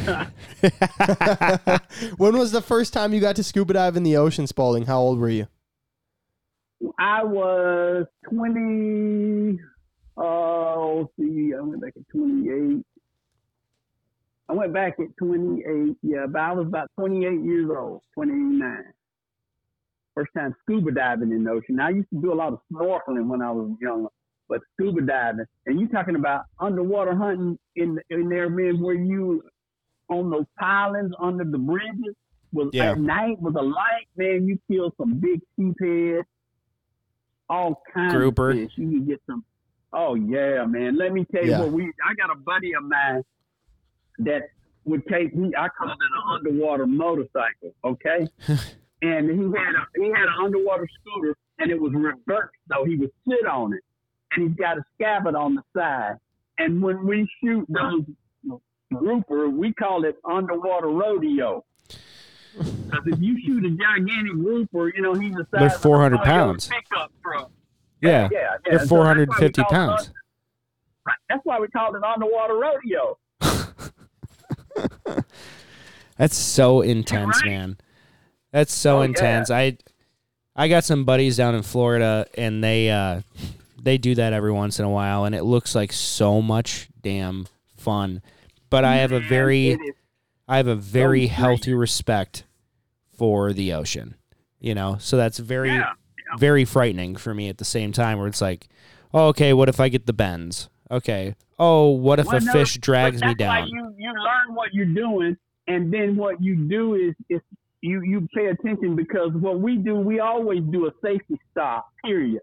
when 2.17 2.37
was 2.37 2.53
the 2.53 2.61
first 2.61 2.93
time 2.93 3.13
you 3.13 3.19
got 3.19 3.35
to 3.35 3.43
scuba 3.43 3.73
dive 3.73 3.97
in 3.97 4.03
the 4.03 4.15
ocean, 4.15 4.47
Spaulding? 4.47 4.85
How 4.85 4.99
old 4.99 5.19
were 5.19 5.29
you? 5.29 5.47
I 6.97 7.23
was 7.23 8.05
20, 8.29 9.59
oh, 10.17 10.97
let's 11.01 11.29
see, 11.29 11.53
I 11.57 11.61
went 11.61 11.81
back 11.81 11.93
at 11.95 12.07
28. 12.09 12.85
I 14.49 14.53
went 14.53 14.73
back 14.73 14.95
at 14.99 15.15
28, 15.17 15.97
yeah, 16.03 16.25
but 16.27 16.39
I 16.41 16.53
was 16.53 16.67
about 16.67 16.89
28 16.97 17.43
years 17.43 17.69
old, 17.75 18.01
29. 18.13 18.83
First 20.15 20.31
time 20.35 20.55
scuba 20.63 20.91
diving 20.91 21.31
in 21.31 21.43
the 21.43 21.51
ocean. 21.51 21.79
I 21.79 21.89
used 21.89 22.09
to 22.11 22.21
do 22.21 22.33
a 22.33 22.35
lot 22.35 22.53
of 22.53 22.59
snorkeling 22.73 23.27
when 23.27 23.41
I 23.41 23.51
was 23.51 23.69
younger, 23.81 24.09
but 24.49 24.61
scuba 24.73 25.01
diving, 25.01 25.45
and 25.65 25.79
you 25.79 25.87
talking 25.89 26.15
about 26.15 26.45
underwater 26.59 27.15
hunting 27.15 27.59
in 27.75 27.99
in 28.09 28.29
there, 28.29 28.49
man, 28.49 28.81
where 28.81 28.95
you 28.95 29.43
on 30.09 30.29
those 30.31 30.45
pilings 30.57 31.11
under 31.19 31.43
the 31.43 31.57
bridges 31.57 32.15
was 32.53 32.69
Yeah. 32.73 32.91
at 32.93 32.99
night 32.99 33.39
with 33.41 33.57
a 33.57 33.61
light, 33.61 34.07
man, 34.15 34.47
you 34.47 34.57
kill 34.71 34.93
some 34.97 35.19
big 35.19 35.41
sheephead, 35.59 36.23
all 37.49 37.83
kinds 37.93 38.13
Grouper. 38.13 38.51
of 38.51 38.55
fish. 38.57 38.71
You 38.77 38.89
can 38.89 39.05
get 39.05 39.21
some. 39.27 39.43
Oh 39.93 40.15
yeah, 40.15 40.65
man. 40.65 40.97
Let 40.97 41.13
me 41.13 41.25
tell 41.31 41.43
you 41.43 41.51
Yeah. 41.51 41.59
what 41.61 41.71
we. 41.71 41.91
I 42.07 42.13
got 42.15 42.29
a 42.31 42.35
buddy 42.35 42.73
of 42.73 42.83
mine 42.83 43.23
that 44.19 44.49
would 44.85 45.05
take 45.07 45.35
me. 45.35 45.51
I 45.57 45.67
call 45.69 45.89
it 45.89 45.97
an 45.99 46.33
underwater 46.35 46.85
motorcycle. 46.87 47.73
Okay. 47.83 48.27
and 49.01 49.29
he 49.29 49.45
had 49.57 49.75
a 49.75 49.85
he 49.95 50.07
had 50.09 50.23
an 50.23 50.35
underwater 50.43 50.87
scooter, 51.01 51.35
and 51.59 51.71
it 51.71 51.79
was 51.79 51.93
reversed, 51.93 52.53
so 52.71 52.83
he 52.85 52.95
would 52.95 53.11
sit 53.27 53.45
on 53.47 53.73
it, 53.73 53.81
and 54.33 54.47
he's 54.49 54.57
got 54.57 54.77
a 54.77 54.83
scabbard 54.95 55.35
on 55.35 55.55
the 55.55 55.63
side. 55.75 56.15
And 56.57 56.81
when 56.81 57.05
we 57.05 57.29
shoot 57.43 57.65
those 57.69 58.01
grouper, 58.93 59.47
we 59.49 59.73
call 59.73 60.03
it 60.05 60.17
underwater 60.25 60.87
rodeo. 60.87 61.63
Because 62.57 63.03
if 63.05 63.19
you 63.21 63.39
shoot 63.45 63.63
a 63.65 63.69
gigantic 63.69 64.33
grouper, 64.33 64.91
you 64.95 65.01
know 65.03 65.13
he's 65.13 65.33
the 65.33 65.45
size 65.51 65.59
They're 65.59 65.67
a 65.67 65.79
400 65.79 66.21
pounds. 66.23 66.67
pickup 66.67 67.11
truck. 67.21 67.51
Yeah. 68.01 68.29
yeah, 68.31 68.39
yeah. 68.39 68.47
They're 68.65 68.79
So 68.79 68.87
450 68.87 69.61
why 69.61 69.67
it 69.67 69.71
pounds. 69.71 70.11
right. 71.07 71.15
That's 71.29 71.41
why 71.45 71.59
we 71.59 71.67
call 71.69 71.95
it 71.95 72.03
underwater 72.03 72.55
rodeo. 72.55 73.17
That's 76.17 76.35
so 76.35 76.81
intense, 76.81 77.41
right. 77.43 77.51
man. 77.51 77.77
That's 78.51 78.73
so 78.73 78.97
Oh, 78.97 79.01
yeah. 79.01 79.05
intense. 79.07 79.51
I 79.51 79.77
I 80.55 80.67
got 80.67 80.83
some 80.83 81.05
buddies 81.05 81.37
down 81.37 81.53
in 81.53 81.61
Florida 81.61 82.25
and 82.35 82.63
they 82.63 82.89
uh 82.89 83.21
they 83.81 83.97
do 83.99 84.15
that 84.15 84.33
every 84.33 84.51
once 84.51 84.79
in 84.79 84.85
a 84.85 84.89
while 84.89 85.25
and 85.25 85.35
it 85.35 85.43
looks 85.43 85.75
like 85.75 85.93
so 85.93 86.41
much 86.41 86.87
damn 87.01 87.47
fun. 87.77 88.21
But 88.71 88.83
I 88.83 88.95
have 88.97 89.11
a 89.11 89.19
very 89.19 89.77
I 90.47 90.57
have 90.57 90.67
a 90.67 90.75
very 90.75 91.19
great. 91.21 91.29
healthy 91.31 91.73
respect 91.73 92.43
for 93.17 93.53
the 93.53 93.73
ocean. 93.73 94.15
You 94.59 94.73
know, 94.73 94.97
so 94.99 95.17
that's 95.17 95.37
very 95.37 95.69
Yeah, 95.69 95.91
very 96.37 96.65
frightening 96.65 97.15
for 97.15 97.33
me 97.33 97.49
at 97.49 97.57
the 97.57 97.65
same 97.65 97.91
time 97.91 98.19
where 98.19 98.27
it's 98.27 98.41
like, 98.41 98.67
oh, 99.13 99.27
okay, 99.27 99.53
what 99.53 99.69
if 99.69 99.79
I 99.79 99.89
get 99.89 100.05
the 100.05 100.13
bends? 100.13 100.69
Okay. 100.89 101.35
Oh, 101.59 101.89
what 101.89 102.19
if 102.19 102.27
Well, 102.27 102.37
a 102.37 102.39
no, 102.41 102.51
fish 102.51 102.77
drags 102.77 103.21
me 103.21 103.33
down? 103.33 103.67
You 103.67 103.93
you 103.97 104.09
learn 104.09 104.55
what 104.55 104.73
you're 104.73 104.85
doing, 104.85 105.37
and 105.67 105.91
then 105.91 106.15
what 106.15 106.41
you 106.41 106.55
do 106.55 106.95
is 106.95 107.15
is 107.29 107.41
you 107.81 108.01
you 108.01 108.27
pay 108.35 108.47
attention 108.47 108.95
because 108.95 109.31
what 109.33 109.59
we 109.59 109.77
do, 109.77 109.95
we 109.95 110.19
always 110.19 110.61
do 110.71 110.87
a 110.87 110.91
safety 111.03 111.39
stop. 111.51 111.87
Period. 112.03 112.41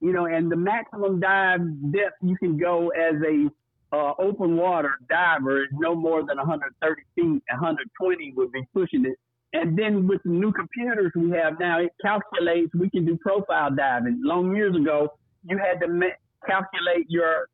You 0.00 0.12
know, 0.12 0.26
and 0.26 0.50
the 0.50 0.56
maximum 0.56 1.20
dive 1.20 1.60
depth 1.92 2.16
you 2.22 2.36
can 2.36 2.58
go 2.58 2.88
as 2.88 3.14
a 3.22 3.50
uh, 3.92 4.12
open 4.18 4.56
water 4.56 4.94
diver 5.08 5.64
is 5.64 5.68
no 5.72 5.94
more 5.94 6.20
than 6.24 6.38
130 6.38 7.02
feet. 7.14 7.42
120 7.50 8.32
would 8.36 8.52
be 8.52 8.62
pushing 8.72 9.04
it. 9.04 9.18
And 9.52 9.76
then 9.76 10.06
with 10.06 10.22
the 10.24 10.30
new 10.30 10.52
computers 10.52 11.12
we 11.16 11.30
have 11.30 11.58
now, 11.58 11.80
it 11.80 11.90
calculates. 12.00 12.72
We 12.74 12.88
can 12.88 13.04
do 13.04 13.16
profile 13.16 13.70
diving. 13.74 14.20
Long 14.22 14.54
years 14.54 14.76
ago, 14.76 15.14
you 15.44 15.58
had 15.58 15.80
to 15.80 15.88
ma- 15.88 16.06
calculate 16.46 17.06
your 17.08 17.48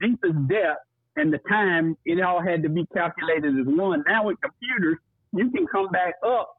deepest 0.00 0.48
depth 0.48 0.80
and 1.16 1.32
the 1.32 1.38
time. 1.48 1.96
It 2.04 2.22
all 2.22 2.42
had 2.42 2.62
to 2.62 2.68
be 2.68 2.86
calculated 2.92 3.58
as 3.58 3.66
one. 3.66 4.04
Now 4.06 4.26
with 4.26 4.38
computers, 4.40 4.98
you 5.32 5.50
can 5.50 5.66
come 5.66 5.88
back 5.88 6.14
up 6.26 6.56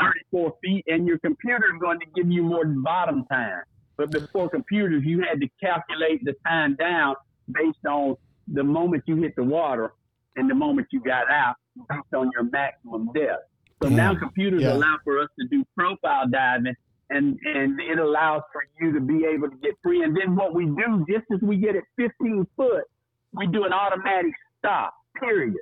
34 0.00 0.54
feet, 0.62 0.84
and 0.88 1.06
your 1.06 1.18
computer 1.18 1.64
is 1.74 1.80
going 1.80 2.00
to 2.00 2.06
give 2.14 2.30
you 2.30 2.42
more 2.42 2.64
bottom 2.64 3.24
time. 3.26 3.62
But 3.96 4.10
before 4.10 4.48
computers, 4.48 5.02
you 5.04 5.20
had 5.22 5.40
to 5.40 5.48
calculate 5.60 6.24
the 6.24 6.34
time 6.46 6.76
down 6.76 7.16
based 7.50 7.84
on 7.88 8.16
the 8.46 8.62
moment 8.62 9.04
you 9.06 9.16
hit 9.16 9.34
the 9.36 9.42
water 9.42 9.92
and 10.38 10.48
the 10.48 10.54
moment 10.54 10.86
you 10.90 11.00
got 11.00 11.30
out, 11.30 11.56
based 11.88 12.14
on 12.14 12.30
your 12.32 12.44
maximum 12.44 13.10
depth. 13.12 13.44
So 13.82 13.88
now 13.88 14.14
computers 14.14 14.62
Yeah. 14.62 14.74
allow 14.74 14.96
for 15.04 15.20
us 15.20 15.28
to 15.38 15.46
do 15.48 15.64
profile 15.76 16.28
diving, 16.28 16.74
and 17.10 17.38
and 17.44 17.80
it 17.80 17.98
allows 17.98 18.42
for 18.52 18.64
you 18.80 18.92
to 18.92 19.00
be 19.00 19.24
able 19.24 19.50
to 19.50 19.56
get 19.56 19.74
free. 19.82 20.02
And 20.02 20.16
then 20.16 20.34
what 20.36 20.54
we 20.54 20.66
do, 20.66 21.04
just 21.08 21.26
as 21.32 21.40
we 21.42 21.56
get 21.56 21.76
at 21.76 21.84
15 21.96 22.46
foot, 22.56 22.84
we 23.32 23.46
do 23.46 23.64
an 23.64 23.72
automatic 23.72 24.32
stop. 24.58 24.94
Period. 25.18 25.56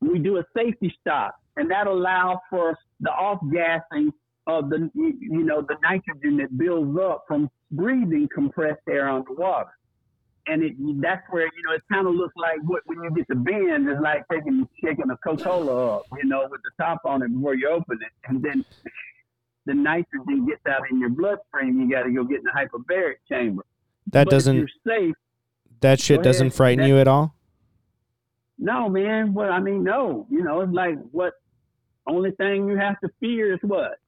We 0.00 0.18
do 0.18 0.38
a 0.38 0.44
safety 0.56 0.94
stop, 1.00 1.36
and 1.56 1.70
that 1.70 1.86
allows 1.86 2.38
for 2.50 2.78
the 3.00 3.10
off 3.10 3.40
gassing 3.52 4.12
of 4.46 4.70
the 4.70 4.90
you 4.94 5.44
know 5.44 5.60
the 5.62 5.76
nitrogen 5.82 6.36
that 6.38 6.56
builds 6.56 6.98
up 6.98 7.24
from 7.26 7.50
breathing 7.70 8.28
compressed 8.32 8.80
air 8.88 9.08
underwater. 9.08 9.70
And 10.50 10.62
it 10.62 10.72
that's 11.02 11.22
where 11.30 11.44
you 11.44 11.62
know 11.66 11.74
it 11.74 11.82
kind 11.92 12.06
of 12.06 12.14
looks 12.14 12.34
like 12.36 12.58
what 12.64 12.82
when 12.86 13.02
you 13.02 13.10
get 13.14 13.28
the 13.28 13.34
bend, 13.34 13.88
it's 13.88 14.00
like 14.00 14.24
taking 14.32 14.66
shaking 14.82 15.10
a 15.10 15.16
Coca-Cola 15.18 15.96
up, 15.98 16.06
you 16.16 16.28
know, 16.28 16.46
with 16.50 16.60
the 16.62 16.70
top 16.82 17.00
on 17.04 17.22
it 17.22 17.28
before 17.34 17.54
you 17.54 17.68
open 17.68 17.98
it, 18.00 18.12
and 18.28 18.42
then 18.42 18.64
the 19.66 19.74
nitrogen 19.74 20.46
gets 20.46 20.62
out 20.66 20.82
in 20.90 20.98
your 21.00 21.10
bloodstream. 21.10 21.80
You 21.80 21.90
got 21.90 22.04
to 22.04 22.10
go 22.12 22.24
get 22.24 22.38
in 22.38 22.44
the 22.44 22.50
hyperbaric 22.56 23.16
chamber. 23.28 23.62
That 24.12 24.24
But 24.24 24.30
doesn't 24.30 24.56
you're 24.56 24.68
safe. 24.86 25.14
that 25.80 26.00
shit 26.00 26.22
doesn't 26.22 26.46
ahead. 26.46 26.56
frighten 26.56 26.82
That- 26.82 26.88
you 26.88 26.98
at 26.98 27.06
all? 27.08 27.34
No, 28.58 28.88
man. 28.88 29.34
Well, 29.34 29.52
I 29.52 29.60
mean, 29.60 29.84
no. 29.84 30.26
You 30.30 30.42
know, 30.42 30.60
it's 30.62 30.72
like 30.72 30.96
what. 31.12 31.34
Only 32.06 32.30
thing 32.32 32.68
you 32.68 32.76
have 32.78 32.98
to 33.00 33.10
fear 33.20 33.52
is 33.52 33.60
what. 33.62 33.98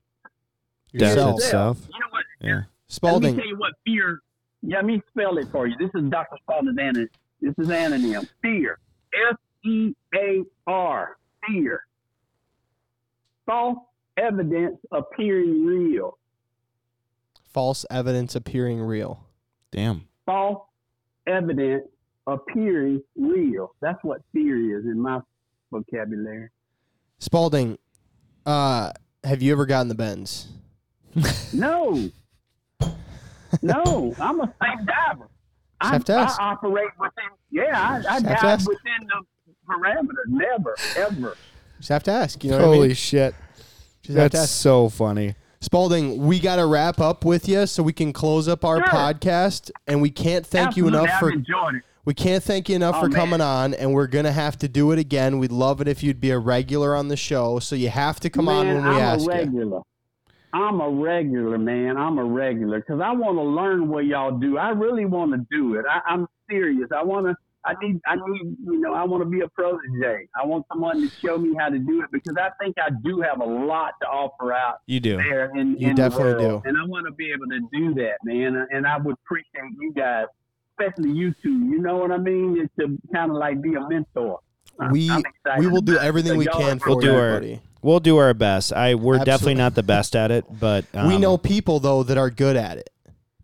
Death 0.97 1.11
Yourself. 1.17 1.39
itself. 1.41 1.79
You 1.93 1.99
know 2.01 2.07
what? 2.11 2.25
Yeah. 2.41 2.51
Let 2.55 2.63
me 2.63 2.67
Spaulding. 2.89 3.37
tell 3.37 3.47
you 3.47 3.59
what 3.59 3.75
fear. 3.85 4.21
Yeah, 4.63 4.77
let 4.77 4.85
me 4.85 5.03
spell 5.09 5.39
it 5.39 5.49
for 5.51 5.67
you. 5.67 5.77
This 5.79 5.91
is 5.95 6.11
Dr. 6.11 6.37
Spaulding's 6.43 6.77
anonym. 6.79 7.09
This 7.41 7.55
is 7.59 7.69
anonym. 7.69 8.29
Fear. 8.43 8.79
F 9.31 9.37
E 9.65 9.95
A 10.15 10.43
R. 10.67 11.17
Fear. 11.47 11.85
False 13.47 13.79
evidence 14.17 14.79
appearing 14.93 15.65
real. 15.65 16.19
False 17.53 17.85
evidence 17.91 18.35
appearing 18.35 18.81
real. 18.81 19.25
Damn. 19.73 20.07
False 20.27 20.63
evidence 21.27 21.85
appearing 22.27 23.03
real. 23.17 23.75
That's 23.81 23.99
what 24.03 24.21
fear 24.33 24.79
is 24.79 24.85
in 24.85 25.01
my 25.01 25.21
vocabulary. 25.73 26.49
Spaulding, 27.19 27.79
uh, 28.47 28.93
have 29.25 29.43
you 29.43 29.53
ever 29.53 29.67
gotten 29.67 29.89
the 29.89 29.95
bends? 29.95 30.49
No. 31.53 32.11
no, 33.63 34.15
I'm 34.21 34.41
a 34.41 34.47
safe 34.61 34.87
diver. 34.87 35.29
I, 35.81 35.89
have 35.89 36.05
to 36.05 36.15
I 36.15 36.35
operate 36.41 36.91
within, 36.99 37.25
yeah, 37.51 37.81
I, 37.81 37.95
I 38.17 38.21
Just 38.21 38.27
have 38.27 38.41
to 38.41 38.47
dive 38.47 38.67
within 38.67 39.09
the 39.09 39.25
parameters. 39.69 40.29
Never, 40.29 40.75
ever. 40.97 41.37
Just 41.79 41.89
have 41.89 42.03
to 42.05 42.11
ask. 42.11 42.45
You 42.45 42.51
know 42.51 42.57
what 42.59 42.63
I 42.65 42.67
Holy 42.67 42.89
mean? 42.89 42.95
shit. 42.97 43.35
Just 44.03 44.15
That's 44.17 44.51
so 44.51 44.89
funny. 44.89 45.37
Spaulding, 45.63 46.27
we 46.27 46.39
got 46.41 46.57
to 46.57 46.67
wrap 46.67 47.01
up 47.01 47.25
with 47.25 47.49
you 47.49 47.67
so 47.67 47.83
we 47.83 47.93
can 47.93 48.13
close 48.13 48.49
up 48.49 48.65
our 48.65 48.77
Sure. 48.79 48.87
podcast. 48.87 49.71
And 49.87 50.01
we 50.03 50.11
can't 50.11 50.47
thank 50.47 50.77
you 50.77 50.89
enough 50.89 51.19
for 51.19 51.31
enjoyed 51.31 51.83
we 52.07 52.15
can't 52.15 52.43
thank 52.43 52.69
you 52.71 52.77
enough 52.77 52.97
Oh, 52.97 53.03
for 53.03 53.09
man. 53.09 53.21
coming 53.21 53.41
on. 53.43 53.75
And 53.75 53.93
we're 53.93 54.07
gonna 54.07 54.33
have 54.33 54.57
to 54.59 54.69
do 54.69 54.91
it 54.91 54.99
again. 54.99 55.39
We'd 55.39 55.53
love 55.53 55.81
it 55.83 55.87
if 55.87 56.03
you'd 56.03 56.21
be 56.21 56.31
a 56.31 56.39
regular 56.39 56.95
on 56.97 57.09
the 57.09 57.17
show. 57.17 57.59
So 57.59 57.77
you 57.77 57.91
have 57.91 58.19
to 58.21 58.31
come 58.31 58.49
on 58.49 58.67
Man, 58.67 58.77
when 58.77 58.85
we 58.85 58.91
I'm 58.97 59.03
ask 59.03 59.31
a 59.31 59.45
you. 59.45 59.85
I'm 60.53 60.81
a 60.81 60.89
regular, 60.89 61.59
man. 61.59 61.97
I'm 61.97 62.19
a 62.19 62.25
regular 62.25 62.81
because 62.81 63.01
I 63.01 63.13
want 63.13 63.37
to 63.39 63.43
learn 63.43 63.89
what 63.89 64.07
y'all 64.07 64.37
do. 64.37 64.59
I 64.59 64.71
really 64.71 65.05
want 65.05 65.33
to 65.33 65.47
do 65.51 65.75
it. 65.77 65.85
I, 65.89 66.01
I'm 66.07 66.27
serious. 66.49 66.89
I 66.95 67.03
want 67.03 67.27
to. 67.27 67.37
I 67.65 67.75
need. 67.83 68.01
I 68.07 68.17
need. 68.17 68.57
You 68.65 68.81
know. 68.81 68.95
I 68.95 69.05
want 69.05 69.23
to 69.23 69.29
be 69.29 69.43
a 69.43 69.49
protege. 69.49 70.27
I 70.35 70.47
want 70.47 70.65
someone 70.73 71.01
to 71.03 71.15
show 71.17 71.37
me 71.39 71.55
how 71.59 71.69
to 71.69 71.79
do 71.79 72.03
it 72.03 72.11
because 72.11 72.37
I 72.37 72.49
think 72.63 72.77
I 72.79 72.89
do 73.05 73.21
have 73.21 73.41
a 73.41 73.45
lot 73.45 73.95
to 74.03 74.09
offer 74.09 74.53
out 74.53 74.79
You 74.87 74.99
do. 74.99 75.19
there 75.19 75.55
in, 75.57 75.77
You 75.79 75.89
in 75.89 75.95
definitely 75.95 76.45
do. 76.45 76.63
And 76.65 76.77
I 76.77 76.85
want 76.87 77.07
to 77.07 77.13
be 77.13 77.31
able 77.33 77.47
to 77.49 77.61
do 77.73 77.95
that, 77.95 78.17
man. 78.25 78.67
And 78.71 78.87
I 78.87 78.97
would 78.97 79.17
appreciate 79.25 79.73
you 79.79 79.93
guys, 79.93 80.27
especially 80.79 81.11
you 81.13 81.35
two. 81.43 81.51
You 81.51 81.79
know 81.81 81.99
what 81.99 82.11
I 82.11 82.19
mean? 82.19 82.59
Is 82.61 82.69
to 82.81 82.99
kind 83.13 83.31
of 83.31 83.37
like 83.37 83.61
be 83.61 83.75
a 83.75 83.89
mentor. 83.89 84.41
We 84.91 85.11
I'm 85.11 85.19
excited 85.21 85.61
we 85.61 85.67
will 85.67 85.83
do 85.83 85.99
everything 85.99 86.33
So 86.33 86.39
we 86.39 86.47
can 86.47 86.79
for 86.79 86.91
We'll 86.91 87.01
do 87.01 87.07
you, 87.09 87.15
our-. 87.15 87.41
We'll 87.83 88.01
do 88.01 88.17
our 88.19 88.35
best. 88.35 88.73
I 88.73 88.95
we're 88.95 89.15
Absolutely. 89.15 89.25
definitely 89.25 89.55
not 89.55 89.75
the 89.75 89.83
best 89.83 90.15
at 90.17 90.31
it, 90.31 90.45
but 90.61 90.85
um, 90.95 91.09
we 91.09 91.19
know 91.19 91.39
people 91.39 91.81
though 91.81 92.03
that 92.03 92.19
are 92.19 92.31
good 92.31 92.57
at 92.57 92.77
it. 92.79 92.91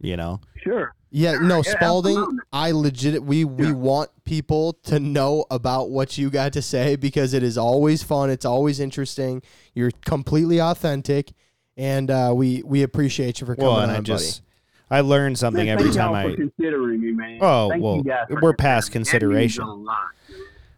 you 0.00 0.16
know. 0.16 0.40
Sure. 0.62 0.92
Yeah, 1.10 1.38
no, 1.40 1.62
yeah, 1.64 1.72
Spaulding. 1.72 2.16
absolutely. 2.16 2.38
I 2.52 2.70
legit 2.72 3.22
we 3.22 3.44
we 3.44 3.66
Yeah. 3.68 3.72
want 3.72 4.10
people 4.24 4.74
to 4.84 4.98
know 4.98 5.46
about 5.50 5.88
what 5.90 6.18
you 6.18 6.28
got 6.30 6.52
to 6.54 6.60
say 6.62 6.96
because 6.96 7.32
it 7.32 7.42
is 7.42 7.56
always 7.56 8.02
fun. 8.02 8.28
It's 8.28 8.44
always 8.44 8.80
interesting. 8.80 9.40
You're 9.74 9.92
completely 10.04 10.60
authentic, 10.60 11.32
and 11.76 12.10
uh, 12.10 12.32
we 12.34 12.62
we 12.66 12.82
appreciate 12.82 13.40
you 13.40 13.46
for 13.46 13.54
coming 13.56 13.70
Well, 13.70 13.80
and 13.80 13.90
on, 13.92 13.96
I 13.98 14.00
just 14.00 14.42
I 14.90 15.00
learn 15.00 15.36
something 15.36 15.64
Man, 15.66 15.78
every 15.78 15.92
time 15.92 16.12
I 16.12 16.34
considering 16.34 17.00
me, 17.00 17.12
man. 17.12 17.38
Oh, 17.40 17.70
Thank 17.70 17.82
well, 17.82 17.96
you 17.98 18.02
guys 18.04 18.26
we're 18.42 18.52
past 18.54 18.90
considering 18.92 19.30
me. 19.30 19.36
That 19.36 19.40
means 19.42 19.56
consideration. 19.56 19.64
a 19.64 19.74
lot. 19.74 19.96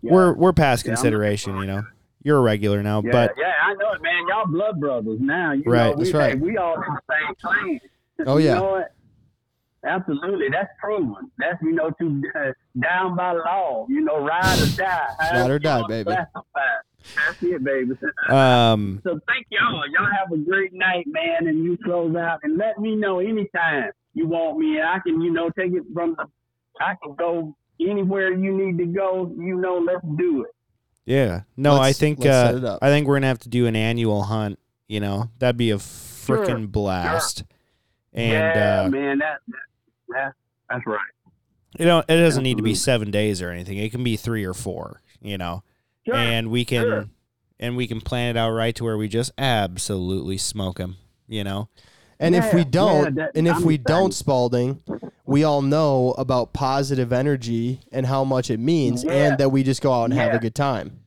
Yeah. 0.03 0.13
we're 0.13 0.33
we're 0.35 0.53
past 0.53 0.85
Yeah, 0.85 0.91
consideration, 0.93 1.57
you 1.57 1.67
know. 1.67 1.83
You're 2.29 2.37
a 2.37 2.43
regular 2.43 2.83
now, 2.83 3.01
yeah, 3.03 3.11
but 3.11 3.33
yeah, 3.39 3.55
I 3.65 3.73
know 3.73 3.93
it, 3.95 4.03
man. 4.03 4.29
Y'all 4.29 4.47
blood 4.47 4.79
brothers 4.79 5.19
now. 5.19 5.53
You 5.53 5.63
Right, 5.65 5.87
know, 5.93 5.97
we, 5.97 6.05
that's 6.05 6.15
right. 6.15 6.35
hey, 6.35 6.39
we 6.39 6.59
all 6.59 6.75
in 6.75 6.81
the 6.83 7.01
same 7.11 7.35
clan. 7.41 7.81
Oh, 8.27 8.37
You 8.37 8.45
yeah. 8.49 8.55
know? 8.57 8.85
Absolutely, 9.83 10.49
that's 10.53 10.69
proven. 10.79 11.31
That's 11.39 11.57
you 11.63 11.73
know 11.73 11.89
to 11.99 12.23
uh, 12.39 12.53
down 12.83 13.17
by 13.17 13.33
law. 13.33 13.87
You 13.89 14.03
know, 14.03 14.23
ride 14.23 14.59
or 14.61 14.67
die. 14.67 15.07
Ride 15.33 15.51
or 15.51 15.53
You 15.55 15.59
die, 15.61 15.81
know, 15.81 15.87
baby. 15.89 16.05
classified. 16.05 16.83
That's 17.17 17.39
it, 17.41 17.65
baby. 17.65 17.93
um 18.29 19.01
So 19.05 19.19
thank 19.27 19.47
y'all. 19.51 19.83
Y'all 19.89 20.11
have 20.21 20.31
a 20.33 20.37
great 20.37 20.75
night, 20.75 21.07
man, 21.07 21.47
and 21.49 21.65
you 21.65 21.79
close 21.83 22.15
out 22.15 22.41
and 22.43 22.59
let 22.59 22.79
me 22.79 22.95
know 22.95 23.21
anytime 23.21 23.91
you 24.13 24.27
want 24.27 24.59
me. 24.59 24.83
I 24.83 24.99
can, 24.99 25.23
you 25.23 25.33
know, 25.33 25.49
take 25.51 25.73
it 25.73 25.85
from 25.95 26.15
the. 26.19 26.27
I 26.79 26.95
can 27.03 27.15
go 27.15 27.57
anywhere 27.81 28.33
you 28.35 28.53
need 28.53 28.77
to 28.79 28.87
go. 28.87 29.33
You 29.39 29.57
know, 29.57 29.79
let's 29.79 30.05
do 30.19 30.43
it. 30.43 30.51
Yeah. 31.09 31.43
No, 31.57 31.75
I 31.75 31.79
Let's- 31.89 31.99
think 31.99 32.19
let's 32.19 32.29
set 32.59 32.65
uh, 32.65 32.75
up. 32.75 32.79
I 32.83 32.89
think 32.89 33.07
we're 33.07 33.17
gonna 33.17 33.29
have 33.29 33.39
to 33.41 33.49
do 33.49 33.67
an 33.67 33.75
annual 33.77 34.25
hunt, 34.25 34.59
you 34.89 35.01
know. 35.01 35.31
That'd 35.39 35.57
be 35.57 35.71
a 35.71 35.79
Sure, 35.79 36.45
freaking 36.47 36.71
blast. 36.71 37.45
And 38.13 38.33
yeah, 38.33 38.83
uh 38.85 38.89
man, 38.91 39.19
that, 39.19 39.39
that, 39.49 39.57
that 40.11 40.33
that's 40.69 40.87
right. 40.87 41.01
you 41.79 41.87
know, 41.87 42.01
it 42.01 42.17
doesn't 42.17 42.43
need 42.43 42.59
to 42.59 42.63
be 42.63 42.73
Absolutely. 42.73 43.07
seven 43.07 43.11
days 43.11 43.41
or 43.41 43.51
anything. 43.51 43.79
It 43.79 43.91
can 43.91 44.05
be 44.05 44.17
three 44.17 44.45
or 44.45 44.53
four, 44.55 45.01
you 45.23 45.39
know. 45.39 45.63
Sure. 46.07 46.15
and 46.17 46.51
we 46.51 46.65
can 46.65 46.83
sure. 46.85 47.09
and 47.61 47.77
we 47.77 47.87
can 47.87 48.01
plan 48.01 48.37
it 48.37 48.39
out 48.39 48.51
right 48.53 48.75
to 48.77 48.85
where 48.85 48.97
we 48.97 49.09
just 49.09 49.31
absolutely 49.37 50.39
smoke 50.39 50.79
them 50.79 50.97
you 51.27 51.45
know 51.45 51.69
And 52.19 52.35
if 52.35 52.55
we 52.55 52.61
Yeah, 52.61 52.67
don't, 52.71 53.05
yeah, 53.05 53.25
that- 53.27 53.31
and 53.37 53.47
if 53.47 53.57
I'm 53.57 53.65
we 53.65 53.75
excited. 53.75 53.87
don't, 53.87 54.15
Spaulding, 54.15 54.83
we 55.29 55.45
all 55.45 55.61
know 55.63 56.15
about 56.19 56.53
positive 56.53 57.13
energy 57.13 57.81
and 57.93 58.07
how 58.07 58.25
much 58.25 58.51
it 58.51 58.59
means, 58.59 59.05
Yeah. 59.05 59.13
and 59.13 59.39
that 59.39 59.51
we 59.51 59.63
just 59.63 59.83
go 59.83 59.93
out 59.93 60.05
and 60.05 60.15
have 60.15 60.33
a 60.35 60.39
good 60.39 60.55
time. 60.55 61.01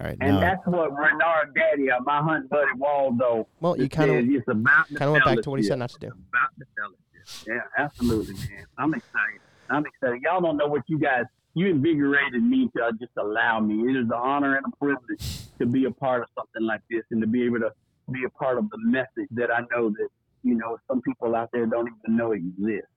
all 0.00 0.06
right 0.06 0.16
And 0.20 0.34
now 0.36 0.40
that's 0.40 0.66
what 0.66 0.90
Renard 0.92 1.54
Daddy, 1.54 1.90
uh, 1.90 2.00
my 2.04 2.22
hunting 2.22 2.48
buddy 2.48 2.70
Waldo, 2.76 3.46
Well, 3.60 3.76
you 3.78 3.88
kind 3.88 4.10
of 4.10 4.16
it's 4.28 4.48
about 4.48 4.88
the 4.88 4.96
kind 4.96 5.08
of 5.08 5.12
went 5.12 5.24
back 5.26 5.42
to 5.42 5.50
what 5.50 5.60
he 5.60 5.62
said 5.64 5.78
fellowship. 5.78 5.80
not 5.80 5.90
to 5.90 5.98
do. 6.00 6.06
about 6.32 6.50
the 6.58 6.64
fellowship. 6.76 7.46
Yeah, 7.46 7.84
absolutely, 7.84 8.34
man. 8.34 8.64
I'm 8.78 8.94
excited. 8.94 9.40
I'm 9.68 9.84
excited. 9.86 10.22
Y'all 10.22 10.40
don't 10.40 10.56
know 10.56 10.66
what 10.66 10.82
you 10.88 10.98
guys. 10.98 11.24
You 11.54 11.66
invigorated 11.66 12.42
me 12.42 12.70
to 12.76 12.84
uh, 12.84 12.92
just 12.92 13.12
allow 13.18 13.60
me. 13.60 13.74
It 13.90 13.96
is 13.96 14.06
an 14.06 14.12
honor 14.14 14.56
and 14.56 14.64
a 14.72 14.76
privilege 14.76 15.46
to 15.58 15.66
be 15.66 15.84
a 15.84 15.90
part 15.90 16.22
of 16.22 16.28
something 16.36 16.62
like 16.66 16.80
this 16.90 17.02
and 17.10 17.20
to 17.20 17.26
be 17.26 17.44
able 17.44 17.58
to 17.60 17.70
be 18.10 18.24
a 18.24 18.30
part 18.30 18.56
of 18.56 18.70
the 18.70 18.78
message 18.78 19.28
that 19.32 19.50
I 19.52 19.60
know 19.70 19.90
that 19.90 20.08
you 20.42 20.54
know 20.54 20.78
some 20.88 21.02
people 21.02 21.36
out 21.36 21.50
there 21.52 21.66
don't 21.66 21.88
even 21.88 22.16
know 22.16 22.32
exists. 22.32 22.88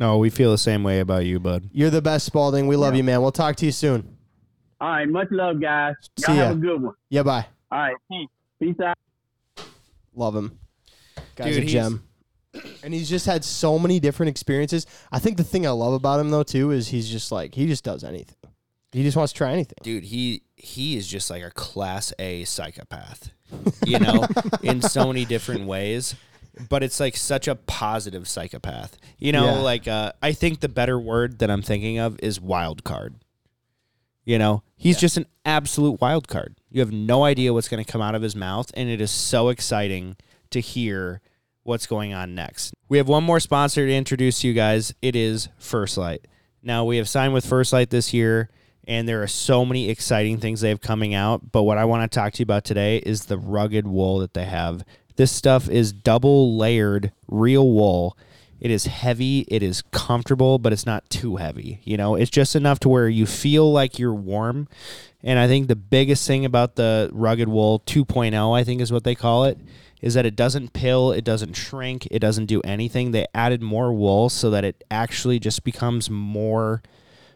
No 0.00 0.18
we 0.18 0.30
feel 0.30 0.50
the 0.50 0.58
same 0.58 0.82
way 0.82 0.98
about 1.00 1.24
you 1.26 1.38
bud 1.38 1.68
You're 1.72 1.90
the 1.90 2.02
best, 2.02 2.26
Spaulding. 2.26 2.66
We 2.66 2.74
love 2.76 2.94
Yeah. 2.94 2.98
you, 2.98 3.04
man. 3.04 3.22
We'll 3.22 3.30
talk 3.32 3.54
to 3.56 3.66
you 3.66 3.72
soon. 3.72 4.16
All 4.80 4.88
right, 4.88 5.08
much 5.08 5.28
love, 5.30 5.60
guys. 5.60 5.94
Y'all 6.18 6.26
See 6.34 6.38
ya. 6.38 6.46
have 6.48 6.56
a 6.56 6.60
good 6.60 6.82
one. 6.82 6.94
Yeah, 7.10 7.22
bye. 7.22 7.46
All 7.70 7.78
right, 7.78 7.96
peace. 8.10 8.28
Peace 8.58 8.80
out. 8.84 8.96
Love 10.14 10.34
him. 10.34 10.58
Guy's 11.36 11.54
Dude, 11.54 11.64
a 11.64 11.66
he's- 11.66 11.72
gem. 11.72 12.02
and 12.82 12.92
he's 12.92 13.08
just 13.08 13.26
had 13.26 13.44
so 13.44 13.78
many 13.78 14.00
different 14.00 14.30
experiences. 14.30 14.86
I 15.12 15.18
think 15.20 15.36
the 15.36 15.44
thing 15.44 15.66
I 15.66 15.70
love 15.70 15.92
about 15.92 16.18
him 16.18 16.30
though 16.30 16.42
too 16.42 16.70
is 16.72 16.88
he's 16.88 17.08
just 17.08 17.30
like 17.30 17.54
he 17.54 17.66
just 17.66 17.84
does 17.84 18.02
anything. 18.02 18.36
He 18.92 19.04
just 19.04 19.16
wants 19.16 19.32
to 19.32 19.36
try 19.38 19.52
anything. 19.52 19.76
dude 19.84 20.02
he 20.02 20.42
he 20.56 20.96
is 20.96 21.06
just 21.06 21.30
like 21.30 21.44
a 21.44 21.50
class 21.52 22.12
a 22.18 22.42
psychopath 22.44 23.30
you 23.86 24.00
know 24.00 24.26
in 24.64 24.82
so 24.82 25.06
many 25.06 25.24
different 25.24 25.64
ways 25.66 26.16
but 26.68 26.82
it's 26.82 27.00
like 27.00 27.16
such 27.16 27.48
a 27.48 27.54
positive 27.54 28.28
psychopath 28.28 28.96
you 29.18 29.32
know 29.32 29.44
Yeah. 29.46 29.58
like 29.60 29.88
uh, 29.88 30.12
i 30.22 30.32
think 30.32 30.60
the 30.60 30.68
better 30.68 30.98
word 30.98 31.38
that 31.38 31.50
i'm 31.50 31.62
thinking 31.62 31.98
of 31.98 32.18
is 32.22 32.40
wild 32.40 32.84
card 32.84 33.14
you 34.24 34.38
know 34.38 34.62
he's 34.76 34.98
just 34.98 35.16
an 35.16 35.26
absolute 35.44 36.00
wild 36.00 36.28
card 36.28 36.56
you 36.70 36.80
have 36.80 36.92
no 36.92 37.24
idea 37.24 37.52
what's 37.52 37.68
going 37.68 37.82
to 37.82 37.90
come 37.90 38.02
out 38.02 38.14
of 38.14 38.22
his 38.22 38.36
mouth 38.36 38.70
and 38.74 38.88
it 38.88 39.00
is 39.00 39.10
so 39.10 39.48
exciting 39.48 40.16
to 40.50 40.60
hear 40.60 41.20
what's 41.62 41.86
going 41.86 42.12
on 42.12 42.34
next 42.34 42.74
we 42.88 42.98
have 42.98 43.08
one 43.08 43.24
more 43.24 43.40
sponsor 43.40 43.86
to 43.86 43.92
introduce 43.94 44.40
to 44.40 44.48
you 44.48 44.54
guys 44.54 44.94
it 45.02 45.14
is 45.16 45.48
First 45.58 45.96
Lite 45.96 46.26
now 46.62 46.84
we 46.84 46.96
have 46.98 47.08
signed 47.08 47.32
with 47.32 47.46
First 47.46 47.72
Lite 47.72 47.90
this 47.90 48.12
year 48.12 48.50
and 48.84 49.08
there 49.08 49.22
are 49.22 49.28
so 49.28 49.64
many 49.64 49.88
exciting 49.88 50.38
things 50.38 50.62
they 50.62 50.70
have 50.70 50.80
coming 50.80 51.14
out. 51.14 51.52
But 51.52 51.62
what 51.62 51.78
I 51.78 51.84
want 51.84 52.10
to 52.10 52.18
talk 52.18 52.32
to 52.32 52.38
you 52.40 52.44
about 52.44 52.64
today 52.64 52.96
is 52.96 53.26
the 53.26 53.36
rugged 53.38 53.86
wool 53.86 54.18
that 54.18 54.34
they 54.34 54.46
have. 54.46 54.84
This 55.20 55.30
stuff 55.30 55.68
is 55.68 55.92
double 55.92 56.56
layered 56.56 57.12
real 57.28 57.70
wool. 57.70 58.16
It 58.58 58.70
is 58.70 58.86
heavy, 58.86 59.40
it 59.48 59.62
is 59.62 59.82
comfortable, 59.92 60.58
but 60.58 60.72
it's 60.72 60.86
not 60.86 61.10
too 61.10 61.36
heavy. 61.36 61.82
You 61.84 61.98
know, 61.98 62.14
it's 62.14 62.30
just 62.30 62.56
enough 62.56 62.80
to 62.80 62.88
where 62.88 63.06
you 63.06 63.26
feel 63.26 63.70
like 63.70 63.98
you're 63.98 64.14
warm. 64.14 64.66
And 65.22 65.38
I 65.38 65.46
think 65.46 65.68
the 65.68 65.76
biggest 65.76 66.26
thing 66.26 66.46
about 66.46 66.76
the 66.76 67.10
rugged 67.12 67.50
wool 67.50 67.80
2.0, 67.80 68.58
I 68.58 68.64
think 68.64 68.80
is 68.80 68.90
what 68.90 69.04
they 69.04 69.14
call 69.14 69.44
it, 69.44 69.58
is 70.00 70.14
that 70.14 70.24
it 70.24 70.36
doesn't 70.36 70.72
pill, 70.72 71.12
it 71.12 71.22
doesn't 71.22 71.52
shrink, 71.52 72.08
it 72.10 72.20
doesn't 72.20 72.46
do 72.46 72.62
anything. 72.62 73.10
They 73.10 73.26
added 73.34 73.60
more 73.60 73.92
wool 73.92 74.30
so 74.30 74.48
that 74.48 74.64
it 74.64 74.82
actually 74.90 75.38
just 75.38 75.64
becomes 75.64 76.08
more 76.08 76.80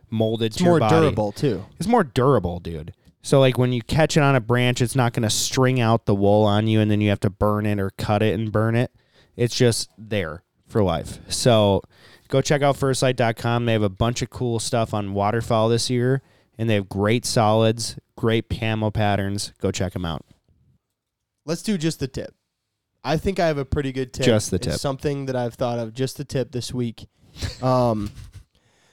molded 0.08 0.52
It's 0.52 0.56
to 0.56 0.64
your 0.64 0.78
more 0.78 0.88
durable 0.88 1.32
too. 1.32 1.66
It's 1.78 1.86
more 1.86 2.04
durable, 2.04 2.60
dude. 2.60 2.94
So 3.24 3.40
like 3.40 3.56
when 3.56 3.72
you 3.72 3.80
catch 3.80 4.18
it 4.18 4.22
on 4.22 4.36
a 4.36 4.40
branch, 4.40 4.82
it's 4.82 4.94
not 4.94 5.14
going 5.14 5.22
to 5.22 5.30
string 5.30 5.80
out 5.80 6.04
the 6.04 6.14
wool 6.14 6.44
on 6.44 6.66
you 6.66 6.78
and 6.80 6.90
then 6.90 7.00
you 7.00 7.08
have 7.08 7.20
to 7.20 7.30
burn 7.30 7.64
it 7.64 7.80
or 7.80 7.88
cut 7.96 8.22
it 8.22 8.34
and 8.38 8.52
burn 8.52 8.76
it. 8.76 8.92
It's 9.34 9.56
just 9.56 9.88
there 9.96 10.42
for 10.68 10.82
life. 10.82 11.20
So 11.28 11.80
go 12.28 12.42
check 12.42 12.60
out 12.60 12.76
firstlite.com. 12.76 13.64
They 13.64 13.72
have 13.72 13.82
a 13.82 13.88
bunch 13.88 14.20
of 14.20 14.28
cool 14.28 14.58
stuff 14.58 14.92
on 14.92 15.14
waterfowl 15.14 15.70
this 15.70 15.88
year 15.88 16.20
and 16.58 16.68
they 16.68 16.74
have 16.74 16.86
great 16.90 17.24
solids, 17.24 17.98
great 18.14 18.50
camo 18.50 18.90
patterns. 18.90 19.54
Go 19.58 19.70
check 19.70 19.94
them 19.94 20.04
out. 20.04 20.22
Let's 21.46 21.62
do 21.62 21.78
just 21.78 22.00
the 22.00 22.08
tip. 22.08 22.34
I 23.02 23.16
think 23.16 23.40
I 23.40 23.46
have 23.46 23.56
a 23.58 23.64
pretty 23.64 23.92
good 23.92 24.12
tip. 24.12 24.26
Just 24.26 24.50
the 24.50 24.56
It's 24.56 24.66
tip. 24.66 24.74
something 24.74 25.24
that 25.26 25.36
I've 25.36 25.54
thought 25.54 25.78
of 25.78 25.94
just 25.94 26.18
the 26.18 26.24
tip 26.24 26.52
this 26.52 26.74
week. 26.74 27.06
Um, 27.62 28.10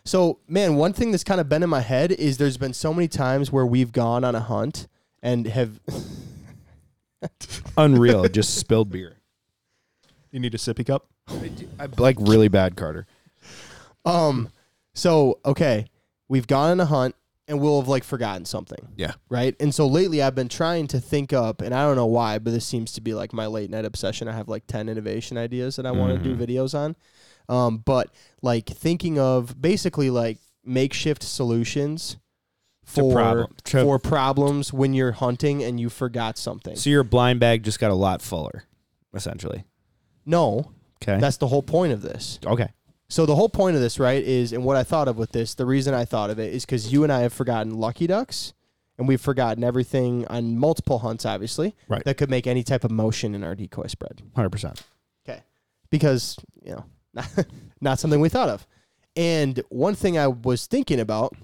so 0.04 0.40
man, 0.48 0.76
one 0.76 0.94
thing 0.94 1.12
that's 1.12 1.24
kind 1.24 1.40
of 1.42 1.48
been 1.50 1.64
in 1.64 1.70
my 1.70 1.82
head 1.82 2.12
is 2.12 2.38
there's 2.38 2.58
been 2.58 2.74
so 2.74 2.94
many 2.94 3.08
times 3.08 3.52
where 3.52 3.66
we've 3.66 3.92
gone 3.92 4.24
on 4.24 4.36
a 4.36 4.40
hunt 4.40 4.88
and 5.22 5.48
have 5.48 5.80
Unreal. 7.78 8.28
just 8.28 8.56
spilled 8.58 8.90
beer. 8.92 9.18
You 10.32 10.40
need 10.40 10.54
a 10.54 10.58
sippy 10.58 10.86
cup. 10.86 11.08
I 11.80 11.88
like 11.98 12.18
really 12.20 12.48
bad 12.48 12.76
Carter. 12.76 13.06
um 14.06 14.50
so 14.94 15.40
okay, 15.46 15.86
we've 16.28 16.48
gone 16.48 16.72
on 16.72 16.80
a 16.80 16.86
hunt 16.86 17.16
and 17.48 17.60
we'll 17.60 17.80
have 17.82 17.88
like 17.88 18.04
forgotten 18.04 18.46
something. 18.46 18.88
Yeah. 18.96 19.14
Right? 19.30 19.56
And 19.60 19.74
so 19.76 19.86
lately 19.86 20.22
I've 20.22 20.36
been 20.36 20.48
trying 20.50 20.88
to 20.88 21.00
think 21.00 21.34
up 21.34 21.62
and 21.62 21.74
I 21.76 21.84
don't 21.84 21.96
know 21.96 22.06
why, 22.06 22.40
but 22.40 22.52
this 22.52 22.66
seems 22.66 22.94
to 22.94 23.02
be 23.02 23.14
like 23.14 23.34
my 23.34 23.46
late 23.46 23.70
night 23.70 23.86
obsession. 23.86 24.28
I 24.28 24.34
have 24.34 24.48
like 24.48 24.68
10 24.68 24.90
innovation 24.90 25.38
ideas 25.38 25.76
that 25.76 25.86
I 25.86 25.92
want 25.92 26.18
to 26.18 26.24
do 26.24 26.36
videos 26.36 26.74
on. 26.74 26.96
Um 27.50 27.78
but 27.80 28.10
like 28.42 28.68
thinking 28.68 29.20
of 29.20 29.60
basically 29.62 30.10
like 30.10 30.38
makeshift 30.66 31.24
solutions 31.24 32.18
for 32.86 33.14
problem- 33.14 33.56
for 33.66 34.00
problems 34.00 34.74
when 34.74 34.94
you're 34.94 35.12
hunting 35.14 35.64
and 35.64 35.80
you 35.80 35.90
forgot 35.90 36.38
something. 36.38 36.76
So 36.76 36.90
your 36.90 37.04
blind 37.04 37.40
bag 37.40 37.64
just 37.64 37.80
got 37.80 37.92
a 37.92 37.96
lot 37.96 38.22
fuller, 38.22 38.64
essentially. 39.14 39.64
no, 40.26 40.72
Okay. 41.02 41.20
that's 41.20 41.38
the 41.38 41.48
whole 41.48 41.64
point 41.64 41.94
of 41.94 42.02
this. 42.02 42.40
okay. 42.46 42.70
So 43.10 43.26
the 43.26 43.36
whole 43.36 43.50
point 43.50 43.76
of 43.76 43.82
this, 43.82 44.00
right, 44.00 44.24
is 44.24 44.54
and 44.54 44.64
what 44.64 44.78
I 44.78 44.84
thought 44.84 45.08
of 45.10 45.18
with 45.18 45.32
this, 45.34 45.54
the 45.56 45.66
reason 45.66 45.94
I 45.94 46.06
thought 46.06 46.30
of 46.30 46.40
it 46.40 46.54
is 46.54 46.64
because 46.66 46.94
you 46.94 47.04
and 47.04 47.12
I 47.12 47.22
have 47.22 47.34
forgotten 47.34 47.78
lucky 47.78 48.08
ducks, 48.08 48.54
and 48.98 49.06
we've 49.08 49.20
forgotten 49.20 49.64
everything 49.66 50.26
on 50.28 50.58
multiple 50.58 51.00
hunts, 51.00 51.26
obviously, 51.26 51.76
Right. 51.90 52.04
that 52.06 52.16
could 52.18 52.30
make 52.30 52.48
any 52.48 52.64
type 52.64 52.84
of 52.86 52.92
motion 52.92 53.36
in 53.36 53.44
our 53.44 53.54
decoy 53.56 53.88
spread. 53.88 54.22
100%. 54.38 54.82
Okay, 55.28 55.42
because 55.90 56.38
you 56.64 56.72
know, 56.72 56.86
not, 57.14 57.28
not 57.82 58.00
something 58.00 58.20
we 58.20 58.30
thought 58.30 58.50
of. 58.50 58.66
And 59.16 59.62
one 59.70 59.96
thing 59.96 60.18
I 60.18 60.28
was 60.28 60.68
thinking 60.68 61.00
about, 61.00 61.36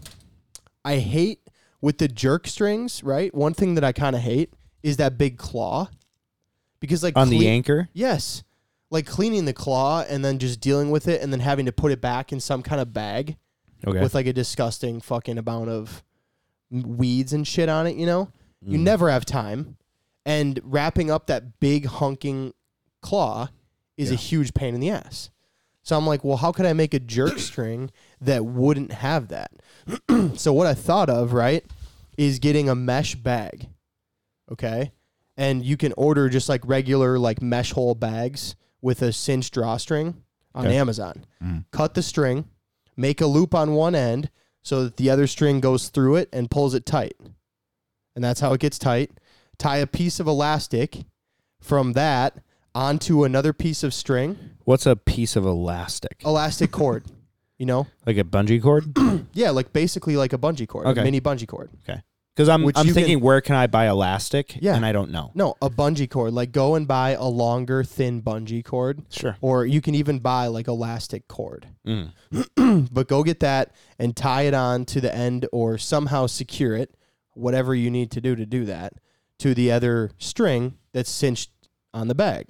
I 0.86 0.98
hate 0.98 1.42
with 1.82 1.98
the 1.98 2.08
jerk 2.08 2.48
strings, 2.48 3.04
right? 3.04 3.34
One 3.36 3.54
thing 3.54 3.76
that 3.76 3.84
I 3.84 3.92
kind 3.92 4.16
of 4.16 4.22
hate 4.22 4.54
is 4.84 4.98
that 4.98 5.18
big 5.18 5.38
claw, 5.38 5.90
because 6.80 7.04
like 7.04 7.18
On 7.18 7.30
the 7.30 7.48
anchor? 7.48 7.90
Yes. 7.94 8.44
Like 8.90 9.06
cleaning 9.06 9.46
the 9.46 9.54
claw 9.54 10.06
and 10.08 10.24
then 10.24 10.40
just 10.40 10.62
dealing 10.62 10.92
with 10.92 11.08
it 11.10 11.22
and 11.22 11.32
then 11.34 11.42
having 11.42 11.66
to 11.66 11.72
put 11.74 11.92
it 11.92 12.00
back 12.00 12.32
in 12.32 12.40
some 12.40 12.64
kind 12.64 12.80
of 12.80 12.94
bag 12.94 13.36
Okay. 13.86 14.00
with 14.00 14.16
like 14.16 14.26
a 14.28 14.34
disgusting 14.34 15.02
fucking 15.02 15.38
amount 15.38 15.70
of 15.70 16.04
weeds 16.72 17.34
and 17.34 17.46
shit 17.48 17.70
on 17.70 17.86
it, 17.86 17.96
you 17.96 18.06
know? 18.06 18.26
Mm. 18.66 18.72
You 18.72 18.78
never 18.78 19.10
have 19.10 19.26
time. 19.26 19.78
And 20.26 20.60
wrapping 20.64 21.12
up 21.12 21.28
that 21.28 21.60
big 21.60 21.86
hunking 21.86 22.54
claw 23.02 23.50
is 23.98 24.12
a 24.12 24.16
huge 24.16 24.54
pain 24.54 24.74
in 24.74 24.80
the 24.80 24.90
ass. 24.90 25.30
So 25.88 25.98
I'm 25.98 26.06
like, 26.06 26.26
well, 26.26 26.36
how 26.36 26.52
could 26.52 26.66
I 26.66 26.74
make 26.74 26.94
a 26.94 27.00
jerk 27.00 27.40
string 27.40 27.92
that 28.20 28.46
wouldn't 28.46 28.92
have 28.92 29.30
that? 29.30 29.52
so 30.38 30.52
what 30.52 30.68
I 30.68 30.74
thought 30.74 31.10
of, 31.10 31.32
right, 31.32 31.64
is 32.18 32.40
getting 32.40 32.68
a 32.68 32.76
mesh 32.76 33.16
bag. 33.16 33.70
Okay? 34.52 34.92
And 35.38 35.64
you 35.64 35.78
can 35.78 35.94
order 35.96 36.28
just 36.28 36.50
like 36.50 36.60
regular 36.68 37.18
like 37.18 37.42
mesh 37.42 37.72
hole 37.72 37.96
bags 37.96 38.58
with 38.82 39.02
a 39.02 39.14
cinched 39.14 39.54
drawstring 39.54 40.24
on 40.54 40.68
Okay. 40.68 40.76
Amazon. 40.76 41.24
Mm. 41.42 41.64
Cut 41.72 41.94
the 41.94 42.04
string, 42.04 42.50
make 42.98 43.22
a 43.22 43.26
loop 43.26 43.56
on 43.56 43.72
one 43.72 43.96
end 43.96 44.30
so 44.64 44.84
that 44.84 44.98
the 44.98 45.10
other 45.10 45.26
string 45.26 45.62
goes 45.62 45.88
through 45.88 46.18
it 46.18 46.28
and 46.34 46.52
pulls 46.52 46.74
it 46.74 46.86
tight. 46.86 47.16
And 48.14 48.22
that's 48.22 48.42
how 48.42 48.52
it 48.52 48.60
gets 48.60 48.78
tight. 48.78 49.12
Tie 49.58 49.78
a 49.78 49.88
piece 49.88 50.20
of 50.20 50.28
elastic 50.28 51.06
from 51.62 51.94
that 51.94 52.40
onto 52.76 53.24
another 53.24 53.54
piece 53.54 53.84
of 53.84 53.94
string, 53.94 54.57
What's 54.68 54.86
a 54.86 54.98
piece 54.98 55.38
of 55.38 55.46
elastic? 55.46 56.22
elastic 56.26 56.72
cord, 56.72 57.06
you 57.58 57.66
know? 57.66 57.88
Like 58.06 58.18
a 58.18 58.26
bungee 58.26 58.62
cord? 58.62 58.84
Yeah, 59.34 59.52
like 59.52 59.72
basically 59.72 60.18
like 60.18 60.34
a 60.34 60.38
bungee 60.38 60.68
cord, 60.68 60.88
Okay. 60.88 61.00
a 61.00 61.04
mini 61.06 61.22
bungee 61.22 61.48
cord. 61.48 61.70
Okay. 61.88 62.02
Because 62.36 62.50
I'm 62.50 62.64
Which 62.64 62.78
I'm 62.78 62.86
you 62.86 62.94
can- 62.94 63.04
thinking, 63.04 63.22
where 63.22 63.40
can 63.40 63.56
I 63.56 63.68
buy 63.68 63.88
elastic? 63.88 64.58
Yeah. 64.62 64.76
and 64.76 64.86
I 64.86 64.92
don't 64.92 65.12
know. 65.12 65.32
No, 65.36 65.56
a 65.62 65.70
bungee 65.70 66.10
cord. 66.10 66.34
Like 66.34 66.52
go 66.52 66.76
and 66.76 66.86
buy 66.86 67.12
a 67.12 67.24
longer, 67.24 67.86
thin 67.86 68.22
bungee 68.22 68.62
cord, 68.66 69.04
Sure. 69.10 69.38
or 69.40 69.66
you 69.66 69.80
can 69.80 69.96
even 69.96 70.20
buy 70.20 70.48
like 70.48 70.68
elastic 70.68 71.30
cord. 71.30 71.68
Mm. 71.88 72.90
but 72.92 73.08
go 73.08 73.24
get 73.24 73.40
that 73.40 73.72
and 73.98 74.18
tie 74.18 74.42
it 74.42 74.54
on 74.54 74.84
to 74.86 75.00
the 75.00 75.14
end 75.16 75.48
or 75.54 75.78
somehow 75.78 76.26
secure 76.28 76.76
it, 76.76 76.94
whatever 77.36 77.74
you 77.74 77.90
need 77.90 78.12
to 78.12 78.20
do 78.20 78.36
to 78.36 78.46
do 78.46 78.66
that, 78.66 78.92
to 79.40 79.54
the 79.54 79.72
other 79.72 80.12
string 80.18 80.78
that's 80.92 81.10
cinched 81.10 81.52
on 81.94 82.10
the 82.10 82.16
bag. 82.16 82.48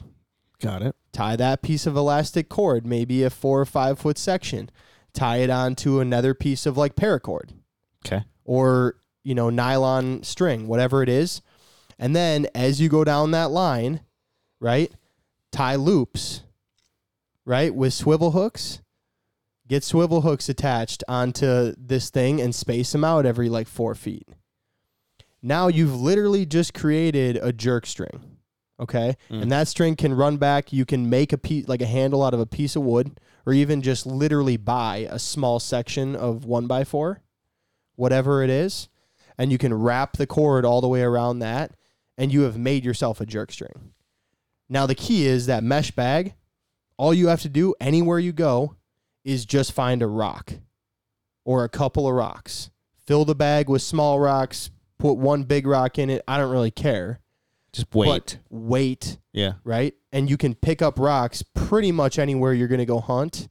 Got 0.62 0.82
it. 0.82 0.96
Tie 1.14 1.36
that 1.36 1.62
piece 1.62 1.86
of 1.86 1.96
elastic 1.96 2.50
cord, 2.50 2.86
maybe 2.86 3.24
a 3.24 3.30
four 3.30 3.62
or 3.62 3.66
five 3.66 4.00
foot 4.00 4.18
section. 4.18 4.70
Tie 5.14 5.38
it 5.38 5.50
onto 5.50 6.00
another 6.00 6.34
piece 6.34 6.66
of 6.66 6.78
like 6.78 6.96
paracord 6.96 7.52
Okay. 8.06 8.24
or, 8.44 8.96
you 9.24 9.34
know, 9.36 9.50
nylon 9.50 10.24
string, 10.24 10.68
whatever 10.68 11.02
it 11.04 11.10
is. 11.10 11.42
And 12.00 12.16
then 12.16 12.48
as 12.54 12.80
you 12.80 12.90
go 12.90 13.04
down 13.04 13.32
that 13.32 13.50
line, 13.52 14.02
right, 14.60 14.92
tie 15.52 15.76
loops, 15.76 16.44
right, 17.46 17.74
with 17.74 17.94
swivel 17.94 18.32
hooks. 18.32 18.82
Get 19.68 19.84
swivel 19.84 20.22
hooks 20.22 20.48
attached 20.48 21.04
onto 21.10 21.74
this 21.78 22.10
thing 22.10 22.40
and 22.40 22.56
space 22.56 22.92
them 22.94 23.04
out 23.04 23.26
every 23.26 23.50
like 23.50 23.68
four 23.68 23.96
feet. 23.96 24.28
Now 25.42 25.68
you've 25.68 26.00
literally 26.00 26.46
just 26.46 26.74
created 26.74 27.38
a 27.42 27.52
jerk 27.52 27.86
string. 27.86 28.37
Okay. 28.80 29.16
Mm. 29.30 29.44
And 29.44 29.52
that 29.52 29.68
string 29.68 29.96
can 29.96 30.14
run 30.14 30.38
back. 30.38 30.72
You 30.72 30.86
can 30.86 31.10
make 31.10 31.34
a 31.34 31.38
piece 31.38 31.68
like 31.68 31.82
a 31.82 31.88
handle 31.88 32.24
out 32.24 32.34
of 32.34 32.40
a 32.40 32.46
piece 32.46 32.76
of 32.76 32.84
wood, 32.84 33.20
or 33.46 33.54
even 33.54 33.82
just 33.82 34.06
literally 34.06 34.58
buy 34.58 35.08
a 35.10 35.18
small 35.18 35.60
section 35.60 36.16
of 36.16 36.46
one 36.46 36.68
by 36.68 36.84
four, 36.84 37.22
whatever 37.96 38.44
it 38.44 38.50
is, 38.50 38.90
and 39.38 39.52
you 39.52 39.58
can 39.58 39.74
wrap 39.74 40.18
the 40.18 40.28
cord 40.28 40.66
all 40.66 40.82
the 40.82 40.88
way 40.88 41.02
around 41.02 41.40
that, 41.40 41.76
and 42.18 42.32
you 42.32 42.42
have 42.42 42.58
made 42.58 42.84
yourself 42.84 43.20
a 43.22 43.26
jerk 43.26 43.52
string. 43.52 43.94
Now 44.70 44.86
the 44.86 44.96
key 44.96 45.26
is 45.26 45.46
that 45.46 45.64
mesh 45.64 45.92
bag, 45.92 46.34
all 46.98 47.14
you 47.14 47.28
have 47.28 47.42
to 47.42 47.50
do 47.50 47.74
anywhere 47.80 48.20
you 48.20 48.34
go 48.34 48.76
is 49.24 49.46
just 49.46 49.72
find 49.72 50.02
a 50.02 50.08
rock 50.08 50.54
or 51.46 51.64
a 51.64 51.70
couple 51.70 52.08
of 52.08 52.14
rocks. 52.14 52.70
Fill 52.98 53.24
the 53.24 53.36
bag 53.36 53.70
with 53.70 53.82
small 53.82 54.20
rocks, 54.20 54.70
put 54.98 55.14
one 55.14 55.44
big 55.44 55.66
rock 55.66 55.98
in 55.98 56.10
it. 56.10 56.22
I 56.28 56.38
don't 56.38 56.52
really 56.52 56.72
care. 56.72 57.22
Just 57.78 57.96
wait. 57.96 58.08
But 58.08 58.38
wait, 58.50 59.18
yeah. 59.34 59.54
right? 59.64 59.94
And 60.12 60.30
you 60.30 60.36
can 60.38 60.56
pick 60.56 60.82
up 60.82 61.00
rocks 61.00 61.44
pretty 61.44 61.92
much 61.92 62.20
anywhere 62.20 62.54
you're 62.54 62.68
going 62.68 62.80
to 62.80 62.86
go 62.86 63.00
hunt. 63.00 63.48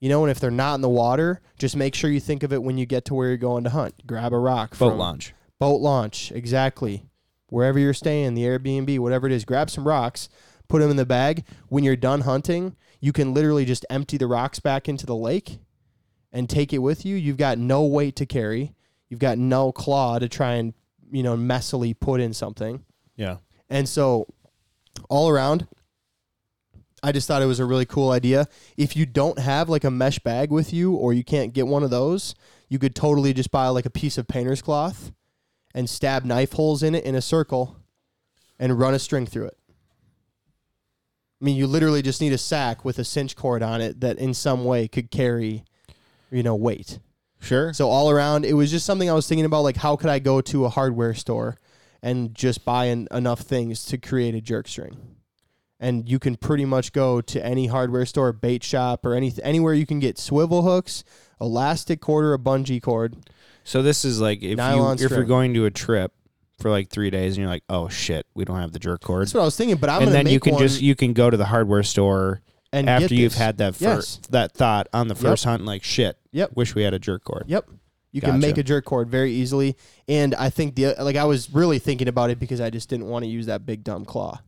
You 0.00 0.08
know, 0.08 0.24
and 0.24 0.30
if 0.30 0.40
they're 0.40 0.50
not 0.50 0.76
in 0.76 0.80
the 0.80 0.88
water, 0.88 1.42
just 1.58 1.76
make 1.76 1.94
sure 1.94 2.10
you 2.10 2.20
think 2.20 2.42
of 2.42 2.54
it 2.54 2.62
when 2.62 2.78
you 2.78 2.86
get 2.86 3.04
to 3.06 3.14
where 3.14 3.28
you're 3.28 3.36
going 3.36 3.64
to 3.64 3.70
hunt. 3.70 4.06
Grab 4.06 4.32
a 4.32 4.38
rock. 4.38 4.70
Boat 4.78 4.90
from- 4.90 4.98
launch. 4.98 5.34
Boat 5.58 5.82
launch, 5.82 6.32
exactly. 6.32 7.04
Wherever 7.48 7.78
you're 7.78 7.92
staying, 7.92 8.32
the 8.32 8.44
Airbnb, 8.44 8.98
whatever 8.98 9.26
it 9.26 9.32
is, 9.32 9.44
grab 9.44 9.68
some 9.68 9.86
rocks, 9.86 10.30
put 10.68 10.78
them 10.78 10.90
in 10.90 10.96
the 10.96 11.04
bag. 11.04 11.44
When 11.68 11.84
you're 11.84 11.96
done 11.96 12.22
hunting, 12.22 12.76
you 12.98 13.12
can 13.12 13.34
literally 13.34 13.66
just 13.66 13.84
empty 13.90 14.16
the 14.16 14.26
rocks 14.26 14.58
back 14.58 14.88
into 14.88 15.04
the 15.04 15.16
lake 15.16 15.58
and 16.32 16.48
take 16.48 16.72
it 16.72 16.78
with 16.78 17.04
you. 17.04 17.14
You've 17.16 17.36
got 17.36 17.58
no 17.58 17.84
weight 17.84 18.16
to 18.16 18.26
carry. 18.26 18.74
You've 19.10 19.20
got 19.20 19.36
no 19.36 19.70
claw 19.70 20.18
to 20.18 20.30
try 20.30 20.54
and, 20.54 20.72
you 21.12 21.22
know, 21.22 21.36
messily 21.36 21.98
put 21.98 22.22
in 22.22 22.32
something. 22.32 22.84
Yeah. 23.16 23.36
And 23.70 23.88
so, 23.88 24.26
all 25.08 25.30
around, 25.30 25.66
I 27.02 27.12
just 27.12 27.26
thought 27.26 27.40
it 27.40 27.46
was 27.46 27.60
a 27.60 27.64
really 27.64 27.86
cool 27.86 28.10
idea. 28.10 28.46
If 28.76 28.96
you 28.96 29.06
don't 29.06 29.38
have 29.38 29.68
like 29.68 29.84
a 29.84 29.90
mesh 29.90 30.18
bag 30.18 30.50
with 30.50 30.72
you 30.72 30.92
or 30.92 31.12
you 31.12 31.24
can't 31.24 31.52
get 31.52 31.66
one 31.66 31.82
of 31.82 31.90
those, 31.90 32.34
you 32.68 32.78
could 32.78 32.94
totally 32.94 33.32
just 33.32 33.50
buy 33.50 33.68
like 33.68 33.86
a 33.86 33.90
piece 33.90 34.18
of 34.18 34.28
painter's 34.28 34.60
cloth 34.60 35.12
and 35.74 35.88
stab 35.88 36.24
knife 36.24 36.52
holes 36.52 36.82
in 36.82 36.94
it 36.94 37.04
in 37.04 37.14
a 37.14 37.22
circle 37.22 37.76
and 38.58 38.78
run 38.78 38.92
a 38.92 38.98
string 38.98 39.24
through 39.24 39.46
it. 39.46 39.56
I 41.40 41.44
mean, 41.44 41.56
you 41.56 41.66
literally 41.66 42.02
just 42.02 42.20
need 42.20 42.34
a 42.34 42.38
sack 42.38 42.84
with 42.84 42.98
a 42.98 43.04
cinch 43.04 43.34
cord 43.34 43.62
on 43.62 43.80
it 43.80 44.00
that 44.00 44.18
in 44.18 44.34
some 44.34 44.64
way 44.64 44.88
could 44.88 45.10
carry, 45.10 45.64
you 46.30 46.42
know, 46.42 46.54
weight. 46.54 46.98
Sure. 47.40 47.72
So 47.72 47.88
all 47.88 48.10
around, 48.10 48.44
it 48.44 48.52
was 48.52 48.70
just 48.70 48.84
something 48.84 49.08
I 49.08 49.14
was 49.14 49.26
thinking 49.26 49.46
about. 49.46 49.62
Like, 49.62 49.78
how 49.78 49.96
could 49.96 50.10
I 50.10 50.18
go 50.18 50.42
to 50.42 50.66
a 50.66 50.68
hardware 50.68 51.14
store 51.14 51.56
and 52.02 52.34
just 52.34 52.64
buy 52.64 52.88
en- 52.88 53.08
enough 53.10 53.40
things 53.40 53.84
to 53.86 53.98
create 53.98 54.34
a 54.34 54.40
jerk 54.40 54.68
string? 54.68 54.96
And 55.82 56.06
you 56.08 56.18
can 56.18 56.36
pretty 56.36 56.66
much 56.66 56.92
go 56.92 57.20
to 57.22 57.44
any 57.44 57.66
hardware 57.68 58.04
store, 58.04 58.32
bait 58.34 58.62
shop, 58.62 59.06
or 59.06 59.14
any 59.14 59.32
anywhere 59.42 59.72
you 59.72 59.86
can 59.86 59.98
get 59.98 60.18
swivel 60.18 60.62
hooks, 60.62 61.04
elastic 61.40 62.00
cord, 62.02 62.24
or 62.26 62.34
a 62.34 62.38
bungee 62.38 62.82
cord. 62.82 63.16
So 63.64 63.82
this 63.82 64.04
is 64.04 64.20
like 64.20 64.42
if 64.42 64.56
Nylon 64.58 64.98
you 64.98 65.06
if 65.06 65.10
you're 65.10 65.24
going 65.24 65.54
to 65.54 65.64
a 65.64 65.70
trip 65.70 66.12
for 66.58 66.70
like 66.70 66.90
three 66.90 67.08
days 67.08 67.34
and 67.36 67.42
you're 67.42 67.50
like, 67.50 67.64
oh 67.70 67.88
shit, 67.88 68.26
we 68.34 68.44
don't 68.44 68.58
have 68.58 68.72
the 68.72 68.78
jerk 68.78 69.00
cord. 69.00 69.22
That's 69.22 69.32
what 69.32 69.40
I 69.40 69.44
was 69.44 69.56
thinking. 69.56 69.76
But 69.78 69.88
I'm 69.88 70.02
and 70.02 70.12
then 70.12 70.26
you 70.26 70.38
can 70.38 70.58
just 70.58 70.82
you 70.82 70.94
can 70.94 71.14
go 71.14 71.30
to 71.30 71.36
the 71.38 71.46
hardware 71.46 71.82
store 71.82 72.42
and 72.74 72.88
after 72.88 73.14
you've 73.14 73.32
this. 73.32 73.38
had 73.38 73.56
that 73.58 73.80
Yes. 73.80 73.94
first 73.96 74.32
that 74.32 74.52
thought 74.52 74.86
on 74.92 75.08
the 75.08 75.14
first 75.14 75.44
hunt, 75.44 75.64
like 75.64 75.82
shit. 75.82 76.18
Yep. 76.32 76.56
Wish 76.56 76.74
we 76.74 76.82
had 76.82 76.92
a 76.92 76.98
jerk 76.98 77.24
cord. 77.24 77.44
Yep. 77.46 77.70
You 78.12 78.20
can 78.20 78.40
make 78.40 78.58
a 78.58 78.62
jerk 78.62 78.84
cord 78.84 79.08
very 79.08 79.32
easily, 79.32 79.76
and 80.08 80.34
I 80.34 80.50
think 80.50 80.74
the 80.74 80.94
like 81.00 81.16
I 81.16 81.24
was 81.24 81.52
really 81.54 81.78
thinking 81.78 82.08
about 82.08 82.30
it 82.30 82.38
because 82.40 82.60
I 82.60 82.68
just 82.70 82.88
didn't 82.88 83.06
want 83.06 83.24
to 83.24 83.30
use 83.30 83.46
that 83.46 83.64
big 83.64 83.84
dumb 83.84 84.04
claw. 84.04 84.40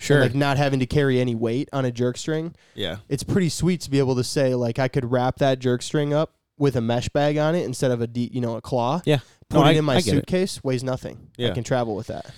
Sure. 0.00 0.20
like 0.20 0.32
not 0.34 0.58
having 0.58 0.78
to 0.78 0.86
carry 0.86 1.18
any 1.20 1.34
weight 1.34 1.68
on 1.72 1.84
a 1.84 1.90
jerk 1.90 2.16
string. 2.16 2.54
yeah. 2.76 2.98
it's 3.08 3.24
pretty 3.24 3.48
sweet 3.48 3.80
to 3.80 3.90
be 3.90 3.98
able 3.98 4.14
to 4.14 4.22
say 4.22 4.54
like 4.54 4.78
I 4.78 4.86
could 4.86 5.10
wrap 5.10 5.38
that 5.38 5.58
jerk 5.58 5.82
string 5.82 6.14
up 6.14 6.34
with 6.56 6.76
a 6.76 6.80
mesh 6.80 7.08
bag 7.08 7.36
on 7.36 7.56
it 7.56 7.64
instead 7.64 7.90
of 7.90 8.00
a 8.00 8.06
de- 8.06 8.30
you 8.32 8.40
know 8.40 8.56
a 8.56 8.60
claw. 8.60 9.00
Yeah. 9.04 9.18
Put 9.48 9.58
No, 9.58 9.64
it 9.64 9.70
I- 9.70 9.72
in 9.72 9.84
my 9.84 9.94
I 9.96 10.00
get 10.00 10.06
it. 10.14 10.16
suitcase, 10.18 10.62
weighs 10.62 10.84
nothing. 10.84 11.30
Yeah. 11.36 11.48
I 11.48 11.50
can 11.50 11.64
travel 11.64 11.96
with 11.96 12.06
that. 12.06 12.30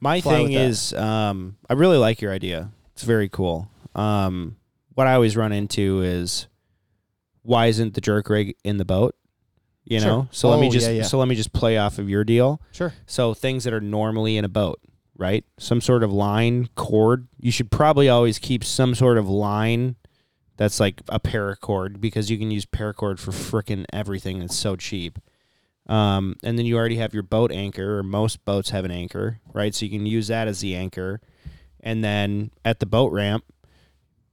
My 0.00 0.22
fly 0.22 0.32
thing 0.36 0.42
with 0.44 0.52
that. 0.54 0.60
is, 0.62 0.94
um, 0.94 1.56
I 1.68 1.74
really 1.74 1.98
like 1.98 2.22
your 2.22 2.32
idea. 2.32 2.70
It's 2.94 3.02
very 3.04 3.28
cool. 3.28 3.68
Um, 3.94 4.56
what 4.94 5.06
I 5.06 5.12
always 5.12 5.36
run 5.36 5.52
into 5.52 6.00
is 6.00 6.46
why 7.42 7.66
isn't 7.66 7.92
the 7.92 8.00
jerk 8.00 8.30
rig 8.30 8.56
in 8.64 8.78
the 8.78 8.84
boat? 8.86 9.14
You 9.84 9.98
Sure. 10.00 10.08
know, 10.08 10.28
so 10.30 10.48
let 10.48 10.60
me 10.60 10.68
Oh, 10.68 10.70
just 10.70 10.86
yeah, 10.86 10.92
yeah. 10.98 11.02
so 11.02 11.18
let 11.18 11.26
me 11.28 11.34
just 11.34 11.52
play 11.52 11.76
off 11.76 11.98
of 11.98 12.08
your 12.08 12.22
deal. 12.24 12.60
Sure. 12.70 12.92
So 13.06 13.34
things 13.34 13.64
that 13.64 13.72
are 13.72 13.80
normally 13.80 14.36
in 14.36 14.44
a 14.44 14.48
boat, 14.48 14.80
right? 15.16 15.44
Some 15.58 15.80
sort 15.80 16.02
of 16.04 16.12
line, 16.12 16.68
cord. 16.76 17.26
You 17.40 17.50
should 17.50 17.70
probably 17.70 18.08
always 18.08 18.38
keep 18.38 18.62
some 18.64 18.94
sort 18.94 19.18
of 19.18 19.28
line 19.28 19.96
that's 20.56 20.78
like 20.78 21.00
a 21.08 21.18
paracord 21.18 22.00
because 22.00 22.30
you 22.30 22.38
can 22.38 22.50
use 22.52 22.64
paracord 22.64 23.18
for 23.18 23.32
frickin' 23.32 23.84
everything. 23.92 24.40
It's 24.40 24.56
so 24.56 24.76
cheap. 24.76 25.18
Um, 25.88 26.36
and 26.44 26.56
then 26.56 26.64
you 26.64 26.76
already 26.76 26.96
have 26.96 27.12
your 27.12 27.24
boat 27.24 27.50
anchor, 27.50 27.98
or 27.98 28.02
most 28.04 28.44
boats 28.44 28.70
have 28.70 28.84
an 28.84 28.92
anchor, 28.92 29.40
right? 29.52 29.74
So 29.74 29.84
you 29.84 29.90
can 29.90 30.06
use 30.06 30.28
that 30.28 30.46
as 30.46 30.60
the 30.60 30.76
anchor. 30.76 31.20
And 31.80 32.04
then 32.04 32.52
at 32.64 32.78
the 32.78 32.86
boat 32.86 33.10
ramp, 33.12 33.44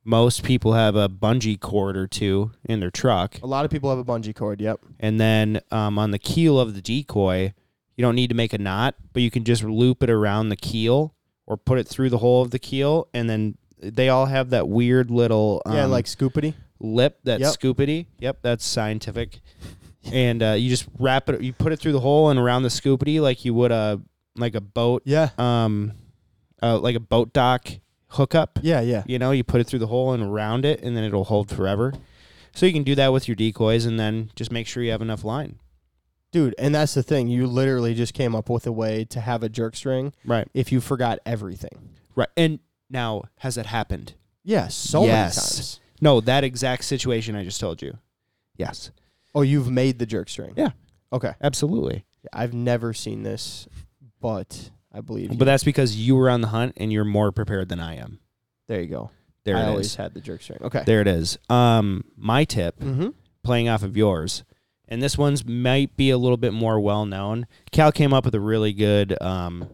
most 0.10 0.44
people 0.44 0.74
have 0.74 0.96
a 0.96 1.08
bungee 1.08 1.60
cord 1.60 1.96
or 1.96 2.08
two 2.08 2.52
in 2.66 2.80
their 2.80 2.90
truck. 2.90 3.40
A 3.44 3.46
lot 3.46 3.64
of 3.64 3.70
people 3.70 3.92
have 3.92 4.00
a 4.00 4.04
bungee 4.04 4.36
cord. 4.36 4.60
Yep. 4.60 4.80
And 5.00 5.20
then 5.22 5.62
um, 5.70 6.00
on 6.00 6.10
the 6.10 6.18
keel 6.18 6.60
of 6.60 6.74
the 6.74 6.82
decoy, 6.82 7.54
you 7.96 8.02
don't 8.02 8.16
need 8.16 8.30
to 8.30 8.36
make 8.36 8.52
a 8.52 8.58
knot, 8.58 8.96
but 9.14 9.22
you 9.22 9.30
can 9.30 9.44
just 9.44 9.64
loop 9.64 10.02
it 10.02 10.10
around 10.10 10.50
the 10.50 10.56
keel 10.56 11.14
or 11.46 11.58
put 11.58 11.78
it 11.78 11.88
through 11.88 12.10
the 12.10 12.18
hole 12.18 12.42
of 12.42 12.50
the 12.50 12.58
keel. 12.58 13.08
And 13.14 13.30
then 13.30 13.58
they 13.80 14.10
all 14.10 14.26
have 14.26 14.50
that 14.50 14.68
weird 14.68 15.12
little 15.12 15.62
um, 15.68 15.76
yeah, 15.76 15.86
like 15.86 16.06
scoopity. 16.06 16.56
lip 16.80 17.20
that's 17.24 17.42
Yep. 17.42 17.52
scoopity. 17.54 18.08
Yep, 18.20 18.40
that's 18.42 18.66
scientific. 18.66 19.42
and 20.12 20.42
uh, 20.42 20.52
you 20.58 20.70
just 20.70 20.88
wrap 20.98 21.30
it, 21.30 21.42
you 21.42 21.54
put 21.54 21.72
it 21.72 21.78
through 21.80 21.92
the 21.92 22.00
hole 22.00 22.30
and 22.32 22.40
around 22.40 22.64
the 22.64 22.70
scoopity 22.70 23.22
like 23.22 23.46
you 23.46 23.54
would 23.54 23.72
a 23.72 24.02
like 24.36 24.56
a 24.56 24.62
boat, 24.62 25.04
Yeah. 25.06 25.30
um, 25.38 25.92
uh, 26.64 26.80
like 26.80 26.96
a 26.96 27.00
boat 27.00 27.32
dock 27.34 27.68
hookup. 28.10 28.60
Yeah. 28.62 28.82
Yeah. 28.82 29.04
You 29.08 29.20
know, 29.20 29.32
you 29.32 29.44
put 29.44 29.62
it 29.62 29.68
through 29.68 29.80
the 29.80 29.88
hole 29.88 30.14
and 30.14 30.34
round 30.34 30.66
it, 30.66 30.82
and 30.82 30.96
then 30.96 31.04
it'll 31.04 31.26
hold 31.26 31.50
forever. 31.50 31.94
So 32.54 32.66
you 32.66 32.74
can 32.74 32.84
do 32.84 32.96
that 32.96 33.14
with 33.14 33.28
your 33.28 33.36
decoys, 33.36 33.86
and 33.86 34.00
then 34.00 34.32
just 34.36 34.52
make 34.52 34.68
sure 34.68 34.84
you 34.84 34.92
have 34.92 35.02
enough 35.02 35.24
line. 35.24 35.60
Dude, 36.32 36.54
and 36.60 36.76
that's 36.76 36.94
the 36.94 37.02
thing. 37.04 37.28
You 37.28 37.48
literally 37.48 37.94
just 37.96 38.14
came 38.14 38.36
up 38.36 38.50
with 38.50 38.68
a 38.68 38.72
way 38.72 39.04
to 39.06 39.20
have 39.22 39.42
a 39.42 39.50
jerk 39.50 39.76
string 39.76 40.14
Right. 40.26 40.48
if 40.54 40.72
you 40.72 40.80
forgot 40.82 41.20
everything. 41.26 41.90
Right. 42.16 42.30
And 42.38 42.60
now, 42.90 43.24
has 43.40 43.56
that 43.56 43.66
happened? 43.68 44.14
Yeah, 44.44 44.68
so 44.68 45.02
many 45.02 45.12
Yes. 45.12 45.56
times. 45.56 45.80
No, 46.02 46.22
that 46.22 46.44
exact 46.44 46.86
situation 46.86 47.36
I 47.36 47.44
just 47.44 47.60
told 47.60 47.82
you. 47.82 47.98
Yes. 48.58 48.92
Oh, 49.34 49.42
you've 49.42 49.70
made 49.72 50.00
the 50.00 50.06
jerk 50.06 50.30
string. 50.30 50.54
Yeah. 50.56 50.72
Okay. 51.12 51.34
Absolutely. 51.42 52.06
I've 52.34 52.54
never 52.54 52.94
seen 52.94 53.24
this, 53.24 53.68
but 54.22 54.70
I 54.94 55.02
believe. 55.02 55.30
But 55.30 55.40
you. 55.40 55.46
that's 55.46 55.64
because 55.64 55.96
you 55.96 56.16
were 56.16 56.30
on 56.30 56.42
the 56.42 56.48
hunt 56.48 56.74
and 56.78 56.92
you're 56.92 57.06
more 57.06 57.32
prepared 57.32 57.70
than 57.70 57.80
I 57.80 57.96
am. 57.98 58.20
there 58.68 58.82
you 58.82 58.88
go. 58.88 59.12
There 59.46 59.56
it 59.56 59.60
is. 59.60 59.64
I 59.64 59.68
it 59.68 59.70
always 59.72 59.86
is. 59.88 59.96
had 59.96 60.14
the 60.14 60.22
jerk 60.22 60.42
string. 60.42 60.60
Okay. 60.62 60.84
There 60.86 61.02
it 61.02 61.08
is. 61.08 61.38
Um, 61.50 62.04
my 62.18 62.44
tip, 62.44 62.80
Mm-hmm. 62.80 63.10
playing 63.44 63.70
off 63.70 63.84
of 63.84 63.96
yours, 63.98 64.44
and 64.88 65.02
this 65.02 65.18
one's 65.18 65.46
might 65.46 65.96
be 65.96 66.10
a 66.10 66.18
little 66.18 66.38
bit 66.38 66.54
more 66.54 66.80
well 66.80 67.06
known. 67.06 67.48
Cal 67.72 67.92
came 67.92 68.14
up 68.14 68.26
with 68.26 68.36
a 68.36 68.40
really 68.40 68.74
good, 68.74 69.16
um, 69.22 69.70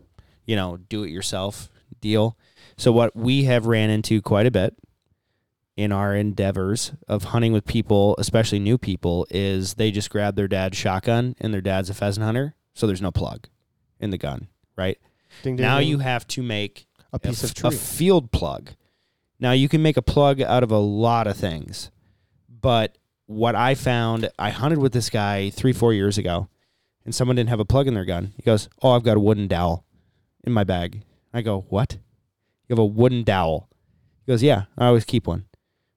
you 0.46 0.56
know, 0.56 0.78
do 0.78 1.04
it 1.04 1.10
yourself 1.10 1.70
deal. 2.02 2.38
So 2.78 2.92
what 2.92 3.16
we 3.16 3.46
have 3.46 3.66
ran 3.66 3.90
into 3.90 4.22
quite 4.22 4.46
a 4.46 4.52
bit 4.52 4.76
in 5.78 5.92
our 5.92 6.16
endeavors 6.16 6.92
of 7.08 7.26
hunting 7.26 7.52
with 7.52 7.66
people, 7.66 8.16
especially 8.20 8.60
new 8.60 8.78
people, 8.78 9.26
is 9.30 9.74
they 9.76 9.92
just 9.92 10.10
grab 10.10 10.36
their 10.36 10.48
dad's 10.48 10.78
shotgun 10.78 11.36
and 11.40 11.54
their 11.54 11.62
dad's 11.62 11.90
a 11.90 11.94
pheasant 11.94 12.24
hunter, 12.26 12.56
so 12.74 12.86
there's 12.88 13.02
no 13.02 13.12
plug 13.12 13.48
in 14.00 14.10
the 14.12 14.18
gun, 14.18 14.48
right? 14.78 14.98
Ding, 15.44 15.56
ding, 15.56 15.64
now 15.64 15.80
ding. 15.80 15.88
you 15.88 15.99
have 15.99 16.28
to 16.30 16.44
make 16.44 16.88
a 17.14 17.20
piece 17.20 17.44
a, 17.44 17.48
of 17.48 17.53
tree. 17.53 17.70
a 17.70 17.72
field 17.72 18.32
plug. 18.32 18.72
Now 19.40 19.52
you 19.52 19.70
can 19.70 19.82
make 19.82 19.98
a 19.98 20.02
plug 20.02 20.41
out 20.41 20.64
of 20.64 20.72
a 20.72 20.78
lot 20.78 21.28
of 21.28 21.38
things, 21.38 21.91
but 22.49 22.98
what 23.26 23.56
I 23.56 23.76
found, 23.76 24.30
I 24.38 24.49
hunted 24.49 24.80
with 24.80 24.94
this 24.94 25.10
guy 25.10 25.49
three, 25.49 25.74
four 25.74 25.94
years 25.94 26.18
ago, 26.18 26.48
and 27.03 27.14
someone 27.14 27.36
didn't 27.36 27.49
have 27.49 27.60
a 27.60 27.66
plug 27.66 27.88
in 27.88 27.94
their 27.94 28.06
gun. 28.06 28.34
He 28.36 28.44
goes, 28.44 28.70
"Oh, 28.82 28.91
I've 28.91 29.03
got 29.03 29.18
a 29.18 29.20
wooden 29.20 29.48
dowel 29.48 29.86
in 30.44 30.53
my 30.53 30.64
bag." 30.64 31.03
I 31.34 31.41
go, 31.41 31.66
"What? 31.70 31.98
You 32.68 32.76
have 32.76 32.80
a 32.80 32.86
wooden 32.86 33.24
dowel?" 33.24 33.70
He 34.26 34.32
goes, 34.32 34.44
"Yeah, 34.44 34.66
I 34.78 34.88
always 34.88 35.06
keep 35.06 35.28
one." 35.28 35.45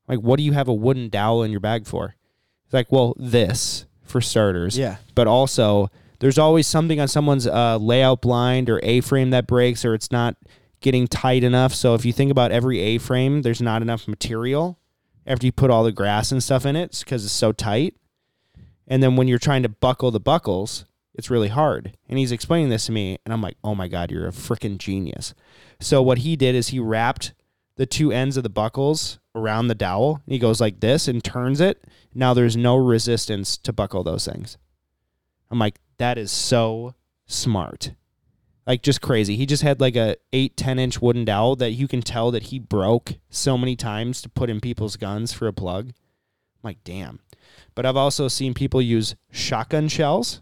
I'm 0.08 0.16
like, 0.16 0.24
what 0.24 0.38
do 0.38 0.42
you 0.42 0.52
have 0.52 0.68
a 0.68 0.74
wooden 0.74 1.10
dowel 1.10 1.42
in 1.42 1.50
your 1.50 1.60
bag 1.60 1.86
for? 1.86 2.16
He's 2.64 2.72
like, 2.72 2.90
"Well, 2.90 3.14
this 3.18 3.86
for 4.02 4.20
starters." 4.20 4.76
yeah. 4.78 4.96
but 5.14 5.26
also 5.26 5.90
there's 6.20 6.38
always 6.38 6.66
something 6.66 7.00
on 7.00 7.08
someone's 7.08 7.46
uh, 7.46 7.76
layout 7.76 8.20
blind 8.22 8.68
or 8.68 8.80
A-frame 8.82 9.30
that 9.30 9.46
breaks 9.46 9.84
or 9.84 9.94
it's 9.94 10.10
not 10.10 10.36
getting 10.80 11.06
tight 11.06 11.44
enough. 11.44 11.74
So 11.74 11.94
if 11.94 12.04
you 12.04 12.12
think 12.12 12.30
about 12.30 12.52
every 12.52 12.80
A-frame, 12.80 13.42
there's 13.42 13.62
not 13.62 13.82
enough 13.82 14.08
material 14.08 14.78
after 15.26 15.46
you 15.46 15.52
put 15.52 15.70
all 15.70 15.84
the 15.84 15.92
grass 15.92 16.32
and 16.32 16.42
stuff 16.42 16.64
in 16.64 16.76
it 16.76 16.98
because 17.00 17.24
it's 17.24 17.32
so 17.32 17.52
tight. 17.52 17.94
And 18.86 19.02
then 19.02 19.16
when 19.16 19.28
you're 19.28 19.38
trying 19.38 19.62
to 19.64 19.68
buckle 19.68 20.10
the 20.10 20.20
buckles, 20.20 20.86
it's 21.14 21.30
really 21.30 21.48
hard. 21.48 21.96
And 22.08 22.18
he's 22.18 22.32
explaining 22.32 22.70
this 22.70 22.86
to 22.86 22.92
me, 22.92 23.18
and 23.24 23.34
I'm 23.34 23.42
like, 23.42 23.56
oh 23.62 23.74
my 23.74 23.88
God, 23.88 24.10
you're 24.10 24.28
a 24.28 24.32
freaking 24.32 24.78
genius. 24.78 25.34
So 25.80 26.00
what 26.00 26.18
he 26.18 26.36
did 26.36 26.54
is 26.54 26.68
he 26.68 26.78
wrapped 26.78 27.34
the 27.76 27.86
two 27.86 28.10
ends 28.10 28.36
of 28.36 28.44
the 28.44 28.48
buckles 28.48 29.18
around 29.34 29.68
the 29.68 29.74
dowel. 29.74 30.22
He 30.26 30.38
goes 30.38 30.60
like 30.60 30.80
this 30.80 31.06
and 31.06 31.22
turns 31.22 31.60
it. 31.60 31.84
Now 32.14 32.34
there's 32.34 32.56
no 32.56 32.76
resistance 32.76 33.56
to 33.58 33.72
buckle 33.72 34.02
those 34.02 34.24
things. 34.24 34.58
I'm 35.50 35.58
like, 35.58 35.80
that 35.98 36.18
is 36.18 36.30
so 36.30 36.94
smart. 37.26 37.92
Like 38.66 38.82
just 38.82 39.00
crazy. 39.00 39.36
He 39.36 39.46
just 39.46 39.62
had 39.62 39.80
like 39.80 39.96
a 39.96 40.16
8, 40.32 40.56
10 40.56 40.78
inch 40.78 41.00
wooden 41.00 41.24
dowel 41.24 41.56
that 41.56 41.72
you 41.72 41.88
can 41.88 42.02
tell 42.02 42.30
that 42.30 42.44
he 42.44 42.58
broke 42.58 43.14
so 43.30 43.56
many 43.56 43.76
times 43.76 44.20
to 44.22 44.28
put 44.28 44.50
in 44.50 44.60
people's 44.60 44.96
guns 44.96 45.32
for 45.32 45.48
a 45.48 45.52
plug. 45.52 45.86
I'm 45.88 45.94
like, 46.62 46.84
damn. 46.84 47.20
But 47.74 47.86
I've 47.86 47.96
also 47.96 48.28
seen 48.28 48.54
people 48.54 48.82
use 48.82 49.14
shotgun 49.30 49.88
shells 49.88 50.40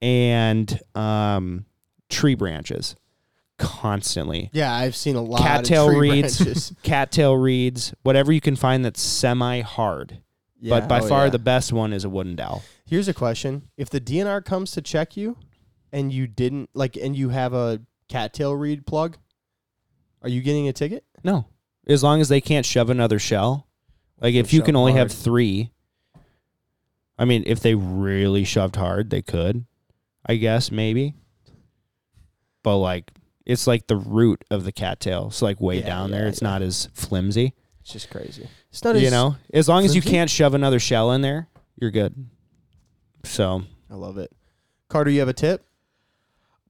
and 0.00 0.78
um, 0.94 1.66
tree 2.08 2.34
branches. 2.34 2.96
constantly. 3.58 4.50
Yeah, 4.52 4.72
I've 4.72 4.96
seen 4.96 5.16
a 5.16 5.22
lot 5.22 5.42
Cattail 5.42 5.88
of 5.88 5.96
tree 5.96 6.10
reeds, 6.10 6.72
cattail 6.82 7.36
reeds, 7.36 7.92
whatever 8.02 8.32
you 8.32 8.40
can 8.40 8.56
find 8.56 8.84
that's 8.84 9.02
semi 9.02 9.60
hard. 9.60 10.18
Yeah, 10.60 10.80
but 10.80 10.88
by 10.88 11.00
oh, 11.00 11.08
far 11.08 11.24
yeah. 11.24 11.30
the 11.30 11.38
best 11.38 11.72
one 11.72 11.92
is 11.92 12.04
a 12.04 12.08
wooden 12.08 12.36
dowel. 12.36 12.62
Here's 12.90 13.06
a 13.06 13.14
question: 13.14 13.68
If 13.76 13.88
the 13.88 14.00
DNR 14.00 14.44
comes 14.44 14.72
to 14.72 14.82
check 14.82 15.16
you, 15.16 15.36
and 15.92 16.12
you 16.12 16.26
didn't 16.26 16.70
like, 16.74 16.96
and 16.96 17.14
you 17.16 17.28
have 17.28 17.54
a 17.54 17.80
cattail 18.08 18.52
reed 18.56 18.84
plug, 18.84 19.16
are 20.22 20.28
you 20.28 20.40
getting 20.42 20.66
a 20.66 20.72
ticket? 20.72 21.04
No, 21.22 21.46
as 21.86 22.02
long 22.02 22.20
as 22.20 22.28
they 22.28 22.40
can't 22.40 22.66
shove 22.66 22.90
another 22.90 23.20
shell. 23.20 23.68
Like 24.20 24.34
if 24.34 24.52
you 24.52 24.60
can 24.62 24.74
shove 24.74 24.80
only 24.80 24.92
have 24.94 25.12
three. 25.12 25.70
I 27.16 27.26
mean, 27.26 27.44
if 27.46 27.60
they 27.60 27.76
really 27.76 28.42
shoved 28.42 28.74
hard, 28.74 29.10
they 29.10 29.22
could. 29.22 29.66
I 30.26 30.34
guess 30.34 30.72
maybe. 30.72 31.14
But 32.64 32.78
like, 32.78 33.12
it's 33.46 33.68
like 33.68 33.86
the 33.86 33.96
root 33.96 34.44
of 34.50 34.64
the 34.64 34.72
cattail. 34.72 35.30
So 35.30 35.46
like 35.46 35.60
way 35.60 35.78
Yeah, 35.78 35.86
down 35.86 36.10
yeah, 36.10 36.18
there, 36.18 36.26
it's 36.26 36.42
yeah. 36.42 36.48
not 36.48 36.62
as 36.62 36.88
flimsy. 36.92 37.54
It's 37.82 37.92
just 37.92 38.10
crazy. 38.10 38.48
It's 38.70 38.82
not 38.82 38.96
as 38.96 39.02
you 39.02 39.06
as- 39.06 39.12
know, 39.12 39.36
as 39.54 39.68
long 39.68 39.84
as 39.84 39.94
you 39.94 40.02
can't 40.02 40.28
shove 40.28 40.54
another 40.54 40.80
shell 40.80 41.12
in 41.12 41.20
there, 41.20 41.48
you're 41.76 41.90
good. 41.92 42.14
So 43.24 43.62
I 43.90 43.94
love 43.94 44.18
it. 44.18 44.32
Carter, 44.88 45.10
you 45.10 45.20
have 45.20 45.28
a 45.28 45.32
tip? 45.32 45.64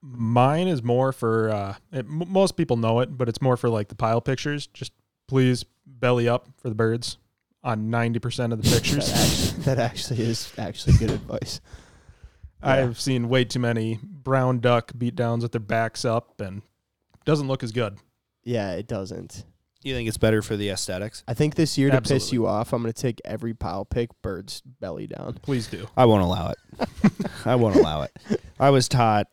Mine 0.03 0.67
is 0.67 0.83
more 0.83 1.13
for 1.13 1.51
uh, 1.51 1.75
it, 1.93 2.07
m- 2.07 2.25
most 2.29 2.57
people 2.57 2.77
know 2.77 3.01
it, 3.01 3.17
but 3.19 3.29
it's 3.29 3.43
more 3.43 3.57
for 3.57 3.69
like 3.69 3.89
the 3.89 3.95
pile 3.95 4.21
pictures. 4.21 4.67
Just 4.69 4.93
please 5.29 5.65
belly 5.87 6.29
up 6.29 6.47
for 6.57 6.69
the 6.71 6.75
birds 6.75 7.19
on 7.63 7.91
ninety 7.91 8.19
percent 8.19 8.53
of 8.55 8.63
the 8.63 8.69
That 8.71 8.83
pictures. 8.83 9.11
actually, 9.13 9.63
that 9.65 9.79
actually 9.79 10.21
is 10.23 10.53
actually 10.57 10.97
good 10.97 11.11
advice. 11.11 11.61
Yeah. 12.63 12.73
I've 12.75 13.01
seen 13.01 13.29
way 13.29 13.45
too 13.45 13.59
many 13.59 13.99
brown 14.03 14.61
duck 14.61 14.93
beat 14.97 15.17
downs 15.17 15.43
with 15.43 15.53
their 15.53 15.61
backs 15.61 16.05
up, 16.07 16.41
and 16.41 16.63
doesn't 17.27 17.49
look 17.49 17.63
as 17.63 17.73
good. 17.73 17.99
Yeah, 18.43 18.73
it 18.73 18.87
doesn't. 18.89 19.45
You 19.89 19.95
think 19.95 20.09
it's 20.09 20.19
better 20.19 20.43
for 20.43 20.57
the 20.57 20.69
aesthetics? 20.71 21.25
I 21.27 21.35
think 21.35 21.55
this 21.55 21.79
year 21.79 21.91
to 21.91 22.01
piss 22.01 22.11
Absolutely. 22.13 22.35
you 22.37 22.47
off, 22.47 22.73
I'm 22.73 22.83
going 22.83 22.93
to 22.93 23.01
take 23.01 23.21
every 23.25 23.55
pile 23.55 23.85
pick 23.85 24.11
bird's 24.23 24.61
belly 24.63 25.07
down. 25.07 25.35
Please 25.43 25.67
do. 25.69 25.87
I 25.97 26.05
won't 26.05 26.23
allow 26.23 26.51
it. 26.51 26.89
I 27.47 27.55
won't 27.57 27.77
allow 27.77 28.03
it. 28.03 28.13
I 28.59 28.71
was 28.71 28.89
taught 28.89 29.27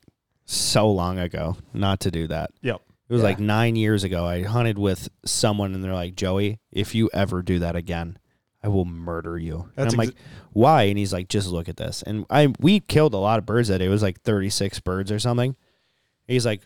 so 0.46 0.90
long 0.90 1.20
ago 1.20 1.58
not 1.74 2.00
to 2.02 2.12
do 2.12 2.28
that. 2.28 2.52
Yep. 2.62 2.82
It 3.10 3.14
was 3.14 3.22
Yeah. 3.22 3.28
like 3.30 3.40
nine 3.40 3.76
years 3.76 4.04
ago. 4.04 4.26
I 4.26 4.44
hunted 4.44 4.78
with 4.78 5.10
someone, 5.26 5.74
and 5.74 5.84
they're 5.84 5.94
like, 5.94 6.16
"Joey, 6.16 6.60
if 6.72 6.94
you 6.96 7.10
ever 7.14 7.42
do 7.42 7.60
that 7.60 7.76
again, 7.76 8.18
I 8.64 8.68
will 8.70 8.84
murder 8.86 9.38
you." 9.38 9.70
and 9.78 9.88
I'm 9.88 9.94
exa- 9.94 9.98
like, 9.98 10.16
"Why?" 10.52 10.84
And 10.84 10.98
he's 10.98 11.14
like, 11.14 11.30
"Just 11.30 11.48
look 11.50 11.70
at 11.70 11.78
this." 11.78 12.02
And 12.04 12.26
I 12.30 12.54
we 12.60 12.82
killed 12.82 13.14
a 13.14 13.18
lot 13.18 13.40
of 13.40 13.46
birds 13.46 13.70
that 13.70 13.78
day. 13.80 13.86
It 13.86 13.90
was 13.90 14.02
like 14.04 14.22
36 14.24 14.80
birds 14.82 15.10
or 15.12 15.20
something. 15.20 15.56
He's 16.28 16.46
like, 16.46 16.62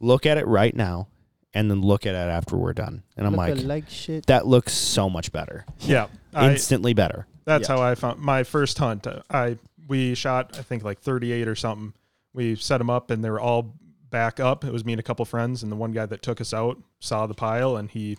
"Look 0.00 0.24
at 0.24 0.38
it 0.38 0.46
right 0.46 0.74
now, 0.74 1.08
and 1.54 1.70
then 1.70 1.80
look 1.82 2.06
at 2.06 2.14
it 2.14 2.18
after 2.18 2.56
we're 2.56 2.72
done." 2.72 3.02
And 3.16 3.26
I'm 3.26 3.32
Look 3.34 3.56
like, 3.56 3.64
like 3.64 3.88
shit. 3.88 4.26
"That 4.26 4.46
looks 4.46 4.72
so 4.72 5.08
much 5.10 5.32
better, 5.32 5.64
Yeah, 5.80 6.06
I, 6.34 6.50
instantly 6.52 6.94
better." 6.94 7.26
that's 7.44 7.68
Yeah. 7.68 7.76
how 7.76 7.82
I 7.82 7.94
found 7.94 8.20
my 8.20 8.42
first 8.44 8.78
hunt. 8.78 9.06
uh, 9.06 9.20
I 9.30 9.58
we 9.88 10.14
shot 10.14 10.56
I 10.58 10.62
think 10.62 10.84
like 10.84 11.00
thirty 11.00 11.32
eight 11.32 11.48
or 11.48 11.54
something. 11.56 11.92
We 12.34 12.56
set 12.56 12.78
them 12.78 12.88
up, 12.90 13.10
and 13.10 13.22
they 13.22 13.28
were 13.30 13.40
all 13.40 13.74
back 14.10 14.40
up. 14.40 14.64
It 14.64 14.72
was 14.72 14.84
me 14.84 14.92
and 14.94 15.00
a 15.00 15.02
couple 15.02 15.24
friends, 15.24 15.62
and 15.62 15.70
the 15.70 15.76
one 15.76 15.92
guy 15.92 16.06
that 16.06 16.22
took 16.22 16.40
us 16.40 16.54
out 16.54 16.78
saw 17.00 17.26
the 17.26 17.34
pile, 17.34 17.76
and 17.76 17.90
he 17.90 18.16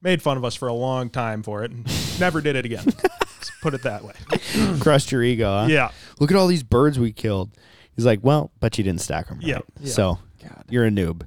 made 0.00 0.22
fun 0.22 0.36
of 0.36 0.44
us 0.44 0.54
for 0.54 0.68
a 0.68 0.72
long 0.74 1.10
time 1.10 1.42
for 1.42 1.62
it, 1.64 1.70
and 1.70 1.86
never 2.20 2.40
did 2.40 2.56
it 2.56 2.64
again. 2.64 2.84
Let's 2.86 3.50
put 3.60 3.74
it 3.74 3.82
that 3.82 4.04
way. 4.04 4.14
Crushed 4.80 5.12
your 5.12 5.22
ego, 5.22 5.46
huh? 5.62 5.66
Yeah, 5.68 5.90
Look 6.20 6.30
at 6.30 6.36
all 6.36 6.46
these 6.46 6.62
birds 6.62 6.98
we 6.98 7.12
killed. 7.12 7.50
He's 7.94 8.06
like, 8.06 8.20
"Well, 8.22 8.50
but 8.60 8.78
you 8.78 8.84
didn't 8.84 9.00
stack 9.02 9.28
them 9.28 9.38
right." 9.38 9.46
Yeah. 9.48 9.58
Yeah. 9.80 9.92
So 9.92 10.18
God, 10.42 10.64
you're 10.70 10.86
a 10.86 10.90
noob. 10.90 11.22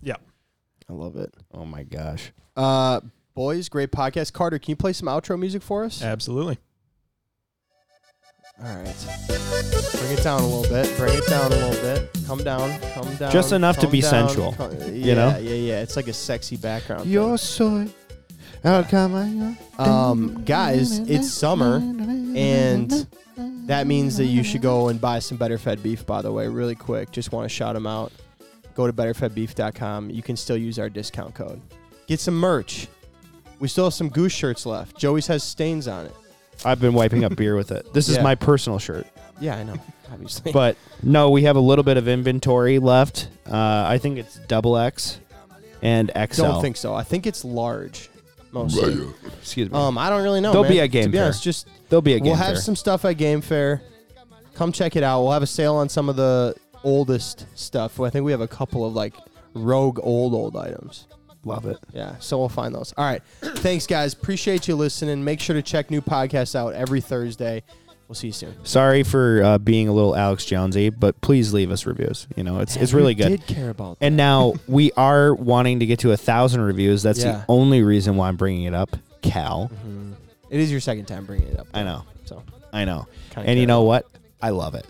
I 0.89 0.93
love 0.93 1.15
it. 1.15 1.33
Oh 1.53 1.65
my 1.65 1.83
gosh. 1.83 2.31
Uh, 2.55 3.01
boys, 3.33 3.69
great 3.69 3.91
podcast. 3.91 4.33
Carter, 4.33 4.59
can 4.59 4.71
you 4.71 4.75
play 4.75 4.93
some 4.93 5.07
outro 5.07 5.37
music 5.39 5.61
for 5.61 5.83
us? 5.83 6.01
absolutely. 6.01 6.57
All 8.63 8.73
right. 8.73 9.05
Bring 9.27 10.11
it 10.17 10.23
down 10.23 10.41
a 10.41 10.47
little 10.47 10.63
bit. 10.63 10.97
Bring 10.97 11.17
it 11.17 11.27
down 11.27 11.51
a 11.51 11.55
little 11.55 11.81
bit. 11.81 12.09
Come 12.25 12.41
down. 12.41 12.79
Come 12.93 13.13
down. 13.17 13.29
Just 13.31 13.51
enough 13.51 13.77
to 13.79 13.87
be 13.87 13.99
down, 13.99 14.29
sensual, 14.29 14.53
come- 14.53 14.71
you 14.93 15.13
know? 15.13 15.29
Yeah, 15.29 15.37
yeah, 15.39 15.53
yeah. 15.55 15.81
It's 15.81 15.97
like 15.97 16.07
a 16.07 16.13
sexy 16.13 16.55
background. 16.55 17.03
thing. 17.03 17.37
soy. 17.37 17.87
Um, 18.63 19.89
Um, 19.89 20.43
guys, 20.45 20.99
it's 20.99 21.29
summer, 21.31 21.75
and 21.75 22.89
that 23.67 23.87
means 23.87 24.15
that 24.17 24.25
you 24.25 24.41
should 24.43 24.61
go 24.61 24.87
and 24.87 25.01
buy 25.01 25.19
some 25.19 25.37
Better 25.37 25.57
Fed 25.57 25.83
beef. 25.83 26.05
By 26.05 26.21
the 26.21 26.31
way, 26.31 26.47
really 26.47 26.75
quick, 26.75 27.11
just 27.11 27.31
want 27.33 27.43
to 27.45 27.49
shout 27.53 27.73
them 27.75 27.85
out. 27.85 28.11
Go 28.75 28.87
to 28.87 28.93
betterfedbeef.com. 28.93 30.09
You 30.09 30.21
can 30.21 30.35
still 30.35 30.57
use 30.57 30.77
our 30.79 30.89
discount 30.89 31.33
code. 31.33 31.61
Get 32.07 32.19
some 32.19 32.35
merch. 32.35 32.87
We 33.59 33.67
still 33.67 33.85
have 33.85 33.93
some 33.93 34.09
goose 34.09 34.33
shirts 34.33 34.65
left. 34.65 34.97
Joey's 34.97 35.27
has 35.27 35.43
stains 35.43 35.87
on 35.87 36.05
it. 36.07 36.15
I've 36.63 36.79
been 36.79 36.93
wiping 36.93 37.23
up 37.23 37.35
beer 37.35 37.55
with 37.55 37.71
it. 37.71 37.91
This 37.93 38.09
is 38.09 38.17
Yeah. 38.17 38.23
my 38.23 38.35
personal 38.35 38.79
shirt. 38.79 39.07
Yeah, 39.39 39.55
I 39.57 39.63
know. 39.63 39.75
Obviously, 40.11 40.51
But 40.51 40.77
no, 41.01 41.29
we 41.31 41.43
have 41.43 41.55
a 41.55 41.59
little 41.61 41.83
bit 41.83 41.97
of 41.97 42.07
inventory 42.07 42.79
left. 42.79 43.27
Uh, 43.49 43.85
I 43.87 43.97
think 43.97 44.17
it's 44.19 44.35
double 44.47 44.77
X 44.77 45.19
and 45.81 46.11
XL. 46.31 46.43
don't 46.43 46.61
think 46.61 46.77
so. 46.77 46.93
I 46.93 47.03
think 47.03 47.25
it's 47.25 47.43
large, 47.43 48.09
mostly. 48.51 49.07
Excuse 49.41 49.69
me. 49.71 49.77
Um, 49.77 49.97
I 49.97 50.09
don't 50.09 50.23
really 50.23 50.41
know. 50.41 50.51
There'll 50.51 50.63
man. 50.63 50.71
be 50.71 50.79
a 50.79 50.87
game 50.87 51.03
To 51.05 51.09
be 51.09 51.17
fair. 51.17 51.25
honest, 51.25 51.43
just 51.43 51.67
There'll 51.89 52.01
be 52.01 52.13
a 52.13 52.19
game 52.19 52.27
we'll 52.27 52.35
have 52.35 52.53
fair. 52.55 52.61
some 52.61 52.75
stuff 52.75 53.03
at 53.05 53.13
Game 53.13 53.41
Fair. 53.41 53.81
Come 54.53 54.71
check 54.71 54.95
it 54.95 55.03
out. 55.03 55.21
We'll 55.23 55.31
have 55.33 55.43
a 55.43 55.47
sale 55.47 55.75
on 55.75 55.89
some 55.89 56.07
of 56.07 56.15
the 56.15 56.55
oldest 56.85 57.45
stuff. 57.57 57.99
I 57.99 58.09
think 58.09 58.23
we 58.23 58.31
have 58.31 58.41
a 58.41 58.47
couple 58.47 58.85
of 58.85 58.93
like 58.93 59.15
rogue 59.53 59.99
old 60.01 60.33
old 60.33 60.55
items. 60.55 61.07
Love 61.43 61.65
it. 61.65 61.77
Yeah, 61.93 62.15
so 62.19 62.39
we'll 62.39 62.49
find 62.49 62.73
those. 62.73 62.93
All 62.97 63.05
right. 63.05 63.21
Thanks, 63.41 63.85
guys. 63.85 64.13
Appreciate 64.13 64.67
you 64.67 64.75
listening. 64.75 65.23
Make 65.23 65.39
sure 65.39 65.53
to 65.55 65.61
check 65.61 65.91
new 65.91 66.01
podcasts 66.01 66.55
out 66.55 66.73
every 66.73 67.01
Thursday. 67.01 67.61
We'll 68.07 68.15
see 68.15 68.27
you 68.27 68.33
soon. 68.33 68.53
Sorry 68.65 69.01
for 69.03 69.43
uh, 69.43 69.57
being 69.57 69.87
a 69.87 69.91
little 69.93 70.15
Alex 70.15 70.45
Jonesy, 70.45 70.89
but 70.91 71.19
please 71.21 71.53
leave 71.53 71.71
us 71.71 71.85
reviews. 71.87 72.27
You 72.35 72.43
know, 72.43 72.59
it's 72.59 72.75
it's 72.75 72.93
really 72.93 73.15
good. 73.15 73.29
Did 73.29 73.47
care 73.47 73.69
about 73.71 73.97
And 74.01 74.15
now 74.17 74.53
we 74.67 74.91
are 74.93 75.33
wanting 75.35 75.79
to 75.79 75.85
get 75.87 75.99
to 75.99 76.11
a 76.11 76.17
thousand 76.17 76.61
reviews. 76.61 77.01
That's 77.03 77.23
Yeah. 77.23 77.31
the 77.31 77.45
only 77.49 77.81
reason 77.83 78.15
why 78.15 78.27
I'm 78.27 78.35
bringing 78.37 78.63
it 78.65 78.73
up, 78.75 78.95
Cal. 79.21 79.71
Mhm. 79.87 80.13
It 80.51 80.59
is 80.59 80.71
your 80.71 80.79
second 80.81 81.05
time 81.05 81.25
bringing 81.25 81.47
it 81.47 81.59
up. 81.59 81.67
I 81.73 81.83
know, 81.83 82.03
So 82.25 82.43
I 82.71 82.85
know. 82.85 83.07
kinda 83.31 83.49
And 83.49 83.59
you 83.59 83.65
know 83.65 83.81
what? 83.83 84.05
I 84.41 84.51
love 84.51 84.75
it. 84.75 84.85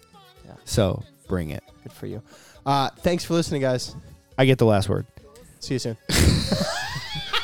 Yeah. 0.45 0.51
So 0.65 1.03
bring 1.29 1.49
it. 1.51 1.63
For 1.95 2.07
you. 2.07 2.21
Uh, 2.65 2.89
thanks 2.99 3.23
for 3.23 3.33
listening, 3.33 3.61
guys. 3.61 3.95
I 4.37 4.45
get 4.45 4.57
the 4.57 4.65
last 4.65 4.89
word. 4.89 5.05
See 5.59 5.75
you 5.75 5.79
soon. 5.79 5.97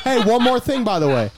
hey, 0.04 0.22
one 0.24 0.42
more 0.42 0.60
thing, 0.60 0.84
by 0.84 0.98
the 0.98 1.08
way. 1.08 1.30